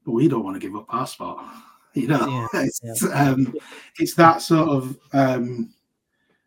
but 0.05 0.13
we 0.13 0.29
don't 0.29 0.45
want 0.45 0.55
to 0.57 0.61
give 0.61 0.77
up 0.77 0.87
our 0.89 1.07
spot. 1.07 1.45
You 1.95 2.07
know, 2.07 2.27
Yeah, 2.29 2.47
it's 2.63 3.03
um, 3.13 3.55
it's 3.99 4.15
that 4.15 4.43
sort 4.43 4.69
of 4.69 4.99
um, 5.15 5.75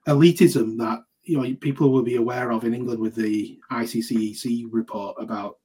elitism 0.08 0.78
that 0.78 1.00
you 1.24 1.38
know 1.42 1.56
people 1.56 1.92
will 1.92 2.04
be 2.04 2.16
aware 2.16 2.52
of 2.52 2.64
in 2.64 2.74
England 2.74 3.00
with 3.02 3.16
the 3.16 3.60
ICEC 3.72 4.66
report 4.72 5.18
about. 5.20 5.58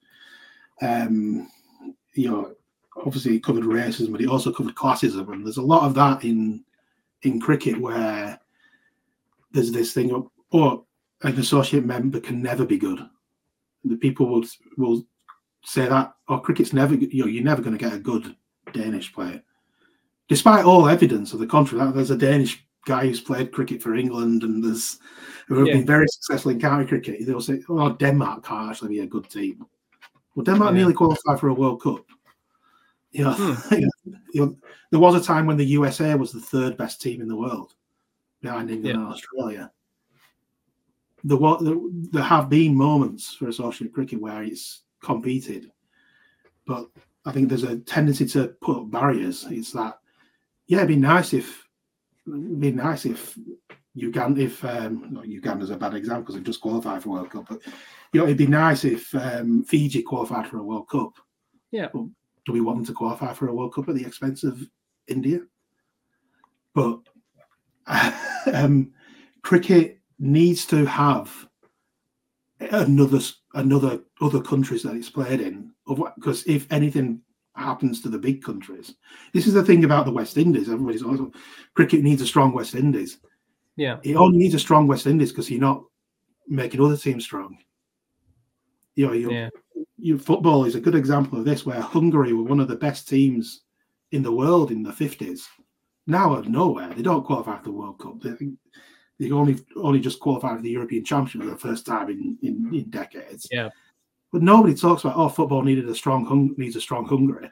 Um, 0.83 1.51
you 2.15 2.31
know, 2.31 2.55
obviously 3.05 3.37
it 3.37 3.43
covered 3.43 3.65
racism, 3.65 4.13
but 4.13 4.21
it 4.21 4.29
also 4.29 4.53
covered 4.53 4.75
classism, 4.75 5.31
and 5.33 5.45
there's 5.45 5.57
a 5.59 5.63
lot 5.63 5.83
of 5.85 5.95
that 5.95 6.25
in 6.25 6.65
in 7.23 7.41
cricket 7.41 7.81
where 7.81 8.39
there's 9.53 9.73
this 9.73 9.93
thing 9.93 10.13
of 10.13 10.29
oh 10.53 10.85
an 11.23 11.39
associate 11.39 11.85
member 11.85 12.21
can 12.21 12.43
never 12.43 12.65
be 12.65 12.79
good. 12.79 13.01
The 13.85 13.97
people 13.97 14.27
will 14.27 14.45
will 14.77 15.07
say 15.65 15.89
that 15.89 16.15
oh 16.29 16.39
cricket's 16.39 16.73
never 16.73 16.95
you 16.95 17.23
know 17.23 17.29
you're 17.29 17.45
never 17.45 17.63
going 17.63 17.77
to 17.77 17.83
get 17.85 17.95
a 17.95 17.99
good 17.99 18.37
Danish 18.73 19.13
player, 19.13 19.43
despite 20.29 20.65
all 20.65 20.89
evidence 20.89 21.33
of 21.33 21.41
the 21.41 21.47
contrary. 21.47 21.85
That 21.85 21.95
There's 21.95 22.11
a 22.11 22.17
Danish 22.17 22.65
guy 22.85 23.07
who's 23.07 23.21
played 23.21 23.51
cricket 23.53 23.83
for 23.83 23.97
England 23.97 24.43
and 24.45 24.63
there's 24.63 24.99
who 25.49 25.57
have 25.59 25.67
Yeah. 25.69 25.75
been 25.75 25.87
very 25.87 26.07
successful 26.09 26.53
in 26.53 26.61
county 26.61 26.87
cricket. 26.87 27.25
They'll 27.27 27.41
say 27.41 27.63
oh 27.69 27.93
Denmark 27.93 28.45
can't 28.45 28.71
actually 28.71 28.91
be 28.91 29.01
a 29.01 29.07
good 29.07 29.29
team. 29.31 29.67
Well, 30.35 30.45
Denmark 30.45 30.71
Yeah. 30.73 30.77
nearly 30.79 30.93
qualified 30.95 31.41
for 31.41 31.49
a 31.49 31.55
World 31.55 31.83
Cup. 31.83 32.05
You 33.17 33.25
know, 33.25 33.33
Hmm. 33.33 33.75
you 34.35 34.41
know, 34.47 34.57
there 34.91 35.01
was 35.01 35.15
a 35.15 35.25
time 35.25 35.47
when 35.47 35.57
the 35.57 35.65
USA 35.65 36.15
was 36.15 36.33
the 36.33 36.41
third 36.41 36.77
best 36.77 37.01
team 37.01 37.23
in 37.23 37.29
the 37.29 37.37
world 37.37 37.75
behind 38.43 38.71
England 38.71 38.97
Yeah. 38.99 39.03
and 39.05 39.13
Australia. 39.13 39.71
There, 41.25 41.39
there 42.13 42.23
have 42.23 42.49
been 42.51 42.75
moments 42.77 43.35
for 43.35 43.49
associate 43.49 43.93
cricket 43.95 44.21
where 44.21 44.43
it's 44.43 44.83
competed, 45.03 45.73
but 46.67 46.89
I 47.25 47.33
think 47.33 47.49
there's 47.49 47.63
a 47.65 47.79
tendency 47.79 48.27
to 48.27 48.49
put 48.61 48.77
up 48.77 48.91
barriers. 48.91 49.47
It's 49.51 49.73
that, 49.73 49.99
yeah, 50.67 50.79
it'd 50.79 50.89
be 50.89 50.97
nice 50.97 51.33
if, 51.33 51.67
it'd 52.29 52.61
be 52.61 52.71
nice 52.73 53.07
if 53.07 53.37
Uganda, 53.95 54.43
if 54.43 54.63
um, 54.65 55.09
not 55.11 55.27
Uganda's 55.27 55.71
a 55.71 55.77
bad 55.77 55.95
example 55.95 56.23
because 56.23 56.35
they've 56.35 56.45
just 56.45 56.61
qualified 56.61 57.03
for 57.03 57.09
World 57.11 57.31
Cup, 57.31 57.47
but 57.49 57.63
you 58.13 58.21
know, 58.21 58.25
it'd 58.27 58.37
be 58.37 58.47
nice 58.47 58.85
if 58.85 59.13
um, 59.15 59.65
Fiji 59.65 60.03
qualified 60.03 60.47
for 60.49 60.59
a 60.59 60.63
World 60.63 60.89
Cup. 60.89 61.13
Yeah. 61.73 61.89
But 61.93 62.05
do 62.47 62.53
we 62.53 62.61
want 62.61 62.79
them 62.79 62.87
to 62.87 62.95
qualify 62.95 63.33
for 63.33 63.49
a 63.49 63.55
World 63.55 63.75
Cup 63.75 63.89
at 63.89 63.97
the 63.97 64.07
expense 64.07 64.45
of 64.45 64.63
India? 65.09 65.41
But 66.75 67.01
um, 68.53 68.93
cricket 69.43 69.99
needs 70.19 70.65
to 70.67 70.87
have 70.87 71.47
another 72.61 73.21
another 73.55 74.01
other 74.21 74.41
countries 74.41 74.83
that 74.83 74.97
it's 74.97 75.11
played 75.11 75.41
in 75.41 75.71
because 76.17 76.43
if 76.47 76.71
anything 76.73 77.21
happens 77.55 78.01
to 78.01 78.09
the 78.09 78.19
big 78.19 78.43
countries 78.43 78.95
this 79.35 79.47
is 79.47 79.53
the 79.53 79.63
thing 79.63 79.85
about 79.85 80.07
the 80.07 80.11
west 80.11 80.39
indies 80.39 80.71
everybody's 80.71 81.03
also 81.03 81.31
cricket 81.75 82.03
needs 82.03 82.23
a 82.23 82.27
strong 82.27 82.53
west 82.53 82.75
indies 82.75 83.19
Yeah. 83.77 83.99
it 84.03 84.17
only 84.17 84.39
needs 84.39 84.55
a 84.55 84.59
strong 84.59 84.87
west 84.87 85.07
indies 85.07 85.33
because 85.33 85.51
you're 85.51 85.61
not 85.61 85.85
making 86.49 86.81
other 86.81 86.97
teams 86.97 87.25
strong 87.25 87.59
you 88.95 89.07
know 89.07 89.13
your, 89.13 89.33
Yeah. 89.33 89.51
Football 90.19 90.65
is 90.65 90.75
a 90.75 90.81
good 90.81 90.95
example 90.95 91.39
of 91.39 91.45
this 91.45 91.67
where 91.67 91.81
hungary 91.81 92.33
were 92.33 92.45
one 92.45 92.61
of 92.61 92.69
the 92.69 92.77
best 92.77 93.09
teams 93.09 93.63
in 94.13 94.23
the 94.23 94.33
world 94.33 94.71
in 94.71 94.83
the 94.83 94.91
50s 94.91 95.43
now 96.07 96.33
out 96.33 96.41
of 96.41 96.49
nowhere 96.49 96.93
they 96.95 97.03
don't 97.03 97.25
qualify 97.25 97.57
for 97.59 97.65
the 97.65 97.73
world 97.73 97.99
cup 97.99 98.21
they, 98.21 98.35
they 99.19 99.31
only 99.31 99.59
only 99.77 100.01
just 100.01 100.21
qualified 100.21 100.57
for 100.57 100.63
the 100.63 100.71
European 100.71 101.05
Championship 101.05 101.43
for 101.43 101.51
the 101.51 101.57
first 101.57 101.87
time 101.87 102.11
in, 102.11 102.39
in, 102.43 102.75
in 102.75 102.91
decades. 102.91 103.47
Yeah. 103.51 103.71
But 104.33 104.43
nobody 104.43 104.75
talks 104.75 105.05
about 105.05 105.17
oh 105.17 105.29
football 105.29 105.63
needed 105.63 105.89
a 105.89 105.95
strong 105.95 106.27
hung, 106.27 106.55
needs 106.59 106.77
a 106.77 106.81
strong 106.81 107.07
Hungary 107.07 107.51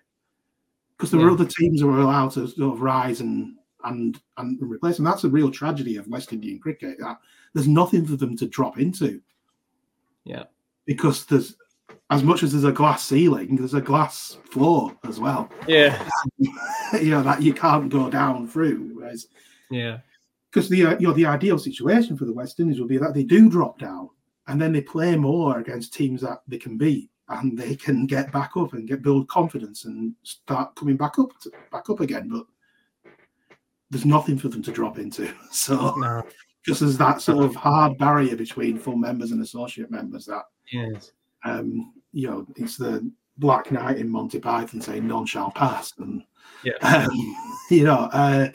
because 0.96 1.10
there 1.10 1.20
were 1.20 1.30
other 1.30 1.46
teams 1.46 1.80
that 1.80 1.86
were 1.86 2.00
allowed 2.00 2.32
to 2.32 2.46
sort 2.48 2.74
of 2.74 2.82
rise 2.82 3.20
and 3.20 3.56
and 3.84 4.20
and 4.36 4.58
replace 4.60 4.96
them. 4.96 5.04
That's 5.04 5.24
a 5.24 5.28
real 5.28 5.50
tragedy 5.50 5.96
of 5.96 6.06
West 6.08 6.32
Indian 6.32 6.58
cricket. 6.58 6.98
That 6.98 7.18
there's 7.54 7.68
nothing 7.68 8.04
for 8.06 8.16
them 8.16 8.36
to 8.36 8.46
drop 8.46 8.78
into. 8.78 9.20
Yeah. 10.24 10.44
Because 10.84 11.24
there's 11.24 11.56
as 12.14 12.22
much 12.22 12.42
as 12.42 12.52
there's 12.52 12.64
a 12.64 12.72
glass 12.72 13.04
ceiling, 13.04 13.56
there's 13.56 13.74
a 13.74 13.80
glass 13.80 14.38
floor 14.50 14.96
as 15.06 15.18
well. 15.20 15.50
Yeah. 15.66 16.06
you 16.38 17.10
know 17.10 17.22
that 17.22 17.42
you 17.42 17.52
can't 17.54 17.88
go 17.90 18.08
down 18.10 18.48
through. 18.48 18.90
Whereas 18.94 19.26
Yeah. 19.70 19.98
because 20.50 20.68
the 20.68 20.86
uh, 20.86 20.98
you 20.98 21.08
know 21.08 21.12
the 21.14 21.26
ideal 21.26 21.58
situation 21.58 22.16
for 22.16 22.24
the 22.24 22.32
West 22.32 22.60
Indies 22.60 22.78
would 22.80 22.88
be 22.88 22.98
that 22.98 23.14
they 23.14 23.24
do 23.24 23.48
drop 23.50 23.78
down 23.78 24.08
and 24.46 24.60
then 24.60 24.72
they 24.72 24.80
play 24.82 25.16
more 25.16 25.58
against 25.58 25.94
teams 25.94 26.20
that 26.22 26.38
they 26.46 26.58
can 26.58 26.76
beat 26.76 27.10
and 27.30 27.56
they 27.58 27.74
can 27.74 28.06
get 28.06 28.30
back 28.32 28.50
up 28.56 28.74
and 28.74 28.86
get 28.86 29.02
build 29.02 29.26
confidence 29.28 29.86
and 29.86 30.14
start 30.22 30.74
coming 30.76 30.96
back 30.96 31.18
up 31.18 31.30
to, 31.40 31.50
back 31.72 31.88
up 31.90 32.00
again. 32.00 32.28
But 32.28 32.44
there's 33.90 34.04
nothing 34.04 34.38
for 34.38 34.48
them 34.48 34.62
to 34.62 34.72
drop 34.72 34.98
into. 34.98 35.32
So 35.50 35.94
No. 35.96 36.22
just 36.66 36.82
as 36.82 36.98
that 36.98 37.20
sort 37.22 37.44
of 37.44 37.54
hard 37.54 37.96
barrier 37.98 38.36
between 38.36 38.78
full 38.78 38.96
members 38.96 39.30
and 39.32 39.40
associate 39.42 39.90
members 39.90 40.26
that 40.26 40.42
Yes. 40.72 41.12
um, 41.44 41.92
you 42.14 42.28
know 42.28 42.46
it's 42.56 42.76
the 42.76 43.10
Black 43.38 43.70
Knight 43.72 43.98
in 43.98 44.08
Monty 44.08 44.38
Python 44.38 44.80
saying 44.80 45.06
none 45.06 45.26
shall 45.26 45.50
pass 45.50 45.92
and 45.98 46.22
Yeah. 46.62 46.78
um, 46.82 47.36
you 47.70 47.84
know, 47.84 48.08
uh, 48.12 48.48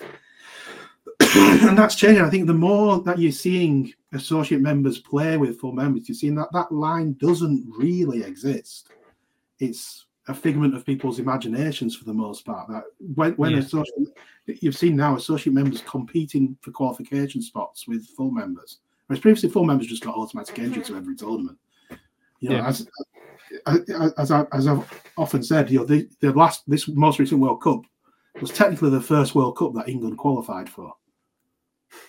and 1.35 1.77
that's 1.77 1.95
changing. 1.95 2.23
I 2.23 2.29
think 2.29 2.47
the 2.47 2.53
more 2.53 3.01
that 3.03 3.19
you're 3.19 3.31
seeing 3.31 3.93
associate 4.13 4.61
members 4.61 4.99
play 4.99 5.37
with 5.37 5.59
full 5.59 5.73
members, 5.73 6.07
you're 6.07 6.15
seeing 6.15 6.35
that 6.35 6.51
that 6.53 6.71
line 6.71 7.13
doesn't 7.19 7.65
really 7.77 8.23
exist. 8.23 8.89
It's 9.59 10.05
a 10.29 10.33
figment 10.33 10.75
of 10.75 10.85
people's 10.85 11.19
imaginations 11.19 11.95
for 11.95 12.05
the 12.05 12.13
most 12.13 12.45
part. 12.45 12.69
That 12.69 12.83
when 13.15 13.33
when 13.33 13.51
Yeah. 13.51 13.59
associate, 13.59 14.07
you've 14.47 14.77
seen 14.77 14.95
now 14.95 15.15
associate 15.17 15.53
members 15.53 15.81
competing 15.81 16.57
for 16.61 16.71
qualification 16.71 17.41
spots 17.41 17.87
with 17.87 18.07
full 18.15 18.31
members, 18.31 18.79
whereas 19.07 19.19
previously 19.21 19.49
full 19.49 19.65
members 19.65 19.87
just 19.87 20.03
got 20.03 20.15
automatic 20.15 20.57
entry 20.59 20.81
to 20.83 20.95
every 20.95 21.15
tournament. 21.15 21.57
You 22.39 22.49
know, 22.51 22.55
Yeah. 22.57 22.67
as 22.67 22.87
as 24.17 24.31
I, 24.31 24.45
as 24.51 24.67
I've 24.67 25.03
often 25.17 25.43
said, 25.43 25.69
you 25.69 25.79
know, 25.79 25.85
the, 25.85 26.07
the 26.21 26.31
last 26.33 26.63
this 26.67 26.87
most 26.87 27.19
recent 27.19 27.41
World 27.41 27.61
Cup 27.61 27.81
was 28.41 28.51
technically 28.51 28.89
the 28.89 29.01
first 29.01 29.35
World 29.35 29.57
Cup 29.57 29.73
that 29.75 29.89
England 29.89 30.17
qualified 30.17 30.69
for. 30.69 30.93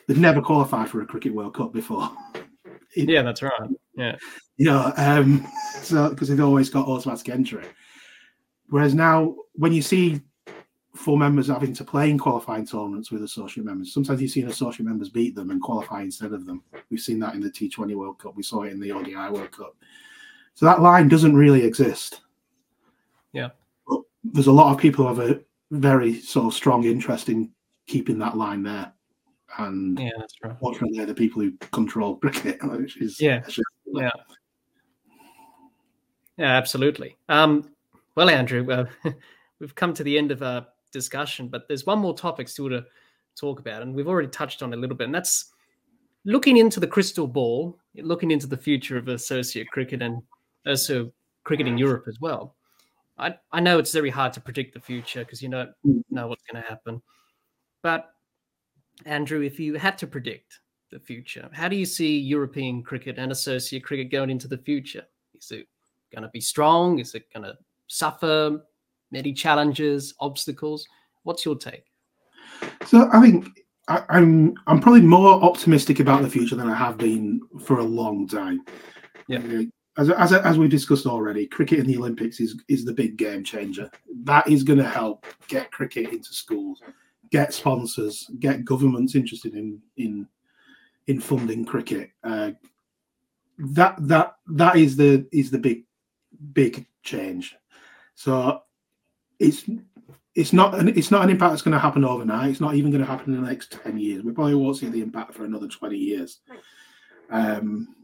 they've 0.07 0.19
never 0.19 0.41
qualified 0.41 0.89
for 0.89 1.03
a 1.03 1.07
cricket 1.07 1.35
World 1.35 1.55
Cup 1.55 1.73
before. 1.73 2.11
yeah, 2.97 3.23
that's 3.23 3.43
right. 3.43 3.71
Yeah, 3.95 4.17
you 4.57 4.67
know, 4.67 4.93
um, 4.97 5.47
so 5.83 6.11
because 6.11 6.29
they've 6.29 6.41
always 6.41 6.71
got 6.71 6.87
automatic 6.87 7.29
entry. 7.29 7.65
Whereas 8.69 8.95
now, 8.95 9.35
when 9.55 9.73
you 9.73 9.83
see 9.83 10.21
full 10.95 11.17
members 11.17 11.49
having 11.49 11.73
to 11.73 11.85
play 11.85 12.11
in 12.11 12.19
qualifying 12.19 12.67
tournaments 12.67 13.11
with 13.11 13.23
associate 13.23 13.65
members, 13.65 13.93
sometimes 13.93 14.21
you've 14.21 14.31
seen 14.31 14.49
associate 14.49 14.87
members 14.87 15.09
beat 15.09 15.35
them 15.35 15.51
and 15.51 15.61
qualify 15.61 16.03
instead 16.03 16.33
of 16.33 16.47
them. 16.47 16.63
We've 16.91 17.01
seen 17.01 17.19
that 17.21 17.35
in 17.35 17.41
the 17.41 17.51
T20 17.51 17.95
World 17.95 18.19
Cup. 18.19 18.37
We 18.37 18.43
saw 18.43 18.63
it 18.63 18.73
in 18.73 18.81
the 18.81 18.93
ODI 18.93 19.31
World 19.31 19.51
Cup. 19.51 19.75
So 20.55 20.67
that 20.67 20.83
line 20.83 21.09
doesn't 21.09 21.37
really 21.37 21.65
exist. 21.65 22.21
Yeah. 23.33 23.51
But 23.89 24.01
there's 24.25 24.47
a 24.47 24.53
lot 24.53 24.73
of 24.75 24.81
people 24.81 25.07
who 25.07 25.15
have 25.15 25.31
a 25.31 25.41
very 25.71 26.21
sort 26.21 26.47
of 26.47 26.55
strong 26.55 26.85
interest 26.85 27.29
in 27.29 27.51
keeping 27.87 28.19
that 28.19 28.37
line 28.37 28.63
there. 28.63 28.93
And 29.59 29.99
yeah, 29.99 30.11
that's 30.19 30.35
right. 30.43 30.57
Fortunately, 30.61 30.97
they're 30.97 31.07
the 31.07 31.15
people 31.15 31.43
who 31.43 31.53
control 31.73 32.17
cricket, 32.23 32.59
which 32.63 33.01
is 33.01 33.21
yeah, 33.21 33.43
yeah, 33.87 34.11
yeah, 36.37 36.57
absolutely. 36.57 37.17
Um, 37.29 37.71
well, 38.15 38.31
Andrew, 38.31 38.71
uh, 38.71 38.85
we've 39.59 39.75
come 39.75 39.93
to 39.95 40.05
the 40.05 40.17
end 40.17 40.31
of 40.31 40.43
our 40.43 40.67
discussion, 40.93 41.49
but 41.49 41.67
there's 41.67 41.85
one 41.87 41.99
more 41.99 42.17
topic 42.17 42.49
still 42.49 42.69
to 42.69 42.85
talk 43.39 43.59
about, 43.59 43.83
and 43.83 43.95
we've 43.95 44.09
already 44.09 44.29
touched 44.29 44.63
on 44.63 44.73
a 44.73 44.77
little 44.77 44.97
bit, 44.97 45.07
and 45.07 45.15
that's 45.15 45.53
looking 46.25 46.57
into 46.57 46.79
the 46.79 46.87
crystal 46.87 47.27
ball, 47.27 47.79
looking 47.97 48.31
into 48.31 48.47
the 48.47 48.57
future 48.57 48.97
of 48.97 49.09
associate 49.09 49.67
cricket 49.69 50.01
and 50.01 50.23
also 50.67 51.13
cricket 51.45 51.67
in 51.67 51.79
Europe 51.79 52.05
as 52.09 52.21
well. 52.21 52.57
I, 53.19 53.35
I 53.53 53.61
know 53.61 53.79
it's 53.79 53.93
very 53.93 54.11
hard 54.11 54.33
to 54.35 54.41
predict 54.41 54.75
the 54.75 54.81
future 54.81 55.21
because 55.21 55.43
you 55.43 55.51
don't 55.51 55.71
mm. 55.87 56.03
know 56.11 56.27
what's 56.27 56.43
going 56.51 56.63
to 56.63 56.69
happen. 56.69 57.03
But 57.83 58.11
Andrew, 59.05 59.43
if 59.43 59.61
you 59.61 59.75
had 59.75 59.99
to 59.99 60.07
predict 60.07 60.61
the 60.91 60.99
future, 60.99 61.49
how 61.53 61.69
do 61.69 61.77
you 61.77 61.87
see 61.87 62.19
European 62.19 62.83
cricket 62.83 63.19
and 63.19 63.31
associate 63.31 63.85
cricket 63.85 64.11
going 64.11 64.31
into 64.31 64.49
the 64.49 64.59
future? 64.59 65.05
Is 65.35 65.51
it 65.51 65.69
going 66.13 66.23
to 66.23 66.31
be 66.31 66.41
strong? 66.41 66.99
Is 66.99 67.15
it 67.15 67.33
going 67.33 67.45
to 67.45 67.57
suffer 67.89 68.61
many 69.11 69.33
challenges, 69.33 70.15
obstacles? 70.21 70.87
What's 71.23 71.45
your 71.45 71.57
take? 71.57 71.85
So 72.87 73.09
I 73.13 73.21
think 73.21 73.49
I, 73.89 74.03
I'm, 74.09 74.55
I'm 74.67 74.81
probably 74.81 75.03
more 75.03 75.43
optimistic 75.43 76.01
about 76.01 76.23
the 76.23 76.31
future 76.31 76.57
than 76.57 76.69
I 76.69 76.75
have 76.75 76.97
been 76.97 77.41
for 77.61 77.79
a 77.79 77.85
long 77.85 78.27
time. 78.27 78.63
Yeah. 79.29 79.63
As, 80.01 80.09
as, 80.09 80.33
as 80.33 80.57
we 80.57 80.67
discussed 80.67 81.05
already, 81.05 81.47
cricket 81.47 81.79
in 81.79 81.87
the 81.87 81.99
Olympics 81.99 82.41
is, 82.41 82.59
is 82.69 82.87
the 82.87 82.93
big 82.93 83.19
game 83.19 83.45
changer. 83.45 83.91
That 84.25 84.49
is 84.49 84.63
going 84.63 84.79
to 84.79 84.89
help 84.89 85.27
get 85.47 85.71
cricket 85.71 86.11
into 86.11 86.33
schools, 86.33 86.81
get 87.31 87.53
sponsors, 87.53 88.31
get 88.39 88.65
governments 88.65 89.15
interested 89.15 89.55
in 89.55 89.79
in 89.99 90.27
in 91.07 91.21
funding 91.21 91.67
cricket. 91.67 92.13
Uh, 92.25 92.53
that 93.59 93.97
that 93.99 94.37
that 94.47 94.77
is 94.77 94.97
the 94.97 95.29
is 95.33 95.51
the 95.51 95.59
big 95.59 95.85
big 96.55 96.87
change. 97.03 97.55
So 98.15 98.63
it's 99.39 99.69
it's 100.35 100.55
not 100.55 100.75
an 100.77 100.89
it's 100.89 101.11
not 101.11 101.25
an 101.25 101.31
impact 101.31 101.53
that's 101.53 101.63
going 101.63 101.75
to 101.75 101.79
happen 101.79 102.07
overnight. 102.07 102.51
It's 102.51 102.61
not 102.61 102.75
even 102.75 102.91
going 102.91 103.05
to 103.05 103.11
happen 103.11 103.35
in 103.35 103.43
the 103.43 103.49
next 103.51 103.73
ten 103.73 103.99
years. 103.99 104.23
We 104.23 104.33
probably 104.33 104.55
won't 104.55 104.79
see 104.79 104.89
the 104.89 105.03
impact 105.03 105.35
for 105.35 105.45
another 105.45 105.69
twenty 105.69 105.99
years. 105.99 106.41
Um, 107.29 107.95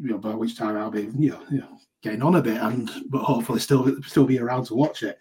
you 0.00 0.10
know, 0.10 0.18
by 0.18 0.34
which 0.34 0.56
time 0.56 0.76
I'll 0.76 0.90
be 0.90 1.08
you 1.18 1.30
know, 1.30 1.42
you 1.50 1.58
know 1.58 1.78
getting 2.02 2.22
on 2.22 2.36
a 2.36 2.42
bit, 2.42 2.60
and 2.60 2.90
but 3.08 3.22
hopefully 3.22 3.60
still 3.60 4.00
still 4.02 4.26
be 4.26 4.38
around 4.38 4.66
to 4.66 4.74
watch 4.74 5.02
it. 5.02 5.18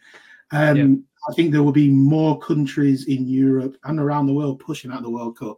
Um, 0.52 0.78
yeah. 0.78 0.95
I 1.30 1.34
think 1.34 1.52
there 1.52 1.64
will 1.64 1.72
be 1.72 1.90
more 1.90 2.38
countries 2.40 3.06
in 3.08 3.26
Europe 3.28 3.78
and 3.86 4.00
around 4.00 4.28
the 4.28 4.34
world 4.34 4.60
pushing 4.60 4.91
at 4.91 5.02
the 5.02 5.10
World 5.10 5.38
Cup, 5.38 5.58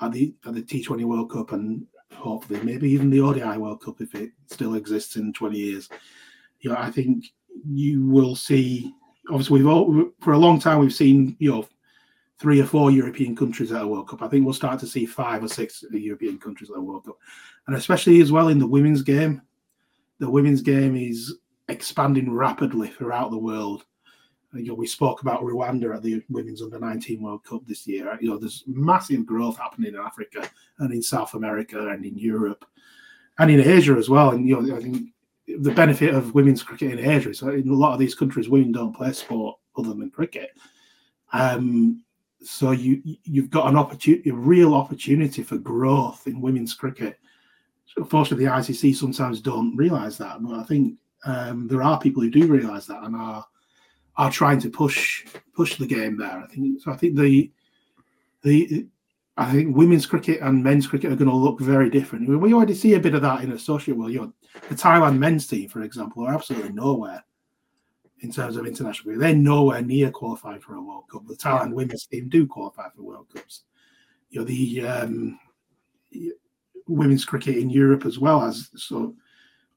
at 0.00 0.12
the 0.12 0.34
at 0.44 0.54
the 0.54 0.62
T20 0.62 1.04
World 1.04 1.30
Cup, 1.30 1.52
and 1.52 1.86
hopefully 2.12 2.60
maybe 2.62 2.90
even 2.90 3.08
the 3.08 3.20
ODI 3.20 3.56
World 3.58 3.80
Cup 3.82 4.00
if 4.00 4.14
it 4.14 4.32
still 4.46 4.74
exists 4.74 5.16
in 5.16 5.32
20 5.32 5.56
years. 5.56 5.88
You 6.60 6.70
know, 6.70 6.76
I 6.76 6.90
think 6.90 7.32
you 7.64 8.06
will 8.06 8.36
see. 8.36 8.92
Obviously, 9.30 9.58
we've 9.58 9.68
all, 9.68 10.10
for 10.20 10.32
a 10.32 10.38
long 10.38 10.58
time 10.58 10.80
we've 10.80 10.92
seen 10.92 11.36
you 11.38 11.50
know 11.52 11.68
three 12.42 12.60
or 12.60 12.66
four 12.66 12.90
European 12.90 13.36
countries 13.36 13.70
at 13.70 13.82
a 13.82 13.86
World 13.86 14.08
Cup. 14.08 14.20
I 14.20 14.26
think 14.26 14.44
we'll 14.44 14.52
start 14.52 14.80
to 14.80 14.86
see 14.86 15.06
five 15.06 15.44
or 15.44 15.48
six 15.48 15.84
European 15.92 16.40
countries 16.40 16.70
at 16.70 16.76
a 16.76 16.80
World 16.80 17.06
Cup, 17.06 17.16
and 17.68 17.76
especially 17.76 18.20
as 18.20 18.32
well 18.32 18.48
in 18.48 18.58
the 18.58 18.66
women's 18.66 19.02
game. 19.02 19.40
The 20.18 20.28
women's 20.28 20.60
game 20.60 20.96
is 20.96 21.36
expanding 21.68 22.32
rapidly 22.32 22.88
throughout 22.88 23.30
the 23.30 23.38
world. 23.38 23.84
You 24.54 24.66
know, 24.66 24.74
we 24.74 24.88
spoke 24.88 25.22
about 25.22 25.40
Rwanda 25.42 25.94
at 25.94 26.02
the 26.02 26.20
Women's 26.28 26.62
Under 26.62 26.80
19 26.80 27.22
World 27.22 27.44
Cup 27.44 27.62
this 27.64 27.86
year. 27.86 28.18
You 28.20 28.30
know, 28.30 28.38
there's 28.38 28.64
massive 28.66 29.24
growth 29.24 29.56
happening 29.56 29.94
in 29.94 30.00
Africa 30.00 30.50
and 30.78 30.92
in 30.92 31.00
South 31.00 31.34
America 31.34 31.90
and 31.90 32.04
in 32.04 32.18
Europe 32.18 32.64
and 33.38 33.52
in 33.52 33.60
Asia 33.60 33.94
as 33.94 34.10
well. 34.10 34.30
And 34.30 34.48
you 34.48 34.60
know, 34.60 34.76
I 34.76 34.80
think 34.80 35.10
the 35.46 35.70
benefit 35.70 36.12
of 36.12 36.34
women's 36.34 36.64
cricket 36.64 36.98
in 36.98 37.10
Asia 37.10 37.30
is 37.30 37.42
in 37.42 37.68
a 37.68 37.72
lot 37.72 37.92
of 37.92 38.00
these 38.00 38.16
countries, 38.16 38.48
women 38.48 38.72
don't 38.72 38.96
play 38.96 39.12
sport 39.12 39.58
other 39.78 39.94
than 39.94 40.10
cricket. 40.10 40.50
Um, 41.32 42.04
so 42.44 42.72
you 42.72 43.02
you've 43.24 43.50
got 43.50 43.68
an 43.68 43.76
opportunity, 43.76 44.30
a 44.30 44.34
real 44.34 44.74
opportunity 44.74 45.42
for 45.42 45.58
growth 45.58 46.26
in 46.26 46.40
women's 46.40 46.74
cricket. 46.74 47.18
Unfortunately, 47.96 48.46
the 48.46 48.50
ICC 48.50 48.96
sometimes 48.96 49.40
don't 49.40 49.76
realise 49.76 50.16
that, 50.16 50.42
but 50.42 50.54
I 50.54 50.62
think 50.64 50.98
um, 51.24 51.68
there 51.68 51.82
are 51.82 52.00
people 52.00 52.22
who 52.22 52.30
do 52.30 52.46
realise 52.46 52.86
that 52.86 53.02
and 53.02 53.14
are 53.14 53.44
are 54.16 54.30
trying 54.30 54.60
to 54.60 54.70
push 54.70 55.26
push 55.54 55.76
the 55.76 55.86
game 55.86 56.18
there. 56.18 56.38
I 56.38 56.46
think 56.46 56.80
so. 56.80 56.92
I 56.92 56.96
think 56.96 57.16
the 57.16 57.50
the 58.42 58.86
I 59.36 59.50
think 59.50 59.76
women's 59.76 60.06
cricket 60.06 60.40
and 60.40 60.62
men's 60.62 60.86
cricket 60.86 61.12
are 61.12 61.16
going 61.16 61.30
to 61.30 61.36
look 61.36 61.60
very 61.60 61.88
different. 61.88 62.28
We 62.28 62.52
already 62.52 62.74
see 62.74 62.94
a 62.94 63.00
bit 63.00 63.14
of 63.14 63.22
that 63.22 63.42
in 63.42 63.52
associate 63.52 63.96
world. 63.96 64.12
You 64.12 64.20
know, 64.20 64.32
the 64.68 64.74
Thailand 64.74 65.18
men's 65.18 65.46
team, 65.46 65.68
for 65.68 65.82
example, 65.82 66.26
are 66.26 66.34
absolutely 66.34 66.72
nowhere 66.72 67.24
in 68.22 68.32
terms 68.32 68.56
of 68.56 68.66
international 68.66 69.04
cricket. 69.04 69.20
They're 69.20 69.34
nowhere 69.34 69.82
near 69.82 70.10
qualifying 70.10 70.60
for 70.60 70.76
a 70.76 70.82
World 70.82 71.04
Cup. 71.10 71.26
The 71.26 71.34
Thailand 71.34 71.74
women's 71.74 72.06
team 72.06 72.28
do 72.28 72.46
qualify 72.46 72.88
for 72.94 73.02
World 73.02 73.26
Cups. 73.34 73.64
You 74.30 74.40
know, 74.40 74.46
the 74.46 74.86
um, 74.86 75.38
women's 76.86 77.24
cricket 77.24 77.56
in 77.56 77.68
Europe 77.68 78.06
as 78.06 78.18
well 78.18 78.42
as 78.42 78.70
so 78.76 79.14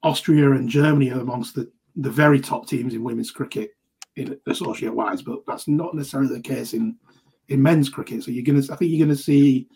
Austria 0.03 0.51
and 0.51 0.69
Germany 0.69 1.11
are 1.11 1.19
amongst 1.19 1.55
the, 1.55 1.69
the 1.95 2.09
very 2.09 2.39
top 2.39 2.67
teams 2.67 2.93
in 2.93 3.03
women's 3.03 3.31
cricket 3.31 3.71
in 4.15 4.39
associate 4.47 4.93
wise, 4.93 5.21
but 5.21 5.45
that's 5.45 5.67
not 5.67 5.93
necessarily 5.93 6.33
the 6.33 6.41
case 6.41 6.73
in 6.73 6.95
in 7.49 7.61
men's 7.61 7.89
cricket. 7.89 8.23
So 8.23 8.31
you're 8.31 8.43
gonna, 8.43 8.63
I 8.71 8.75
think 8.75 8.91
you're 8.91 9.05
gonna 9.05 9.15
see 9.15 9.67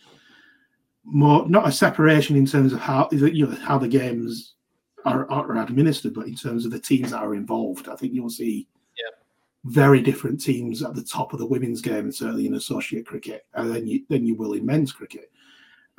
more 1.03 1.47
not 1.49 1.67
a 1.67 1.71
separation 1.71 2.35
in 2.35 2.45
terms 2.45 2.71
of 2.71 2.79
how 2.79 3.09
you 3.11 3.47
know 3.47 3.55
how 3.55 3.77
the 3.79 3.87
games 3.87 4.55
are, 5.05 5.29
are 5.31 5.57
administered, 5.57 6.13
but 6.13 6.27
in 6.27 6.35
terms 6.35 6.65
of 6.65 6.71
the 6.71 6.79
teams 6.79 7.11
that 7.11 7.21
are 7.21 7.35
involved, 7.35 7.87
I 7.87 7.95
think 7.95 8.13
you'll 8.13 8.29
see 8.29 8.67
yeah. 8.97 9.11
very 9.65 10.01
different 10.01 10.41
teams 10.41 10.83
at 10.83 10.95
the 10.95 11.03
top 11.03 11.33
of 11.33 11.39
the 11.39 11.45
women's 11.45 11.81
game, 11.81 12.05
and 12.05 12.15
certainly 12.15 12.47
in 12.47 12.55
associate 12.55 13.05
cricket, 13.05 13.45
and 13.53 13.73
then 13.73 13.87
you 13.87 14.03
than 14.09 14.25
you 14.25 14.35
will 14.35 14.53
in 14.53 14.65
men's 14.65 14.91
cricket. 14.91 15.31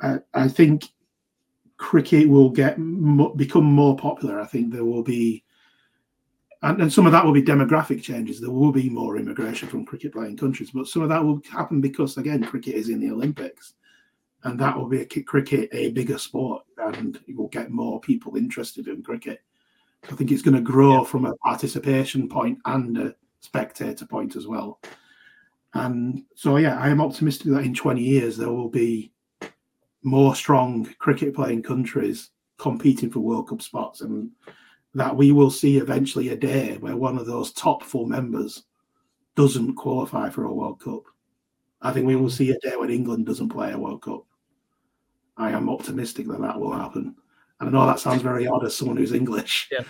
Uh, 0.01 0.19
I 0.33 0.47
think 0.47 0.85
cricket 1.77 2.29
will 2.29 2.49
get 2.49 2.77
become 3.37 3.65
more 3.65 3.95
popular. 3.97 4.39
I 4.39 4.45
think 4.45 4.71
there 4.71 4.85
will 4.85 5.03
be 5.03 5.43
and, 6.63 6.81
and 6.81 6.93
some 6.93 7.05
of 7.05 7.11
that 7.11 7.25
will 7.25 7.33
be 7.33 7.41
demographic 7.41 8.03
changes. 8.03 8.39
There 8.39 8.51
will 8.51 8.71
be 8.71 8.89
more 8.89 9.17
immigration 9.17 9.67
from 9.67 9.85
cricket 9.85 10.13
playing 10.13 10.37
countries, 10.37 10.71
but 10.71 10.87
some 10.87 11.01
of 11.01 11.09
that 11.09 11.23
will 11.23 11.41
happen 11.51 11.81
because 11.81 12.17
again, 12.17 12.43
cricket 12.43 12.75
is 12.75 12.89
in 12.89 12.99
the 12.99 13.11
Olympics, 13.11 13.73
and 14.43 14.59
that 14.59 14.77
will 14.77 14.87
be 14.87 15.01
a 15.01 15.23
cricket 15.23 15.69
a 15.71 15.91
bigger 15.91 16.17
sport, 16.17 16.63
and 16.77 17.19
it 17.27 17.35
will 17.35 17.49
get 17.49 17.71
more 17.71 17.99
people 17.99 18.37
interested 18.37 18.87
in 18.87 19.03
cricket. 19.03 19.39
I 20.11 20.15
think 20.15 20.31
it's 20.31 20.41
going 20.41 20.55
to 20.55 20.61
grow 20.61 20.99
yeah. 20.99 21.03
from 21.03 21.25
a 21.25 21.35
participation 21.37 22.27
point 22.27 22.57
and 22.65 22.97
a 22.97 23.15
spectator 23.41 24.05
point 24.05 24.35
as 24.35 24.47
well. 24.47 24.79
And 25.73 26.23
so, 26.35 26.57
yeah, 26.57 26.79
I 26.79 26.89
am 26.89 27.01
optimistic 27.01 27.51
that 27.51 27.63
in 27.63 27.73
20 27.73 28.01
years 28.01 28.35
there 28.35 28.51
will 28.51 28.69
be 28.69 29.11
more 30.03 30.35
strong 30.35 30.85
cricket 30.97 31.35
playing 31.35 31.63
countries 31.63 32.31
competing 32.57 33.11
for 33.11 33.19
World 33.19 33.49
Cup 33.49 33.61
spots. 33.61 34.01
And 34.01 34.31
that 34.93 35.15
we 35.15 35.31
will 35.31 35.51
see 35.51 35.77
eventually 35.77 36.29
a 36.29 36.35
day 36.35 36.77
where 36.77 36.97
one 36.97 37.17
of 37.17 37.25
those 37.25 37.53
top 37.53 37.83
four 37.83 38.07
members 38.07 38.63
doesn't 39.35 39.75
qualify 39.75 40.29
for 40.29 40.45
a 40.45 40.53
World 40.53 40.81
Cup. 40.81 41.03
I 41.81 41.91
think 41.91 42.05
we 42.05 42.15
will 42.15 42.27
mm. 42.27 42.31
see 42.31 42.51
a 42.51 42.59
day 42.59 42.75
when 42.75 42.89
England 42.89 43.25
doesn't 43.25 43.49
play 43.49 43.71
a 43.71 43.77
World 43.77 44.01
Cup. 44.01 44.25
I 45.37 45.51
am 45.51 45.69
optimistic 45.69 46.27
that 46.27 46.41
that 46.41 46.59
will 46.59 46.73
happen. 46.73 47.15
And 47.59 47.69
I 47.69 47.71
know 47.71 47.85
that 47.85 47.99
sounds 47.99 48.21
very 48.21 48.47
odd 48.47 48.65
as 48.65 48.75
someone 48.75 48.97
who's 48.97 49.13
English. 49.13 49.69
Yeah. 49.71 49.83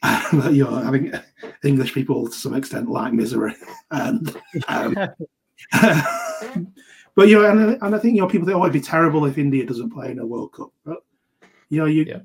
but 0.32 0.54
you 0.54 0.64
know, 0.64 0.76
I 0.76 0.90
think 0.90 1.14
English 1.64 1.92
people 1.92 2.26
to 2.26 2.32
some 2.32 2.54
extent 2.54 2.88
like 2.88 3.12
misery, 3.12 3.54
and 3.90 4.36
um, 4.68 4.94
but 7.16 7.28
you 7.28 7.40
know, 7.40 7.50
and, 7.50 7.82
and 7.82 7.94
I 7.94 7.98
think 7.98 8.14
you 8.14 8.20
know 8.20 8.28
people 8.28 8.46
think, 8.46 8.56
oh, 8.56 8.62
it'd 8.62 8.72
be 8.72 8.80
terrible 8.80 9.26
if 9.26 9.38
India 9.38 9.66
doesn't 9.66 9.90
play 9.90 10.12
in 10.12 10.20
a 10.20 10.26
World 10.26 10.52
Cup. 10.52 10.70
But 10.84 10.98
you 11.68 11.80
know, 11.80 11.86
you 11.86 12.04
yeah. 12.04 12.20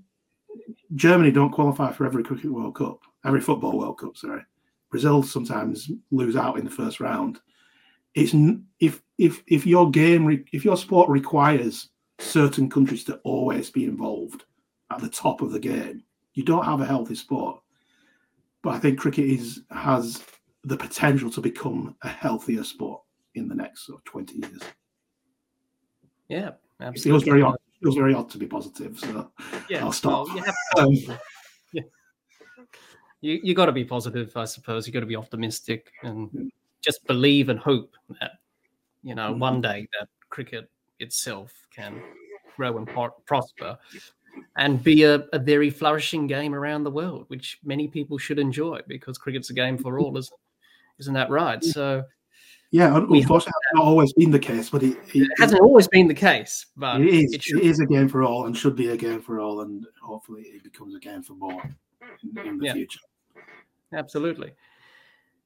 Germany 0.94 1.32
don't 1.32 1.52
qualify 1.52 1.92
for 1.92 2.06
every 2.06 2.24
cricket 2.24 2.52
World 2.54 2.76
Cup, 2.76 3.00
every 3.26 3.42
football 3.42 3.78
World 3.78 3.98
Cup. 3.98 4.18
Sorry, 4.18 4.44
Brazil 4.92 5.24
sometimes 5.24 5.90
lose 6.12 6.36
out 6.36 6.60
in 6.60 6.66
the 6.66 6.72
first 6.72 7.00
round. 7.00 7.40
it's 8.14 8.36
if 8.80 9.02
if 9.18 9.42
if 9.48 9.66
your 9.66 9.90
game 9.90 10.46
if 10.54 10.64
your 10.64 10.78
sport 10.78 11.10
requires 11.10 11.90
certain 12.20 12.70
countries 12.70 13.04
to 13.06 13.18
always 13.24 13.70
be 13.70 13.86
involved 13.86 14.44
at 14.92 15.02
the 15.02 15.10
top 15.10 15.42
of 15.42 15.52
the 15.52 15.60
game, 15.60 16.04
you 16.34 16.44
don't 16.44 16.66
have 16.66 16.82
a 16.82 16.86
healthy 16.86 17.16
sport. 17.16 17.62
But 18.62 18.76
I 18.76 18.80
think 18.80 19.00
cricket 19.00 19.26
is 19.26 19.62
has 19.72 20.24
the 20.64 20.78
potential 20.78 21.30
to 21.32 21.42
become 21.42 21.96
a 22.02 22.08
healthier 22.08 22.64
sport 22.64 23.02
in 23.36 23.48
the 23.48 23.56
next 23.56 23.86
sort 23.86 24.00
of 24.00 24.06
20 24.06 24.38
years. 24.38 24.62
Yeah, 26.30 26.52
absolutely. 26.80 27.00
It 27.00 27.04
feels 27.04 27.24
very 27.24 27.42
odd. 27.42 27.56
It 27.56 27.84
feels 27.84 27.96
very 27.96 28.14
odd 28.14 28.30
to 28.30 28.38
be 28.38 28.48
positive. 28.48 28.98
So 28.98 29.32
yeah, 29.70 29.84
I'll 29.84 29.92
stop. 29.92 30.28
Well, 30.76 30.92
you 30.92 31.12
um, 31.12 31.18
yeah. 31.74 31.82
You 33.22 33.40
you 33.44 33.54
got 33.54 33.66
to 33.66 33.72
be 33.72 33.84
positive, 33.84 34.36
I 34.36 34.46
suppose. 34.46 34.88
You 34.88 34.94
got 34.94 35.02
to 35.02 35.06
be 35.06 35.16
optimistic 35.16 35.92
and 36.04 36.30
yeah. 36.34 36.44
just 36.82 37.06
believe 37.08 37.50
and 37.50 37.60
hope 37.60 37.96
that 38.22 38.32
you 39.04 39.16
know 39.16 39.32
mm-hmm. 39.32 39.40
one 39.40 39.62
day 39.62 39.88
that 40.00 40.08
cricket 40.30 40.70
itself 41.00 41.54
can 41.74 42.02
grow 42.56 42.78
and 42.78 42.88
pro- 42.88 43.16
prosper 43.26 43.78
and 44.58 44.84
be 44.84 45.04
a, 45.04 45.16
a, 45.34 45.40
very 45.40 45.70
flourishing 45.70 46.28
game 46.28 46.56
around 46.56 46.84
the 46.84 46.92
world, 46.92 47.26
which 47.28 47.60
many 47.64 47.88
people 47.88 48.18
should 48.18 48.40
enjoy 48.40 48.80
because 48.88 49.18
cricket's 49.18 49.50
a 49.50 49.54
game 49.54 49.78
for 49.78 50.00
all, 50.00 50.18
isn't 50.18 50.40
isn't 51.00 51.14
that 51.14 51.30
right? 51.30 51.64
So 51.64 52.04
yeah, 52.72 52.96
unfortunately, 52.96 53.38
it's 53.38 53.76
not 53.76 53.84
always 53.84 54.14
been 54.14 54.32
the 54.32 54.40
case, 54.40 54.72
but 54.72 54.82
it, 54.82 54.98
it, 55.14 55.24
it 55.24 55.30
hasn't 55.38 55.60
it, 55.60 55.64
always 55.64 55.88
been 55.88 56.08
the 56.08 56.16
case. 56.16 56.66
But 56.76 57.02
it 57.02 57.08
is. 57.08 57.34
It, 57.34 57.62
is 57.62 57.80
a 57.80 57.86
game 57.86 58.10
for 58.10 58.24
all, 58.24 58.48
and 58.48 58.58
should 58.58 58.76
be 58.76 58.90
a 58.90 58.98
game 58.98 59.22
for 59.22 59.40
all, 59.40 59.62
and 59.62 59.86
hopefully, 60.02 60.42
it 60.42 60.64
becomes 60.64 60.96
a 60.96 61.00
game 61.00 61.22
for 61.22 61.34
more 61.34 61.62
in, 62.24 62.48
in 62.48 62.58
the 62.58 62.66
yeah. 62.66 62.74
future. 62.74 63.00
Absolutely. 63.94 64.54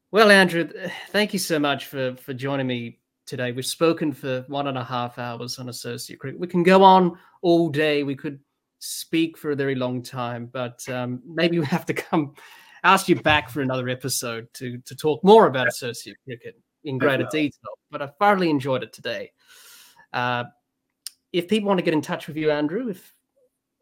Well, 0.09 0.31
Andrew, 0.31 0.69
thank 1.09 1.33
you 1.33 1.39
so 1.39 1.59
much 1.59 1.87
for 1.87 2.15
for 2.15 2.33
joining 2.33 2.65
me 2.65 2.99
today. 3.27 3.51
We've 3.51 3.65
spoken 3.65 4.13
for 4.13 4.43
one 4.47 4.67
and 4.67 4.77
a 4.77 4.83
half 4.83 5.19
hours 5.19 5.59
on 5.59 5.69
associate 5.69 6.19
cricket. 6.19 6.39
We 6.39 6.47
can 6.47 6.63
go 6.63 6.83
on 6.83 7.17
all 7.41 7.69
day. 7.69 8.03
We 8.03 8.15
could 8.15 8.39
speak 8.79 9.37
for 9.37 9.51
a 9.51 9.55
very 9.55 9.75
long 9.75 10.01
time, 10.01 10.49
but 10.51 10.87
um, 10.89 11.21
maybe 11.25 11.59
we 11.59 11.65
have 11.65 11.85
to 11.87 11.93
come 11.93 12.33
ask 12.83 13.09
you 13.09 13.15
back 13.21 13.49
for 13.49 13.61
another 13.61 13.89
episode 13.89 14.47
to 14.53 14.77
to 14.79 14.95
talk 14.95 15.23
more 15.23 15.47
about 15.47 15.67
associate 15.67 16.17
cricket 16.23 16.59
in 16.83 16.97
greater 16.97 17.27
detail. 17.31 17.77
But 17.91 18.01
I 18.01 18.07
thoroughly 18.19 18.49
enjoyed 18.49 18.83
it 18.83 18.93
today. 18.93 19.31
Uh, 20.13 20.45
if 21.33 21.47
people 21.47 21.67
want 21.67 21.79
to 21.79 21.83
get 21.83 21.93
in 21.93 22.01
touch 22.01 22.27
with 22.27 22.37
you, 22.37 22.51
Andrew, 22.51 22.89
if 22.89 23.13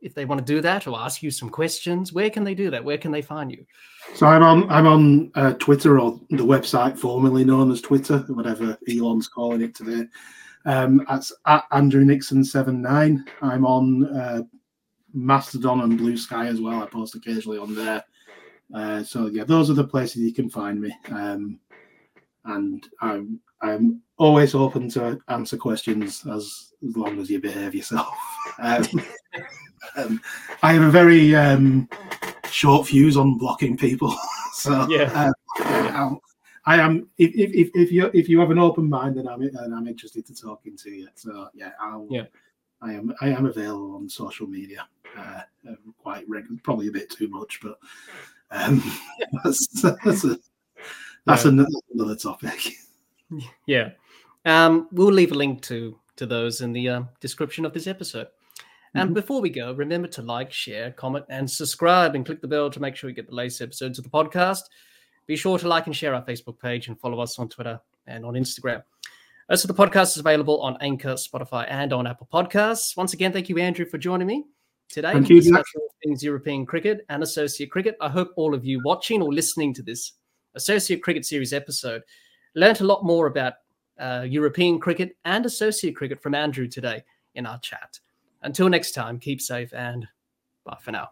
if 0.06 0.14
they 0.14 0.24
want 0.24 0.38
to 0.40 0.46
do 0.46 0.62
that 0.62 0.86
or 0.86 1.00
ask 1.00 1.24
you 1.24 1.32
some 1.32 1.50
questions, 1.50 2.14
where 2.14 2.30
can 2.30 2.44
they 2.44 2.54
do 2.54 2.70
that? 2.70 2.84
Where 2.84 2.98
can 3.00 3.12
they 3.12 3.24
find 3.24 3.52
you? 3.52 3.66
So 4.14 4.28
I'm 4.28 4.44
on 4.44 4.70
I'm 4.70 4.86
on 4.86 5.32
uh, 5.34 5.54
Twitter 5.54 6.00
or 6.00 6.22
the 6.30 6.46
website 6.46 6.96
formerly 6.96 7.44
known 7.44 7.72
as 7.72 7.82
Twitter, 7.82 8.20
whatever 8.28 8.78
Elon's 8.88 9.28
calling 9.28 9.62
it 9.62 9.74
today. 9.74 10.08
Um, 10.66 11.04
that's 11.10 11.34
at 11.48 11.64
Andrew 11.72 12.06
Nixon 12.06 12.44
seven 12.44 12.84
nine. 12.84 13.26
I'm 13.42 13.66
on 13.66 14.06
uh, 14.16 14.44
Mastodon 15.14 15.82
and 15.82 15.98
Blue 15.98 16.18
Sky 16.18 16.46
as 16.46 16.62
well. 16.62 16.84
I 16.84 16.86
post 16.86 17.16
occasionally 17.16 17.58
on 17.58 17.74
there. 17.74 18.04
Uh, 18.74 19.04
so 19.04 19.26
yeah, 19.26 19.44
those 19.44 19.72
are 19.72 19.76
the 19.76 19.88
places 19.88 20.22
you 20.22 20.34
can 20.34 20.52
find 20.52 20.80
me. 20.80 20.96
Um, 21.10 21.60
and 22.46 22.88
I'm 23.02 23.40
I'm 23.64 24.02
always 24.18 24.54
open 24.54 24.88
to 24.90 25.20
answer 25.30 25.58
questions 25.58 26.24
as 26.28 26.74
as 26.88 26.96
long 26.96 27.20
as 27.20 27.28
you 27.32 27.42
behave 27.42 27.74
yourself. 27.74 28.16
um, 28.60 28.86
um, 29.96 30.22
I 30.64 30.74
have 30.74 30.84
a 30.84 30.92
very 30.92 31.36
um, 31.36 31.90
short 32.50 32.88
fuse 32.88 33.18
on 33.18 33.38
blocking 33.38 33.78
people, 33.78 34.16
so 34.54 34.88
yeah. 34.90 35.32
Uh, 35.60 36.16
I 36.68 36.78
am. 36.78 37.08
If, 37.18 37.32
if 37.36 37.70
if 37.76 37.92
you 37.92 38.10
if 38.14 38.28
you 38.28 38.40
have 38.40 38.52
an 38.52 38.60
open 38.60 38.90
mind, 38.90 39.18
then 39.18 39.28
I'm 39.28 39.42
then 39.42 39.74
I'm 39.74 39.88
interested 39.88 40.26
to 40.28 40.36
talking 40.36 40.76
to 40.78 40.90
you. 40.90 41.08
So 41.16 41.50
yeah, 41.54 41.72
I'll. 41.80 42.08
Yeah. 42.10 42.26
I 42.82 42.94
am 42.94 43.14
I 43.22 43.30
am 43.30 43.46
available 43.46 43.96
on 43.96 44.10
social 44.10 44.48
media 44.48 44.86
uh, 45.18 45.42
uh 45.70 45.76
quite 45.98 46.28
regularly, 46.28 46.60
probably 46.62 46.88
a 46.88 46.92
bit 46.92 47.10
too 47.10 47.28
much, 47.30 47.60
but 47.64 47.80
um, 48.52 48.84
that's, 49.44 49.68
that's, 49.82 50.24
a, 50.26 50.38
that's 51.26 51.46
yeah. 51.46 51.52
another, 51.52 51.70
another, 51.94 52.16
topic. 52.16 52.74
Yeah, 53.66 53.92
um, 54.46 54.88
we'll 54.92 55.12
leave 55.12 55.32
a 55.32 55.36
link 55.36 55.64
to 55.64 55.98
to 56.18 56.28
those 56.28 56.62
in 56.62 56.74
the 56.74 56.88
uh, 56.88 57.02
description 57.20 57.66
of 57.66 57.74
this 57.74 57.88
episode. 57.88 58.28
And 58.96 59.08
mm-hmm. 59.10 59.14
before 59.14 59.42
we 59.42 59.50
go, 59.50 59.74
remember 59.74 60.08
to 60.10 60.22
like, 60.22 60.52
share, 60.52 60.92
comment, 60.92 61.26
and 61.30 61.50
subscribe, 61.50 62.16
and 62.16 62.26
click 62.26 62.42
the 62.42 62.48
bell 62.48 62.70
to 62.70 62.80
make 62.80 62.96
sure 62.96 63.10
you 63.10 63.16
get 63.16 63.28
the 63.28 63.36
latest 63.36 63.62
episodes 63.62 63.98
of 63.98 64.06
the 64.06 64.10
podcast. 64.10 64.62
Be 65.28 65.36
sure 65.36 65.60
to 65.60 65.68
like 65.68 65.86
and 65.88 65.96
share 65.96 66.16
our 66.16 66.24
Facebook 66.24 66.60
page 66.60 66.88
and 66.88 67.00
follow 67.00 67.20
us 67.20 67.38
on 67.38 67.50
Twitter 67.50 67.80
and 68.08 68.26
on 68.26 68.36
Instagram. 68.36 68.84
So 69.54 69.68
the 69.68 69.74
podcast 69.74 70.16
is 70.16 70.18
available 70.18 70.62
on 70.62 70.78
Anchor, 70.82 71.14
Spotify, 71.16 71.66
and 71.70 71.94
on 71.94 72.08
Apple 72.08 72.28
Podcasts. 72.34 72.96
Once 72.96 73.14
again, 73.14 73.32
thank 73.32 73.50
you, 73.50 73.58
Andrew, 73.58 73.86
for 73.86 73.98
joining 73.98 74.28
me 74.28 74.46
today. 74.90 75.12
Thank 75.12 75.30
you. 75.30 75.42
Things 76.04 76.24
European 76.24 76.66
cricket 76.66 77.06
and 77.10 77.22
associate 77.22 77.72
cricket. 77.72 77.98
I 78.00 78.10
hope 78.10 78.32
all 78.38 78.54
of 78.54 78.64
you 78.64 78.82
watching 78.86 79.22
or 79.22 79.34
listening 79.34 79.74
to 79.76 79.84
this 79.84 80.14
associate 80.56 81.04
cricket 81.04 81.26
series 81.26 81.54
episode 81.54 82.04
learned 82.56 82.82
a 82.82 82.86
lot 82.86 83.04
more 83.04 83.28
about 83.28 83.54
uh, 84.00 84.26
European 84.28 84.80
cricket 84.80 85.16
and 85.26 85.46
associate 85.46 85.96
cricket 85.96 86.22
from 86.22 86.34
Andrew 86.34 86.68
today 86.68 87.04
in 87.34 87.46
our 87.46 87.60
chat. 87.60 88.00
Until 88.42 88.70
next 88.70 88.92
time, 88.92 89.20
keep 89.20 89.42
safe 89.42 89.74
and 89.74 90.08
bye 90.66 90.78
for 90.82 90.92
now. 90.92 91.10